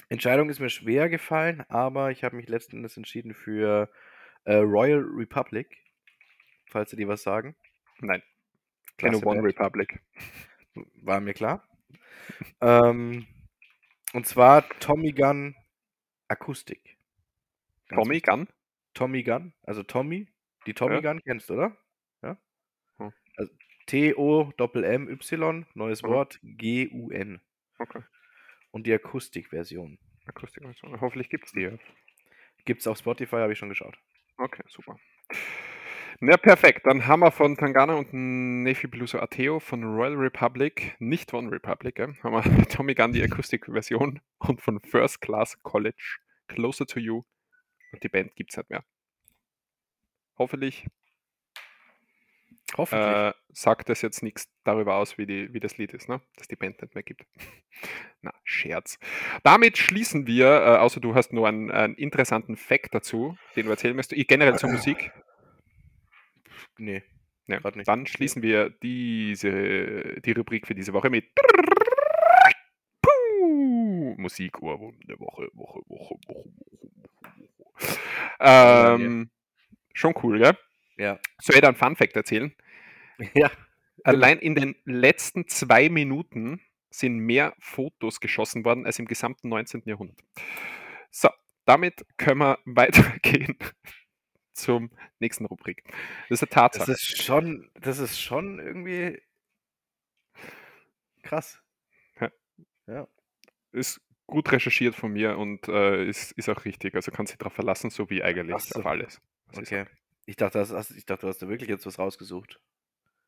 Entscheidung 0.08 0.50
ist 0.50 0.60
mir 0.60 0.70
schwer 0.70 1.08
gefallen, 1.08 1.64
aber 1.68 2.10
ich 2.10 2.24
habe 2.24 2.36
mich 2.36 2.48
letzten 2.48 2.76
Endes 2.76 2.96
entschieden 2.96 3.32
für 3.32 3.90
äh, 4.44 4.56
Royal 4.56 5.00
Republic. 5.00 5.84
Falls 6.68 6.90
Sie 6.90 6.96
dir 6.96 7.08
was 7.08 7.22
sagen. 7.22 7.56
Nein. 8.00 8.22
Keine 8.96 9.18
One 9.24 9.42
Republic. 9.42 10.00
War 11.02 11.20
mir 11.20 11.34
klar. 11.34 11.66
ähm, 12.60 13.26
und 14.12 14.26
zwar 14.26 14.68
Tommy 14.80 15.12
Gun 15.12 15.54
Akustik. 16.28 16.96
Tommy 17.88 18.20
Gun? 18.20 18.48
Tommy 18.95 19.22
Gun, 19.22 19.53
also 19.62 19.82
Tommy, 19.82 20.28
die 20.66 20.74
Tommy 20.74 20.97
ja. 20.97 21.01
Gun 21.01 21.20
kennst 21.22 21.51
du, 21.51 21.55
oder? 21.55 21.76
Ja. 22.22 22.38
Hm. 22.99 23.12
Also 23.36 23.53
T-O-M-M-Y, 23.86 25.66
neues 25.74 26.03
hm. 26.03 26.11
Wort, 26.11 26.38
G-U-N. 26.43 27.41
Okay. 27.78 28.03
Und 28.70 28.86
die 28.86 28.95
Akustikversion. 28.95 29.99
Akustikversion. 30.26 31.01
Hoffentlich 31.01 31.28
gibt 31.28 31.47
es 31.47 31.53
die. 31.53 31.76
Gibt 32.64 32.80
es 32.80 32.86
auf 32.86 32.99
Spotify, 32.99 33.36
habe 33.36 33.53
ich 33.53 33.59
schon 33.59 33.68
geschaut. 33.68 33.99
Okay, 34.36 34.62
super. 34.68 34.97
Na, 36.22 36.36
perfekt. 36.36 36.84
Dann 36.84 37.07
haben 37.07 37.20
wir 37.20 37.30
von 37.30 37.57
Tangana 37.57 37.95
und 37.95 38.12
Nefi 38.12 38.86
Bluso 38.86 39.18
Ateo 39.18 39.59
von 39.59 39.82
Royal 39.82 40.14
Republic, 40.16 40.95
nicht 40.99 41.32
One 41.32 41.51
Republic, 41.51 41.99
ja, 41.99 42.09
haben 42.22 42.34
wir 42.34 42.43
Tommy 42.68 42.95
Gunn 42.95 43.12
die 43.12 43.22
Akustikversion 43.22 44.20
und 44.38 44.61
von 44.61 44.80
First 44.80 45.22
Class 45.22 45.62
College 45.62 46.18
Closer 46.49 46.86
to 46.86 47.01
You. 47.01 47.22
Und 47.93 48.03
die 48.03 48.09
Band 48.09 48.34
gibt 48.36 48.51
es 48.51 48.57
nicht 48.57 48.70
mehr. 48.70 48.84
Hoffentlich, 50.38 50.86
Hoffentlich. 52.76 53.09
Äh, 53.09 53.32
sagt 53.53 53.88
das 53.88 54.03
jetzt 54.03 54.22
nichts 54.22 54.49
darüber 54.64 54.97
aus, 54.97 55.18
wie, 55.18 55.26
die, 55.26 55.53
wie 55.53 55.61
das 55.61 55.76
Lied 55.78 55.93
ist, 55.93 56.09
ne? 56.09 56.20
dass 56.36 56.49
die 56.49 56.57
Band 56.57 56.80
nicht 56.80 56.95
mehr 56.95 57.03
gibt. 57.03 57.26
Na, 58.22 58.32
Scherz. 58.45 58.99
Damit 59.43 59.78
schließen 59.78 60.26
wir, 60.26 60.47
äh, 60.47 60.76
außer 60.78 61.01
du 61.01 61.14
hast 61.14 61.32
nur 61.32 61.49
einen, 61.49 61.70
einen 61.70 61.95
interessanten 61.95 62.57
Fact 62.57 62.95
dazu, 62.95 63.36
den 63.57 63.66
du 63.66 63.70
erzählen 63.72 63.97
möchtest, 63.97 64.28
generell 64.28 64.59
zur 64.59 64.70
Musik. 64.70 65.12
Nee. 66.78 67.03
Ja, 67.47 67.59
nicht. 67.74 67.88
Dann 67.88 68.07
schließen 68.07 68.43
wir 68.43 68.70
diese, 68.70 70.20
die 70.20 70.32
Rubrik 70.32 70.68
für 70.68 70.74
diese 70.74 70.93
Woche 70.93 71.11
mit 71.11 71.24
Musikohrwurm 74.16 75.01
der 75.09 75.18
Woche, 75.18 75.49
Woche, 75.55 75.80
Woche, 75.88 76.14
Woche, 76.28 76.28
Woche, 76.28 76.51
Ähm, 78.41 79.31
schon 79.93 80.14
cool, 80.22 80.39
gell? 80.39 80.57
Ja. 80.97 81.18
Soll 81.41 81.57
ich 81.57 81.61
da 81.61 81.68
einen 81.68 81.76
Fun-Fact 81.76 82.16
erzählen? 82.16 82.55
Ja. 83.35 83.51
Allein 84.03 84.39
in 84.39 84.55
den 84.55 84.76
letzten 84.87 85.47
zwei 85.47 85.91
Minuten 85.91 86.62
sind 86.89 87.18
mehr 87.18 87.55
Fotos 87.61 88.20
geschossen 88.20 88.64
worden 88.64 88.87
als 88.87 88.99
im 88.99 89.05
gesamten 89.05 89.51
19. 89.51 89.83
Jahrhundert. 89.85 90.18
So, 91.11 91.28
damit 91.66 92.07
können 92.16 92.41
wir 92.41 92.59
weitergehen 92.64 93.59
zum 94.55 94.91
nächsten 95.18 95.45
Rubrik. 95.45 95.85
Das 96.31 96.41
ist 96.41 96.43
eine 96.45 96.49
Tatsache. 96.49 96.91
Das 96.91 97.03
ist 97.03 97.22
schon, 97.22 97.70
das 97.74 97.99
ist 97.99 98.18
schon 98.18 98.59
irgendwie 98.59 99.20
krass. 101.22 101.61
Ja. 102.20 102.31
ja. 102.87 103.09
Ist 103.72 104.01
gut 104.31 104.51
recherchiert 104.51 104.95
von 104.95 105.12
mir 105.12 105.37
und 105.37 105.68
äh, 105.68 106.05
ist, 106.07 106.33
ist 106.33 106.49
auch 106.49 106.64
richtig. 106.64 106.95
Also 106.95 107.11
kannst 107.11 107.33
du 107.33 107.35
dich 107.35 107.39
darauf 107.39 107.53
verlassen, 107.53 107.91
so 107.91 108.09
wie 108.09 108.22
eigentlich 108.22 108.59
so. 108.59 108.78
auf 108.78 108.87
alles. 108.87 109.20
Okay. 109.57 109.87
Ich 110.26 110.37
dachte, 110.37 110.59
das 110.59 110.72
hast, 110.72 110.93
ich 110.93 111.05
dachte, 111.05 111.22
du 111.22 111.28
hast 111.28 111.43
da 111.43 111.49
wirklich 111.49 111.68
jetzt 111.68 111.87
was 111.87 111.99
rausgesucht. 111.99 112.61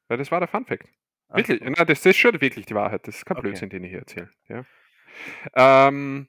Ja, 0.09 0.17
das 0.17 0.31
war 0.31 0.41
der 0.41 0.49
Fun 0.49 0.65
Fact. 0.65 0.89
Wirklich, 1.29 1.61
okay. 1.61 1.75
na, 1.77 1.85
das 1.85 2.05
ist 2.05 2.17
schon 2.17 2.41
wirklich 2.41 2.67
die 2.67 2.75
Wahrheit. 2.75 3.07
Das 3.07 3.17
ist 3.17 3.25
kein 3.25 3.37
okay. 3.37 3.49
Blödsinn, 3.49 3.71
den 3.71 3.85
ich 3.85 3.91
hier 3.91 4.01
erzähle. 4.01 4.31
Ja. 4.49 4.65
Ähm, 5.55 6.29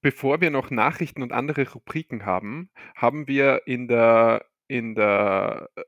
bevor 0.00 0.40
wir 0.40 0.50
noch 0.50 0.70
Nachrichten 0.70 1.22
und 1.22 1.32
andere 1.32 1.70
Rubriken 1.72 2.26
haben, 2.26 2.70
haben 2.94 3.28
wir 3.28 3.62
in 3.66 3.88
der, 3.88 4.44
in 4.66 4.94
der 4.94 5.70
äh, 5.76 5.82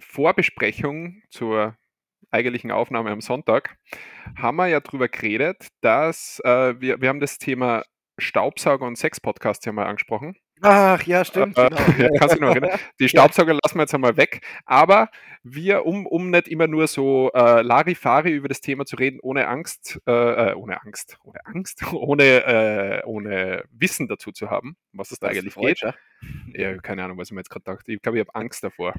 Vorbesprechung 0.00 1.22
zur 1.30 1.76
eigentlichen 2.30 2.70
Aufnahme 2.70 3.10
am 3.10 3.20
Sonntag, 3.20 3.76
haben 4.36 4.56
wir 4.56 4.66
ja 4.66 4.80
darüber 4.80 5.08
geredet, 5.08 5.68
dass 5.80 6.40
äh, 6.44 6.80
wir, 6.80 7.00
wir 7.00 7.08
haben 7.08 7.20
das 7.20 7.38
Thema 7.38 7.84
Staubsauger 8.18 8.86
und 8.86 8.96
Sex-Podcasts 8.96 9.64
ja 9.64 9.72
mal 9.72 9.86
angesprochen. 9.86 10.36
Ach 10.60 11.02
ja, 11.04 11.24
stimmt. 11.24 11.56
Äh, 11.56 11.68
genau. 11.68 11.80
ja, 11.98 12.08
kannst 12.18 12.36
du 12.36 12.40
noch 12.40 12.50
erinnern? 12.50 12.78
Die 13.00 13.08
Staubsauger 13.08 13.52
ja. 13.52 13.58
lassen 13.62 13.76
wir 13.76 13.82
jetzt 13.82 13.94
einmal 13.94 14.16
weg. 14.16 14.44
Aber 14.66 15.08
wir, 15.42 15.86
um, 15.86 16.06
um 16.06 16.30
nicht 16.30 16.48
immer 16.48 16.66
nur 16.66 16.88
so 16.88 17.30
äh, 17.32 17.62
Larifari 17.62 18.32
über 18.32 18.48
das 18.48 18.60
Thema 18.60 18.84
zu 18.84 18.96
reden, 18.96 19.20
ohne 19.22 19.46
Angst, 19.46 20.00
äh, 20.06 20.50
äh 20.50 20.54
ohne 20.54 20.82
Angst, 20.82 21.18
ohne 21.22 21.46
Angst, 21.46 21.82
ohne, 21.92 22.24
äh, 22.24 23.02
ohne 23.04 23.64
Wissen 23.70 24.08
dazu 24.08 24.32
zu 24.32 24.50
haben, 24.50 24.76
was 24.92 25.12
es 25.12 25.20
da 25.20 25.28
eigentlich 25.28 25.54
geht. 25.54 25.80
Ja, 26.52 26.76
keine 26.78 27.04
Ahnung, 27.04 27.18
was 27.18 27.28
ich 27.28 27.32
mir 27.32 27.40
jetzt 27.40 27.50
gerade 27.50 27.64
dachte. 27.64 27.92
Ich 27.92 28.02
glaube, 28.02 28.18
ich 28.18 28.26
habe 28.26 28.34
Angst 28.34 28.64
davor. 28.64 28.94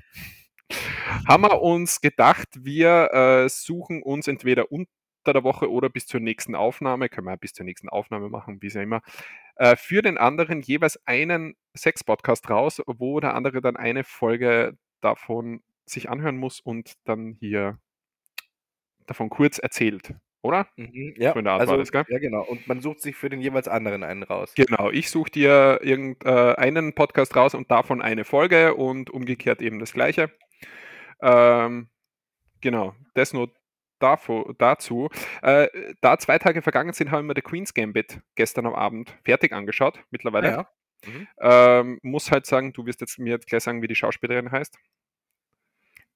Haben 1.28 1.44
wir 1.44 1.62
uns 1.62 2.02
gedacht, 2.02 2.48
wir 2.60 3.14
äh, 3.14 3.50
suchen 3.50 4.02
uns 4.04 4.28
entweder 4.28 4.72
unter 4.72 4.88
der 5.26 5.44
Woche 5.44 5.72
oder 5.72 5.90
bis 5.90 6.06
zur 6.06 6.20
nächsten 6.20 6.56
Aufnahme, 6.56 7.10
können 7.10 7.28
wir 7.28 7.38
bis 7.38 7.54
zur 7.54 7.66
nächsten 7.66 7.90
Aufnahme 7.90 8.30
machen, 8.30 8.62
wie 8.62 8.68
es 8.68 8.74
ja 8.74 8.82
immer, 8.82 9.02
äh, 9.56 9.76
für 9.76 10.02
den 10.02 10.18
anderen 10.18 10.62
jeweils 10.62 11.00
einen 11.06 11.56
Sex-Podcast 11.76 12.50
raus, 12.50 12.82
wo 12.86 13.20
der 13.20 13.36
andere 13.36 13.62
dann 13.62 13.78
eine 13.78 14.04
Folge 14.04 14.78
davon 15.02 15.62
sich 15.86 16.10
anhören 16.10 16.38
muss 16.38 16.60
und 16.60 16.94
dann 17.06 17.38
hier 17.40 17.80
davon 19.06 19.30
kurz 19.30 19.58
erzählt. 19.58 20.14
Oder? 20.42 20.68
Mhm, 20.78 21.16
ja, 21.18 21.34
so 21.34 21.40
also, 21.40 21.76
das, 21.76 21.92
ja, 21.92 22.18
genau. 22.20 22.44
Und 22.44 22.66
man 22.68 22.80
sucht 22.80 23.02
sich 23.02 23.16
für 23.16 23.30
den 23.30 23.42
jeweils 23.42 23.68
anderen 23.68 24.04
einen 24.04 24.24
raus. 24.24 24.54
Genau, 24.56 24.90
ich 24.90 25.10
suche 25.10 25.32
dir 25.32 25.80
irgendeinen 25.82 26.90
äh, 26.90 26.92
Podcast 26.94 27.36
raus 27.36 27.54
und 27.54 27.70
davon 27.70 28.02
eine 28.02 28.24
Folge 28.24 28.76
und 28.76 29.10
umgekehrt 29.10 29.62
eben 29.62 29.80
das 29.80 29.92
gleiche. 29.92 30.32
Ähm, 31.22 31.90
genau, 32.62 32.96
das 33.14 33.34
nur 33.34 33.54
davor, 34.00 34.54
dazu. 34.58 35.10
Äh, 35.42 35.68
da 36.02 36.18
zwei 36.18 36.40
Tage 36.40 36.62
vergangen 36.62 36.94
sind, 36.94 37.12
haben 37.12 37.28
wir 37.28 37.34
The 37.36 37.42
Queen's 37.42 37.74
Gambit 37.74 38.22
gestern 38.36 38.66
am 38.66 38.74
Abend 38.76 39.14
fertig 39.24 39.52
angeschaut, 39.52 40.00
mittlerweile. 40.12 40.48
Ah, 40.48 40.52
ja. 40.52 40.70
Mhm. 41.12 41.28
Ähm, 41.40 42.00
muss 42.04 42.32
halt 42.32 42.46
sagen, 42.46 42.74
du 42.74 42.86
wirst 42.86 43.02
jetzt 43.02 43.20
mir 43.20 43.32
jetzt 43.32 43.48
gleich 43.48 43.64
sagen, 43.64 43.82
wie 43.82 43.88
die 43.88 43.96
Schauspielerin 43.96 44.52
heißt. 44.52 44.78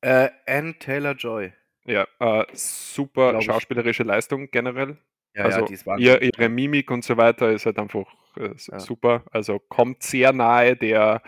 Äh, 0.01 0.29
Anne 0.45 0.77
Taylor-Joy. 0.77 1.53
Ja, 1.85 2.07
äh, 2.19 2.45
super 2.53 3.31
Glaub 3.31 3.41
ich. 3.41 3.45
schauspielerische 3.45 4.03
Leistung 4.03 4.49
generell. 4.51 4.97
Ja, 5.35 5.45
also 5.45 5.65
ja, 5.65 5.97
ihr, 5.97 6.21
ihre 6.21 6.47
Mimik 6.49 6.91
und 6.91 7.03
so 7.03 7.17
weiter 7.17 7.51
ist 7.51 7.65
halt 7.65 7.79
einfach 7.79 8.05
äh, 8.37 8.49
Ja. 8.67 8.79
super. 8.79 9.23
Also 9.31 9.59
kommt 9.59 10.03
sehr 10.03 10.31
nahe 10.31 10.75
der 10.75 11.21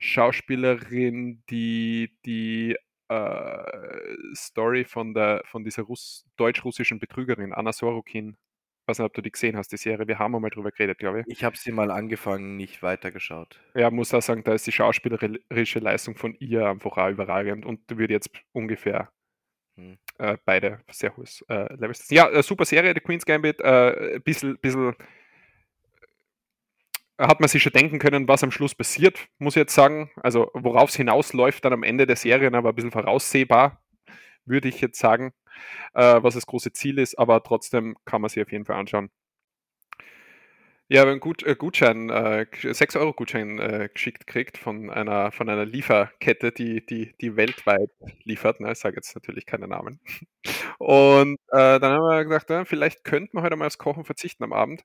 Schauspielerin, 0.00 1.44
die 1.48 2.16
die 2.24 2.76
äh, 3.08 4.34
Story 4.34 4.84
von 4.84 5.14
der 5.14 5.42
von 5.46 5.64
dieser 5.64 5.82
Russ 5.82 6.24
deutsch-russischen 6.36 6.98
Betrügerin 6.98 7.52
Anna 7.52 7.72
Sorokin. 7.72 8.36
weiß 8.86 8.98
nicht, 8.98 9.06
ob 9.06 9.14
du 9.14 9.22
die 9.22 9.32
gesehen 9.32 9.56
hast, 9.56 9.72
die 9.72 9.76
Serie. 9.76 10.06
Wir 10.06 10.18
haben 10.18 10.34
einmal 10.34 10.50
drüber 10.50 10.70
geredet, 10.70 10.98
glaube 10.98 11.20
ich. 11.20 11.26
Ich 11.28 11.44
habe 11.44 11.56
sie 11.56 11.72
mal 11.72 11.90
angefangen, 11.90 12.56
nicht 12.56 12.82
weitergeschaut. 12.82 13.60
Ja, 13.74 13.90
muss 13.90 14.14
auch 14.14 14.22
sagen, 14.22 14.44
da 14.44 14.54
ist 14.54 14.66
die 14.66 14.72
schauspielerische 14.72 15.80
Leistung 15.80 16.16
von 16.16 16.34
ihr 16.38 16.68
einfach 16.68 16.96
auch 16.96 17.10
überragend 17.10 17.66
und 17.66 17.80
würde 17.88 18.14
jetzt 18.14 18.30
ungefähr 18.52 19.10
Hm. 19.78 19.98
äh, 20.18 20.38
beide 20.44 20.80
sehr 20.90 21.14
hohes 21.16 21.44
äh, 21.48 21.72
Level 21.74 21.94
setzen. 21.94 22.14
Ja, 22.14 22.30
äh, 22.30 22.42
super 22.42 22.64
Serie, 22.64 22.94
The 22.94 23.00
Queen's 23.00 23.26
Gambit. 23.26 23.60
Äh, 23.60 24.20
bisschen, 24.24 24.58
bisschen 24.58 24.94
hat 27.18 27.40
man 27.40 27.48
sich 27.48 27.62
schon 27.62 27.72
denken 27.72 27.98
können, 27.98 28.28
was 28.28 28.42
am 28.42 28.50
Schluss 28.50 28.74
passiert, 28.74 29.28
muss 29.38 29.56
ich 29.56 29.60
jetzt 29.60 29.74
sagen. 29.74 30.10
Also, 30.16 30.50
worauf 30.54 30.90
es 30.90 30.96
hinausläuft 30.96 31.64
dann 31.64 31.72
am 31.72 31.82
Ende 31.82 32.06
der 32.06 32.16
Serien, 32.16 32.54
aber 32.54 32.70
ein 32.70 32.74
bisschen 32.74 32.90
voraussehbar, 32.90 33.82
würde 34.44 34.68
ich 34.68 34.80
jetzt 34.80 34.98
sagen, 34.98 35.32
äh, 35.94 36.22
was 36.22 36.34
das 36.34 36.46
große 36.46 36.72
Ziel 36.72 36.98
ist, 36.98 37.18
aber 37.18 37.42
trotzdem 37.42 37.96
kann 38.04 38.20
man 38.22 38.28
sich 38.30 38.42
auf 38.42 38.52
jeden 38.52 38.64
Fall 38.66 38.76
anschauen. 38.76 39.10
Ja, 40.88 41.04
wenn 41.04 41.18
Gut, 41.18 41.42
äh, 41.42 41.56
Gutschein, 41.56 42.10
äh, 42.10 42.46
6-Euro-Gutschein 42.52 43.58
äh, 43.58 43.88
geschickt 43.92 44.28
kriegt 44.28 44.56
von 44.56 44.88
einer, 44.88 45.32
von 45.32 45.48
einer 45.48 45.64
Lieferkette, 45.64 46.52
die, 46.52 46.86
die, 46.86 47.12
die 47.20 47.34
weltweit 47.36 47.90
liefert. 48.22 48.60
Ne? 48.60 48.70
Ich 48.70 48.78
sage 48.78 48.94
jetzt 48.94 49.12
natürlich 49.16 49.46
keine 49.46 49.66
Namen. 49.66 49.98
Und 50.78 51.38
äh, 51.48 51.80
dann 51.80 51.92
haben 51.92 52.02
wir 52.04 52.24
gedacht, 52.24 52.48
ja, 52.50 52.64
vielleicht 52.64 53.02
könnten 53.02 53.36
wir 53.36 53.42
heute 53.42 53.56
mal 53.56 53.66
aufs 53.66 53.78
Kochen 53.78 54.04
verzichten 54.04 54.44
am 54.44 54.52
Abend. 54.52 54.84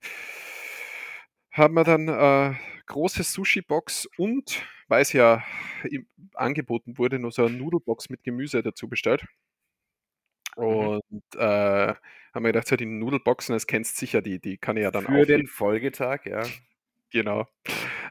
Haben 1.51 1.73
wir 1.73 1.83
dann 1.83 2.07
äh, 2.07 2.55
große 2.85 3.23
Sushi-Box 3.23 4.07
und, 4.17 4.63
weil 4.87 5.01
es 5.01 5.13
ja 5.13 5.43
im, 5.89 6.07
angeboten 6.33 6.97
wurde, 6.97 7.19
nur 7.19 7.31
so 7.31 7.45
eine 7.45 7.57
Nudelbox 7.57 8.09
mit 8.09 8.23
Gemüse 8.23 8.63
dazu 8.63 8.87
bestellt. 8.87 9.25
Mhm. 10.57 10.63
Und 10.63 11.35
äh, 11.35 11.93
haben 12.33 12.43
wir 12.45 12.51
gedacht, 12.51 12.67
so 12.67 12.75
die 12.75 12.85
Nudelboxen, 12.85 13.53
das 13.53 13.67
kennst 13.67 13.97
sicher, 13.97 14.21
die, 14.21 14.39
die 14.39 14.57
kann 14.57 14.77
ich 14.77 14.83
ja 14.83 14.91
dann 14.91 15.05
Für 15.05 15.25
den. 15.25 15.47
Folgetag, 15.47 16.25
ja. 16.25 16.43
Genau. 17.13 17.45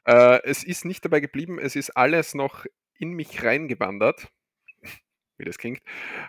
Äh, 0.05 0.43
es 0.45 0.63
ist 0.63 0.85
nicht 0.85 1.03
dabei 1.07 1.21
geblieben, 1.21 1.59
es 1.59 1.75
ist 1.75 1.97
alles 1.97 2.35
noch 2.35 2.67
in 2.99 3.13
mich 3.13 3.43
reingewandert, 3.43 4.31
wie 5.39 5.45
das 5.47 5.57
klingt. 5.57 5.81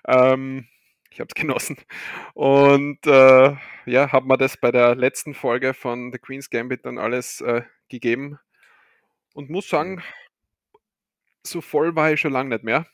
Ähm, 0.07 0.70
ich 1.12 1.20
habe 1.20 1.28
es 1.30 1.36
genossen. 1.36 1.78
Und 2.34 3.05
äh, 3.05 3.55
ja, 3.86 4.12
habe 4.12 4.28
mir 4.28 4.38
das 4.38 4.57
bei 4.57 4.72
der 4.72 4.95
letzten 4.95 5.34
Folge 5.34 5.74
von 5.74 6.12
The 6.12 6.20
Queen's 6.20 6.49
Gambit 6.49 6.86
dann 6.86 6.97
alles 6.97 7.41
äh, 7.41 7.64
gegeben 7.89 8.39
und 9.34 9.49
muss 9.49 9.70
sagen, 9.70 10.01
so 11.45 11.62
voll 11.62 11.95
war 11.95 12.12
ich 12.12 12.20
schon 12.22 12.34
lange 12.34 12.49
nicht 12.49 12.64
mehr. 12.64 12.86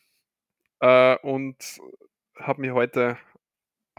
Äh, 0.79 1.17
und 1.17 1.79
habe 2.39 2.61
mich 2.61 2.71
heute 2.71 3.17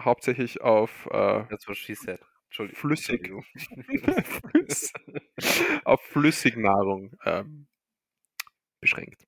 hauptsächlich 0.01 0.61
auf 0.61 1.07
äh, 1.07 1.45
That's 1.49 1.69
what 1.69 1.77
she 1.77 1.95
said. 1.95 2.21
Entschuldi- 2.51 2.75
Flüssig. 2.77 3.31
Auf 5.85 6.01
Flüssignahrung 6.03 7.13
ähm, 7.25 7.67
beschränkt. 8.81 9.27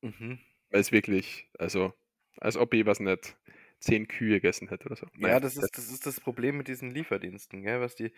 mhm. 0.00 0.38
Weil 0.70 0.80
es 0.80 0.92
wirklich, 0.92 1.50
also, 1.58 1.92
als 2.38 2.56
ob 2.56 2.72
ich 2.72 2.86
was 2.86 3.00
nicht, 3.00 3.36
zehn 3.80 4.08
Kühe 4.08 4.34
gegessen 4.34 4.68
hätte 4.68 4.86
oder 4.86 4.96
so. 4.96 5.06
Ja, 5.18 5.40
das 5.40 5.56
ist, 5.56 5.76
das 5.76 5.90
ist 5.90 6.06
das 6.06 6.20
Problem 6.20 6.56
mit 6.56 6.68
diesen 6.68 6.90
Lieferdiensten, 6.90 7.62
gell? 7.62 7.80
Was 7.80 7.94
die, 7.94 8.12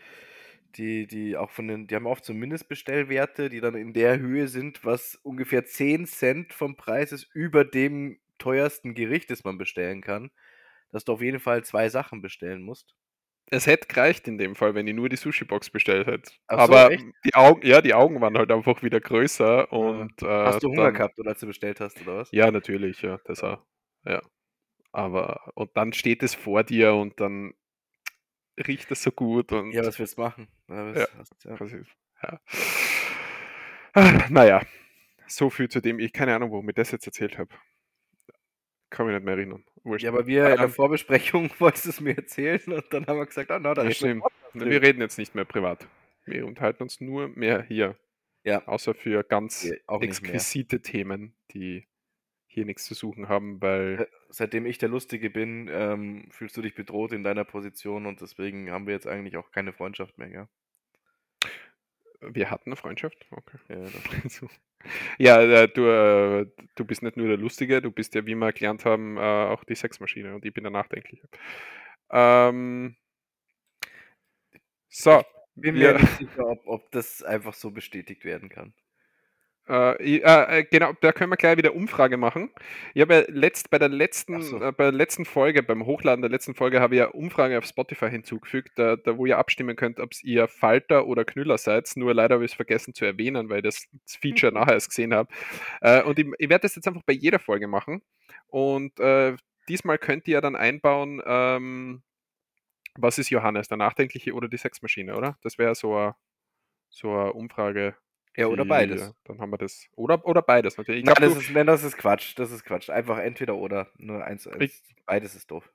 die, 0.77 1.07
die 1.07 1.37
auch 1.37 1.51
von 1.51 1.69
den, 1.69 1.87
die 1.87 1.95
haben 1.95 2.07
oft 2.07 2.25
so 2.25 2.35
Mindestbestellwerte, 2.35 3.49
die 3.49 3.61
dann 3.61 3.75
in 3.75 3.93
der 3.93 4.19
Höhe 4.19 4.49
sind, 4.49 4.85
was 4.85 5.17
ungefähr 5.23 5.65
10 5.65 6.07
Cent 6.07 6.53
vom 6.53 6.77
Preis 6.77 7.13
ist 7.13 7.29
über 7.33 7.65
dem 7.65 8.19
teuersten 8.39 8.95
Gericht, 8.95 9.31
das 9.31 9.45
man 9.45 9.59
bestellen 9.59 10.01
kann, 10.01 10.31
dass 10.91 11.05
du 11.05 11.13
auf 11.13 11.23
jeden 11.23 11.41
Fall 11.41 11.65
zwei 11.65 11.89
Sachen 11.89 12.23
bestellen 12.23 12.63
musst. 12.63 12.95
Es 13.51 13.67
hätte 13.67 13.87
gereicht 13.87 14.27
in 14.29 14.39
dem 14.39 14.57
Fall, 14.57 14.75
wenn 14.75 14.87
ich 14.87 14.95
nur 14.95 15.09
die 15.09 15.17
Sushi-Box 15.17 15.71
bestellt 15.71 16.07
hätte. 16.07 16.31
So, 16.31 16.47
Aber 16.47 16.91
echt? 16.91 17.05
die 17.25 17.35
Augen, 17.35 17.67
ja, 17.67 17.83
die 17.83 17.93
Augen 17.93 18.21
waren 18.21 18.37
halt 18.37 18.51
einfach 18.51 18.83
wieder 18.83 18.99
größer 18.99 19.71
und 19.71 20.23
äh, 20.23 20.27
Hast 20.27 20.63
du 20.63 20.69
Hunger 20.69 20.85
dann, 20.85 20.95
gehabt, 20.95 21.19
oder 21.19 21.31
als 21.31 21.41
du 21.41 21.47
bestellt 21.47 21.81
hast, 21.81 22.01
oder 22.01 22.17
was? 22.19 22.33
Ja, 22.33 22.51
natürlich, 22.51 23.03
ja, 23.03 23.21
das 23.25 23.45
auch. 23.45 23.63
Ja. 24.05 24.23
Aber, 24.93 25.53
und 25.55 25.71
dann 25.77 25.93
steht 25.93 26.23
es 26.23 26.35
vor 26.35 26.65
dir 26.65 26.95
und 26.95 27.19
dann 27.21 27.55
riecht 28.67 28.91
es 28.91 29.03
so 29.03 29.11
gut 29.11 29.53
und 29.53 29.73
Ja, 29.73 29.85
was 29.87 29.99
willst 29.99 30.19
du 30.19 30.23
machen? 30.23 30.49
Ja, 30.69 30.87
was, 30.95 30.99
Ja. 30.99 31.07
hast, 31.19 31.45
ja. 31.45 31.57
quasi, 31.57 31.83
ja. 32.23 32.41
Ah, 33.95 34.27
Naja, 34.31 34.63
so 35.27 35.51
viel 35.51 35.69
zu 35.69 35.81
dem, 35.81 35.99
ich 35.99 36.13
keine 36.13 36.35
Ahnung, 36.35 36.51
warum 36.53 36.69
ich 36.69 36.75
das 36.75 36.91
jetzt 36.91 37.07
erzählt 37.07 37.39
habe. 37.39 37.55
Kann 38.91 39.07
mich 39.07 39.15
nicht 39.15 39.25
mehr 39.25 39.35
erinnern. 39.35 39.65
Wurscht. 39.85 40.05
ja, 40.05 40.11
aber 40.11 40.27
wir 40.27 40.51
in 40.51 40.57
der 40.57 40.67
Ähm, 40.67 40.71
Vorbesprechung 40.71 41.51
wolltest 41.59 41.87
du 41.87 41.91
es 41.91 42.01
mir 42.01 42.17
erzählen 42.17 42.61
und 42.67 42.85
dann 42.93 43.07
haben 43.07 43.19
wir 43.19 43.27
gesagt, 43.27 43.51
ah, 43.51 43.59
na, 43.59 43.73
da 43.75 43.83
Ja, 43.83 43.89
wir 43.89 43.95
stimmt. 43.95 44.23
Drüber. 44.53 44.67
Wir 44.71 44.83
reden 44.83 45.01
jetzt 45.01 45.17
nicht 45.19 45.35
mehr 45.35 45.47
privat. 45.47 45.87
Wir 46.27 46.47
unterhalten 46.47 46.83
uns 46.83 47.01
nur 47.01 47.29
mehr 47.29 47.63
hier. 47.63 47.97
Ja. 48.45 48.67
Außer 48.67 48.95
für 48.95 49.25
ganz 49.25 49.71
exquisite 50.01 50.83
Themen, 50.83 51.35
die 51.53 51.87
hier 52.53 52.65
nichts 52.67 52.85
zu 52.85 52.95
suchen 52.95 53.29
haben, 53.29 53.61
weil 53.61 54.01
Äh, 54.01 54.07
Seitdem 54.29 54.67
ich 54.67 54.79
der 54.79 54.89
Lustige 54.89 55.31
bin, 55.31 55.69
ähm, 55.71 56.31
fühlst 56.31 56.57
du 56.57 56.63
dich 56.63 56.75
bedroht 56.75 57.13
in 57.13 57.23
deiner 57.23 57.45
Position 57.45 58.07
und 58.07 58.21
deswegen 58.21 58.71
haben 58.71 58.87
wir 58.87 58.95
jetzt 58.95 59.07
eigentlich 59.07 59.37
auch 59.37 59.51
keine 59.51 59.73
Freundschaft 59.73 60.19
mehr, 60.19 60.29
gell? 60.31 60.49
wir 62.21 62.51
hatten 62.51 62.71
eine 62.71 62.77
Freundschaft. 62.77 63.27
Okay. 63.31 63.59
Ja. 63.69 63.87
So. 64.29 64.49
Ja, 65.19 65.41
äh, 65.43 65.69
du, 65.69 65.83
äh, 65.87 66.47
du 66.75 66.85
bist 66.85 67.03
nicht 67.03 67.17
nur 67.17 67.29
der 67.29 67.37
Lustige, 67.37 67.81
du 67.83 67.93
bist 67.93 68.15
ja, 68.15 68.27
wie 68.27 68.35
wir 68.35 68.53
gelernt 68.53 68.85
haben, 68.85 69.17
äh, 69.17 69.21
auch 69.21 69.65
die 69.65 69.77
Sexmaschine 69.77 70.35
und 70.35 70.45
ich 70.45 70.53
bin 70.53 70.65
der 70.65 70.73
Nachdenkliche. 70.73 71.29
Ähm, 72.11 72.97
so, 74.91 75.23
Bin 75.55 75.75
wir, 75.75 75.95
mir 75.95 75.95
nicht 75.95 76.17
sicher, 76.17 76.47
ob, 76.47 76.67
ob 76.67 76.91
das 76.93 77.23
einfach 77.23 77.55
so 77.55 77.71
bestätigt 77.73 78.25
werden 78.25 78.49
kann. 78.49 78.75
Äh, 79.69 80.19
äh, 80.19 80.59
äh, 80.59 80.65
genau, 80.65 80.93
da 81.01 81.13
können 81.13 81.31
wir 81.31 81.37
gleich 81.37 81.57
wieder 81.57 81.75
Umfrage 81.75 82.17
machen. 82.17 82.51
Ich 82.95 83.03
habe 83.03 83.15
ja 83.15 83.25
letzt, 83.29 83.71
bei, 83.71 83.79
der 83.79 83.89
letzten, 83.89 84.43
so. 84.43 84.57
äh, 84.57 84.73
bei 84.73 84.85
der 84.85 84.93
letzten 84.93 85.25
Folge, 85.25 85.63
beim 85.63 85.87
Hochladen 85.87 86.21
der 86.21 86.31
letzten 86.31 86.55
Folge, 86.55 86.81
habe 86.81 86.95
ich 86.95 86.99
ja 86.99 87.09
Umfrage 87.09 87.59
auf 87.59 87.65
Spotify 87.65 88.11
hinzugefügt, 88.11 88.73
da, 88.77 88.97
da 88.97 89.17
wo 89.17 89.27
ihr 89.27 89.39
abstimmen 89.39 89.77
könnt, 89.77 90.01
ob 90.01 90.11
ihr 90.23 90.49
Falter 90.49 91.07
oder 91.07 91.25
Knüller 91.25 91.59
seid. 91.59 91.91
Nur 91.95 92.13
leider 92.15 92.35
habe 92.35 92.45
ich 92.45 92.53
es 92.53 92.57
vergessen 92.57 92.95
zu 92.95 93.05
erwähnen, 93.05 93.49
weil 93.49 93.59
ich 93.59 93.65
das, 93.65 93.87
das 94.05 94.17
Feature 94.17 94.53
nachher 94.53 94.75
erst 94.75 94.89
gesehen 94.89 95.15
habe. 95.15 95.33
Äh, 95.81 96.03
und 96.03 96.19
ich, 96.19 96.27
ich 96.39 96.49
werde 96.49 96.63
das 96.63 96.75
jetzt 96.75 96.89
einfach 96.89 97.03
bei 97.05 97.13
jeder 97.13 97.39
Folge 97.39 97.69
machen. 97.69 98.03
Und 98.49 98.99
äh, 98.99 99.37
diesmal 99.69 99.99
könnt 99.99 100.27
ihr 100.27 100.35
ja 100.35 100.41
dann 100.41 100.57
einbauen, 100.57 101.23
ähm, 101.25 102.03
was 102.97 103.19
ist 103.19 103.31
Johannes, 103.31 103.69
der 103.69 103.79
Nachdenkliche 103.79 104.35
oder 104.35 104.49
die 104.49 104.59
Sexmaschine, 104.59 105.17
oder? 105.17 105.39
Das 105.43 105.57
wäre 105.57 105.75
so 105.75 105.97
eine 105.97 106.15
so 106.93 107.11
eine 107.11 107.33
Umfrage. 107.33 107.97
Ja, 108.37 108.47
oder 108.47 108.63
die- 108.65 108.69
beides. 108.69 109.15
Dann 109.25 109.41
haben 109.41 109.51
wir 109.51 109.59
das. 109.59 109.87
Oder, 109.95 110.25
oder 110.27 110.41
beides 110.43 110.77
natürlich. 110.79 111.01
Ich 111.01 111.05
Nein, 111.07 111.15
glaub, 111.17 111.29
das 111.31 111.35
du, 111.39 111.45
ist, 111.45 111.51
nein, 111.53 111.67
das 111.67 111.85
ist 111.85 111.99
Quatsch. 111.99 112.39
Das 112.39 112.51
ist 112.51 112.65
Quatsch. 112.65 112.89
Einfach 112.91 113.19
entweder 113.19 113.57
oder. 113.57 113.91
Nur 113.99 114.25
eins 114.25 114.47
eins. 114.47 114.63
Ich- 114.63 114.83
Beides 115.07 115.35
ist 115.35 115.51
doof. 115.51 115.71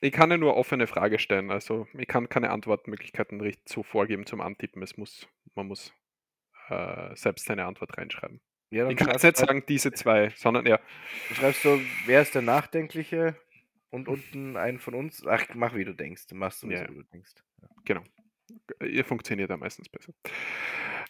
ich 0.00 0.12
kann 0.12 0.30
ja 0.30 0.36
nur 0.36 0.56
offene 0.56 0.86
Frage 0.86 1.18
stellen. 1.18 1.50
Also 1.50 1.86
ich 1.92 2.08
kann 2.08 2.28
keine 2.28 2.50
Antwortmöglichkeiten 2.50 3.40
richtig 3.40 3.68
so 3.68 3.82
vorgeben 3.82 4.26
zum 4.26 4.40
Antippen. 4.40 4.82
Es 4.82 4.96
muss, 4.96 5.28
man 5.54 5.66
muss 5.68 5.92
äh, 6.68 7.14
selbst 7.14 7.46
seine 7.46 7.64
Antwort 7.66 7.96
reinschreiben. 7.96 8.40
Ja, 8.70 8.88
Ich 8.88 8.96
kann 8.96 9.10
jetzt 9.10 9.22
nicht 9.22 9.36
sagen, 9.36 9.62
diese 9.68 9.92
zwei, 9.92 10.30
sondern 10.36 10.66
ja. 10.66 10.80
Du 11.28 11.34
schreibst 11.34 11.62
so, 11.62 11.80
wer 12.06 12.22
ist 12.22 12.34
der 12.34 12.42
Nachdenkliche? 12.42 13.36
Und 13.90 14.08
unten 14.08 14.56
einen 14.56 14.80
von 14.80 14.94
uns. 14.94 15.24
Ach, 15.24 15.44
mach 15.54 15.74
wie 15.76 15.84
du 15.84 15.94
denkst. 15.94 16.26
Du 16.26 16.34
machst 16.34 16.58
sowieso, 16.60 16.82
Ja. 16.82 16.90
wie 16.90 16.94
du 16.96 17.02
denkst. 17.04 17.30
Ihr 18.80 19.04
funktioniert 19.04 19.50
ja 19.50 19.56
meistens 19.56 19.88
besser. 19.88 20.12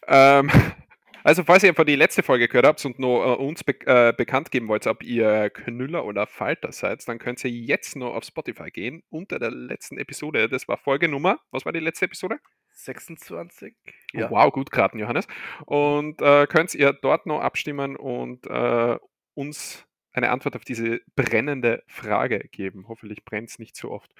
Ähm, 0.07 0.51
also, 1.25 1.45
falls 1.45 1.63
ihr 1.63 1.71
einfach 1.71 1.85
die 1.85 1.97
letzte 1.97 2.23
Folge 2.23 2.49
gehört 2.49 2.67
habt 2.67 2.85
und 2.85 2.99
nur 2.99 3.25
äh, 3.25 3.37
uns 3.37 3.65
be 3.65 3.75
äh, 3.87 4.13
bekannt 4.17 4.51
geben 4.51 4.69
wollt, 4.69 4.87
ob 4.87 5.03
ihr 5.03 5.51
Knüller 5.51 6.05
oder 6.05 6.27
Falter 6.27 6.73
seid, 6.73 7.07
dann 7.09 7.19
könnt 7.19 7.45
ihr 7.45 7.51
jetzt 7.51 7.97
nur 7.97 8.15
auf 8.15 8.25
Spotify 8.25 8.71
gehen 8.71 9.03
unter 9.11 9.39
der 9.39 9.51
letzten 9.51 9.99
Episode. 9.99 10.49
Das 10.49 10.69
war 10.69 10.77
Folgenummer. 10.77 11.39
Was 11.51 11.65
war 11.65 11.73
die 11.73 11.81
letzte 11.81 12.07
Episode? 12.07 12.39
26? 12.75 13.75
Oh, 14.17 14.31
wow, 14.31 14.53
gut 14.53 14.71
geraten, 14.71 14.99
Johannes. 14.99 15.27
Und 15.67 16.21
äh, 16.21 16.47
könnt 16.47 16.75
ihr 16.75 16.93
dort 16.93 17.27
noch 17.27 17.41
abstimmen 17.41 17.97
und 17.97 18.47
äh, 18.47 18.99
uns 19.35 19.87
eine 20.13 20.31
Antwort 20.31 20.57
auf 20.57 20.65
diese 20.65 21.01
brennende 21.17 21.83
Frage 21.87 22.39
geben. 22.51 22.87
Hoffentlich 22.89 23.25
brennt 23.25 23.51
es 23.51 23.59
nicht 23.59 23.77
zu 23.77 23.91
oft. 23.91 24.13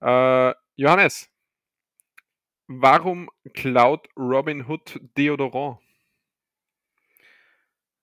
Äh, 0.00 0.54
Johannes, 0.76 1.30
warum 2.66 3.30
klaut 3.54 4.08
Robin 4.16 4.66
Hood 4.68 5.00
Deodorant? 5.16 5.78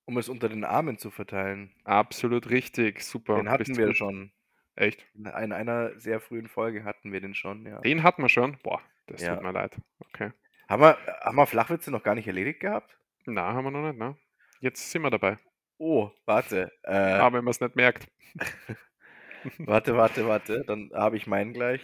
Um 0.05 0.18
es 0.18 0.30
unter 0.30 0.49
den 0.49 0.64
Armen 0.64 0.97
zu 0.97 1.09
verteilen. 1.12 1.72
Absolut 1.84 2.49
richtig, 2.49 3.01
super. 3.01 3.36
Den 3.38 3.49
hatten 3.49 3.64
bist 3.64 3.78
wir 3.78 3.93
schon. 3.95 4.32
Echt? 4.76 5.05
In 5.16 5.28
einer 5.28 5.97
sehr 5.99 6.20
frühen 6.20 6.47
Folge 6.47 6.84
hatten 6.84 7.12
wir 7.12 7.22
den 7.22 7.36
schon, 7.36 7.66
ja. 7.66 7.80
Den 7.82 8.03
hatten 8.03 8.22
wir 8.22 8.30
schon? 8.30 8.57
Boah, 8.64 8.82
das 9.07 9.22
Ja. 9.22 9.36
tut 9.36 9.43
mir 9.43 9.51
leid. 9.51 9.78
Okay. 10.09 10.32
Haben 10.68 10.82
wir, 10.82 10.97
haben 11.22 11.36
wir 11.36 11.45
Flachwitze 11.45 11.91
noch 11.91 12.03
gar 12.03 12.16
nicht 12.16 12.28
erledigt 12.28 12.62
gehabt? 12.62 12.97
Na, 13.26 13.53
haben 13.53 13.66
wir 13.66 13.72
noch 13.72 13.88
nicht, 13.88 13.99
ne? 13.99 14.18
Jetzt 14.59 14.91
sind 14.91 15.01
wir 15.03 15.09
dabei. 15.09 15.38
Oh, 15.78 16.12
warte. 16.26 16.72
Äh, 16.84 16.93
Aber 16.93 17.38
wenn 17.38 17.43
man 17.43 17.51
es 17.51 17.59
nicht 17.62 17.76
merkt. 17.76 18.07
warte, 19.57 19.95
warte, 19.97 20.28
warte. 20.28 20.64
Dann 20.66 20.91
habe 20.93 21.18
ich 21.18 21.28
meinen 21.28 21.53
gleich. 21.53 21.82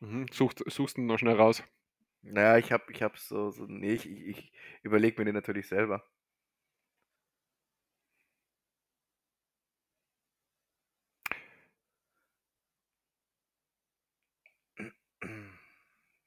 Mhm. 0.00 0.26
Suchst 0.30 0.60
du 0.60 1.00
ihn 1.00 1.06
noch 1.06 1.18
schnell 1.18 1.36
raus. 1.36 1.62
Naja, 2.26 2.58
ich 2.58 2.72
habe 2.72 2.92
ich 2.92 3.02
hab 3.02 3.18
so, 3.18 3.50
so. 3.50 3.64
Nee, 3.66 3.94
ich, 3.94 4.06
ich, 4.06 4.28
ich 4.38 4.52
überlege 4.82 5.18
mir 5.20 5.24
den 5.26 5.34
natürlich 5.34 5.68
selber. 5.68 6.04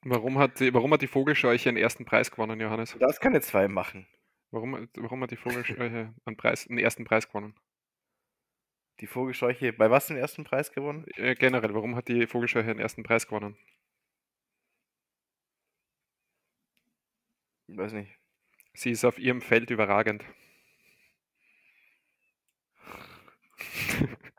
Warum 0.02 0.38
hat 0.40 0.60
die, 0.60 0.74
warum 0.74 0.94
hat 0.94 1.02
die 1.02 1.08
Vogelscheuche 1.08 1.70
einen 1.70 1.78
ersten 1.78 2.06
Preis 2.06 2.32
gewonnen, 2.32 2.60
Johannes? 2.60 2.94
Du 2.94 3.00
darfst 3.00 3.22
keine 3.22 3.42
zwei 3.42 3.68
machen. 3.68 4.08
Warum, 4.52 4.90
warum 4.96 5.22
hat 5.24 5.32
die 5.32 5.36
Vogelscheuche 5.36 6.14
einen, 6.26 6.38
Preis, 6.38 6.68
einen 6.68 6.80
ersten 6.80 7.04
Preis 7.06 7.28
gewonnen? 7.28 7.56
Die 9.02 9.08
Vogelscheuche, 9.08 9.74
bei 9.74 9.90
was 9.92 10.08
den 10.08 10.18
ersten 10.18 10.44
Preis 10.46 10.72
gewonnen? 10.72 11.06
Äh, 11.16 11.36
generell, 11.36 11.74
warum 11.74 11.96
hat 11.96 12.08
die 12.08 12.28
Vogelscheuche 12.28 12.70
einen 12.72 12.80
ersten 12.80 13.04
Preis 13.04 13.28
gewonnen? 13.28 13.58
Weiß 17.78 17.94
nicht. 17.94 18.12
Sie 18.74 18.92
ist 18.92 19.06
auf 19.06 19.20
ihrem 19.20 19.42
Feld 19.42 19.70
überragend. 19.70 20.24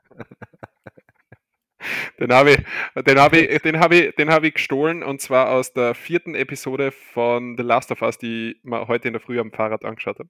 Den 2.21 2.33
habe 2.35 2.51
ich, 2.53 2.59
den 3.07 3.19
habe 3.19 3.39
ich, 3.39 3.63
den 3.63 3.81
habe 3.81 3.97
ich, 3.97 4.15
den 4.17 4.31
habe 4.31 4.49
ich 4.49 4.55
gestohlen 4.55 5.03
und 5.03 5.23
zwar 5.23 5.51
aus 5.51 5.73
der 5.73 5.95
vierten 5.95 6.35
Episode 6.35 6.93
von 6.93 7.57
The 7.57 7.63
Last 7.63 7.91
of 7.91 8.03
Us, 8.03 8.19
die 8.19 8.61
man 8.63 8.87
heute 8.87 9.09
in 9.09 9.15
der 9.15 9.21
Früh 9.23 9.41
am 9.41 9.51
Fahrrad 9.51 9.87
angeschaut 9.87 10.19
hat. 10.19 10.29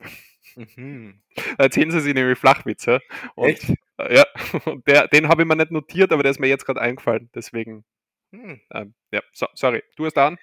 Mhm. 0.55 1.21
Da 1.59 1.65
erzählen 1.65 1.91
sie 1.91 2.01
sich 2.01 2.15
nämlich 2.15 2.39
Flachwitze. 2.39 3.01
Und, 3.35 3.49
Echt? 3.49 3.75
Ja, 3.99 4.25
und 4.67 4.87
der, 4.87 5.09
den 5.09 5.29
habe 5.29 5.43
ich 5.43 5.49
mir 5.49 5.57
nicht 5.57 5.73
notiert, 5.73 6.13
aber 6.13 6.23
der 6.23 6.31
ist 6.31 6.39
mir 6.39 6.47
jetzt 6.49 6.65
gerade 6.65 6.81
eingefallen. 6.81 7.29
Deswegen, 7.35 7.85
Hm. 8.33 8.61
ähm, 8.73 8.95
ja, 9.11 9.23
so, 9.33 9.47
sorry. 9.55 9.83
Du 9.97 10.07
hast 10.07 10.17
an. 10.17 10.39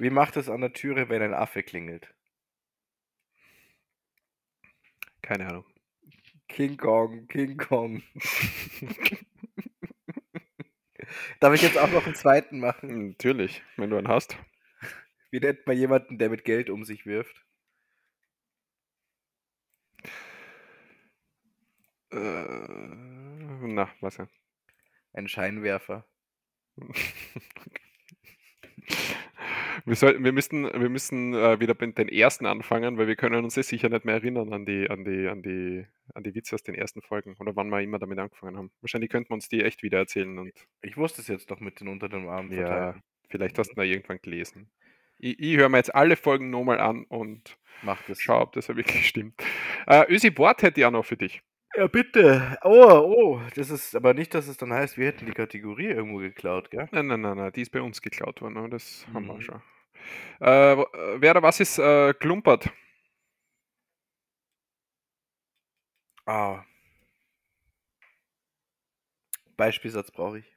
Wie 0.00 0.08
macht 0.08 0.38
es 0.38 0.48
an 0.48 0.62
der 0.62 0.72
Türe, 0.72 1.10
wenn 1.10 1.20
ein 1.20 1.34
Affe 1.34 1.62
klingelt? 1.62 2.14
Keine 5.20 5.46
Ahnung. 5.46 5.66
King 6.48 6.78
Kong, 6.78 7.28
King 7.28 7.58
Kong. 7.58 8.02
Darf 11.40 11.52
ich 11.52 11.60
jetzt 11.60 11.76
auch 11.76 11.90
noch 11.90 12.06
einen 12.06 12.14
zweiten 12.14 12.60
machen? 12.60 13.08
Natürlich, 13.10 13.62
wenn 13.76 13.90
du 13.90 13.98
einen 13.98 14.08
hast. 14.08 14.38
Wie 15.30 15.38
nennt 15.38 15.66
man 15.66 15.76
jemanden, 15.76 16.16
der 16.16 16.30
mit 16.30 16.44
Geld 16.44 16.70
um 16.70 16.86
sich 16.86 17.04
wirft? 17.04 17.44
Äh, 22.10 22.16
na, 22.16 23.90
was 24.00 24.16
ja. 24.16 24.26
Ein 25.12 25.28
Scheinwerfer. 25.28 26.08
Wir, 29.84 29.96
sollten, 29.96 30.24
wir 30.24 30.32
müssten, 30.32 30.64
wir 30.64 30.88
müssen 30.88 31.34
äh, 31.34 31.60
wieder 31.60 31.74
mit 31.78 31.98
den 31.98 32.08
ersten 32.08 32.46
anfangen, 32.46 32.98
weil 32.98 33.06
wir 33.06 33.16
können 33.16 33.44
uns 33.44 33.56
eh 33.56 33.62
sicher 33.62 33.88
nicht 33.88 34.04
mehr 34.04 34.14
erinnern 34.16 34.52
an 34.52 34.66
die, 34.66 34.88
an 34.88 35.04
die, 35.04 35.28
an 35.28 35.42
die, 35.42 35.86
an 36.14 36.22
die 36.22 36.34
Witze 36.34 36.54
aus 36.54 36.62
den 36.62 36.74
ersten 36.74 37.02
Folgen 37.02 37.36
oder 37.38 37.56
wann 37.56 37.68
wir 37.68 37.80
immer 37.80 37.98
damit 37.98 38.18
angefangen 38.18 38.56
haben. 38.56 38.70
Wahrscheinlich 38.80 39.10
könnten 39.10 39.30
wir 39.30 39.34
uns 39.34 39.48
die 39.48 39.62
echt 39.62 39.82
wieder 39.82 39.98
erzählen 39.98 40.38
und 40.38 40.52
Ich 40.82 40.96
wusste 40.96 41.20
es 41.20 41.28
jetzt 41.28 41.50
doch 41.50 41.60
mit 41.60 41.80
den 41.80 41.88
unter 41.88 42.08
dem 42.08 42.28
Arm 42.28 42.52
ja, 42.52 42.94
vielleicht 43.28 43.58
hast 43.58 43.70
du 43.70 43.74
da 43.74 43.82
irgendwann 43.82 44.20
gelesen. 44.20 44.70
Ich, 45.18 45.38
ich 45.38 45.56
höre 45.56 45.68
mir 45.68 45.76
jetzt 45.78 45.94
alle 45.94 46.16
Folgen 46.16 46.50
nochmal 46.50 46.80
an 46.80 47.04
und 47.04 47.58
Macht 47.82 48.08
es. 48.08 48.20
schau, 48.20 48.40
ob 48.42 48.52
das 48.52 48.68
ja 48.68 48.76
wirklich 48.76 49.06
stimmt. 49.08 49.34
Äh, 49.86 50.12
Ösi 50.12 50.36
Wort 50.36 50.62
hätte 50.62 50.80
ich 50.80 50.86
auch 50.86 50.90
noch 50.90 51.04
für 51.04 51.16
dich. 51.16 51.42
Ja, 51.76 51.86
bitte. 51.86 52.58
Oh, 52.62 52.70
oh. 53.04 53.40
Das 53.54 53.70
ist 53.70 53.94
aber 53.94 54.12
nicht, 54.14 54.34
dass 54.34 54.48
es 54.48 54.56
dann 54.56 54.72
heißt, 54.72 54.98
wir 54.98 55.06
hätten 55.06 55.26
die 55.26 55.32
Kategorie 55.32 55.86
irgendwo 55.86 56.18
geklaut, 56.18 56.70
gell? 56.70 56.88
Nein, 56.90 57.06
nein, 57.06 57.20
nein, 57.20 57.36
nein, 57.36 57.52
die 57.52 57.62
ist 57.62 57.70
bei 57.70 57.80
uns 57.80 58.02
geklaut 58.02 58.40
worden, 58.42 58.56
aber 58.56 58.68
das 58.68 59.06
haben 59.14 59.26
wir 59.26 59.34
Mhm. 59.34 59.40
schon. 59.40 59.62
Äh, 60.40 60.76
wo- 60.76 60.88
äh, 60.96 61.42
was 61.42 61.60
ist 61.60 61.78
äh, 61.78 62.12
klumpert? 62.14 62.70
Ah. 66.26 66.64
Beispielsatz 69.56 70.10
brauche 70.10 70.38
ich. 70.38 70.56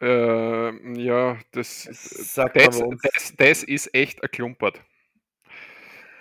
Ähm, 0.00 0.94
ja, 0.94 1.38
das, 1.52 1.84
das, 1.84 2.36
das, 3.02 3.36
das 3.36 3.62
ist 3.64 3.94
echt 3.94 4.22
ein 4.22 4.30
Klumpert. 4.30 4.80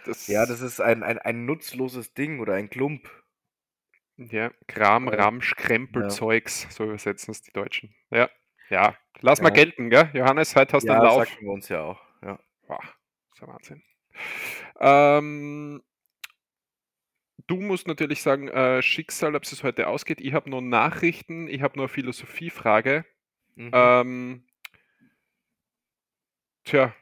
Das, 0.07 0.27
Ja, 0.27 0.45
das 0.45 0.61
ist 0.61 0.79
ein, 0.81 1.03
ein, 1.03 1.19
ein 1.19 1.45
nutzloses 1.45 2.13
Ding 2.13 2.39
oder 2.39 2.53
ein 2.53 2.69
Klump. 2.69 3.09
ja, 4.17 4.51
Kram, 4.67 5.07
Äh, 5.07 5.15
Ramsch, 5.15 5.55
Krempel, 5.55 6.03
ja. 6.03 6.09
Zeugs, 6.09 6.67
so 6.75 6.85
übersetzen 6.85 7.31
es 7.31 7.41
die 7.41 7.51
Deutschen. 7.51 7.93
Ja, 8.09 8.29
ja, 8.69 8.97
lass 9.21 9.41
mal 9.41 9.49
Ja. 9.49 9.55
gelten, 9.55 9.89
gell? 9.89 10.09
Johannes, 10.13 10.55
heute 10.55 10.73
hast 10.77 10.87
du 10.87 10.91
einen 10.91 11.01
Ja, 11.01 11.07
Lauf. 11.07 11.27
sagt 11.27 11.35
man 11.41 11.45
bei 11.45 11.51
uns 11.53 11.69
ja 11.69 11.81
auch. 11.83 12.01
Ja. 12.23 12.39
Boah, 12.67 12.79
das 12.81 13.33
ist 13.35 13.41
ja 13.41 13.47
Wahnsinn. 13.47 13.83
Ähm, 14.79 15.83
du 17.45 17.61
musst 17.61 17.87
natürlich 17.87 18.21
sagen, 18.21 18.47
äh, 18.47 18.81
Schicksal, 18.81 19.35
ob 19.35 19.43
es 19.43 19.63
heute 19.63 19.87
ausgeht. 19.87 20.19
Ich 20.21 20.33
habe 20.33 20.49
nur 20.49 20.61
Nachrichten, 20.61 21.47
ich 21.47 21.61
habe 21.61 21.77
nur 21.77 21.85
eine 21.85 21.93
Philosophiefrage. 21.93 23.05
Mhm. 23.55 23.69
Ähm, 23.73 24.47
tja, 26.63 26.93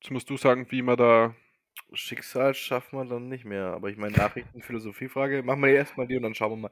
jetzt 0.00 0.10
musst 0.10 0.28
du 0.30 0.36
sagen, 0.36 0.66
wie 0.70 0.82
man 0.82 0.96
da. 0.96 1.34
Schicksal 1.96 2.54
schaffen 2.54 2.98
wir 2.98 3.04
dann 3.04 3.28
nicht 3.28 3.44
mehr. 3.44 3.66
Aber 3.66 3.90
ich 3.90 3.96
meine, 3.96 4.16
Nachrichten, 4.16 4.62
Philosophiefrage. 4.62 5.42
Machen 5.42 5.62
wir 5.62 5.70
erstmal 5.70 6.06
die 6.06 6.16
und 6.16 6.22
dann 6.22 6.34
schauen 6.34 6.52
wir 6.52 6.56
mal. 6.56 6.70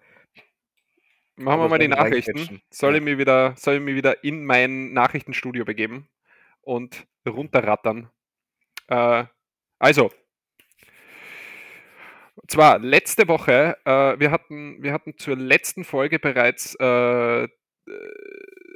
Machen 1.37 1.61
wir 1.61 1.69
mal 1.69 1.79
die 1.79 1.89
Nachrichten. 1.89 2.61
Soll 2.71 2.97
ich, 2.97 3.03
mich 3.03 3.19
wieder, 3.19 3.55
soll 3.57 3.77
ich 3.77 3.81
mich 3.81 3.95
wieder 3.95 4.23
in 4.23 4.45
mein 4.45 4.93
Nachrichtenstudio 4.93 5.65
begeben 5.65 6.09
und 6.61 7.07
runterrattern? 7.27 8.11
Äh, 8.89 9.25
also, 9.79 10.11
zwar 12.49 12.79
letzte 12.79 13.29
Woche, 13.29 13.77
äh, 13.85 14.19
wir, 14.19 14.31
hatten, 14.31 14.83
wir 14.83 14.93
hatten 14.93 15.17
zur 15.17 15.37
letzten 15.37 15.85
Folge 15.85 16.19
bereits 16.19 16.77
äh, 16.79 17.45
äh, 17.45 17.49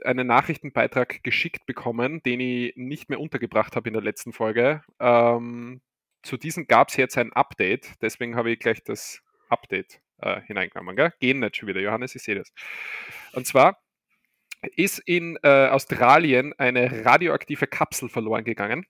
einen 0.04 0.26
Nachrichtenbeitrag 0.26 1.22
geschickt 1.22 1.66
bekommen, 1.66 2.22
den 2.22 2.40
ich 2.40 2.76
nicht 2.76 3.08
mehr 3.08 3.20
untergebracht 3.20 3.76
habe 3.76 3.88
in 3.88 3.94
der 3.94 4.02
letzten 4.02 4.32
Folge. 4.32 4.82
Ähm, 5.00 5.80
zu 6.26 6.36
diesem 6.36 6.66
gab 6.66 6.88
es 6.88 6.96
jetzt 6.96 7.16
ein 7.16 7.32
Update, 7.32 7.94
deswegen 8.02 8.36
habe 8.36 8.50
ich 8.50 8.58
gleich 8.58 8.82
das 8.82 9.22
Update 9.48 10.00
äh, 10.18 10.40
hineingenommen. 10.42 10.96
Gell? 10.96 11.12
Gehen 11.20 11.38
nicht 11.38 11.56
schon 11.56 11.68
wieder, 11.68 11.80
Johannes, 11.80 12.14
ich 12.14 12.22
sehe 12.22 12.34
das. 12.34 12.52
Und 13.32 13.46
zwar 13.46 13.80
ist 14.74 14.98
in 14.98 15.38
äh, 15.42 15.68
Australien 15.68 16.52
eine 16.58 17.04
radioaktive 17.04 17.66
Kapsel 17.66 18.08
verloren 18.08 18.44
gegangen. 18.44 18.86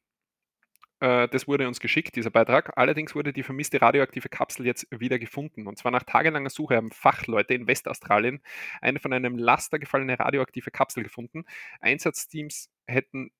Äh, 1.00 1.28
das 1.28 1.46
wurde 1.46 1.68
uns 1.68 1.80
geschickt, 1.80 2.16
dieser 2.16 2.30
Beitrag. 2.30 2.72
Allerdings 2.78 3.14
wurde 3.14 3.32
die 3.32 3.42
vermisste 3.42 3.82
radioaktive 3.82 4.28
Kapsel 4.30 4.64
jetzt 4.64 4.86
wieder 4.90 5.18
gefunden. 5.18 5.66
Und 5.66 5.78
zwar 5.78 5.92
nach 5.92 6.04
tagelanger 6.04 6.50
Suche 6.50 6.76
haben 6.76 6.90
Fachleute 6.90 7.54
in 7.54 7.66
Westaustralien 7.66 8.40
eine 8.80 8.98
von 8.98 9.12
einem 9.12 9.36
Laster 9.36 9.78
gefallene 9.78 10.18
radioaktive 10.18 10.70
Kapsel 10.70 11.02
gefunden. 11.02 11.44
Einsatzteams 11.80 12.70
hätten 12.86 13.30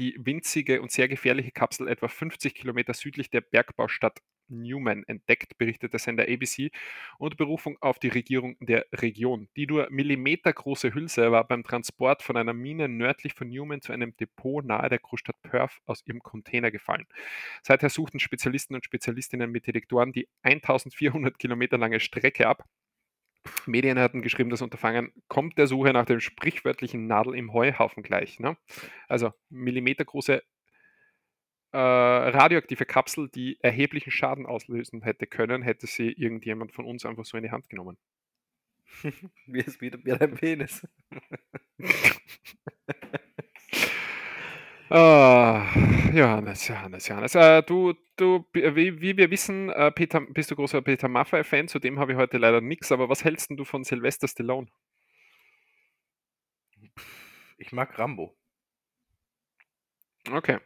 die 0.00 0.16
winzige 0.18 0.80
und 0.80 0.90
sehr 0.90 1.08
gefährliche 1.08 1.52
Kapsel 1.52 1.86
etwa 1.86 2.08
50 2.08 2.54
Kilometer 2.54 2.94
südlich 2.94 3.30
der 3.30 3.42
Bergbaustadt 3.42 4.20
Newman 4.48 5.04
entdeckt, 5.06 5.58
berichtet 5.58 5.92
der 5.92 6.00
Sender 6.00 6.24
ABC 6.24 6.70
unter 7.18 7.36
Berufung 7.36 7.76
auf 7.80 7.98
die 7.98 8.08
Regierung 8.08 8.56
der 8.60 8.86
Region. 8.92 9.48
Die 9.56 9.66
nur 9.66 9.88
millimetergroße 9.90 10.94
Hülse 10.94 11.30
war 11.30 11.46
beim 11.46 11.62
Transport 11.62 12.22
von 12.22 12.36
einer 12.36 12.54
Mine 12.54 12.88
nördlich 12.88 13.34
von 13.34 13.48
Newman 13.48 13.82
zu 13.82 13.92
einem 13.92 14.16
Depot 14.16 14.64
nahe 14.64 14.88
der 14.88 14.98
Großstadt 14.98 15.40
Perth 15.42 15.78
aus 15.86 16.02
ihrem 16.06 16.20
Container 16.20 16.70
gefallen. 16.70 17.06
Seither 17.62 17.90
suchten 17.90 18.18
Spezialisten 18.18 18.74
und 18.74 18.84
Spezialistinnen 18.84 19.50
mit 19.50 19.66
Detektoren 19.66 20.12
die 20.12 20.28
1400 20.42 21.38
Kilometer 21.38 21.78
lange 21.78 22.00
Strecke 22.00 22.48
ab. 22.48 22.64
Medien 23.66 23.98
hatten 23.98 24.22
geschrieben, 24.22 24.50
das 24.50 24.62
Unterfangen 24.62 25.12
kommt 25.28 25.58
der 25.58 25.66
Suche 25.66 25.92
nach 25.92 26.04
dem 26.04 26.20
sprichwörtlichen 26.20 27.06
Nadel 27.06 27.34
im 27.34 27.52
Heuhaufen 27.52 28.02
gleich. 28.02 28.38
Ne? 28.38 28.56
Also 29.08 29.32
millimetergroße 29.48 30.42
äh, 31.72 31.78
radioaktive 31.78 32.84
Kapsel, 32.84 33.28
die 33.28 33.58
erheblichen 33.60 34.10
Schaden 34.10 34.46
auslösen 34.46 35.02
hätte 35.02 35.26
können, 35.26 35.62
hätte 35.62 35.86
sie 35.86 36.12
irgendjemand 36.12 36.72
von 36.72 36.84
uns 36.84 37.06
einfach 37.06 37.24
so 37.24 37.36
in 37.36 37.44
die 37.44 37.50
Hand 37.50 37.68
genommen. 37.68 37.96
wie 39.46 39.60
ist 39.60 39.80
wieder 39.80 39.98
wie 40.04 40.10
dein 40.10 40.34
Penis. 40.34 40.86
Ah, 44.92 45.72
Johannes, 46.12 46.66
Johannes, 46.66 47.06
Johannes. 47.06 47.34
Äh, 47.36 47.62
du, 47.62 47.94
du, 48.16 48.44
wie, 48.52 49.00
wie 49.00 49.16
wir 49.16 49.30
wissen, 49.30 49.70
äh, 49.70 49.92
Peter, 49.92 50.20
bist 50.20 50.50
du 50.50 50.56
großer 50.56 50.82
Peter 50.82 51.06
Maffay-Fan, 51.06 51.68
zu 51.68 51.78
dem 51.78 52.00
habe 52.00 52.12
ich 52.12 52.18
heute 52.18 52.38
leider 52.38 52.60
nichts, 52.60 52.90
aber 52.90 53.08
was 53.08 53.22
hältst 53.24 53.50
denn 53.50 53.56
du 53.56 53.64
von 53.64 53.84
Sylvester 53.84 54.26
Stallone? 54.26 54.66
Ich 57.58 57.70
mag 57.72 57.96
Rambo. 57.98 58.36
Okay. 60.28 60.58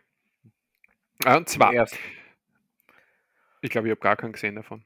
Äh, 1.24 1.36
und 1.36 1.48
zwar, 1.48 1.72
Erst. 1.74 1.98
ich 3.60 3.70
glaube, 3.70 3.88
ich 3.88 3.90
habe 3.90 4.01
gar 4.01 4.16
keinen 4.16 4.32
gesehen 4.32 4.56
davon. 4.56 4.82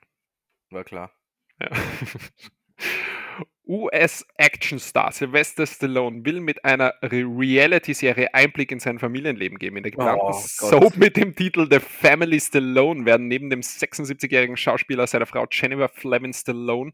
War 0.70 0.84
klar. 0.84 1.12
Ja. 1.60 1.70
US-Actionstar 3.68 5.12
Sylvester 5.12 5.66
Stallone 5.66 6.24
will 6.24 6.40
mit 6.40 6.64
einer 6.64 6.94
Re- 7.02 7.24
Reality-Serie 7.24 8.32
Einblick 8.32 8.72
in 8.72 8.80
sein 8.80 8.98
Familienleben 8.98 9.58
geben. 9.58 9.76
In 9.76 9.82
der 9.82 9.92
geplanten 9.92 10.22
Oh. 10.24 10.32
Soap 10.32 10.96
mit 10.96 11.16
dem 11.16 11.36
Titel 11.36 11.68
The 11.70 11.78
Family 11.78 12.40
Stallone 12.40 13.04
werden 13.04 13.28
neben 13.28 13.50
dem 13.50 13.60
76-jährigen 13.60 14.56
Schauspieler 14.56 15.06
seiner 15.06 15.26
Frau 15.26 15.46
Jennifer 15.50 15.88
Flavin 15.88 16.32
Stallone 16.32 16.92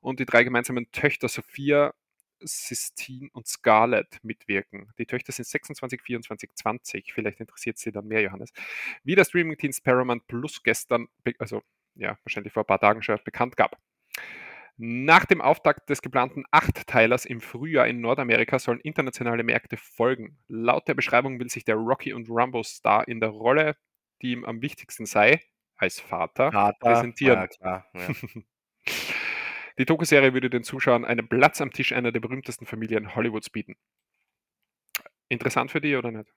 und 0.00 0.20
die 0.20 0.26
drei 0.26 0.44
gemeinsamen 0.44 0.90
Töchter 0.92 1.28
Sophia, 1.28 1.92
Sistine 2.40 3.28
und 3.32 3.48
Scarlett 3.48 4.18
mitwirken. 4.22 4.92
Die 4.98 5.06
Töchter 5.06 5.32
sind 5.32 5.46
26, 5.46 6.02
24, 6.02 6.50
20. 6.54 7.12
Vielleicht 7.12 7.40
interessiert 7.40 7.78
sie 7.78 7.90
dann 7.90 8.06
mehr, 8.06 8.20
Johannes. 8.22 8.52
Wie 9.02 9.16
der 9.16 9.24
Streaming-Dienst 9.24 9.82
Paramount 9.82 10.26
Plus 10.28 10.62
gestern, 10.62 11.08
also 11.38 11.62
ja, 11.96 12.16
wahrscheinlich 12.24 12.52
vor 12.52 12.62
ein 12.62 12.66
paar 12.66 12.78
Tagen 12.78 13.02
schon 13.02 13.18
bekannt 13.24 13.56
gab. 13.56 13.76
Nach 14.78 15.24
dem 15.24 15.40
Auftakt 15.40 15.88
des 15.88 16.02
geplanten 16.02 16.44
Achtteilers 16.50 17.24
im 17.24 17.40
Frühjahr 17.40 17.86
in 17.86 18.00
Nordamerika 18.00 18.58
sollen 18.58 18.80
internationale 18.80 19.42
Märkte 19.42 19.78
folgen. 19.78 20.38
Laut 20.48 20.86
der 20.86 20.94
Beschreibung 20.94 21.40
will 21.40 21.48
sich 21.48 21.64
der 21.64 21.76
Rocky 21.76 22.12
und 22.12 22.28
Rumbo-Star 22.28 23.08
in 23.08 23.20
der 23.20 23.30
Rolle, 23.30 23.76
die 24.20 24.32
ihm 24.32 24.44
am 24.44 24.60
wichtigsten 24.60 25.06
sei, 25.06 25.40
als 25.76 26.00
Vater, 26.00 26.52
Vater. 26.52 26.78
präsentieren. 26.78 27.48
Ja. 27.60 27.86
Ja. 27.94 28.08
Die 29.78 29.84
Doku-Serie 29.84 30.32
würde 30.32 30.48
den 30.48 30.64
Zuschauern 30.64 31.04
einen 31.04 31.28
Platz 31.28 31.60
am 31.60 31.70
Tisch 31.70 31.92
einer 31.92 32.10
der 32.10 32.20
berühmtesten 32.20 32.64
Familien 32.64 33.14
Hollywoods 33.14 33.50
bieten. 33.50 33.76
Interessant 35.28 35.70
für 35.70 35.80
die 35.80 35.96
oder 35.96 36.12
nicht? 36.12 36.32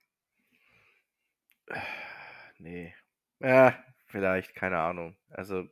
nee. 2.58 2.94
Ja, 3.40 3.82
vielleicht, 4.08 4.56
keine 4.56 4.80
Ahnung. 4.80 5.16
Also, 5.30 5.70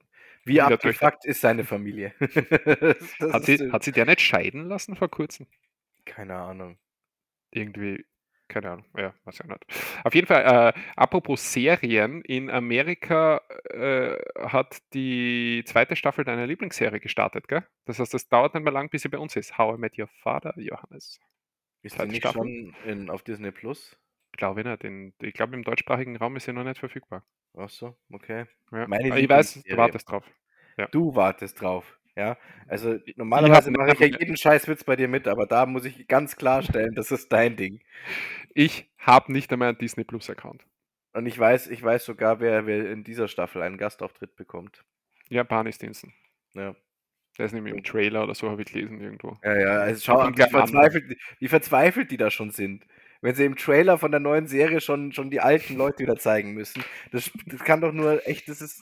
wie 0.47 0.61
abgefuckt 0.61 1.25
ist 1.25 1.41
seine 1.41 1.63
Familie? 1.65 2.13
Hat 3.31 3.45
sie, 3.45 3.71
hat 3.71 3.83
sie 3.83 3.91
der 3.91 4.05
nicht 4.05 4.21
scheiden 4.21 4.65
lassen 4.65 4.95
vor 4.95 5.09
kurzem? 5.09 5.47
keine 6.05 6.35
Ahnung. 6.35 6.77
irgendwie, 7.51 8.05
keine 8.47 8.71
Ahnung, 8.71 8.85
ja, 8.97 9.13
weiß 9.25 9.41
ich 9.41 9.45
nicht. 9.47 9.65
Auf 10.03 10.15
jeden 10.15 10.27
Fall, 10.27 10.73
äh, 10.75 10.79
apropos 10.95 11.53
Serien, 11.53 12.21
in 12.23 12.49
Amerika 12.49 13.41
äh, 13.69 14.17
hat 14.39 14.79
die 14.93 15.63
zweite 15.65 15.95
Staffel 15.95 16.25
deiner 16.25 16.47
Lieblingsserie 16.47 16.99
gestartet, 16.99 17.47
gell? 17.47 17.65
Das 17.85 17.99
heißt, 17.99 18.13
das 18.13 18.29
dauert 18.29 18.53
nicht 18.53 18.63
mehr 18.63 18.73
lang, 18.73 18.89
bis 18.89 19.03
sie 19.03 19.09
bei 19.09 19.19
uns 19.19 19.35
ist. 19.35 19.57
How 19.57 19.77
I 19.77 19.79
Met 19.79 19.97
Your 19.99 20.07
Father, 20.07 20.53
Johannes. 20.57 21.19
Ist 21.83 21.99
die 22.01 22.07
nicht 22.07 22.17
Staffel? 22.17 22.41
schon 22.41 22.75
in, 22.85 23.09
auf 23.09 23.23
Disney 23.23 23.51
Plus? 23.51 23.97
Glaube 24.33 24.61
ich 24.61 24.67
nicht. 24.67 24.83
In, 24.83 25.13
ich 25.21 25.33
glaube, 25.33 25.55
im 25.55 25.63
deutschsprachigen 25.63 26.17
Raum 26.17 26.35
ist 26.35 26.45
sie 26.45 26.53
noch 26.53 26.63
nicht 26.63 26.79
verfügbar. 26.79 27.25
Ach 27.57 27.69
so, 27.69 27.95
okay. 28.11 28.45
Ja. 28.71 28.87
Meine 28.87 29.19
ich 29.19 29.29
weiß, 29.29 29.63
du 29.63 29.77
wartest 29.77 30.09
drauf. 30.09 30.23
Du 30.91 31.15
wartest 31.15 31.59
drauf. 31.59 31.97
Ja, 32.15 32.35
also 32.67 32.97
normalerweise 33.15 33.69
hab- 33.71 33.77
mache 33.77 33.91
ich 33.93 33.99
ja 33.99 34.07
jeden 34.19 34.37
Scheißwitz 34.37 34.83
bei 34.83 34.95
dir 34.95 35.07
mit, 35.07 35.27
aber 35.27 35.45
da 35.45 35.65
muss 35.67 35.85
ich 35.85 36.07
ganz 36.07 36.35
klarstellen, 36.35 36.95
das 36.95 37.11
ist 37.11 37.31
dein 37.31 37.55
Ding. 37.55 37.79
Ich 38.55 38.89
habe 38.97 39.31
nicht 39.31 39.51
einmal 39.53 39.69
einen 39.69 39.77
Disney 39.77 40.03
Plus 40.03 40.27
Account. 40.29 40.65
Und 41.13 41.27
ich 41.27 41.37
weiß, 41.37 41.67
ich 41.67 41.81
weiß 41.81 42.05
sogar, 42.05 42.39
wer, 42.39 42.65
wer 42.65 42.91
in 42.91 43.03
dieser 43.03 43.27
Staffel 43.27 43.61
einen 43.61 43.77
Gastauftritt 43.77 44.35
bekommt. 44.35 44.83
Ja, 45.29 45.43
Barney 45.43 45.71
Stinson. 45.71 46.11
Ja, 46.53 46.75
Der 47.37 47.45
ist 47.45 47.53
nämlich 47.53 47.73
im 47.73 47.83
Trailer 47.83 48.23
oder 48.23 48.33
so, 48.33 48.49
habe 48.49 48.63
ich 48.63 48.71
gelesen 48.71 48.99
irgendwo. 48.99 49.37
ja, 49.43 49.55
ja 49.59 49.69
also 49.79 50.01
schau, 50.03 50.27
wie 50.27 50.41
verzweifelt, 50.41 51.17
wie 51.39 51.47
verzweifelt 51.47 52.09
die 52.11 52.17
da 52.17 52.31
schon 52.31 52.49
sind. 52.49 52.85
Wenn 53.21 53.35
sie 53.35 53.45
im 53.45 53.55
Trailer 53.55 53.97
von 53.97 54.11
der 54.11 54.19
neuen 54.19 54.47
Serie 54.47 54.81
schon, 54.81 55.11
schon 55.11 55.29
die 55.29 55.39
alten 55.39 55.75
Leute 55.75 55.99
wieder 55.99 56.17
zeigen 56.17 56.53
müssen. 56.53 56.83
Das, 57.11 57.31
das 57.45 57.63
kann 57.63 57.81
doch 57.81 57.91
nur 57.91 58.25
echt, 58.27 58.47
das 58.47 58.61
ist. 58.61 58.81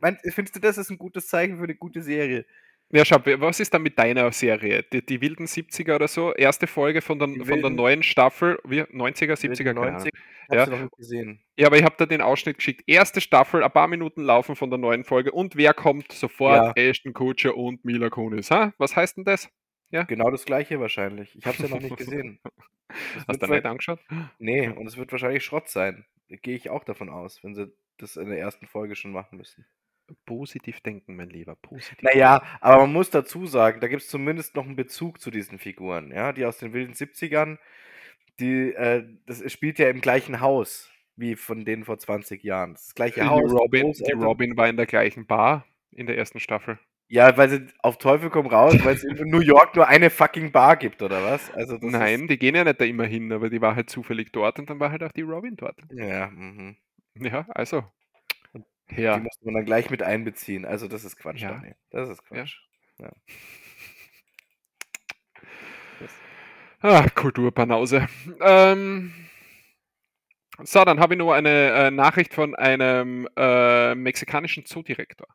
Mein, 0.00 0.18
findest 0.22 0.56
du, 0.56 0.60
das 0.60 0.78
ist 0.78 0.90
ein 0.90 0.98
gutes 0.98 1.26
Zeichen 1.26 1.56
für 1.56 1.64
eine 1.64 1.74
gute 1.74 2.02
Serie? 2.02 2.44
Ja, 2.90 3.04
schau, 3.04 3.18
was 3.24 3.60
ist 3.60 3.74
dann 3.74 3.82
mit 3.82 3.98
deiner 3.98 4.32
Serie? 4.32 4.82
Die, 4.92 5.04
die 5.04 5.20
wilden 5.20 5.44
70er 5.44 5.96
oder 5.96 6.08
so? 6.08 6.32
Erste 6.32 6.66
Folge 6.66 7.02
von 7.02 7.18
der, 7.18 7.28
von 7.44 7.60
der 7.60 7.70
neuen 7.70 8.02
Staffel, 8.02 8.58
wie 8.64 8.80
90er, 8.80 9.34
70er, 9.34 9.64
keine 9.64 9.80
Ahnung. 9.80 9.92
90 9.92 10.12
Ja. 10.50 10.66
Noch 10.66 10.80
nicht 10.80 10.96
gesehen? 10.96 11.40
Ja, 11.58 11.66
aber 11.66 11.76
ich 11.76 11.84
habe 11.84 11.96
da 11.98 12.06
den 12.06 12.22
Ausschnitt 12.22 12.56
geschickt. 12.56 12.84
Erste 12.86 13.20
Staffel, 13.20 13.62
ein 13.62 13.70
paar 13.70 13.88
Minuten 13.88 14.22
laufen 14.22 14.56
von 14.56 14.70
der 14.70 14.78
neuen 14.78 15.04
Folge. 15.04 15.32
Und 15.32 15.56
wer 15.56 15.74
kommt 15.74 16.12
sofort? 16.12 16.78
Ashton 16.78 17.12
Kutcher 17.12 17.54
und 17.56 17.84
Mila 17.84 18.08
Kunis. 18.08 18.50
Ha? 18.50 18.72
Was 18.78 18.96
heißt 18.96 19.18
denn 19.18 19.24
das? 19.24 19.50
Genau 19.90 20.30
das 20.30 20.44
gleiche 20.44 20.80
wahrscheinlich. 20.80 21.36
Ich 21.36 21.46
habe 21.46 21.56
es 21.56 21.62
ja 21.62 21.74
noch 21.74 21.80
nicht 21.82 21.96
gesehen. 21.96 22.40
Hast 23.26 23.42
du 23.42 23.48
wa- 23.48 23.54
nicht 23.54 23.66
angeschaut? 23.66 24.00
Nee, 24.38 24.68
und 24.68 24.86
es 24.86 24.96
wird 24.96 25.12
wahrscheinlich 25.12 25.44
Schrott 25.44 25.68
sein. 25.68 26.04
Gehe 26.28 26.56
ich 26.56 26.70
auch 26.70 26.84
davon 26.84 27.08
aus, 27.08 27.42
wenn 27.42 27.54
sie 27.54 27.72
das 27.96 28.16
in 28.16 28.28
der 28.28 28.38
ersten 28.38 28.66
Folge 28.66 28.96
schon 28.96 29.12
machen 29.12 29.38
müssen. 29.38 29.66
Positiv 30.24 30.80
denken, 30.80 31.16
mein 31.16 31.28
Lieber. 31.30 31.54
Positiv. 31.56 32.02
Naja, 32.02 32.42
aber 32.60 32.82
man 32.82 32.92
muss 32.92 33.10
dazu 33.10 33.46
sagen, 33.46 33.80
da 33.80 33.88
gibt 33.88 34.02
es 34.02 34.08
zumindest 34.08 34.54
noch 34.56 34.64
einen 34.64 34.76
Bezug 34.76 35.20
zu 35.20 35.30
diesen 35.30 35.58
Figuren, 35.58 36.10
ja, 36.12 36.32
die 36.32 36.44
aus 36.46 36.58
den 36.58 36.72
wilden 36.72 36.94
70ern, 36.94 37.58
die, 38.40 38.72
äh, 38.74 39.04
das 39.26 39.50
spielt 39.52 39.78
ja 39.78 39.88
im 39.90 40.00
gleichen 40.00 40.40
Haus 40.40 40.90
wie 41.16 41.34
von 41.34 41.64
denen 41.64 41.84
vor 41.84 41.98
20 41.98 42.44
Jahren. 42.44 42.74
Das, 42.74 42.94
gleiche 42.94 43.20
Die 43.20 43.26
Haus. 43.26 43.52
Robin, 43.52 43.92
die 43.92 44.12
Robin 44.12 44.56
war 44.56 44.68
in 44.68 44.76
der 44.76 44.86
gleichen 44.86 45.26
Bar 45.26 45.66
in 45.90 46.06
der 46.06 46.16
ersten 46.16 46.38
Staffel. 46.38 46.78
Ja, 47.10 47.36
weil 47.38 47.48
sie 47.48 47.66
auf 47.82 47.96
Teufel 47.98 48.28
komm 48.28 48.46
raus, 48.46 48.74
weil 48.84 48.94
es 48.94 49.02
in 49.02 49.16
New 49.30 49.40
York 49.40 49.74
nur 49.74 49.88
eine 49.88 50.10
fucking 50.10 50.52
Bar 50.52 50.76
gibt, 50.76 51.00
oder 51.00 51.24
was? 51.24 51.50
Also 51.54 51.78
Nein, 51.80 52.28
die 52.28 52.38
gehen 52.38 52.54
ja 52.54 52.64
nicht 52.64 52.80
da 52.80 52.84
immer 52.84 53.04
hin, 53.06 53.32
aber 53.32 53.48
die 53.48 53.62
war 53.62 53.74
halt 53.74 53.88
zufällig 53.88 54.30
dort 54.32 54.58
und 54.58 54.68
dann 54.68 54.78
war 54.78 54.90
halt 54.90 55.02
auch 55.02 55.12
die 55.12 55.22
Robin 55.22 55.56
dort. 55.56 55.78
Ja, 55.90 56.28
mhm. 56.28 56.76
Ja, 57.16 57.46
also. 57.48 57.84
Die 58.90 59.00
Ja. 59.02 59.16
muss 59.18 59.38
man 59.42 59.54
dann 59.54 59.64
gleich 59.64 59.90
mit 59.90 60.02
einbeziehen. 60.02 60.64
Also 60.66 60.86
das 60.88 61.04
ist 61.04 61.16
Quatsch, 61.16 61.40
Ja. 61.42 61.52
Daniel. 61.52 61.76
Das 61.90 62.08
ist 62.10 62.22
Ja. 62.30 62.36
Quatsch. 62.36 62.58
Ah, 66.80 67.06
Kulturpanause. 67.14 68.06
Ähm, 68.40 69.12
so, 70.62 70.84
dann 70.84 71.00
habe 71.00 71.14
ich 71.14 71.18
noch 71.18 71.32
eine 71.32 71.48
äh, 71.72 71.90
Nachricht 71.90 72.34
von 72.34 72.54
einem 72.54 73.28
äh, 73.36 73.94
mexikanischen 73.94 74.64
Zoodirektor. 74.66 75.26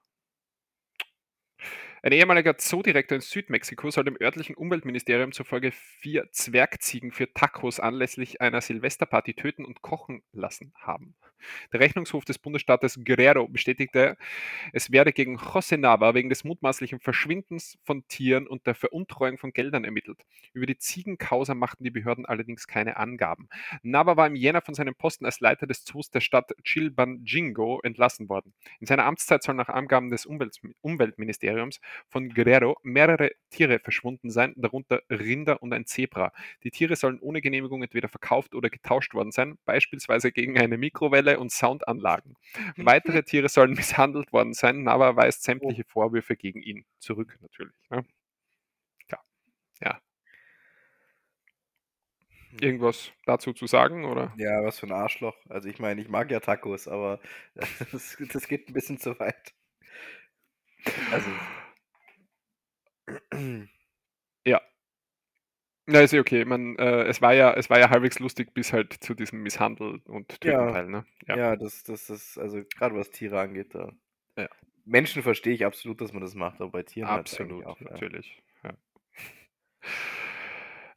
Ein 2.06 2.12
ehemaliger 2.12 2.58
Zoodirektor 2.58 3.16
in 3.16 3.22
Südmexiko 3.22 3.90
soll 3.90 4.04
dem 4.04 4.18
örtlichen 4.20 4.56
Umweltministerium 4.56 5.32
zufolge 5.32 5.72
vier 5.72 6.30
Zwergziegen 6.34 7.14
für 7.14 7.34
Tacos 7.34 7.80
anlässlich 7.80 8.42
einer 8.42 8.60
Silvesterparty 8.60 9.36
töten 9.36 9.64
und 9.64 9.82
kochen 9.82 10.22
lassen 10.34 10.74
haben. 10.76 11.16
Der 11.72 11.80
Rechnungshof 11.80 12.26
des 12.26 12.40
Bundesstaates 12.40 13.00
Guerrero 13.04 13.48
bestätigte, 13.48 14.18
es 14.74 14.92
werde 14.92 15.14
gegen 15.14 15.38
José 15.38 15.78
Nava 15.78 16.14
wegen 16.14 16.28
des 16.30 16.44
mutmaßlichen 16.44 17.00
Verschwindens 17.00 17.78
von 17.84 18.06
Tieren 18.08 18.48
und 18.48 18.68
der 18.68 18.76
Veruntreuung 18.76 19.38
von 19.38 19.54
Geldern 19.54 19.86
ermittelt. 19.86 20.20
Über 20.54 20.66
die 20.66 20.78
Ziegenkausa 20.78 21.56
machten 21.56 21.86
die 21.86 21.92
Behörden 21.92 22.26
allerdings 22.26 22.68
keine 22.68 22.98
Angaben. 22.98 23.48
Nava 23.82 24.18
war 24.18 24.28
im 24.28 24.36
Jänner 24.36 24.62
von 24.62 24.74
seinem 24.74 24.96
Posten 24.96 25.26
als 25.26 25.40
Leiter 25.40 25.68
des 25.68 25.86
Zoos 25.86 26.10
der 26.10 26.22
Stadt 26.22 26.52
Chilpancingo 26.64 27.80
entlassen 27.82 28.28
worden. 28.28 28.54
In 28.82 28.88
seiner 28.88 29.06
Amtszeit 29.06 29.44
sollen 29.44 29.58
nach 29.58 29.70
Angaben 29.70 30.10
des 30.10 30.26
Umwelt 30.26 30.60
Umweltministeriums 30.82 31.80
von 32.10 32.30
Guerrero 32.30 32.78
mehrere 32.84 33.32
Tiere 33.50 33.80
verschwunden 33.80 34.32
sein, 34.32 34.54
darunter 34.58 35.02
Rinder 35.10 35.62
und 35.62 35.74
ein 35.74 35.86
Zebra. 35.86 36.32
Die 36.64 36.72
Tiere 36.72 36.96
sollen 36.96 37.20
ohne 37.20 37.42
Genehmigung 37.42 37.84
entweder 37.84 38.10
verkauft 38.10 38.56
oder 38.56 38.70
getauscht 38.70 39.14
worden 39.14 39.32
sein, 39.32 39.58
beispielsweise 39.66 40.32
gegen 40.32 40.58
eine 40.60 40.78
Mikrowelle 40.78 41.40
und 41.40 41.52
Soundanlagen. 41.52 42.36
Weitere 42.78 43.24
Tiere 43.24 43.50
sollen 43.50 43.74
misshandelt 43.74 44.34
worden 44.34 44.54
sein. 44.54 44.84
Nava 44.84 45.16
weist 45.16 45.44
sämtliche 45.44 45.84
Vorwürfe 45.84 46.36
gegen 46.36 46.62
ihn 46.62 46.86
zurück, 47.00 47.38
natürlich. 47.42 47.76
Ne? 47.90 48.06
Ja. 49.10 49.20
ja. 49.82 50.02
Irgendwas 52.62 53.12
dazu 53.26 53.54
zu 53.54 53.66
sagen, 53.68 54.06
oder? 54.06 54.32
Ja, 54.38 54.64
was 54.64 54.80
für 54.80 54.86
ein 54.88 54.92
Arschloch. 54.92 55.36
Also 55.50 55.70
ich 55.70 55.80
meine, 55.80 56.02
ich 56.02 56.10
mag 56.10 56.30
ja 56.30 56.40
Tacos, 56.40 56.88
aber 56.88 57.20
das, 57.92 58.18
das 58.32 58.48
geht 58.48 58.70
ein 58.70 58.74
bisschen 58.74 59.00
zu 59.00 59.18
weit. 59.20 59.54
Also. 61.12 61.30
Ja. 64.46 64.62
Na, 65.86 66.00
ist 66.02 66.14
ja 66.14 66.22
okay. 66.22 66.46
Man, 66.46 66.78
äh, 66.78 67.04
es 67.04 67.22
war 67.22 67.34
ja 67.34 67.54
es 67.54 67.70
war 67.70 67.78
ja 67.80 67.90
halbwegs 67.90 68.20
lustig 68.20 68.54
bis 68.54 68.72
halt 68.72 68.94
zu 68.94 69.14
diesem 69.14 69.44
Misshandel 69.44 70.02
und 70.06 70.32
Ja, 70.44 70.68
Töten-Teil, 70.68 70.88
ne? 70.90 71.06
Ja. 71.28 71.36
ja, 71.38 71.56
das 71.58 71.84
das 71.84 72.10
ist 72.10 72.38
also 72.38 72.64
grade 72.78 72.96
was 72.96 73.10
Tiere 73.12 73.40
angeht, 73.40 73.76
da 73.76 73.92
Ja. 74.38 74.48
Menschen 74.86 75.24
verstehe 75.24 75.54
ich 75.54 75.66
absolut, 75.66 76.00
dass 76.02 76.14
man 76.14 76.22
das 76.22 76.36
macht, 76.36 76.62
aber 76.62 76.72
bei 76.72 76.84
Tieren 76.84 77.10
Absolut, 77.10 77.66
auch, 77.66 77.80
ja. 77.82 77.92
natürlich, 77.92 78.42
ja. 78.64 78.74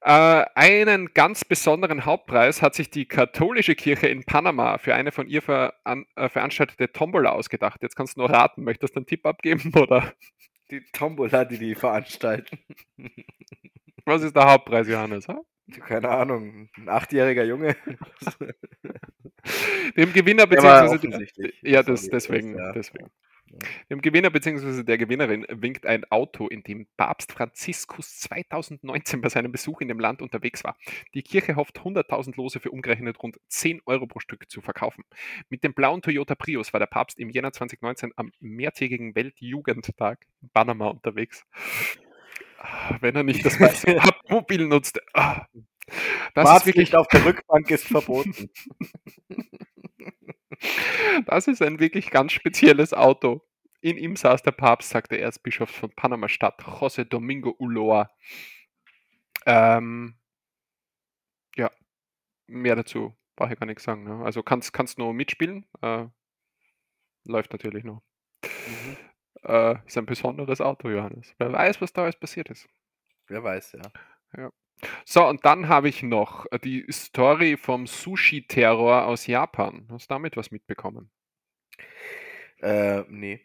Äh, 0.03 0.45
einen 0.55 1.12
ganz 1.15 1.45
besonderen 1.45 2.05
Hauptpreis 2.05 2.62
hat 2.62 2.74
sich 2.74 2.91
die 2.91 3.07
katholische 3.07 3.74
Kirche 3.74 4.07
in 4.09 4.24
Panama 4.24 4.78
für 4.78 4.95
eine 4.95 5.11
von 5.11 5.27
ihr 5.27 5.43
veran 5.43 6.07
äh, 6.15 6.28
veranstaltete 6.28 6.93
Tombola 6.93 7.31
ausgedacht. 7.31 7.83
Jetzt 7.83 7.97
kannst 7.97 8.16
du 8.16 8.20
nur 8.20 8.31
raten. 8.31 8.62
Möchtest 8.62 8.95
du 8.95 8.99
einen 9.01 9.07
Tipp 9.07 9.27
abgeben 9.27 9.73
oder 9.77 10.12
Die 10.70 10.84
Tombola, 10.93 11.44
die 11.44 11.59
die 11.59 11.74
veranstalten. 11.74 12.59
was 14.05 14.22
ist 14.22 14.34
der 14.36 14.47
Hauptpreis, 14.51 14.88
Johannes, 14.88 15.28
ha? 15.28 15.40
Keine 15.86 16.09
Ahnung, 16.09 16.68
'n 16.76 16.88
achtjähriger 16.88 17.44
Junge. 17.44 17.76
Dem 19.97 20.12
Gewinner 20.12 20.47
beziehungsweise 20.47 20.98
ja, 21.62 21.82
das 21.82 22.09
deswegen 22.09 22.56
ja, 22.56 22.72
deswegen. 22.72 23.10
Dem 23.90 24.02
Gewinner 24.02 24.31
beziehungsweise 24.31 24.85
der 24.85 24.98
Gewinnerin 24.98 25.47
winkt 25.48 25.86
ein 25.86 26.05
Auto, 26.10 26.48
in 26.48 26.62
dem 26.62 26.86
Papst 26.97 27.32
Franziskus 27.32 28.18
2019 28.20 29.20
bei 29.20 29.28
seinem 29.28 29.52
Besuch 29.52 29.81
in 29.81 29.89
dem 29.89 30.01
Land 30.01 30.23
unterwegs 30.23 30.64
war. 30.64 30.77
Die 31.14 31.23
Kirche 31.23 31.56
hofft, 31.56 31.78
100.000 31.78 32.36
Lose 32.36 32.60
für 32.60 32.70
umgerechnet 32.70 33.23
rund 33.23 33.39
10 33.48 33.82
Euro 33.86 34.06
pro 34.06 34.20
Stück 34.20 34.51
zu 34.51 34.60
verkaufen. 34.60 35.05
Mit 35.48 35.64
dem 35.64 35.74
blauen 35.74 36.02
Toyota 36.02 36.35
Prius 36.35 36.73
war 36.73 36.81
der 36.81 36.86
Papst 36.86 37.18
im 37.18 37.31
Jänner 37.31 37.52
2019 37.52 38.12
am 38.16 38.32
mehrtägigen 38.40 39.14
Weltjugendtag 39.14 40.27
in 40.43 40.51
Panama 40.51 40.89
unterwegs. 40.89 41.44
Ah, 42.59 42.97
wenn 43.01 43.14
er 43.14 43.23
nicht 43.23 43.44
das 43.44 43.59
Mobil 44.28 44.66
nutzte. 44.66 45.01
Ah, 45.12 45.47
das 46.35 46.59
ist 46.59 46.66
wirklich 46.66 46.94
auf 46.97 47.06
der 47.09 47.24
Rückbank 47.24 47.70
ist 47.70 47.86
verboten. 47.86 48.51
Das 51.27 51.49
ist 51.49 51.62
ein 51.62 51.81
wirklich 51.81 52.11
ganz 52.11 52.33
spezielles 52.33 52.93
Auto. 52.93 53.43
In 53.81 53.97
ihm 53.97 54.16
saß 54.16 54.43
der 54.43 54.53
Papst, 54.53 54.91
sagt 54.91 55.12
der 55.12 55.20
Erzbischof 55.20 55.70
von 55.70 55.91
Panama-Stadt, 55.91 56.62
José 56.62 57.05
Domingo 57.05 57.55
Ulloa. 57.59 58.11
Ähm 59.47 60.16
ja, 61.57 61.70
mehr 62.47 62.77
dazu 62.77 63.16
brauche 63.37 63.53
ich 63.53 63.59
gar 63.61 63.66
nix 63.66 63.85
sagen, 63.85 64.05
ne? 64.05 64.24
Also, 64.24 64.43
kannst 64.43 64.73
kannst 64.73 64.99
nur 64.99 65.12
mitspielen, 65.15 65.66
äh 65.83 66.07
läuft 67.27 67.53
natürlich 67.53 67.85
noch. 67.85 68.03
Mhm. 68.43 68.97
Äh, 69.43 69.87
ist 69.87 69.99
ein 69.99 70.07
besonderes 70.07 70.61
Auto, 70.61 70.89
Johannes. 70.89 71.35
Wer 71.39 71.53
weiß, 71.53 71.81
was 71.81 71.93
da 71.93 72.03
alles 72.03 72.16
passiert 72.16 72.49
ist. 72.51 72.69
Wer 73.27 73.43
weiß, 73.43 73.73
ja. 73.73 73.83
Ja. 74.37 74.51
So, 75.09 75.24
und 75.24 75.44
dann 75.47 75.69
habe 75.69 75.89
ich 75.89 76.03
noch, 76.03 76.47
äh, 76.51 76.59
die 76.59 76.85
Story 76.90 77.57
vom 77.57 77.86
Sushi-Terror 77.86 79.07
aus 79.07 79.28
Japan. 79.28 79.86
Hast 79.89 80.11
du 80.11 80.15
damit 80.15 80.36
was 80.36 80.51
mitbekommen? 80.51 81.11
Äh, 82.62 83.05
ne. 83.09 83.40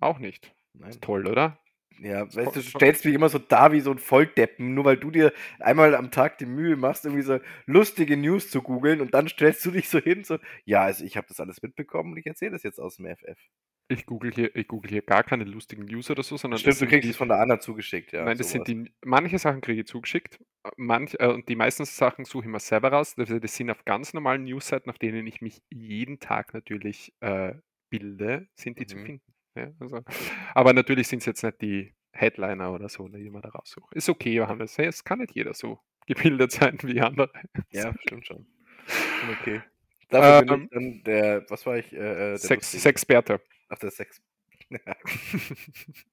Auch 0.00 0.18
nicht. 0.18 0.54
Nein. 0.74 0.96
Ist 0.96 1.02
toll, 1.02 1.26
oder? 1.26 1.58
Ja, 2.00 2.34
weißt 2.34 2.56
du, 2.56 2.60
du 2.62 2.66
stellst 2.68 3.04
mich 3.04 3.14
immer 3.14 3.28
so 3.28 3.38
dar 3.38 3.72
wie 3.72 3.80
so 3.80 3.90
'n 3.92 3.98
Volldeppen, 3.98 4.74
nur 4.74 4.84
weil 4.86 4.96
du 4.96 5.10
dir 5.10 5.32
einmal 5.60 5.94
am 5.94 6.10
Tag 6.10 6.38
die 6.38 6.46
Mühe 6.46 6.76
machst, 6.76 7.04
irgendwie 7.04 7.22
so 7.22 7.38
lustige 7.66 8.16
News 8.16 8.50
zu 8.50 8.62
googeln 8.62 9.00
und 9.00 9.14
dann 9.14 9.28
stellst 9.28 9.64
du 9.66 9.70
dich 9.70 9.88
so 9.90 9.98
hin, 10.00 10.24
so: 10.24 10.38
„Ja, 10.64 10.82
also, 10.84 11.04
ich 11.04 11.16
habe 11.16 11.26
das 11.28 11.40
alles 11.40 11.62
mitbekommen 11.62 12.12
und 12.12 12.18
ich 12.18 12.26
erzähle 12.26 12.52
das 12.52 12.62
jetzt 12.64 12.80
aus'm 12.80 13.06
FF.“ 13.08 13.48
Ich 13.90 14.06
google 14.06 14.32
hier 14.32 14.54
ich 14.56 14.68
google 14.68 14.90
hier 14.90 15.02
gar 15.02 15.24
keine 15.24 15.44
lustigen 15.44 15.84
News 15.84 16.10
oder 16.10 16.22
so, 16.22 16.36
sondern 16.36 16.60
Stimmt, 16.60 16.80
du 16.82 16.86
kriegst 16.86 17.08
die 17.08 17.12
es 17.12 17.16
von 17.16 17.28
der 17.28 17.38
Anna 17.40 17.60
zugeschickt, 17.60 18.12
ja, 18.12 18.28
Nein, 18.28 18.38
das 18.38 18.50
so 18.50 18.52
sind 18.52 18.68
die 18.68 18.92
manche 19.04 19.38
Sachen 19.38 19.60
kriege 19.60 19.80
ich 19.80 19.86
zugeschickt, 19.86 20.38
manch 20.76 21.14
äh, 21.18 21.26
und 21.28 21.48
die 21.48 21.56
meisten 21.56 21.84
Sachen 21.84 22.24
suche 22.24 22.44
ich 22.44 22.50
mir 22.50 22.60
selber 22.60 22.92
raus. 22.92 23.14
Also, 23.18 23.38
das 23.38 23.56
sind 23.56 23.70
auf 23.70 23.84
ganz 23.84 24.14
normalen 24.14 24.44
Newsseiten, 24.44 24.90
auf 24.90 24.98
denen 24.98 25.26
ich 25.26 25.40
mich 25.40 25.62
jeden 25.70 26.20
Tag 26.20 26.54
natürlich, 26.54 27.12
äh, 27.20 27.54
bilde, 27.90 28.48
sind 28.54 28.78
die 28.78 28.86
zu 28.86 28.96
Mhm. 28.98 28.98
finden, 28.98 29.22
ja, 29.56 29.70
also 29.80 30.00
aber 30.54 30.72
natürlich 30.72 31.08
sind's 31.08 31.26
jetzt 31.26 31.42
nicht 31.44 31.60
die 31.60 31.94
Headliner 32.12 32.72
oder 32.72 32.88
so, 32.88 33.06
die 33.08 33.18
ich 33.18 33.30
mir 33.30 33.40
da 33.42 33.50
raussuche. 33.50 33.94
Ist 33.94 34.08
okay, 34.08 34.32
Johannes. 34.34 34.78
Hey, 34.78 34.86
es 34.86 35.04
kann 35.04 35.18
nicht 35.20 35.34
jeder 35.34 35.52
so 35.54 35.78
gebildet 36.06 36.52
sein 36.52 36.78
wie 36.82 37.00
andere. 37.02 37.30
Ja, 37.70 37.92
stimmt 38.00 38.26
schon. 38.26 38.46
Okay. 39.20 39.62
Dafür 40.10 40.34
bin 40.34 40.50
ich 40.50 40.52
Ähm 40.52 40.68
dann 40.70 41.02
der 41.04 41.50
was 41.50 41.66
war 41.66 41.78
ich? 41.78 41.92
Äh, 41.92 41.96
äh, 42.34 42.38
der 42.38 42.38
Sex. 42.38 42.72
Sexperte. 42.72 43.40
Ach, 43.68 43.78
der 43.78 43.90
Sex 43.90 44.22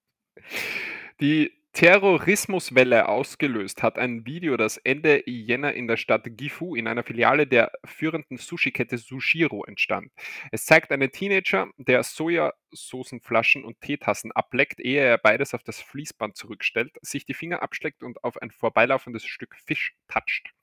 Die 1.22 1.52
Terrorismuswelle 1.80 3.08
ausgelöst 3.08 3.84
hat 3.84 3.98
ein 3.98 4.26
Video, 4.26 4.58
das 4.58 4.76
Ende 4.76 5.24
Jänner 5.26 5.72
in 5.72 5.88
der 5.88 5.96
Stadt 5.96 6.26
Gifu 6.26 6.76
in 6.76 6.90
einer 6.90 7.04
Filiale 7.04 7.48
der 7.48 7.72
führenden 7.86 8.36
Sushi-Kette 8.38 8.98
Sushiro 8.98 9.64
entstand. 9.64 10.12
Es 10.52 10.66
zeigt 10.66 10.92
einen 10.92 11.10
Teenager, 11.10 11.70
der 11.78 12.04
Sojasoßenflaschen 12.72 13.64
und 13.64 13.82
Teetassen 13.82 14.32
ableckt, 14.32 14.80
ehe 14.80 15.02
er 15.02 15.18
beides 15.18 15.54
auf 15.54 15.64
das 15.64 15.80
Fließband 15.82 16.36
zurückstellt, 16.36 16.98
sich 17.02 17.26
die 17.26 17.34
Finger 17.34 17.62
abschleckt 17.62 18.04
und 18.04 18.24
auf 18.24 18.42
ein 18.42 18.52
vorbeilaufendes 18.52 19.26
Stück 19.26 19.56
Fisch 19.56 19.96
toucht. 20.08 20.54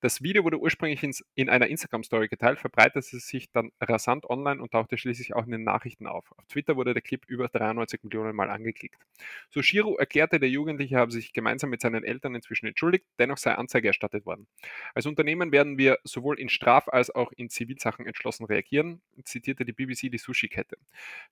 Das 0.00 0.22
Video 0.22 0.44
wurde 0.44 0.60
ursprünglich 0.60 1.02
ins 1.02 1.24
in 1.34 1.48
einer 1.48 1.68
Instagram-Story 1.68 2.28
geteilt, 2.28 2.58
verbreitete 2.58 3.18
sich 3.18 3.50
dann 3.50 3.70
rasant 3.80 4.28
online 4.28 4.60
und 4.60 4.72
tauchte 4.72 4.98
schließlich 4.98 5.34
auch 5.34 5.44
in 5.44 5.50
den 5.50 5.64
Nachrichten 5.64 6.06
auf. 6.06 6.32
Auf 6.36 6.46
Twitter 6.46 6.76
wurde 6.76 6.94
der 6.94 7.02
Clip 7.02 7.24
über 7.26 7.48
93 7.48 8.02
Millionen 8.04 8.36
Mal 8.36 8.50
angeklickt. 8.50 9.02
Sushiro 9.50 9.96
erklärte, 9.96 10.38
der 10.38 10.50
Jugendliche 10.50 10.96
habe 10.96 11.10
sich 11.10 11.32
gemeinsam 11.32 11.70
mit 11.70 11.80
seinen 11.80 12.04
Eltern 12.04 12.34
inzwischen 12.34 12.66
entschuldigt, 12.66 13.06
dennoch 13.18 13.38
sei 13.38 13.54
Anzeige 13.54 13.88
erstattet 13.88 14.26
worden. 14.26 14.46
Als 14.94 15.06
Unternehmen 15.06 15.52
werden 15.52 15.78
wir 15.78 15.98
sowohl 16.04 16.38
in 16.38 16.48
Straf 16.48 16.88
als 16.88 17.10
auch 17.10 17.32
in 17.32 17.48
Zivilsachen 17.48 18.06
entschlossen 18.06 18.44
reagieren, 18.44 19.00
zitierte 19.24 19.64
die 19.64 19.72
BBC 19.72 20.10
die 20.10 20.18
Sushi-Kette. 20.18 20.76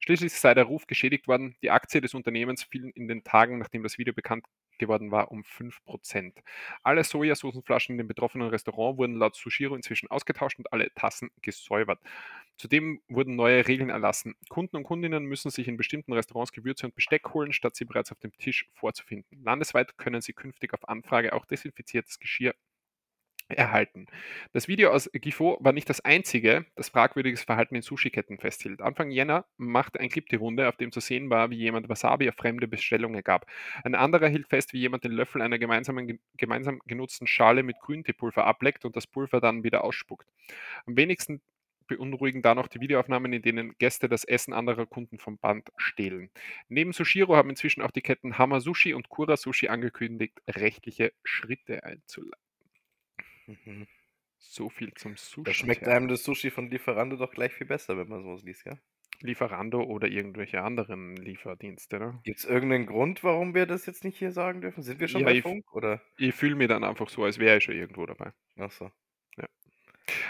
Schließlich 0.07 0.35
sei 0.35 0.55
der 0.55 0.65
Ruf 0.65 0.87
geschädigt 0.87 1.27
worden. 1.27 1.57
Die 1.63 1.71
Aktie 1.73 2.01
des 2.01 2.15
Unternehmens 2.15 2.63
fiel 2.63 2.93
in 2.95 3.09
den 3.09 3.25
Tagen, 3.25 3.59
nachdem 3.59 3.83
das 3.83 3.99
Video 3.99 4.15
bekannt 4.15 4.45
geworden 4.79 5.11
war, 5.11 5.33
um 5.33 5.43
5%. 5.43 6.33
Alle 6.85 7.03
Sojasoßenflaschen 7.03 7.95
in 7.95 7.99
dem 7.99 8.07
betroffenen 8.07 8.49
Restaurant 8.49 8.99
wurden 8.99 9.17
laut 9.17 9.35
Sushiro 9.35 9.75
inzwischen 9.75 10.09
ausgetauscht 10.09 10.59
und 10.59 10.73
alle 10.73 10.95
Tassen 10.95 11.31
gesäubert. 11.43 11.99
Zudem 12.57 13.01
wurden 13.09 13.35
neue 13.35 13.67
Regeln 13.67 13.91
erlassen. 13.91 14.37
Kunden 14.49 14.77
und 14.77 14.85
Kundinnen 14.85 15.25
müssen 15.25 15.51
sich 15.51 15.67
in 15.67 15.77
bestimmten 15.77 16.13
Restaurants 16.13 16.53
Gewürze 16.53 16.87
und 16.87 16.95
Besteck 16.95 17.35
holen, 17.35 17.53
statt 17.53 17.75
sie 17.75 17.85
bereits 17.85 18.13
auf 18.13 18.21
dem 18.21 18.33
Tisch 18.39 18.71
vorzufinden. 18.75 19.43
Landesweit 19.43 19.99
können 19.99 20.21
sie 20.21 20.35
künftig 20.35 20.73
auf 20.73 20.89
Anfrage 20.89 21.33
auch 21.33 21.47
desinfiziertes 21.47 22.21
Geschirr 22.21 22.55
erhalten. 23.49 24.07
Das 24.53 24.69
Video 24.69 24.91
aus 24.91 25.11
Gifu 25.13 25.57
war 25.61 25.73
nicht 25.73 25.89
das 25.89 26.01
einzige, 26.05 26.67
das 26.75 26.89
fragwürdiges 26.89 27.45
Verhalten 27.45 27.77
in 27.77 27.83
Sushi-Ketten 27.83 28.39
festhielt. 28.39 28.81
Anfang 28.83 29.11
Jänner 29.11 29.47
machte 29.57 30.01
ein 30.01 30.09
Clip 30.09 30.29
die 30.29 30.37
Runde, 30.37 30.69
auf 30.69 30.77
dem 30.77 30.93
zu 30.93 31.01
sehen 31.01 31.31
war, 31.31 31.51
wie 31.51 31.57
jemand 31.57 31.89
Wasabi 31.89 32.29
auf 32.29 32.35
fremde 32.35 32.69
Bestellungen 32.69 33.23
gab. 33.23 33.47
Ein 33.85 33.95
anderer 33.95 34.29
hielt 34.29 34.49
fest, 34.49 34.73
wie 34.73 34.81
jemand 34.81 35.05
den 35.05 35.13
Löffel 35.13 35.43
einer 35.43 35.59
gemeinsamen, 35.59 36.19
gemeinsam 36.37 36.81
genutzten 36.87 37.27
Schale 37.27 37.63
mit 37.63 37.79
Grünteepulver 37.81 38.45
ableckt 38.45 38.85
und 38.85 38.97
das 38.97 39.07
Pulver 39.07 39.41
dann 39.41 39.63
wieder 39.63 39.85
ausspuckt. 39.85 40.27
Am 40.87 40.97
wenigsten 40.97 41.41
beunruhigen 41.87 42.43
da 42.43 42.55
noch 42.55 42.69
die 42.69 42.81
Videoaufnahmen, 42.81 43.33
in 43.33 43.43
denen 43.43 43.75
Gäste 43.79 44.09
das 44.09 44.25
Essen 44.25 44.53
anderer 44.53 44.87
Kunden 44.87 45.19
vom 45.19 45.39
Band 45.39 45.71
stehlen. 45.77 46.31
Neben 46.69 46.93
Sushiro 46.93 47.37
haben 47.37 47.51
inzwischen 47.51 47.83
auch 47.83 47.91
die 47.91 48.03
Ketten 48.03 48.39
Hama 48.39 48.61
Sushi 48.61 48.95
und 48.95 49.09
Kura 49.09 49.37
Sushi 49.37 49.69
angekündigt, 49.69 50.41
rechtliche 50.49 51.13
Schritte 51.23 51.85
einzuleiten. 51.85 52.46
Mhm. 53.49 53.87
So 54.39 54.69
viel 54.71 54.93
zum 54.95 55.17
Da 55.45 55.53
Sushi. 55.53 55.55
schmeckt 55.55 55.87
einem 55.89 56.09
das 56.09 56.25
Sushi 56.25 56.51
von 56.51 56.71
Lieferando 56.71 57.17
doch 57.17 57.31
gleich 57.31 57.53
viel 57.53 57.67
besser, 57.67 57.97
wenn 57.97 58.09
man 58.09 58.23
so 58.23 58.33
was 58.33 58.43
liest, 58.43 58.67
ja? 58.67 58.79
Lieferando 59.21 59.83
oder 59.83 60.09
irgendwelche 60.09 60.61
anderen 60.63 61.17
Lieferdienste, 61.17 61.99
ne? 61.99 62.25
Gibt's 62.25 62.45
irgend 62.45 62.71
'nen 62.71 62.87
Grund, 62.87 63.23
warum 63.25 63.55
wir 63.55 63.67
das 63.67 63.87
jetzt 63.87 64.03
nicht 64.05 64.19
hier 64.19 64.33
sagen 64.33 64.61
dürfen? 64.61 64.83
Sind 64.83 65.01
wir 65.01 65.09
schon 65.09 65.23
Ja, 65.23 65.25
bei 65.25 65.35
ich 65.35 65.45
Funk, 65.45 65.73
oder? 65.73 66.03
ich 66.19 66.35
fühle 66.35 66.57
mich 66.57 66.69
dann 66.69 66.85
einfach 66.85 67.09
so, 67.09 67.25
als 67.25 67.39
wäre 67.39 67.59
ich 67.59 67.65
schon 67.65 67.77
irgendwo 67.77 68.07
dabei. 68.07 68.33
Ach 68.59 68.71
so. 68.71 68.91
Ja. 69.39 69.47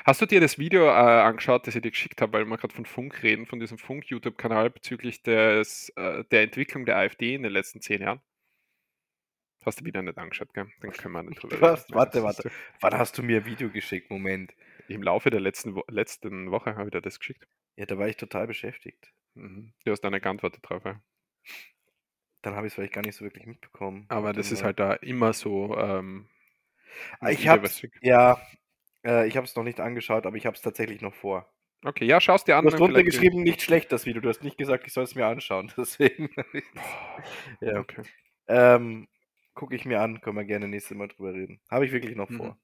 Hast 0.04 0.20
du 0.22 0.26
dir 0.26 0.40
das 0.40 0.58
Video, 0.58 0.86
äh, 0.86 0.88
angeschaut, 0.90 1.66
das 1.66 1.74
ich 1.74 1.82
dir 1.82 1.90
geschickt 1.90 2.20
habe, 2.22 2.32
weil 2.34 2.44
wir 2.46 2.56
grad 2.56 2.72
von 2.72 2.86
Funk 2.86 3.22
reden, 3.22 3.46
von 3.46 3.60
diesem 3.60 3.78
Funk-YouTube-Kanal 3.78 4.70
bezüglich 4.70 5.22
des 5.22 5.90
äh, 5.96 6.24
der 6.30 6.42
Entwicklung 6.42 6.86
der 6.86 6.96
AfD 6.96 7.34
in 7.34 7.42
den 7.42 7.52
letzten 7.52 7.80
10 7.80 8.00
Jahren? 8.02 8.20
Hast 9.66 9.80
du 9.80 9.84
wieder 9.84 10.00
nicht 10.00 10.16
angeschaut, 10.16 10.54
gell? 10.54 10.72
Dann 10.80 10.92
können 10.92 11.12
wir 11.14 11.22
nicht 11.24 11.42
drüber 11.42 11.60
reden. 11.60 11.76
Warte, 11.88 12.22
warte. 12.22 12.50
Wann 12.80 12.94
hast 12.96 13.18
du 13.18 13.22
mir 13.22 13.38
'n 13.40 13.44
Video 13.46 13.70
geschickt? 13.70 14.10
Moment. 14.10 14.54
Im 14.88 15.02
Laufe 15.02 15.30
der 15.30 15.40
letzten 15.40 15.74
Wo 15.74 15.82
letzten 15.88 16.50
Woche 16.50 16.76
habe 16.76 16.84
ich 16.88 16.92
dir 16.92 17.00
das 17.02 17.18
geschickt. 17.18 17.46
Ja, 17.76 17.86
da 17.86 17.96
war 17.96 18.06
ich 18.08 18.16
total 18.18 18.46
beschäftigt. 18.46 19.12
Mhm. 19.34 19.72
Du 19.84 19.92
hast 19.92 20.00
da 20.02 20.10
nicht 20.10 20.22
geantwortet 20.24 20.60
drauf, 20.68 20.84
ja. 20.84 21.00
Dann 22.42 22.54
habe 22.54 22.66
ich's 22.66 22.74
vielleicht 22.74 22.92
gar 22.94 23.02
nicht 23.02 23.16
so 23.16 23.24
wirklich 23.24 23.46
mitbekommen. 23.46 24.06
Aber 24.08 24.32
das 24.32 24.52
ist 24.52 24.62
halt 24.62 24.78
da 24.78 24.92
immer 24.94 25.32
so, 25.32 25.76
ähm, 25.76 26.28
Ah, 27.20 27.26
ein 27.26 27.34
ich 27.34 27.48
habe 27.48 27.66
es 27.66 27.82
ja, 28.00 28.40
äh, 29.04 29.26
ich 29.28 29.36
habe 29.36 29.46
es 29.46 29.56
noch 29.56 29.64
nicht 29.64 29.80
angeschaut, 29.80 30.26
aber 30.26 30.36
ich 30.36 30.46
habe 30.46 30.56
es 30.56 30.62
tatsächlich 30.62 31.00
noch 31.02 31.14
vor. 31.14 31.52
Okay, 31.84 32.04
ja, 32.06 32.20
schau's 32.20 32.44
dir 32.44 32.56
an, 32.56 32.64
Du 32.64 32.68
hast 32.68 32.78
drunter 32.78 33.02
geschrieben: 33.04 33.42
„Nicht 33.42 33.62
schlecht, 33.62 33.92
das 33.92 34.06
Video.“ 34.06 34.20
Du 34.22 34.28
hast 34.28 34.42
nicht 34.42 34.58
gesagt, 34.58 34.86
ich 34.86 34.92
soll 34.92 35.04
es 35.04 35.14
mir 35.14 35.26
anschauen, 35.26 35.72
deswegen 35.76 36.30
ja. 37.60 37.82
Okay. 37.82 38.02
Ähm, 38.48 39.08
gucke 39.56 39.74
ich 39.74 39.84
mir 39.84 40.00
an, 40.00 40.20
können 40.20 40.36
wir 40.36 40.44
gerne 40.44 40.68
nächstes 40.68 40.96
Mal 40.96 41.08
drüber 41.08 41.34
reden. 41.34 41.60
Habe 41.68 41.84
ich 41.86 41.92
wirklich 41.92 42.14
noch 42.14 42.30
Mhm. 42.30 42.36
vor. 42.36 42.58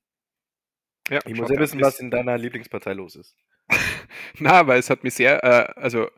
Ja, 1.10 1.20
Ich 1.27 1.35
muss 1.35 1.51
ja 1.51 1.59
wissen, 1.59 1.81
was 1.81 1.98
in 2.01 2.10
deiner 2.10 2.39
Lieblingspartei 2.39 2.93
los 2.93 3.16
ist. 3.16 3.36
Na, 4.39 4.66
weil 4.66 4.78
es 4.78 4.90
hat 4.90 5.05
mich 5.05 5.14
sehr, 5.14 5.43
äh, 5.44 5.73
also 5.81 6.09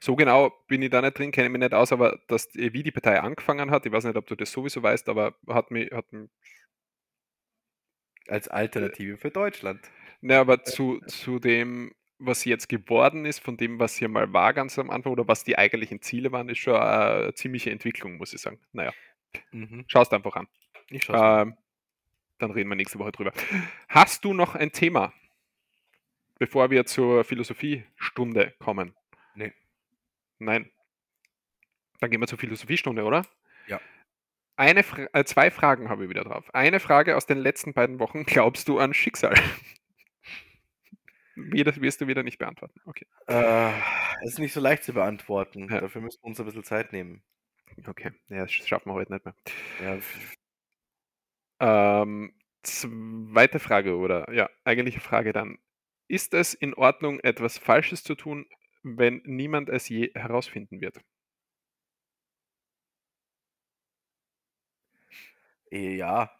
so 0.00 0.16
genau 0.16 0.50
bin 0.68 0.82
ich 0.82 0.90
da 0.90 1.02
nicht 1.02 1.18
drin, 1.18 1.30
kenne 1.32 1.46
ich 1.46 1.52
mich 1.52 1.60
nicht 1.60 1.74
aus, 1.74 1.92
aber 1.92 2.18
dass, 2.28 2.48
die- 2.48 2.72
wie 2.72 2.82
die 2.82 2.90
Partei 2.92 3.20
angefangen 3.20 3.70
hat, 3.70 3.84
ich 3.86 3.92
weiß 3.92 4.04
nicht, 4.04 4.16
ob 4.16 4.26
du 4.26 4.34
das 4.34 4.50
sowieso 4.52 4.82
weißt, 4.82 5.08
aber 5.08 5.34
hat 5.48 5.70
mich, 5.70 5.90
hat 5.92 6.10
mich 6.12 6.30
Als 8.28 8.48
Alternative 8.48 9.18
für 9.18 9.30
Deutschland. 9.30 9.90
ne, 10.22 10.38
aber 10.38 10.64
zu, 10.64 11.00
zu 11.06 11.38
dem, 11.38 11.92
was 12.18 12.42
sie 12.42 12.50
jetzt 12.50 12.68
geworden 12.68 13.24
ist, 13.24 13.40
von 13.40 13.56
dem, 13.56 13.78
was 13.78 13.96
hier 13.96 14.08
mal 14.08 14.32
war 14.32 14.52
ganz 14.52 14.78
am 14.78 14.90
Anfang 14.90 15.12
oder 15.12 15.26
was 15.28 15.44
die 15.44 15.58
eigentlichen 15.58 16.02
Ziele 16.02 16.32
waren, 16.32 16.48
ist 16.48 16.58
schon 16.58 16.76
eine 16.76 17.34
ziemliche 17.34 17.70
Entwicklung, 17.70 18.16
muss 18.18 18.32
ich 18.34 18.40
sagen. 18.40 18.60
Naja, 18.72 18.94
Mhm. 19.52 19.84
schaust 19.86 20.12
einfach 20.12 20.36
an. 20.36 20.48
Ich 20.88 21.04
schaue. 21.04 21.42
Ähm, 21.42 21.56
dann 22.38 22.50
reden 22.50 22.70
wir 22.70 22.76
nächste 22.76 22.98
Woche 22.98 23.12
drüber. 23.12 23.32
Hast 23.88 24.24
du 24.24 24.32
noch 24.32 24.54
ein 24.54 24.72
Thema, 24.72 25.12
bevor 26.38 26.70
wir 26.70 26.86
zur 26.86 27.24
Philosophiestunde 27.24 28.54
kommen? 28.58 28.94
Nee. 29.34 29.52
Nein. 30.38 30.70
Dann 32.00 32.10
gehen 32.10 32.20
wir 32.20 32.26
zur 32.26 32.38
Philosophiestunde, 32.38 33.04
oder? 33.04 33.26
Ja. 33.66 33.78
Eine 34.56 34.82
Fra 34.82 35.06
äh, 35.12 35.24
zwei 35.24 35.50
Fragen 35.50 35.90
habe 35.90 36.04
ich 36.04 36.10
wieder 36.10 36.24
drauf. 36.24 36.52
Eine 36.54 36.80
Frage 36.80 37.16
aus 37.16 37.26
den 37.26 37.38
letzten 37.38 37.74
beiden 37.74 37.98
Wochen. 37.98 38.24
Glaubst 38.26 38.68
du 38.68 38.78
an 38.78 38.94
Schicksal? 38.94 39.34
Wie, 41.36 41.62
das 41.62 41.80
wirst 41.80 42.00
du 42.00 42.06
wieder 42.06 42.22
nicht 42.22 42.38
beantworten. 42.38 42.80
Okay. 42.86 43.06
Äh, 43.26 43.72
ist 44.24 44.38
nicht 44.38 44.52
so 44.52 44.60
leicht 44.60 44.84
zu 44.84 44.92
beantworten. 44.92 45.68
Ja. 45.70 45.80
Dafür 45.80 46.02
müssen 46.02 46.20
wir 46.22 46.28
uns 46.28 46.40
ein 46.40 46.46
bisschen 46.46 46.64
Zeit 46.64 46.92
nehmen. 46.92 47.22
Okay. 47.88 48.12
Ja, 48.28 48.42
das 48.42 48.52
schaffen 48.52 48.90
wir 48.90 48.94
heute 48.94 49.12
nicht 49.12 49.24
mehr. 49.24 49.34
Ja, 49.78 49.98
Ähm, 51.60 52.32
zweite 52.62 53.58
Frage 53.58 53.96
oder 53.96 54.32
ja, 54.32 54.48
eigentliche 54.64 55.00
Frage 55.00 55.32
dann. 55.32 55.58
Ist 56.08 56.34
es 56.34 56.54
in 56.54 56.74
Ordnung, 56.74 57.20
etwas 57.20 57.58
Falsches 57.58 58.02
zu 58.02 58.14
tun, 58.14 58.46
wenn 58.82 59.22
niemand 59.24 59.68
es 59.68 59.88
je 59.88 60.10
herausfinden 60.14 60.80
wird? 60.80 61.00
ja. 65.70 66.30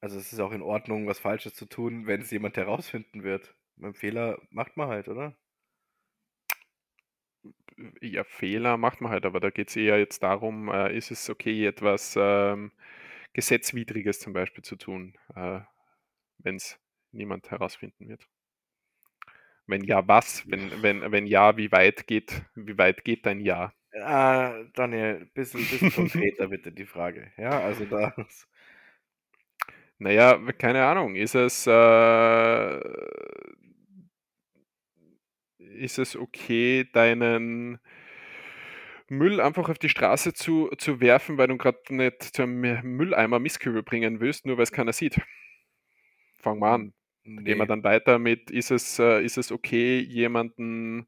Also 0.00 0.18
es 0.18 0.32
ist 0.32 0.40
auch 0.40 0.52
in 0.52 0.62
Ordnung, 0.62 1.06
was 1.06 1.18
Falsches 1.18 1.54
zu 1.54 1.66
tun, 1.66 2.06
wenn 2.06 2.22
es 2.22 2.30
jemand 2.30 2.56
herausfinden 2.56 3.22
wird. 3.22 3.54
Beim 3.76 3.94
Fehler 3.94 4.38
macht 4.50 4.76
man 4.76 4.88
halt, 4.88 5.08
oder? 5.08 5.36
Ja, 8.00 8.24
Fehler 8.24 8.76
macht 8.76 9.00
man 9.00 9.10
halt, 9.10 9.24
aber 9.24 9.40
da 9.40 9.50
geht 9.50 9.70
es 9.70 9.76
eher 9.76 9.98
jetzt 9.98 10.22
darum, 10.22 10.68
äh, 10.68 10.96
ist 10.96 11.10
es 11.10 11.30
okay, 11.30 11.66
etwas 11.66 12.14
ähm, 12.18 12.72
Gesetzwidriges 13.32 14.20
zum 14.20 14.32
Beispiel 14.32 14.64
zu 14.64 14.76
tun, 14.76 15.14
äh, 15.34 15.60
wenn 16.38 16.56
es 16.56 16.78
niemand 17.12 17.50
herausfinden 17.50 18.08
wird? 18.08 18.28
Wenn 19.66 19.84
ja, 19.84 20.06
was? 20.06 20.48
Wenn, 20.50 20.82
wenn, 20.82 21.12
wenn 21.12 21.26
ja, 21.26 21.56
wie 21.56 21.70
weit 21.70 22.06
geht, 22.06 22.42
wie 22.54 22.76
weit 22.76 23.04
geht 23.04 23.24
dein 23.24 23.40
Ja? 23.40 23.72
Ah, 23.92 24.64
Daniel, 24.74 25.26
bisschen, 25.34 25.60
bisschen 25.60 25.92
konkreter 25.92 26.48
bitte 26.48 26.72
die 26.72 26.86
Frage. 26.86 27.32
Ja, 27.36 27.60
also 27.60 27.84
da. 27.84 28.14
Naja, 29.98 30.38
keine 30.52 30.84
Ahnung. 30.84 31.14
Ist 31.14 31.34
es, 31.34 31.66
äh, 31.66 32.80
ist 35.76 35.98
es 35.98 36.16
okay, 36.16 36.88
deinen 36.92 37.78
Müll 39.08 39.40
einfach 39.40 39.68
auf 39.68 39.78
die 39.78 39.88
Straße 39.88 40.32
zu, 40.34 40.70
zu 40.78 41.00
werfen, 41.00 41.36
weil 41.36 41.48
du 41.48 41.56
gerade 41.56 41.78
nicht 41.90 42.22
zum 42.22 42.60
Mülleimer 42.60 43.38
Mistkübel 43.40 43.82
bringen 43.82 44.20
willst, 44.20 44.46
nur 44.46 44.56
weil 44.56 44.64
es 44.64 44.72
keiner 44.72 44.92
sieht? 44.92 45.20
Fangen 46.36 46.60
wir 46.60 46.68
an. 46.68 46.92
Gehen 47.24 47.44
wir 47.44 47.54
Nee. 47.56 47.66
dann 47.66 47.84
weiter 47.84 48.18
mit, 48.18 48.50
ist 48.50 48.70
es, 48.70 48.98
äh, 48.98 49.22
ist 49.22 49.36
es 49.36 49.52
okay, 49.52 49.98
jemanden, 49.98 51.06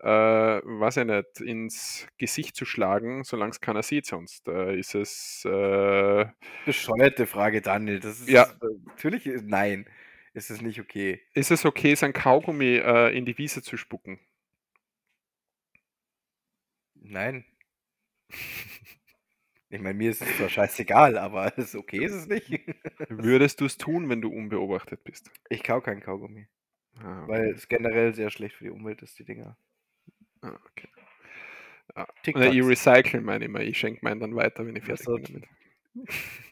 äh, 0.00 0.06
weiß 0.08 0.98
ich 0.98 1.04
nicht, 1.04 1.40
ins 1.40 2.06
Gesicht 2.18 2.56
zu 2.56 2.64
schlagen, 2.64 3.22
solange 3.22 3.50
es 3.52 3.60
keiner 3.60 3.82
sieht 3.82 4.06
sonst? 4.06 4.48
Äh, 4.48 4.78
ist 4.78 4.94
es, 4.94 5.44
äh, 5.44 6.26
Bescheuerte 6.64 7.26
Frage, 7.26 7.60
Daniel. 7.62 8.00
Das 8.00 8.20
ist 8.20 8.28
Ja. 8.28 8.48
natürlich 8.86 9.26
ist- 9.26 9.46
nein, 9.46 9.86
ist 10.36 10.50
es 10.50 10.60
nicht 10.60 10.80
okay. 10.80 11.20
ist 11.34 11.50
es 11.50 11.64
okay, 11.64 11.94
sein 11.96 12.12
Kaugummi 12.12 12.76
äh, 12.76 13.16
in 13.16 13.24
die 13.26 13.36
Wiese 13.38 13.62
zu 13.62 13.76
spucken? 13.76 14.20
Nein. 16.94 17.44
Ich 19.68 19.80
meine, 19.80 19.94
mir 19.98 20.10
ist 20.10 20.22
es 20.22 20.36
zwar 20.36 20.48
scheißegal, 20.48 21.18
aber 21.18 21.58
ist 21.58 21.74
okay 21.74 22.04
ist 22.04 22.12
es 22.14 22.28
nicht. 22.28 22.48
Würdest 23.08 23.60
du 23.60 23.64
es 23.64 23.76
tun, 23.76 24.08
wenn 24.08 24.20
du 24.20 24.30
unbeobachtet 24.30 25.02
bist? 25.02 25.32
Ich 25.50 25.64
kau 25.64 25.80
kein 25.80 26.00
Kaugummi, 26.00 26.46
Ah, 26.98 27.24
okay. 27.24 27.32
weil 27.32 27.50
es 27.50 27.68
generell 27.68 28.14
sehr 28.14 28.30
schlecht 28.30 28.54
für 28.56 28.64
die 28.64 28.70
Umwelt 28.70 29.02
ist, 29.02 29.18
die 29.18 29.24
Dinger. 29.24 29.58
Ah, 30.42 30.58
okay. 30.70 30.88
Ah, 31.94 32.06
Oder 32.34 32.52
ich 32.52 32.62
recycle 32.64 33.20
meine 33.22 33.44
immer, 33.46 33.60
ich 33.60 33.78
schenke 33.78 34.04
meinen 34.04 34.20
dann 34.20 34.36
weiter, 34.36 34.66
wenn 34.66 34.76
ich 34.76 34.84
fertig 34.84 35.06
bin 35.06 35.24
damit. 35.24 35.48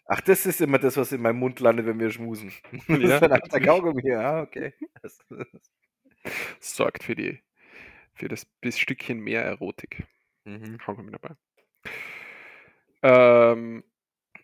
Ach, 0.07 0.21
das 0.21 0.47
ist 0.47 0.61
immer 0.61 0.79
das, 0.79 0.97
was 0.97 1.13
in 1.13 1.23
meinem 1.23 1.39
Mund 1.39 1.61
landet, 1.61 1.87
wenn 1.87 1.99
wir 1.99 2.11
schmusen. 2.11 2.53
Das 3.01 3.03
Ja, 3.03 3.19
ist 3.21 3.21
der 3.21 3.29
natürlich. 3.29 3.61
Kaugummi. 3.61 4.03
Ja, 4.07 4.43
okay. 4.43 4.75
Das, 5.03 5.19
Sorgt 6.61 7.05
für 7.05 7.15
die 7.15 7.43
für 8.15 8.29
das 8.29 8.47
bis 8.47 8.79
Stückchen 8.79 9.21
mehr 9.21 9.45
Erotik. 9.45 10.07
mhm. 10.45 10.79
Kaugummi 10.79 11.11
dabei. 11.13 11.37
Ähm, 13.03 13.85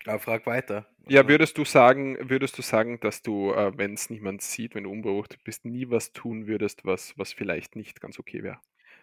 Aber 0.04 0.18
frag 0.18 0.44
weiter. 0.46 0.86
ja, 1.08 1.26
würdest 1.28 1.58
du 1.58 1.64
sagen, 1.64 2.16
würdest 2.30 2.56
du 2.58 2.62
sagen, 2.62 3.00
dass 3.00 3.22
du, 3.22 3.52
äh, 3.52 3.76
wenn 3.76 3.94
es 3.94 4.08
niemand 4.10 4.42
sieht, 4.42 4.74
wenn 4.74 4.84
du 4.84 4.90
unbeobachtet 4.90 5.42
bist, 5.44 5.64
nie 5.64 5.90
was 5.90 6.12
tun 6.12 6.46
würdest, 6.46 6.84
was, 6.84 7.16
was 7.18 7.32
vielleicht 7.32 7.76
nicht 7.76 8.00
ganz 8.00 8.18
okay 8.18 8.42
wäre? 8.42 8.60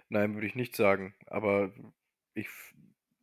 Nein, 0.10 0.34
würde 0.36 0.48
ich 0.48 0.56
nicht 0.56 0.76
sagen. 0.76 1.16
Aber 1.28 1.72
ich, 2.34 2.48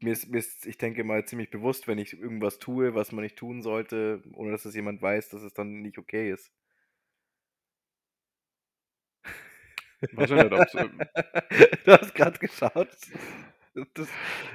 mir 0.05 0.12
ist, 0.12 0.28
mir 0.28 0.39
ist, 0.39 0.66
ich 0.66 0.78
denke 0.78 1.02
mal 1.02 1.24
ziemlich 1.24 1.51
bewusst, 1.51 1.89
wenn 1.89 1.98
ich 1.98 2.12
irgendwas 2.12 2.59
tue, 2.59 2.94
was 2.94 3.10
man 3.12 3.24
nicht 3.24 3.36
tun 3.36 3.62
sollte, 3.62 4.22
ohne 4.35 4.52
dass 4.52 4.64
es 4.64 4.74
jemand 4.74 5.02
weiß, 5.02 5.31
dass 5.31 5.43
es 5.43 5.55
dann 5.55 5.82
nicht 5.82 5.98
okay 5.98 6.31
ist. 6.31 6.52
Weiß 10.12 10.31
ich 10.31 10.36
nicht, 10.36 10.52
ob's, 10.52 10.74
ähm, 10.74 11.01
du 11.85 11.93
hast 11.93 12.14
gerade 12.14 12.39
geschaut. 12.39 12.89
Das, 13.94 14.09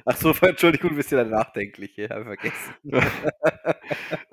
ach 0.05 0.15
so, 0.15 0.31
Entschuldigung, 0.41 0.91
du 0.91 0.95
bist 0.95 1.11
ja 1.11 1.23
nachdenklich. 1.23 1.97
Ja, 1.97 2.09
hab 2.09 2.19
ich 2.21 2.25
vergessen. 2.25 2.73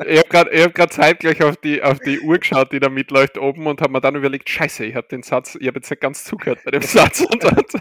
Ich 0.06 0.18
habe 0.18 0.28
gerade 0.28 0.62
hab 0.62 0.92
zeitgleich 0.92 1.42
auf 1.42 1.56
die, 1.56 1.82
auf 1.82 1.98
die 1.98 2.20
Uhr 2.20 2.38
geschaut, 2.38 2.72
die 2.72 2.78
da 2.78 2.90
mitläuft 2.90 3.38
oben 3.38 3.66
und 3.66 3.80
habe 3.80 3.92
mir 3.92 4.00
dann 4.02 4.14
überlegt, 4.14 4.48
scheiße, 4.48 4.84
ich 4.84 4.94
habe 4.94 5.08
den 5.08 5.22
Satz, 5.22 5.56
ich 5.58 5.66
habe 5.66 5.78
jetzt 5.78 5.90
nicht 5.90 6.02
ganz 6.02 6.24
zugehört 6.24 6.60
bei 6.64 6.70
dem 6.70 6.82
Satz. 6.82 7.22
Und, 7.22 7.42
und, 7.42 7.72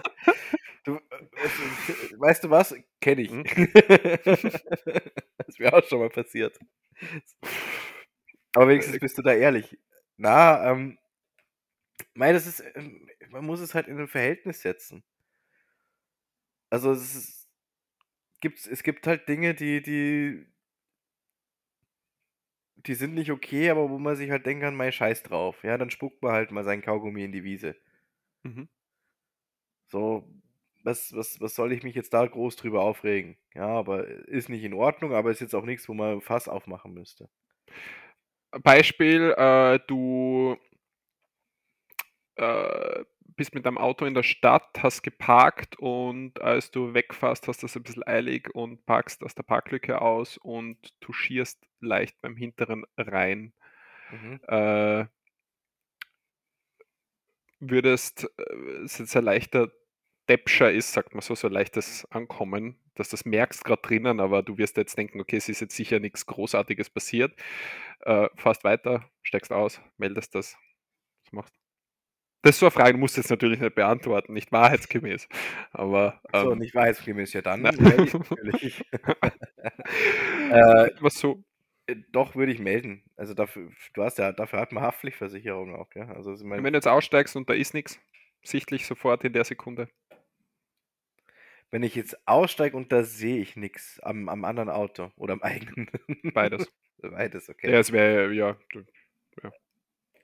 Du, 0.86 0.95
äh, 0.95 0.99
es- 1.44 2.20
weißt 2.20 2.44
du 2.44 2.49
was? 2.49 2.76
Kenne 3.02 3.22
ich. 3.24 3.32
Hm? 3.32 3.44
das 5.38 5.60
wäre 5.60 5.74
auch 5.78 5.84
schon 5.86 5.99
mal 5.99 6.10
passiert. 6.10 6.57
Aber 8.53 8.68
wenigstens 8.70 8.99
bist 8.99 9.18
du 9.18 9.22
da 9.22 9.34
ehrlich. 9.34 9.78
Na, 10.18 10.72
ähm, 10.72 10.98
mei, 12.16 12.32
das 12.34 12.48
ist, 12.48 12.64
ähm, 12.76 13.07
man 13.30 13.45
muss 13.45 13.60
es 13.60 13.74
halt 13.76 13.88
in 13.88 13.99
ein 13.99 14.07
Verhältnis 14.07 14.62
setzen. 14.62 15.03
Also 16.70 16.91
es 16.91 17.16
ist, 17.16 17.49
gibt's, 18.41 18.68
es 18.68 18.84
gibt 18.84 19.07
halt 19.07 19.28
Dinge, 19.30 19.56
die, 19.56 19.82
die, 19.82 20.48
die 22.78 22.94
sind 22.95 23.14
nicht 23.16 23.32
okay, 23.32 23.70
aber 23.70 23.90
wo 23.90 23.98
man 23.99 24.16
sich 24.16 24.32
halt 24.32 24.45
denken 24.45 24.62
kann, 24.62 24.76
mei, 24.78 24.90
scheiß 24.91 25.24
drauf. 25.24 25.62
Ja, 25.64 25.78
dann 25.78 25.90
spuckt 25.90 26.22
man 26.22 26.32
halt 26.34 26.52
mal 26.52 26.64
seinen 26.64 26.82
Kaugummi 26.82 27.24
in 27.26 27.32
die 27.34 27.44
Wiese. 27.44 27.76
Mhm. 28.44 28.70
So, 29.88 30.28
was, 30.86 31.14
was, 31.16 31.41
was 31.41 31.56
soll 31.56 31.72
ich 31.72 31.84
mich 31.84 31.95
jetzt 31.95 32.14
da 32.14 32.26
groß 32.26 32.56
drüber 32.56 32.82
aufregen? 32.82 33.38
Ja, 33.56 33.68
aber 33.68 34.07
ist 34.07 34.49
nicht 34.49 34.64
in 34.64 34.74
Ordnung, 34.74 35.14
aber 35.14 35.32
ist 35.32 35.41
jetzt 35.41 35.56
auch 35.56 35.66
nichts, 35.66 35.90
wo 35.90 35.94
man 35.94 36.22
Fass 36.22 36.48
aufmachen 36.48 36.94
müsste. 36.94 37.28
Beispiel, 38.64 39.34
äh, 39.36 39.80
du 39.88 40.57
äh, 42.36 43.03
bist 43.36 43.53
mit 43.53 43.66
deinem 43.66 43.78
Auto 43.78 44.06
in 44.06 44.14
der 44.14 44.24
Stadt, 44.24 44.70
hast 44.80 45.02
geparkt 45.02 45.78
und 45.78 46.40
als 46.40 46.72
du 46.72 46.94
wegfährst, 46.94 47.48
hast 47.48 47.64
du 47.64 47.66
es 47.66 47.76
ein 47.76 47.84
bisschen 47.84 48.07
eilig 48.07 48.53
und 48.53 48.86
parkst 48.86 49.24
aus 49.24 49.36
der 49.36 49.44
Parklücke 49.44 50.02
aus 50.02 50.38
und 50.38 50.78
touchierst 51.02 51.66
leicht 51.82 52.22
beim 52.22 52.36
hinteren 52.38 52.86
rein. 52.95 53.53
Mhm. 54.12 54.40
Äh, 54.48 55.06
würdest, 57.60 58.30
äh, 58.38 58.84
es 58.84 58.99
jetzt 58.99 59.18
ein 59.18 59.24
leichter 59.24 59.72
Deppscher 60.30 60.72
ist, 60.72 60.93
sagt 60.93 61.14
man 61.14 61.22
so, 61.22 61.35
so 61.35 61.47
ein 61.47 61.53
leichtes 61.53 62.06
Ankommen, 62.11 62.80
dass 62.95 63.10
du 63.10 63.14
das 63.15 63.26
merkst 63.26 63.64
gerade 63.65 63.81
drinnen, 63.81 64.19
aber 64.19 64.43
du 64.43 64.57
wirst 64.57 64.77
jetzt 64.77 64.97
denken, 64.97 65.19
okay, 65.22 65.38
es 65.38 65.49
ist 65.49 65.61
jetzt 65.61 65.76
sicher 65.76 65.99
nichts 65.99 66.26
Großartiges 66.26 66.89
passiert. 66.89 67.35
Äh, 68.02 68.30
fährst 68.35 68.64
weiter, 68.64 69.10
steigst 69.23 69.52
aus, 69.52 69.81
meldest 69.97 70.35
das. 70.35 70.57
Was 71.26 71.34
machst 71.34 71.56
du? 71.56 71.60
Das 72.43 72.56
ist 72.56 72.60
so 72.60 72.68
eine 72.68 72.72
Frage, 72.72 72.93
du 72.93 72.99
musst 72.99 73.18
jetzt 73.18 73.30
natürlich 73.31 73.60
nicht 73.60 73.76
beantworten, 73.76 74.34
nicht 74.34 74.52
wahrheitsgemäß. 74.52 75.27
Aber 75.72 76.22
So, 76.35 76.52
ähm, 76.52 76.60
nicht 76.60 76.76
wahrheitsgemäß, 76.76 77.34
ja 77.34 77.41
dann. 77.41 77.61
natürlich. 77.80 78.84
äh, 80.49 80.89
was 80.99 81.15
so, 81.19 81.43
Äh, 81.88 81.97
doch, 82.11 82.35
würde 82.35 82.52
ich 82.52 82.60
melden. 82.60 83.03
Also 83.15 83.34
dafür, 83.34 83.69
du 83.93 84.03
hast 84.03 84.18
ja, 84.18 84.31
dafür 84.31 84.60
hat 84.60 84.72
man 84.72 84.84
Haftpflichtversicherung 84.84 85.76
auch, 85.76 85.89
gell? 85.89 86.06
Also 86.15 86.34
ich 86.34 86.43
mein, 86.43 86.64
Wenn 86.64 86.73
du 86.73 86.77
jetzt 86.77 86.88
aussteigst 86.88 87.35
und 87.35 87.49
da 87.49 87.53
ist 87.53 87.73
nichts, 87.73 87.99
sichtlich 88.43 88.85
sofort 88.88 89.23
in 89.23 89.34
der 89.34 89.43
Sekunde. 89.45 89.88
Wenn 91.76 91.84
ich 91.84 91.93
jetzt 91.93 92.26
aussteige 92.26 92.77
und 92.77 92.93
da 92.93 93.03
sehe 93.03 93.38
ich 93.41 93.57
nichts 93.57 93.99
am, 93.99 94.30
am 94.30 94.45
anderen 94.45 94.69
Auto 94.69 95.11
oder 95.18 95.34
am 95.34 95.41
eigenen. 95.41 95.89
Beides. 96.34 96.72
Beides, 97.02 97.49
okay. 97.49 97.69
Ja, 97.69 97.80
es 97.80 97.91
wäre, 97.91 98.31
ja, 98.31 98.56
du- 98.72 98.85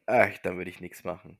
Ach, 0.06 0.38
dann 0.44 0.56
würde 0.56 0.69
ich 0.69 0.80
nichts 0.80 1.03
machen. 1.03 1.38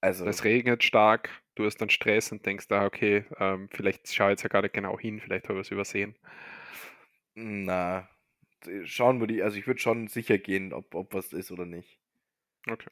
Also, 0.00 0.24
es 0.26 0.42
regnet 0.44 0.82
stark, 0.84 1.28
du 1.54 1.66
hast 1.66 1.76
dann 1.82 1.90
Stress 1.90 2.32
und 2.32 2.46
denkst, 2.46 2.64
ah, 2.70 2.86
okay, 2.86 3.26
ähm, 3.38 3.68
vielleicht 3.70 4.10
schaue 4.10 4.32
ich 4.32 4.40
jetzt 4.42 4.50
ja 4.50 4.62
nicht 4.62 4.72
genau 4.72 4.98
hin, 4.98 5.20
vielleicht 5.20 5.50
habe 5.50 5.60
ich 5.60 5.66
es 5.66 5.70
übersehen. 5.70 6.16
na, 7.34 8.08
schauen 8.84 9.20
würde 9.20 9.34
ich, 9.34 9.44
also 9.44 9.58
ich 9.58 9.66
würde 9.66 9.80
schon 9.80 10.08
sicher 10.08 10.38
gehen, 10.38 10.72
ob, 10.72 10.94
ob 10.94 11.14
was 11.14 11.32
ist 11.32 11.52
oder 11.52 11.66
nicht. 11.66 11.98
Okay. 12.70 12.88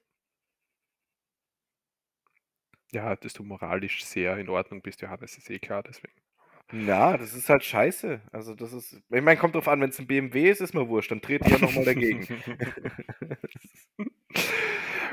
Ja, 2.93 3.17
dass 3.17 3.33
du 3.33 3.43
moralisch 3.45 4.05
sehr 4.05 4.37
in 4.39 4.49
Ordnung 4.49 4.83
bist, 4.83 5.01
ja, 5.03 5.17
das 5.17 5.37
ist 5.37 5.49
eh 5.51 5.59
klar, 5.59 5.83
deswegen. 5.83 6.15
Na, 6.73 7.17
das 7.17 7.35
ist 7.35 7.49
halt 7.49 7.65
scheiße. 7.65 8.21
Also 8.31 8.55
das 8.55 8.73
ist, 8.73 8.93
ich 8.93 9.23
meine, 9.23 9.37
kommt 9.37 9.57
drauf 9.57 9.67
an, 9.67 9.81
wenn 9.81 9.91
es 9.91 9.99
ein 9.99 10.07
BMW 10.07 10.51
ist, 10.51 10.61
ist 10.61 10.73
mir 10.73 10.89
wurscht, 10.89 11.11
dann 11.11 11.21
trete 11.21 11.47
ich 11.47 11.53
ja 11.53 11.59
nochmal 11.59 11.85
dagegen. 11.85 12.27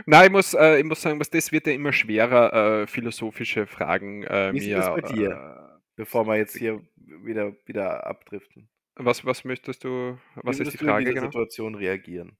Nein, 0.05 0.25
ich 0.27 0.31
muss, 0.31 0.53
äh, 0.53 0.77
ich 0.79 0.85
muss 0.85 1.01
sagen, 1.01 1.19
was 1.19 1.29
das 1.29 1.51
wird 1.51 1.65
ja 1.65 1.73
immer 1.73 1.91
schwerer, 1.93 2.81
äh, 2.81 2.87
philosophische 2.87 3.65
Fragen 3.65 4.23
äh, 4.23 4.53
Wie 4.53 4.59
ist 4.59 4.67
mir. 4.67 4.77
das 4.77 4.89
bei 4.89 5.01
dir? 5.01 5.81
Bevor 5.95 6.27
wir 6.27 6.37
jetzt 6.37 6.55
hier 6.55 6.81
wieder, 6.95 7.53
wieder 7.65 8.05
abdriften. 8.05 8.69
Äh, 8.95 9.05
was, 9.05 9.25
was 9.25 9.43
möchtest 9.43 9.83
du, 9.83 10.19
was 10.35 10.59
Wie 10.59 10.63
ist 10.63 10.73
die 10.73 10.79
würdest 10.79 10.81
du 10.81 10.85
in 10.85 10.89
Frage 10.91 11.05
dieser 11.05 11.13
genau? 11.15 11.25
Situation 11.27 11.75
reagieren? 11.75 12.29
Äh, 12.29 12.33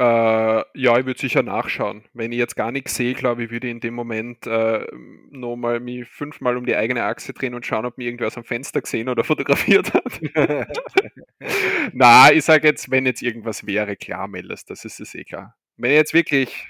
ja, 0.00 0.98
ich 0.98 1.06
würde 1.06 1.20
sicher 1.20 1.42
nachschauen. 1.42 2.04
Wenn 2.12 2.32
ich 2.32 2.38
jetzt 2.38 2.56
gar 2.56 2.72
nichts 2.72 2.96
sehe, 2.96 3.14
glaube 3.14 3.44
ich, 3.44 3.50
würde 3.50 3.68
ich 3.68 3.70
in 3.70 3.80
dem 3.80 3.94
Moment 3.94 4.46
äh, 4.46 4.84
nochmal 5.30 5.78
mich 5.78 6.08
fünfmal 6.08 6.56
um 6.56 6.66
die 6.66 6.74
eigene 6.74 7.04
Achse 7.04 7.32
drehen 7.32 7.54
und 7.54 7.64
schauen, 7.64 7.86
ob 7.86 7.96
mir 7.96 8.04
irgendwer 8.04 8.26
aus 8.26 8.34
dem 8.34 8.44
Fenster 8.44 8.80
gesehen 8.80 9.08
oder 9.08 9.22
fotografiert 9.24 9.94
hat. 9.94 10.20
Na, 11.92 12.32
ich 12.32 12.44
sage 12.44 12.66
jetzt, 12.66 12.90
wenn 12.90 13.06
jetzt 13.06 13.22
irgendwas 13.22 13.66
wäre, 13.66 13.96
klar 13.96 14.26
meldest, 14.26 14.68
das 14.70 14.84
ist 14.84 14.98
es 14.98 15.14
eh 15.14 15.24
klar. 15.24 15.56
Wenn 15.76 15.92
jetzt 15.92 16.12
wirklich 16.14 16.66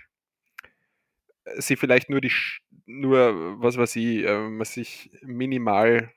äh, 1.44 1.60
sie 1.60 1.76
vielleicht 1.76 2.10
nur 2.10 2.20
die, 2.20 2.32
nur, 2.84 3.60
was 3.62 3.78
weiß 3.78 3.96
ich, 3.96 4.24
äh, 4.24 4.38
man 4.48 4.64
sich 4.66 5.10
minimal, 5.22 6.12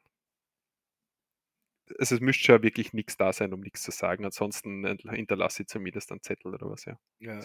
also 1.99 2.15
es 2.15 2.21
müsste 2.21 2.43
schon 2.43 2.63
wirklich 2.63 2.93
nichts 2.93 3.17
da 3.17 3.31
sein, 3.33 3.53
um 3.53 3.61
nichts 3.61 3.83
zu 3.83 3.91
sagen. 3.91 4.25
Ansonsten 4.25 4.85
hinterlasse 5.09 5.63
ich 5.63 5.67
zumindest 5.69 6.11
einen 6.11 6.21
Zettel 6.21 6.53
oder 6.53 6.69
was, 6.69 6.85
ja. 6.85 6.99
Ja. 7.19 7.39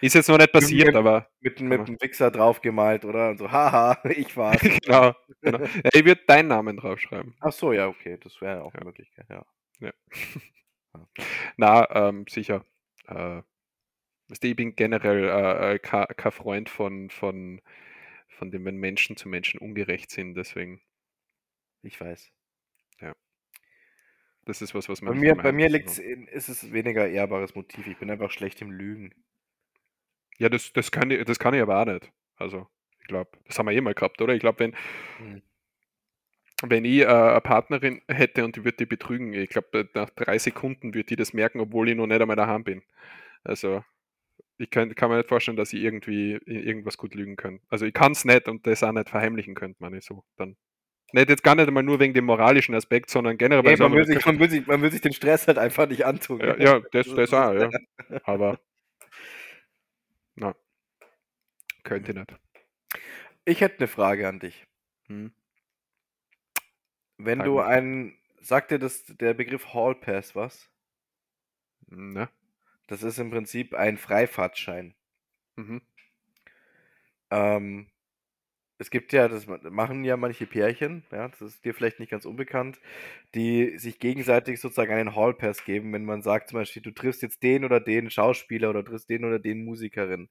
Ist 0.00 0.14
jetzt 0.14 0.28
noch 0.28 0.38
nicht 0.38 0.52
passiert, 0.52 0.86
Mit- 0.88 0.96
aber 0.96 1.28
Mit, 1.40 1.60
mit 1.60 1.80
einem 1.80 1.96
Wichser 2.00 2.30
draufgemalt, 2.30 3.04
oder? 3.04 3.30
Und 3.30 3.38
so, 3.38 3.50
haha, 3.50 4.00
ich 4.10 4.36
war's. 4.36 4.60
genau, 4.84 5.14
genau. 5.42 5.58
Ja, 5.60 5.90
ich 5.92 6.04
würde 6.04 6.22
deinen 6.26 6.48
Namen 6.48 6.76
draufschreiben. 6.76 7.34
Ach 7.40 7.52
so, 7.52 7.72
ja, 7.72 7.88
okay, 7.88 8.18
das 8.22 8.40
wäre 8.40 8.62
auch 8.62 8.72
Ja. 8.74 8.80
eine 8.80 8.86
Möglichkeit, 8.86 9.26
ja. 9.30 9.44
Na, 11.56 11.86
ähm, 12.08 12.24
sicher. 12.28 12.64
Äh, 13.06 13.42
ich 14.42 14.56
bin 14.56 14.76
generell 14.76 15.24
äh, 15.24 15.74
äh, 15.74 15.78
kein 15.78 16.06
kein 16.16 16.32
Freund 16.32 16.68
von, 16.68 17.10
von, 17.10 17.60
von 18.28 18.50
dem, 18.50 18.64
wenn 18.64 18.76
Menschen 18.76 19.16
zu 19.16 19.28
Menschen 19.28 19.60
ungerecht 19.60 20.10
sind. 20.10 20.34
Deswegen, 20.34 20.80
Ich 21.82 22.00
weiß. 22.00 22.30
Das 24.50 24.62
ist 24.62 24.74
was, 24.74 24.88
was 24.88 25.00
Bei 25.04 25.12
man 25.12 25.18
nicht 25.18 25.22
mir, 25.22 25.36
bei 25.36 25.52
mir 25.52 25.68
liegt's 25.68 25.98
in, 25.98 26.26
ist 26.26 26.48
es 26.48 26.72
weniger 26.72 27.06
ehrbares 27.08 27.54
Motiv. 27.54 27.86
Ich 27.86 27.98
bin 27.98 28.10
einfach 28.10 28.30
schlecht 28.30 28.60
im 28.62 28.70
Lügen. 28.72 29.14
Ja, 30.38 30.48
das, 30.48 30.72
das, 30.72 30.90
kann 30.90 31.10
ich, 31.10 31.24
das 31.24 31.38
kann 31.38 31.54
ich 31.54 31.60
aber 31.62 31.80
auch 31.80 31.84
nicht. 31.86 32.10
Also, 32.36 32.66
ich 33.00 33.06
glaube, 33.06 33.30
das 33.46 33.58
haben 33.58 33.66
wir 33.66 33.72
eh 33.72 33.80
mal 33.80 33.94
gehabt, 33.94 34.20
oder? 34.22 34.34
Ich 34.34 34.40
glaube, 34.40 34.58
wenn, 34.60 34.74
Hm. 35.18 35.42
wenn 36.62 36.84
ich 36.84 37.00
äh, 37.00 37.06
eine 37.06 37.40
Partnerin 37.40 38.02
hätte 38.08 38.44
und 38.44 38.56
die 38.56 38.64
würde 38.64 38.76
die 38.78 38.86
betrügen, 38.86 39.32
ich 39.32 39.48
glaube, 39.50 39.88
nach 39.94 40.10
drei 40.10 40.38
Sekunden 40.38 40.94
würde 40.94 41.06
die 41.06 41.16
das 41.16 41.32
merken, 41.32 41.60
obwohl 41.60 41.88
ich 41.88 41.96
noch 41.96 42.06
nicht 42.06 42.20
einmal 42.20 42.36
daheim 42.36 42.64
bin. 42.64 42.82
Also, 43.44 43.84
ich 44.58 44.70
kann, 44.70 44.94
kann 44.96 45.10
mir 45.10 45.18
nicht 45.18 45.28
vorstellen, 45.28 45.56
dass 45.58 45.72
ich 45.72 45.82
irgendwie 45.82 46.34
irgendwas 46.46 46.98
gut 46.98 47.14
lügen 47.14 47.36
kann. 47.36 47.60
Also, 47.68 47.86
ich 47.86 47.94
kann 47.94 48.12
es 48.12 48.24
nicht 48.26 48.48
und 48.48 48.66
das 48.66 48.82
auch 48.84 48.92
nicht 48.92 49.10
verheimlichen 49.10 49.54
könnte, 49.54 49.78
meine 49.82 49.98
ich 49.98 50.04
so. 50.04 50.24
Dann. 50.36 50.56
Nicht 51.12 51.28
jetzt 51.28 51.42
gar 51.42 51.54
nicht 51.54 51.68
einmal 51.68 51.82
nur 51.82 51.98
wegen 52.00 52.14
dem 52.14 52.24
moralischen 52.24 52.74
Aspekt, 52.74 53.10
sondern 53.10 53.36
generell. 53.36 53.62
Nee, 53.62 53.76
man, 53.76 53.92
will 53.92 54.06
sich, 54.06 54.24
man, 54.24 54.38
will 54.38 54.50
sich, 54.50 54.66
man 54.66 54.82
will 54.82 54.92
sich 54.92 55.00
den 55.00 55.12
Stress 55.12 55.46
halt 55.46 55.58
einfach 55.58 55.88
nicht 55.88 56.04
antun. 56.04 56.40
ja, 56.40 56.56
ja, 56.56 56.80
das, 56.92 57.12
das 57.14 57.32
auch, 57.32 57.52
ja. 57.52 57.70
Aber. 58.24 58.60
Na. 60.36 60.54
Könnte 61.82 62.12
ich 62.12 62.18
nicht. 62.18 62.34
Ich 63.44 63.60
hätte 63.60 63.78
eine 63.78 63.88
Frage 63.88 64.28
an 64.28 64.38
dich. 64.38 64.66
Hm. 65.06 65.32
Wenn 67.18 67.38
Frag 67.38 67.46
du 67.46 67.60
einen, 67.60 68.16
sagt 68.40 68.70
dir 68.70 68.78
das, 68.78 69.04
der 69.04 69.34
Begriff 69.34 69.74
Hall 69.74 69.94
Pass 69.94 70.34
was? 70.34 70.70
Ne? 71.88 72.28
Das 72.86 73.02
ist 73.02 73.18
im 73.18 73.30
Prinzip 73.30 73.74
ein 73.74 73.98
Freifahrtschein. 73.98 74.94
Mhm. 75.56 75.82
Ähm, 77.30 77.90
es 78.80 78.90
gibt 78.90 79.12
ja, 79.12 79.28
das 79.28 79.46
machen 79.46 80.04
ja 80.04 80.16
manche 80.16 80.46
Pärchen, 80.46 81.04
ja, 81.12 81.28
das 81.28 81.40
ist 81.42 81.64
dir 81.64 81.74
vielleicht 81.74 82.00
nicht 82.00 82.10
ganz 82.10 82.24
unbekannt, 82.24 82.80
die 83.34 83.78
sich 83.78 83.98
gegenseitig 84.00 84.60
sozusagen 84.60 84.92
einen 84.92 85.14
Hall 85.16 85.34
Pass 85.34 85.64
geben, 85.64 85.92
wenn 85.92 86.04
man 86.04 86.22
sagt 86.22 86.48
zum 86.50 86.58
Beispiel, 86.58 86.82
du 86.82 86.92
triffst 86.92 87.22
jetzt 87.22 87.42
den 87.42 87.64
oder 87.64 87.80
den 87.80 88.10
Schauspieler 88.10 88.70
oder 88.70 88.84
triffst 88.84 89.10
den 89.10 89.24
oder 89.24 89.38
den 89.38 89.64
Musikerin. 89.64 90.30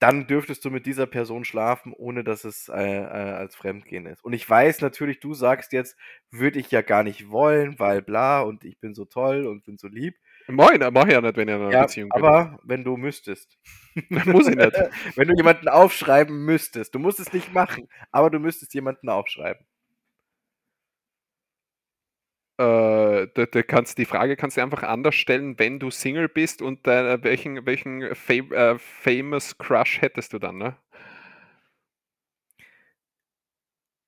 Dann 0.00 0.26
dürftest 0.26 0.64
du 0.64 0.70
mit 0.70 0.86
dieser 0.86 1.06
Person 1.06 1.44
schlafen, 1.44 1.92
ohne 1.94 2.24
dass 2.24 2.44
es 2.44 2.68
äh, 2.68 2.74
äh, 2.74 3.06
als 3.06 3.56
Fremdgehen 3.56 4.06
ist. 4.06 4.22
Und 4.24 4.32
ich 4.34 4.48
weiß 4.48 4.80
natürlich, 4.82 5.20
du 5.20 5.32
sagst 5.34 5.72
jetzt, 5.72 5.96
würde 6.30 6.58
ich 6.58 6.70
ja 6.70 6.82
gar 6.82 7.04
nicht 7.04 7.30
wollen, 7.30 7.78
weil 7.78 8.02
bla 8.02 8.40
und 8.42 8.64
ich 8.64 8.78
bin 8.80 8.94
so 8.94 9.04
toll 9.06 9.46
und 9.46 9.64
bin 9.64 9.78
so 9.78 9.88
lieb. 9.88 10.16
Mach 10.46 10.70
ich, 10.72 10.78
mach 10.92 11.06
ich 11.06 11.12
ja 11.12 11.20
nicht, 11.20 11.36
wenn 11.36 11.48
ich 11.48 11.54
in 11.54 11.60
einer 11.62 11.72
Ja, 11.72 11.82
Beziehung 11.82 12.10
bin. 12.10 12.22
aber 12.24 12.58
wenn 12.64 12.84
du 12.84 12.96
müsstest. 12.96 13.58
Muss 14.10 14.48
ich 14.48 14.56
nicht. 14.56 14.72
Wenn 15.16 15.28
du 15.28 15.34
jemanden 15.36 15.68
aufschreiben 15.68 16.44
müsstest. 16.44 16.94
Du 16.94 16.98
musst 16.98 17.20
es 17.20 17.32
nicht 17.32 17.52
machen, 17.54 17.88
aber 18.10 18.28
du 18.30 18.38
müsstest 18.40 18.74
jemanden 18.74 19.08
aufschreiben. 19.08 19.64
Äh, 22.56 23.26
da, 23.34 23.46
da 23.46 23.62
kannst, 23.64 23.98
die 23.98 24.04
Frage 24.04 24.36
kannst 24.36 24.56
du 24.56 24.62
einfach 24.62 24.84
anders 24.84 25.16
stellen, 25.16 25.58
wenn 25.58 25.80
du 25.80 25.90
Single 25.90 26.28
bist 26.28 26.62
und 26.62 26.86
äh, 26.86 27.22
welchen, 27.24 27.66
welchen 27.66 28.14
fam 28.14 28.52
äh, 28.52 28.78
famous 28.78 29.58
Crush 29.58 30.00
hättest 30.00 30.32
du 30.34 30.38
dann, 30.38 30.58
ne? 30.58 30.76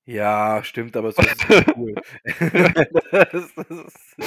Ja, 0.08 0.62
stimmt, 0.62 0.96
aber 0.96 1.10
so 1.10 1.20
ist 1.20 1.50
es 1.50 1.64
cool. 1.76 1.94
das, 2.24 3.54
das 3.56 3.70
ist, 3.70 4.18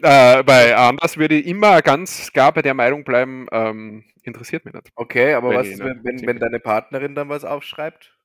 äh, 0.00 0.42
bei 0.44 0.76
anders 0.76 1.16
würde 1.16 1.34
ich 1.34 1.46
immer 1.46 1.82
ganz 1.82 2.32
klar 2.32 2.52
bei 2.52 2.62
der 2.62 2.74
Meinung 2.74 3.02
bleiben, 3.02 3.48
ähm, 3.50 4.04
interessiert 4.22 4.64
mich 4.64 4.74
nicht. 4.74 4.92
okay, 4.94 5.34
aber 5.34 5.50
Wenn 5.50 5.56
was 5.56 5.66
ist, 5.66 5.80
wenn, 5.80 6.04
wenn, 6.04 6.26
wenn 6.26 6.38
deine 6.38 6.60
Partnerin 6.60 7.16
dann 7.16 7.28
was 7.28 7.44
aufschreibt? 7.44 8.16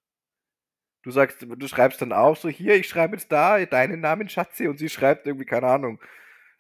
Du 1.04 1.10
sagst, 1.10 1.42
du 1.42 1.68
schreibst 1.68 2.00
dann 2.04 2.14
auch 2.14 2.38
so, 2.38 2.48
hier, 2.48 2.76
ich 2.76 2.88
schreibe 2.88 3.16
jetzt 3.16 3.32
da 3.32 3.66
deinen 3.66 4.02
Namen, 4.02 4.30
Schatzi, 4.30 4.68
und 4.68 4.78
sie 4.78 4.90
schreibt 4.90 5.26
irgendwie, 5.26 5.46
keine 5.46 5.66
Ahnung, 5.66 6.00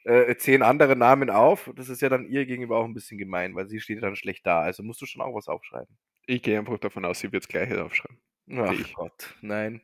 äh, 0.03 0.35
zehn 0.35 0.63
andere 0.63 0.95
Namen 0.95 1.29
auf. 1.29 1.71
Das 1.75 1.89
ist 1.89 2.01
ja 2.01 2.09
dann 2.09 2.25
ihr 2.25 2.47
gegenüber 2.47 2.77
auch 2.77 2.85
ein 2.85 2.95
bisschen 2.95 3.19
gemein, 3.19 3.53
weil 3.53 3.67
sie 3.67 3.79
steht 3.79 4.01
dann 4.01 4.15
schlecht 4.15 4.47
da. 4.47 4.61
Also 4.61 4.81
musst 4.81 4.99
du 4.99 5.05
schon 5.05 5.21
auch 5.21 5.35
was 5.35 5.47
aufschreiben. 5.47 5.95
Ich 6.25 6.41
gehe 6.41 6.57
einfach 6.57 6.79
davon 6.79 7.05
aus, 7.05 7.19
sie 7.19 7.31
wird 7.31 7.43
das 7.43 7.49
gleiche 7.49 7.83
aufschreiben. 7.83 8.19
Ach 8.55 8.71
ich. 8.71 8.95
Gott, 8.95 9.35
nein. 9.41 9.81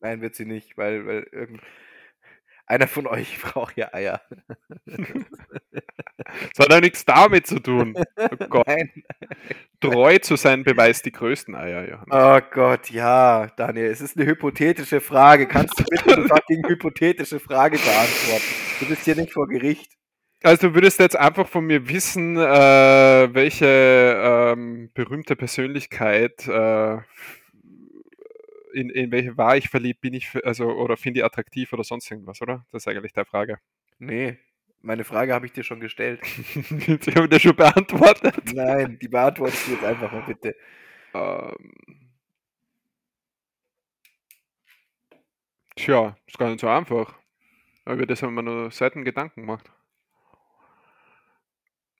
Nein, 0.00 0.20
wird 0.20 0.34
sie 0.34 0.46
nicht, 0.46 0.78
weil, 0.78 1.06
weil 1.06 1.26
irgend... 1.32 1.60
einer 2.66 2.88
von 2.88 3.06
euch 3.06 3.38
braucht 3.42 3.76
ja 3.76 3.92
Eier. 3.92 4.22
Das 6.56 6.66
hat 6.66 6.72
ja 6.72 6.80
nichts 6.80 7.04
damit 7.04 7.46
zu 7.46 7.60
tun. 7.60 7.94
Oh 8.16 8.28
Gott. 8.48 8.66
Nein. 8.66 8.90
Treu 9.80 10.18
zu 10.18 10.36
sein 10.36 10.64
beweist 10.64 11.04
die 11.04 11.12
größten 11.12 11.54
Eier, 11.54 11.88
Johannes. 11.88 12.08
Oh 12.10 12.40
Gott, 12.50 12.90
ja, 12.90 13.46
Daniel, 13.56 13.86
es 13.86 14.00
ist 14.00 14.16
eine 14.16 14.26
hypothetische 14.26 15.00
Frage. 15.00 15.46
Kannst 15.46 15.78
du 15.78 15.84
bitte 15.84 16.14
eine 16.14 16.26
fucking 16.26 16.66
hypothetische 16.66 17.38
Frage 17.38 17.78
beantworten? 17.78 18.44
Du 18.80 18.86
bist 18.86 19.04
hier 19.04 19.16
nicht 19.16 19.32
vor 19.32 19.46
Gericht. 19.46 19.92
Also 20.42 20.68
du 20.68 20.74
würdest 20.74 20.98
jetzt 21.00 21.16
einfach 21.16 21.46
von 21.48 21.64
mir 21.66 21.88
wissen, 21.88 22.36
äh, 22.36 23.34
welche 23.34 23.66
ähm, 24.56 24.90
berühmte 24.94 25.36
Persönlichkeit, 25.36 26.46
äh, 26.48 26.98
in, 28.76 28.90
in 28.90 29.10
welche 29.10 29.36
war 29.36 29.56
ich 29.56 29.68
verliebt, 29.68 30.00
bin 30.02 30.14
ich, 30.14 30.28
also 30.44 30.70
oder 30.70 30.96
finde 30.96 31.20
ich 31.20 31.24
attraktiv 31.24 31.72
oder 31.72 31.82
sonst 31.82 32.10
irgendwas, 32.10 32.42
oder? 32.42 32.66
Das 32.70 32.82
ist 32.82 32.88
eigentlich 32.88 33.12
die 33.12 33.24
Frage. 33.24 33.58
Nee, 33.98 34.38
meine 34.82 35.04
Frage 35.04 35.32
habe 35.32 35.46
ich 35.46 35.52
dir 35.52 35.64
schon 35.64 35.80
gestellt. 35.80 36.20
ich 36.54 37.16
habe 37.16 37.28
das 37.28 37.42
schon 37.42 37.56
beantwortet. 37.56 38.36
Nein, 38.54 38.98
die 39.00 39.08
beantwortest 39.08 39.66
du 39.66 39.72
jetzt 39.72 39.84
einfach 39.84 40.12
mal 40.12 40.22
bitte. 40.22 40.54
Ähm, 41.14 42.12
tja, 45.74 46.16
ist 46.26 46.38
gar 46.38 46.50
nicht 46.50 46.60
so 46.60 46.68
einfach. 46.68 47.18
Über 47.86 48.06
das 48.06 48.22
haben 48.22 48.34
wir 48.34 48.42
noch 48.42 48.70
Seiten 48.70 49.04
Gedanken 49.04 49.42
gemacht. 49.42 49.70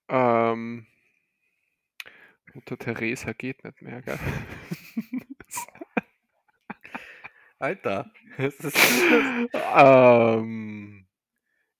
Ähm, 0.09 0.87
Mutter 2.55 2.79
Teresa 2.79 3.33
geht 3.33 3.65
nicht 3.65 3.83
mehr, 3.83 4.03
gell? 4.03 4.19
Alter. 7.59 8.11
ähm, 9.77 11.07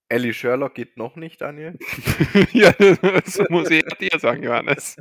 Ellie 0.09 0.33
Sherlock 0.33 0.75
geht 0.75 0.97
noch 0.97 1.15
nicht, 1.15 1.41
Daniel. 1.41 1.77
ja, 2.53 2.71
das 2.79 3.39
muss 3.49 3.69
ich 3.71 3.83
dir 3.99 4.19
sagen, 4.19 4.43
Johannes. 4.43 4.97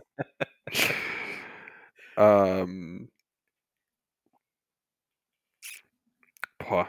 ähm, 2.16 3.08
boah. 6.58 6.88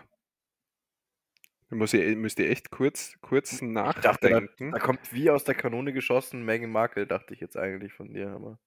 Muss 1.69 1.93
ich, 1.93 2.15
müsst 2.15 2.39
ihr 2.39 2.49
echt 2.49 2.72
kurz, 2.72 3.18
kurz 3.22 3.61
Ich 3.61 3.73
dachte, 4.01 4.30
da, 4.30 4.39
nachdenken. 4.39 4.72
da 4.72 4.80
kommt 4.80 5.11
wie 5.14 5.30
aus 5.30 5.43
der 5.43 5.55
Kanone 5.55 5.91
geschossen 5.91 6.45
Meghan 6.45 6.72
Markle, 6.72 7.05
dachte 7.07 7.34
ich 7.34 7.41
jetzt 7.41 7.57
eigentlich 7.57 7.91
von 7.93 8.14
dir, 8.14 8.30
aber. 8.31 8.57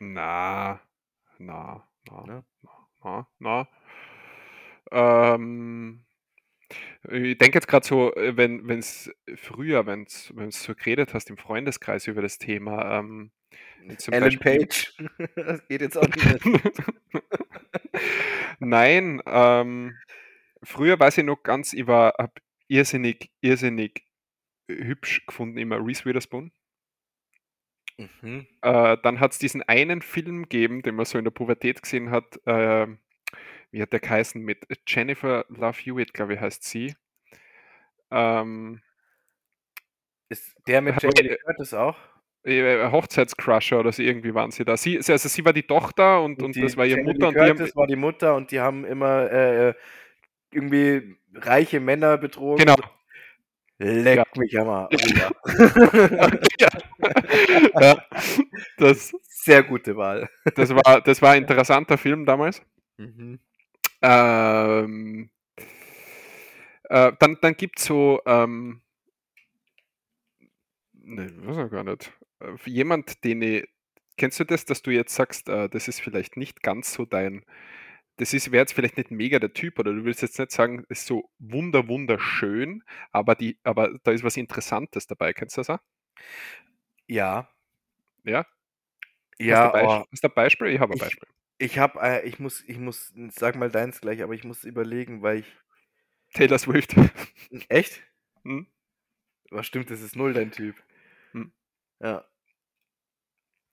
Na, 0.00 0.80
na, 1.38 1.88
na, 2.10 2.26
Ja. 2.26 2.44
na, 3.04 3.28
na. 3.38 3.68
Ähm, 4.92 6.04
ich 7.10 7.38
denke 7.38 7.56
jetzt 7.56 7.66
gerade 7.66 7.86
so, 7.86 8.14
äh, 8.14 8.36
wenn 8.36 8.78
es 8.78 9.10
früher, 9.36 9.86
wenn 9.86 10.04
es 10.04 10.62
so 10.62 10.74
geredet 10.74 11.14
hast 11.14 11.30
im 11.30 11.36
Freundeskreis 11.36 12.06
über 12.06 12.22
das 12.22 12.38
Thema, 12.38 12.98
ähm, 12.98 13.32
zum 13.98 14.14
Ellen 14.14 14.38
Beispiel, 14.38 14.58
Page. 14.58 14.94
das 15.36 15.66
geht 15.68 15.80
jetzt 15.80 15.98
auch 15.98 16.08
nicht. 16.08 16.40
Nein, 18.60 19.20
ähm, 19.26 19.96
früher 20.62 20.98
weiß 20.98 21.18
ich 21.18 21.24
noch 21.24 21.42
ganz, 21.42 21.72
ich 21.72 21.86
war 21.86 22.14
hab 22.18 22.38
irrsinnig, 22.68 23.30
irrsinnig 23.40 24.04
hübsch 24.68 25.26
gefunden, 25.26 25.58
immer 25.58 25.84
Reese 25.84 26.04
Witherspoon. 26.04 26.52
Mhm. 27.98 28.46
Äh, 28.62 28.96
dann 29.02 29.20
hat 29.20 29.32
es 29.32 29.38
diesen 29.38 29.62
einen 29.62 30.02
Film 30.02 30.42
gegeben, 30.44 30.82
den 30.82 30.94
man 30.94 31.04
so 31.04 31.18
in 31.18 31.24
der 31.24 31.30
Pubertät 31.30 31.82
gesehen 31.82 32.10
hat. 32.10 32.40
Äh, 32.46 32.86
wie 33.72 33.82
hat 33.82 33.92
der 33.92 34.00
geheißen? 34.00 34.40
Mit 34.40 34.64
Jennifer 34.86 35.44
Love 35.48 35.78
Hewitt, 35.78 36.14
glaube 36.14 36.34
ich, 36.34 36.40
heißt 36.40 36.62
sie. 36.64 36.94
Ähm, 38.10 38.80
Ist 40.28 40.54
der 40.66 40.80
mit 40.82 41.02
Jamie 41.02 41.30
äh, 41.30 41.36
Curtis 41.38 41.74
auch? 41.74 41.96
äh, 42.44 42.90
Hochzeitscrusher 42.90 43.80
oder 43.80 43.92
so 43.92 44.02
irgendwie 44.02 44.34
waren 44.34 44.50
sie 44.50 44.64
da. 44.64 44.76
Sie, 44.76 44.96
also 44.98 45.16
sie 45.28 45.44
war 45.44 45.52
die 45.52 45.62
Tochter 45.64 46.22
und, 46.22 46.42
und, 46.42 46.54
die 46.56 46.60
das 46.62 46.76
war 46.76 46.84
ihre 46.86 46.98
Jamie 46.98 47.12
Mutter 47.14 47.28
und 47.28 47.34
Lee 47.34 47.40
die 47.44 47.50
haben, 47.50 47.56
Curtis 47.56 47.76
war 47.76 47.86
die 47.86 47.96
Mutter 47.96 48.34
und 48.36 48.50
die 48.50 48.60
haben 48.60 48.84
immer 48.84 49.30
äh, 49.30 49.74
irgendwie 50.52 51.16
reiche 51.34 51.80
Männer 51.80 52.18
betrogen. 52.18 52.58
genau. 52.64 52.76
Leck 53.78 54.18
Ja. 54.18 54.24
mich 54.36 54.54
Hammer. 54.56 54.88
ja. 56.60 56.68
ja, 57.80 58.06
das, 58.76 59.12
Sehr 59.22 59.62
gute 59.64 59.96
Wahl. 59.96 60.28
das, 60.54 60.74
war, 60.74 61.00
das 61.00 61.20
war 61.22 61.32
ein 61.32 61.42
interessanter 61.42 61.98
Film 61.98 62.24
damals. 62.26 62.62
Mhm. 62.98 63.40
Ähm, 64.02 65.30
äh, 66.84 67.12
dann 67.18 67.38
dann 67.40 67.54
gibt 67.56 67.78
es 67.78 67.84
so, 67.86 68.20
ähm, 68.26 68.82
ne, 70.92 71.32
weiß 71.46 71.66
ich 71.66 71.70
gar 71.70 71.84
nicht. 71.84 72.12
Äh, 72.40 72.56
jemand, 72.66 73.24
den 73.24 73.42
ich, 73.42 73.68
kennst 74.16 74.40
du 74.40 74.44
das, 74.44 74.64
dass 74.64 74.82
du 74.82 74.90
jetzt 74.90 75.14
sagst, 75.14 75.48
äh, 75.48 75.68
das 75.68 75.88
ist 75.88 76.00
vielleicht 76.00 76.36
nicht 76.36 76.62
ganz 76.62 76.92
so 76.92 77.04
dein, 77.06 77.44
das 78.16 78.34
ist, 78.34 78.52
wäre 78.52 78.62
jetzt 78.62 78.74
vielleicht 78.74 78.96
nicht 78.96 79.10
mega 79.10 79.38
der 79.38 79.52
Typ, 79.54 79.78
oder 79.78 79.92
du 79.92 80.04
willst 80.04 80.22
jetzt 80.22 80.38
nicht 80.38 80.52
sagen, 80.52 80.84
ist 80.88 81.06
so 81.06 81.30
wunder, 81.38 81.88
wunderschön, 81.88 82.84
aber 83.12 83.34
die, 83.34 83.58
aber 83.64 83.98
da 84.04 84.12
ist 84.12 84.24
was 84.24 84.36
Interessantes 84.36 85.06
dabei, 85.06 85.32
kennst 85.32 85.56
du 85.56 85.60
das 85.60 85.70
auch? 85.70 85.80
Ja. 87.06 87.48
Ja? 88.24 88.46
Ja, 89.38 89.64
hast, 89.64 89.66
du 89.66 89.72
Beisp 89.72 89.88
oh, 89.88 90.06
hast 90.12 90.24
du 90.24 90.28
ein 90.28 90.34
Beispiel? 90.34 90.68
Ich 90.68 90.80
habe 90.80 90.92
ein 90.94 90.98
Beispiel. 90.98 91.28
Ich 91.62 91.78
habe, 91.78 92.00
äh, 92.00 92.26
ich 92.26 92.38
muss, 92.40 92.64
ich 92.66 92.78
muss, 92.78 93.12
sag 93.30 93.54
mal 93.56 93.70
deins 93.70 94.00
gleich, 94.00 94.22
aber 94.22 94.34
ich 94.34 94.44
muss 94.44 94.64
überlegen, 94.64 95.22
weil 95.22 95.38
ich. 95.40 95.56
Taylor 96.34 96.58
Swift. 96.58 96.94
Echt? 97.68 98.02
Hm? 98.44 98.66
Was 99.50 99.66
stimmt, 99.66 99.90
das 99.90 100.00
ist 100.00 100.16
null 100.16 100.32
dein 100.32 100.50
Typ. 100.50 100.76
Hm. 101.32 101.52
Ja. 102.00 102.24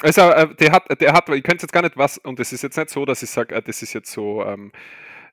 Also, 0.01 0.21
äh, 0.21 0.55
der 0.55 0.71
hat, 0.71 1.01
der 1.01 1.13
hat, 1.13 1.27
ich 1.29 1.43
könnte 1.43 1.63
jetzt 1.63 1.73
gar 1.73 1.81
nicht 1.81 1.97
was, 1.97 2.17
und 2.19 2.39
es 2.39 2.53
ist 2.53 2.63
jetzt 2.63 2.77
nicht 2.77 2.89
so, 2.89 3.05
dass 3.05 3.23
ich 3.23 3.29
sage, 3.29 3.55
äh, 3.55 3.61
das 3.61 3.81
ist 3.81 3.93
jetzt 3.93 4.11
so, 4.11 4.43
ähm, 4.45 4.71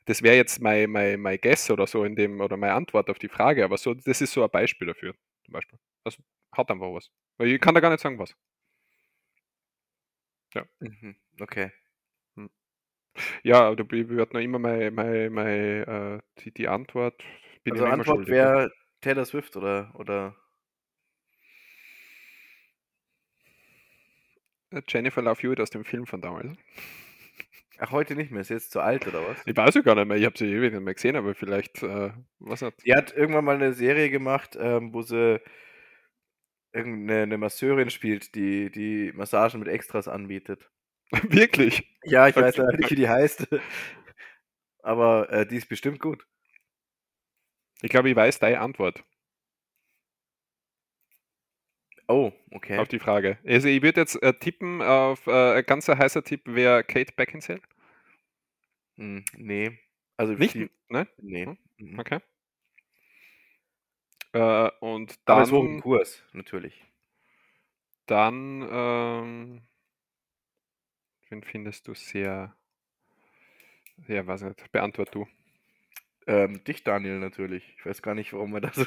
das 0.06 0.22
wäre 0.22 0.36
jetzt 0.36 0.60
mein, 0.60 0.90
mein, 0.90 1.20
mein 1.20 1.38
Guess 1.40 1.70
oder 1.70 1.86
so 1.86 2.04
in 2.04 2.16
dem, 2.16 2.40
oder 2.40 2.56
meine 2.56 2.74
Antwort 2.74 3.10
auf 3.10 3.18
die 3.18 3.28
Frage, 3.28 3.64
aber 3.64 3.76
so, 3.76 3.94
das 3.94 4.20
ist 4.20 4.32
so 4.32 4.42
ein 4.42 4.50
Beispiel 4.50 4.88
dafür, 4.88 5.14
zum 5.44 5.52
Beispiel. 5.52 5.78
Das 6.04 6.16
hat 6.52 6.70
einfach 6.70 6.92
was. 6.92 7.10
Weil 7.38 7.48
ich 7.48 7.60
kann 7.60 7.74
da 7.74 7.80
gar 7.80 7.90
nicht 7.90 8.00
sagen, 8.00 8.18
was. 8.18 8.34
Mhm. 10.80 11.16
Okay. 11.40 11.70
Ja, 13.42 13.74
da 13.74 13.84
wird 13.90 14.34
noch 14.34 14.40
immer 14.40 14.58
meine, 14.58 14.90
meine, 14.90 15.30
meine, 15.30 16.22
äh, 16.36 16.42
die, 16.42 16.52
die 16.52 16.68
Antwort, 16.68 17.22
bin 17.64 17.74
also 17.74 17.86
Antwort 17.86 18.26
wäre 18.28 18.70
Taylor 19.00 19.24
Swift 19.24 19.56
oder 19.56 19.92
oder 19.94 20.36
Äh, 24.70 24.82
Jennifer 24.88 25.22
Love 25.22 25.42
Hewitt 25.42 25.60
aus 25.60 25.70
dem 25.70 25.84
Film 25.84 26.06
von 26.06 26.20
damals. 26.20 26.52
ach 27.78 27.90
heute 27.90 28.14
nicht 28.16 28.30
mehr, 28.30 28.40
ist 28.40 28.50
jetzt 28.50 28.72
zu 28.72 28.80
alt 28.80 29.06
oder 29.06 29.26
was? 29.26 29.42
Ich 29.46 29.56
weiß 29.56 29.74
ja 29.74 29.80
gar 29.82 29.94
nicht 29.94 30.06
mehr, 30.06 30.16
ich 30.16 30.24
habe 30.24 30.36
sie 30.36 30.46
ewig 30.46 30.72
nicht 30.72 30.82
mehr 30.82 30.94
gesehen, 30.94 31.16
aber 31.16 31.34
vielleicht, 31.34 31.82
äh, 31.82 32.12
was 32.38 32.62
nicht. 32.62 32.84
Die 32.84 32.94
hat 32.94 33.16
irgendwann 33.16 33.44
mal 33.44 33.56
eine 33.56 33.72
Serie 33.72 34.10
gemacht, 34.10 34.56
ähm, 34.58 34.92
wo 34.92 35.02
sie 35.02 35.40
irgendeine 36.72 37.22
eine 37.22 37.38
Masseurin 37.38 37.90
spielt, 37.90 38.34
die 38.34 38.70
die 38.70 39.12
Massagen 39.14 39.60
mit 39.60 39.68
Extras 39.68 40.08
anbietet. 40.08 40.70
Wirklich? 41.30 41.86
Ja, 42.04 42.28
ich 42.28 42.36
weiß 42.36 42.56
leider 42.56 42.76
nicht, 42.76 42.90
wie 42.90 42.94
die 42.96 43.08
heißt. 43.08 43.48
Aber 44.82 45.30
äh, 45.30 45.46
die 45.46 45.56
ist 45.56 45.68
bestimmt 45.68 46.00
gut. 46.00 46.26
Ich 47.80 47.88
glaube, 47.88 48.10
ich 48.10 48.16
weiß 48.16 48.38
deine 48.38 48.60
Antwort 48.60 49.02
Oh, 52.08 52.32
okay. 52.52 52.78
auf 52.78 52.88
die 52.88 52.98
Frage. 53.00 53.38
Also 53.44 53.68
ich 53.68 53.82
würde 53.82 54.00
jetzt 54.00 54.22
äh, 54.22 54.32
tippen 54.34 54.80
auf, 54.82 55.26
äh, 55.26 55.58
ein 55.58 55.64
ganz 55.66 55.88
heißer 55.88 56.22
Tipp 56.22 56.42
wäre 56.46 56.84
Kate 56.84 57.12
Beckinsale. 57.16 57.60
Hm, 58.96 59.24
nee. 59.36 59.78
Also 60.16 60.34
Nicht? 60.34 60.54
die, 60.54 60.70
Ne? 60.88 61.06
nee. 61.18 61.44
Hm? 61.46 61.58
Mhm. 61.78 61.98
Okay. 61.98 62.20
Äh, 64.32 64.70
und 64.80 65.18
Aber 65.26 65.42
ist 65.42 65.50
hoch 65.50 65.64
im 65.64 65.74
dann, 65.74 65.80
Kurs, 65.80 66.22
natürlich. 66.32 66.80
dann 68.06 68.66
ähm, 68.70 69.62
wen 71.28 71.42
findest 71.42 71.88
du 71.88 71.94
sehr, 71.94 72.56
ja, 74.08 74.26
weiß 74.26 74.42
nicht, 74.42 74.72
beantwort 74.72 75.14
du. 75.14 75.26
Ähm, 76.26 76.62
dich, 76.64 76.82
Daniel, 76.82 77.18
natürlich. 77.18 77.74
Ich 77.78 77.86
weiß 77.86 78.02
gar 78.02 78.14
nicht, 78.14 78.32
warum 78.32 78.52
wir 78.52 78.60
das. 78.60 78.76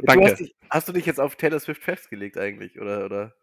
Du 0.00 0.06
Danke. 0.06 0.30
hast, 0.30 0.40
dich, 0.40 0.56
hast 0.70 0.88
du 0.88 0.92
dich 0.92 1.04
jetzt 1.04 1.20
auf 1.20 1.36
Taylor 1.36 1.60
Swift 1.60 1.82
festgelegt 1.82 2.38
eigentlich? 2.38 2.80
Oder, 2.80 3.04
oder 3.04 3.36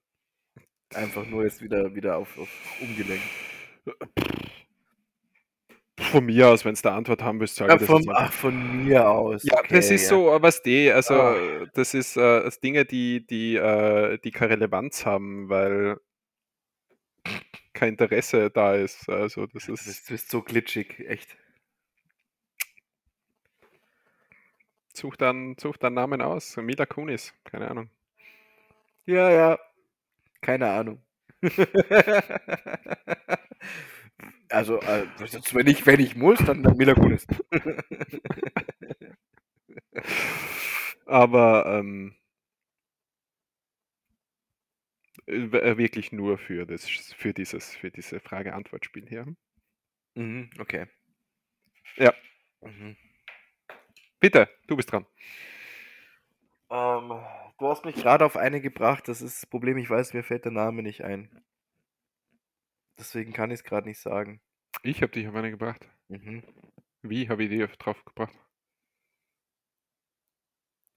einfach 0.91 1.23
nur 1.27 1.43
jetzt 1.43 1.61
wieder, 1.61 1.93
wieder 1.93 2.17
auf, 2.17 2.35
auf 2.39 2.49
umgelenkt? 2.81 3.23
Von 5.99 6.25
mir 6.25 6.49
aus, 6.49 6.63
wenn 6.63 6.73
es 6.73 6.81
da 6.83 6.95
Antwort 6.95 7.23
haben 7.23 7.39
willst, 7.39 7.55
sage 7.55 7.71
Ja, 7.73 7.81
ich 7.81 7.87
das 7.87 8.05
ach, 8.09 8.31
von 8.31 8.85
mir 8.85 9.09
aus. 9.09 9.43
Ja, 9.43 9.57
okay, 9.59 9.75
das 9.75 9.89
ist 9.89 10.03
ja. 10.03 10.09
so, 10.09 10.37
was 10.41 10.61
die, 10.61 10.91
also 10.91 11.15
Ah. 11.15 11.35
das 11.73 11.93
ist 11.95 12.15
äh, 12.17 12.43
das 12.43 12.59
Dinge, 12.59 12.85
die, 12.85 13.25
die, 13.25 13.55
äh, 13.55 14.19
die 14.19 14.31
keine 14.31 14.51
Relevanz 14.53 15.05
haben, 15.07 15.49
weil 15.49 15.97
kein 17.73 17.89
Interesse 17.89 18.49
da 18.49 18.75
ist. 18.75 19.09
Also 19.09 19.45
das 19.47 19.67
ist. 19.69 20.07
du 20.09 20.13
bist 20.13 20.29
so 20.29 20.41
glitschig, 20.41 20.99
echt. 21.07 21.37
Such 24.93 25.15
dann, 25.15 25.55
such 25.59 25.77
dann 25.77 25.93
Namen 25.93 26.21
aus. 26.21 26.57
Mila 26.57 26.85
Kunis, 26.85 27.33
keine 27.45 27.69
Ahnung. 27.69 27.89
Ja, 29.05 29.29
ja. 29.31 29.59
Keine 30.41 30.69
Ahnung. 30.71 31.01
also, 34.49 34.79
äh, 34.81 35.05
wenn, 35.53 35.67
ich, 35.67 35.85
wenn 35.85 35.99
ich 35.99 36.15
muss, 36.15 36.39
dann, 36.39 36.63
dann 36.63 36.77
Mila 36.77 36.93
Kunis. 36.93 37.25
Aber 41.05 41.65
ähm, 41.79 42.15
äh, 45.27 45.35
äh, 45.35 45.77
wirklich 45.77 46.11
nur 46.11 46.37
für 46.37 46.65
das, 46.65 46.87
für 46.87 47.33
dieses, 47.33 47.75
für 47.75 47.91
diese 47.91 48.19
Frage-Antwort-Spiel 48.19 49.07
hier. 49.07 49.25
Mhm, 50.15 50.49
okay. 50.59 50.87
Ja. 51.97 52.13
Mhm. 52.61 52.97
Bitte, 54.19 54.49
du 54.67 54.75
bist 54.75 54.91
dran. 54.91 55.05
Ähm, 56.69 57.09
du 57.59 57.67
hast 57.67 57.85
mich 57.85 57.95
gerade 57.95 58.25
auf 58.25 58.35
eine 58.35 58.61
gebracht, 58.61 59.07
das 59.07 59.21
ist 59.21 59.43
das 59.43 59.49
Problem, 59.49 59.77
ich 59.77 59.89
weiß, 59.89 60.13
mir 60.13 60.23
fällt 60.23 60.45
der 60.45 60.51
Name 60.51 60.83
nicht 60.83 61.03
ein. 61.03 61.29
Deswegen 62.99 63.33
kann 63.33 63.51
ich 63.51 63.59
es 63.59 63.63
gerade 63.63 63.87
nicht 63.87 63.99
sagen. 63.99 64.41
Ich 64.83 65.01
habe 65.01 65.11
dich 65.11 65.27
auf 65.27 65.35
eine 65.35 65.51
gebracht. 65.51 65.87
Mhm. 66.07 66.43
Wie 67.01 67.29
habe 67.29 67.43
ich 67.43 67.49
die 67.49 67.65
drauf 67.77 68.03
gebracht? 68.05 68.35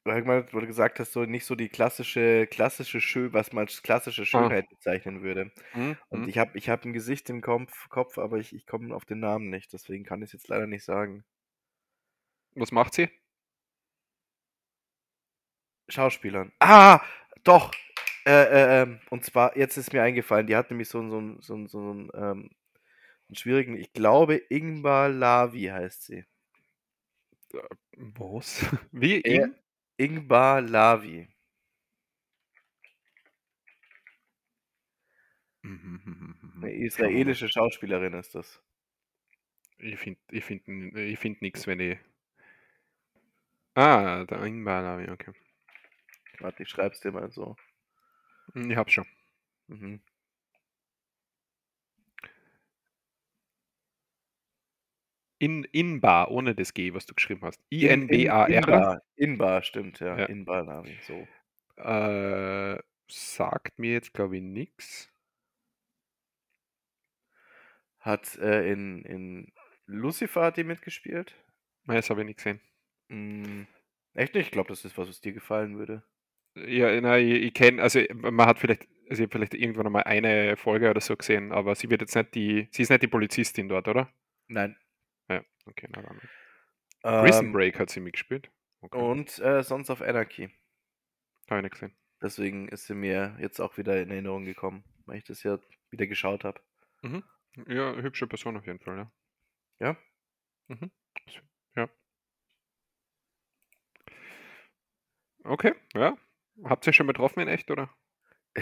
Wo 0.04 0.60
du 0.60 0.66
gesagt 0.66 0.98
hast, 0.98 1.12
so 1.12 1.24
nicht 1.24 1.44
so 1.44 1.54
die 1.54 1.68
klassische, 1.68 2.46
klassische 2.46 3.00
Schön, 3.00 3.32
was 3.34 3.52
man 3.52 3.66
als 3.66 3.82
klassische 3.82 4.22
Ah. 4.22 4.24
Schönheit 4.24 4.68
bezeichnen 4.70 5.22
würde. 5.22 5.52
Mhm. 5.74 5.96
Und 6.08 6.22
mhm. 6.22 6.28
ich 6.28 6.38
habe 6.38 6.56
ich 6.56 6.68
hab 6.70 6.84
ein 6.84 6.92
Gesicht 6.94 7.28
im 7.30 7.42
Kopf, 7.42 7.88
Kopf 7.90 8.18
aber 8.18 8.38
ich, 8.38 8.54
ich 8.54 8.66
komme 8.66 8.94
auf 8.94 9.04
den 9.04 9.20
Namen 9.20 9.50
nicht, 9.50 9.72
deswegen 9.72 10.04
kann 10.04 10.22
ich 10.22 10.28
es 10.28 10.32
jetzt 10.32 10.48
leider 10.48 10.66
nicht 10.66 10.84
sagen. 10.84 11.24
Was 12.54 12.72
macht 12.72 12.94
sie? 12.94 13.08
Schauspielern. 15.88 16.52
Ah, 16.60 17.00
doch. 17.44 17.72
Äh, 18.26 18.30
äh, 18.32 18.82
ähm, 18.82 19.00
und 19.10 19.24
zwar, 19.24 19.56
jetzt 19.56 19.76
ist 19.76 19.92
mir 19.92 20.02
eingefallen, 20.02 20.46
die 20.46 20.56
hat 20.56 20.70
nämlich 20.70 20.88
so, 20.88 20.98
einen- 21.00 21.40
so, 21.40 21.42
so, 21.42 21.54
einen- 21.54 21.68
so 21.68 21.78
einen, 21.78 22.10
ähm, 22.14 22.50
einen 23.28 23.36
schwierigen, 23.36 23.76
ich 23.76 23.92
glaube, 23.92 24.36
Ingbar 24.50 25.08
Lavi 25.10 25.64
heißt 25.66 26.04
sie. 26.06 26.24
Was? 28.18 28.62
Wie? 28.92 29.20
Er- 29.24 29.46
Ing? 29.46 29.54
Ingbar 29.98 30.60
Lavi. 30.62 31.28
Mhm, 35.62 36.00
mhm, 36.04 36.34
mhm. 36.42 36.64
Eine 36.64 36.72
israelische 36.74 37.48
Schauspielerin 37.48 38.12
ist 38.12 38.34
das. 38.34 38.60
Ich 39.78 39.98
finde 39.98 40.20
ich 40.30 40.44
find, 40.44 40.62
ich 40.96 41.18
find 41.18 41.42
nichts, 41.42 41.66
wenn 41.66 41.80
ich. 41.80 41.98
Ah, 43.74 44.24
der 44.26 44.44
Ingbar, 44.44 45.08
okay. 45.12 45.32
Warte, 46.40 46.64
ich 46.64 46.68
schreib's 46.68 47.00
dir 47.00 47.12
mal 47.12 47.30
so. 47.30 47.56
Hm, 48.54 48.70
Ich 48.70 48.76
hab's 48.76 48.92
schon. 48.92 49.06
Mhm. 49.68 50.00
In, 55.38 55.64
Inbar, 55.64 56.30
ohne 56.30 56.54
das 56.54 56.74
G, 56.74 56.92
was 56.92 57.06
du 57.06 57.14
geschrieben 57.14 57.40
hast. 57.42 57.60
In- 57.70 57.88
in- 58.08 58.10
I-N-B-A-R. 58.10 58.58
Inbar, 58.58 59.00
Inbar, 59.16 59.62
stimmt, 59.62 60.00
ja. 60.00 60.18
Ja. 60.18 60.26
Inbar 60.26 60.64
Lavi, 60.64 60.98
so. 61.06 61.26
Äh, 61.76 62.78
sagt 63.10 63.78
mir 63.78 63.92
jetzt, 63.92 64.12
glaube 64.12 64.36
ich, 64.36 64.42
nichts. 64.42 65.10
Hat 68.00 68.36
äh, 68.38 68.70
in, 68.72 69.02
in 69.04 69.52
Lucifer 69.86 70.42
hat 70.42 70.56
die 70.56 70.64
mitgespielt. 70.64 71.34
Das 71.86 72.10
habe 72.10 72.20
ich 72.20 72.26
nicht 72.26 72.36
gesehen. 72.36 72.60
Mm, 73.08 73.62
echt 74.14 74.34
nicht? 74.34 74.46
Ich 74.46 74.52
glaube, 74.52 74.68
das 74.68 74.84
ist 74.84 74.96
was, 74.96 75.08
was 75.08 75.20
dir 75.20 75.32
gefallen 75.32 75.78
würde. 75.78 76.02
Ja, 76.66 77.00
nein, 77.00 77.26
ich, 77.26 77.42
ich 77.42 77.54
kenne, 77.54 77.82
also 77.82 78.00
man 78.14 78.46
hat 78.46 78.58
vielleicht, 78.58 78.86
also 79.08 79.22
ich 79.24 79.30
vielleicht 79.30 79.54
irgendwann 79.54 79.86
einmal 79.86 80.04
eine 80.04 80.56
Folge 80.56 80.90
oder 80.90 81.00
so 81.00 81.16
gesehen, 81.16 81.52
aber 81.52 81.74
sie 81.74 81.90
wird 81.90 82.00
jetzt 82.00 82.14
nicht 82.14 82.34
die, 82.34 82.68
sie 82.72 82.82
ist 82.82 82.90
nicht 82.90 83.02
die 83.02 83.08
Polizistin 83.08 83.68
dort, 83.68 83.88
oder? 83.88 84.12
Nein. 84.48 84.76
Ja, 85.28 85.42
okay, 85.66 85.88
na 85.90 86.02
dann. 86.02 86.20
Prison 87.02 87.46
Ähm, 87.46 87.52
Break 87.52 87.78
hat 87.78 87.90
sie 87.90 88.00
mitgespielt. 88.00 88.50
Okay, 88.82 88.98
und 88.98 89.38
äh, 89.38 89.62
Sons 89.62 89.90
of 89.90 90.02
Anarchy. 90.02 90.50
habe 91.48 91.60
ich 91.60 91.62
nicht 91.64 91.72
gesehen. 91.72 91.96
Deswegen 92.22 92.68
ist 92.68 92.86
sie 92.86 92.94
mir 92.94 93.36
jetzt 93.40 93.60
auch 93.60 93.78
wieder 93.78 94.00
in 94.00 94.10
Erinnerung 94.10 94.44
gekommen, 94.44 94.84
weil 95.06 95.18
ich 95.18 95.24
das 95.24 95.42
ja 95.42 95.58
wieder 95.90 96.06
geschaut 96.06 96.44
habe. 96.44 96.60
Ja, 97.66 97.94
hübsche 97.94 98.26
Person 98.26 98.56
auf 98.56 98.66
jeden 98.66 98.78
Fall, 98.80 98.96
ja. 98.96 99.12
Ja? 99.80 99.96
Mhm. 100.68 100.90
Ja. 101.74 101.88
Okay, 105.44 105.74
ja. 105.94 106.16
Habt 106.64 106.86
ihr 106.86 106.92
schon 106.92 107.06
mal 107.06 107.12
getroffen 107.12 107.40
in 107.40 107.48
echt, 107.48 107.70
oder? 107.70 107.90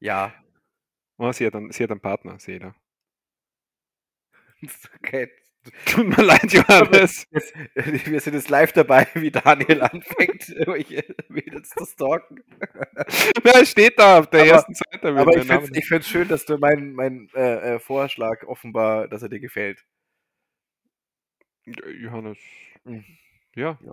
ja. 0.00 0.34
Oh, 1.16 1.30
sie 1.32 1.46
hat 1.46 1.54
einen, 1.54 1.70
sie 1.72 1.84
hat 1.84 1.90
einen 1.90 2.00
Partner, 2.00 2.38
sehe 2.38 2.56
ich 2.56 2.62
da. 2.62 2.74
okay. 4.98 5.30
Tut 5.86 6.06
mir 6.06 6.22
leid, 6.22 6.52
Johannes. 6.52 7.26
Wir 7.32 8.20
sind 8.20 8.34
jetzt 8.34 8.50
live 8.50 8.72
dabei, 8.72 9.06
wie 9.14 9.30
Daniel 9.30 9.80
anfängt, 9.80 10.48
irgendwelche 10.50 11.04
Mädels 11.28 11.70
zu 11.70 11.86
stalken. 11.86 12.44
Ja, 13.44 13.60
es 13.62 13.70
steht 13.70 13.98
da 13.98 14.18
auf 14.18 14.28
der 14.28 14.42
Aber- 14.42 14.50
ersten 14.50 14.74
Seite. 14.74 15.08
Aber 15.16 15.34
ich 15.36 15.46
finde 15.46 15.78
es 15.78 15.86
find's 15.86 16.08
schön, 16.08 16.28
dass 16.28 16.44
du 16.44 16.58
meinen 16.58 16.92
mein, 16.92 17.30
äh, 17.34 17.76
äh, 17.76 17.78
Vorschlag 17.78 18.42
offenbar, 18.42 19.08
dass 19.08 19.22
er 19.22 19.30
dir 19.30 19.40
gefällt. 19.40 19.86
Johannes. 21.64 22.36
Mhm. 22.84 23.04
Ja. 23.54 23.78
Ja. 23.82 23.92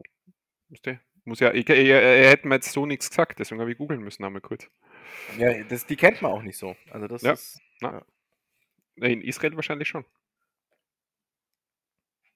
Ist 0.71 0.85
der. 0.85 0.99
Muss 1.23 1.39
ja, 1.39 1.53
ich, 1.53 1.69
er, 1.69 2.01
er 2.01 2.29
hätte 2.31 2.47
mir 2.47 2.55
jetzt 2.55 2.71
so 2.71 2.85
nichts 2.85 3.09
gesagt, 3.09 3.39
deswegen 3.39 3.61
habe 3.61 3.71
ich 3.71 3.77
googeln 3.77 4.01
müssen 4.01 4.23
einmal 4.23 4.41
kurz. 4.41 4.67
Ja, 5.37 5.63
das, 5.63 5.85
die 5.85 5.95
kennt 5.95 6.21
man 6.21 6.31
auch 6.31 6.41
nicht 6.41 6.57
so. 6.57 6.75
Also 6.89 7.07
das 7.07 7.21
Ja. 7.21 7.33
ist. 7.33 7.59
In 8.95 9.21
Israel 9.21 9.55
wahrscheinlich 9.55 9.87
schon. 9.87 10.05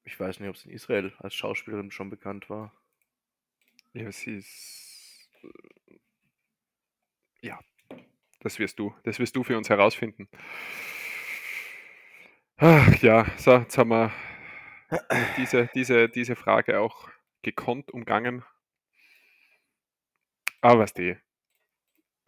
Ich 0.04 0.20
weiß 0.20 0.40
nicht, 0.40 0.50
ob 0.50 0.56
es 0.56 0.66
in 0.66 0.72
Israel 0.72 1.14
als 1.20 1.34
Schauspielerin 1.36 1.92
schon 1.92 2.10
bekannt 2.10 2.50
war. 2.50 2.72
Ja, 3.94 4.12
sie 4.12 4.38
ist. 4.38 5.30
äh, 5.44 5.48
Ja, 7.42 7.60
das 8.42 8.60
wirst 8.60 8.78
du. 8.80 8.94
Das 9.04 9.20
wirst 9.20 9.36
du 9.36 9.44
für 9.44 9.58
uns 9.58 9.70
herausfinden. 9.70 10.30
Ach 12.58 12.96
ja, 13.02 13.26
so, 13.38 13.58
jetzt 13.58 13.78
haben 13.78 13.90
wir 13.90 14.12
diese, 15.38 15.70
diese, 15.76 16.08
diese 16.10 16.36
Frage 16.36 16.80
auch 16.80 17.10
gekonnt 17.42 17.92
umgangen. 17.92 18.44
Aber 20.66 20.80
was 20.80 20.96
die, 20.96 21.16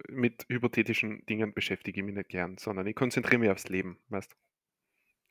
mit 0.10 0.46
hypothetischen 0.48 1.26
Dingen 1.26 1.56
beschäftige 1.56 2.02
ich 2.02 2.06
mich 2.06 2.14
nicht 2.14 2.30
gern, 2.30 2.60
sondern 2.60 2.86
ich 2.86 2.96
konzentriere 2.96 3.40
mich 3.40 3.50
aufs 3.50 3.68
Leben, 3.68 4.00
weißt 4.10 4.38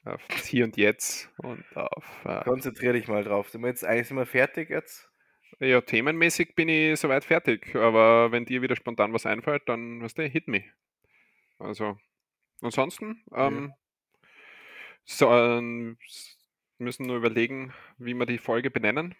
Auf 0.02 0.26
das 0.26 0.44
Hier 0.46 0.64
und 0.64 0.76
Jetzt 0.76 1.30
und 1.36 1.64
auf. 1.76 2.24
Äh, 2.24 2.42
Konzentrier 2.42 2.94
dich 2.94 3.06
mal 3.06 3.22
drauf. 3.22 3.48
Sind 3.48 3.60
wir 3.60 3.68
jetzt 3.68 3.84
eigentlich 3.84 4.08
sind 4.08 4.16
wir 4.16 4.26
fertig 4.26 4.70
jetzt? 4.70 5.08
Ja, 5.60 5.80
themenmäßig 5.82 6.56
bin 6.56 6.68
ich 6.68 6.98
soweit 6.98 7.24
fertig, 7.24 7.76
aber 7.76 8.32
wenn 8.32 8.44
dir 8.44 8.60
wieder 8.60 8.74
spontan 8.74 9.12
was 9.12 9.24
einfällt, 9.24 9.68
dann, 9.68 10.02
weißt 10.02 10.18
du, 10.18 10.24
hit 10.24 10.48
me. 10.48 10.64
Also, 11.60 11.96
ansonsten, 12.60 13.22
ähm, 13.32 13.72
so, 15.04 15.30
ähm, 15.30 15.96
müssen 16.78 17.06
nur 17.06 17.18
überlegen, 17.18 17.72
wie 17.98 18.14
wir 18.14 18.26
die 18.26 18.38
Folge 18.38 18.72
benennen. 18.72 19.14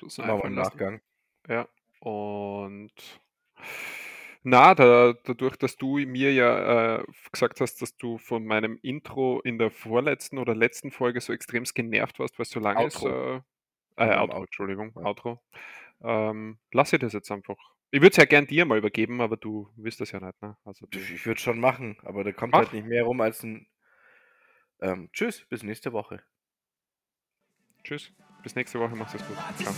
Das 0.00 0.18
einfallen 0.18 0.54
im. 0.54 0.54
Nachgang. 0.54 1.02
Ja, 1.46 1.68
und 2.00 2.92
na, 4.48 4.76
da, 4.76 5.12
dadurch, 5.24 5.56
dass 5.56 5.76
du 5.76 5.98
mir 5.98 6.32
ja 6.32 6.98
äh, 6.98 7.04
gesagt 7.32 7.60
hast, 7.60 7.82
dass 7.82 7.96
du 7.96 8.16
von 8.16 8.46
meinem 8.46 8.78
Intro 8.80 9.40
in 9.40 9.58
der 9.58 9.72
vorletzten 9.72 10.38
oder 10.38 10.54
letzten 10.54 10.92
Folge 10.92 11.20
so 11.20 11.32
extremst 11.32 11.74
genervt 11.74 12.20
warst, 12.20 12.38
weil 12.38 12.44
es 12.44 12.50
so 12.50 12.60
lang 12.60 12.86
ist. 12.86 13.02
Äh, 13.02 13.40
äh, 13.96 14.16
Outro, 14.16 14.42
Entschuldigung, 14.42 14.92
ja. 14.94 15.02
Outro. 15.02 15.42
Ähm, 16.02 16.58
lass 16.72 16.92
ich 16.92 17.00
das 17.00 17.12
jetzt 17.12 17.30
einfach. 17.32 17.56
Ich 17.90 18.00
würde 18.00 18.10
es 18.10 18.16
ja 18.18 18.24
gern 18.24 18.46
dir 18.46 18.66
mal 18.66 18.78
übergeben, 18.78 19.20
aber 19.20 19.36
du 19.36 19.68
willst 19.76 20.00
das 20.00 20.12
ja 20.12 20.20
nicht, 20.20 20.40
ne? 20.42 20.56
Also 20.64 20.86
Ich 20.92 21.26
würde 21.26 21.40
schon 21.40 21.58
machen, 21.58 21.98
aber 22.02 22.22
da 22.22 22.32
kommt 22.32 22.52
Mach. 22.52 22.60
halt 22.60 22.72
nicht 22.72 22.86
mehr 22.86 23.04
rum 23.04 23.20
als 23.20 23.42
ein. 23.42 23.66
Ähm, 24.80 25.08
tschüss, 25.12 25.44
bis 25.48 25.62
nächste 25.64 25.92
Woche. 25.92 26.22
tschüss, 27.82 28.12
bis 28.46 28.54
nächste 28.54 28.78
Woche. 28.78 28.94
Macht's 28.94 29.14
gut. 29.14 29.36
Ciao. 29.60 29.74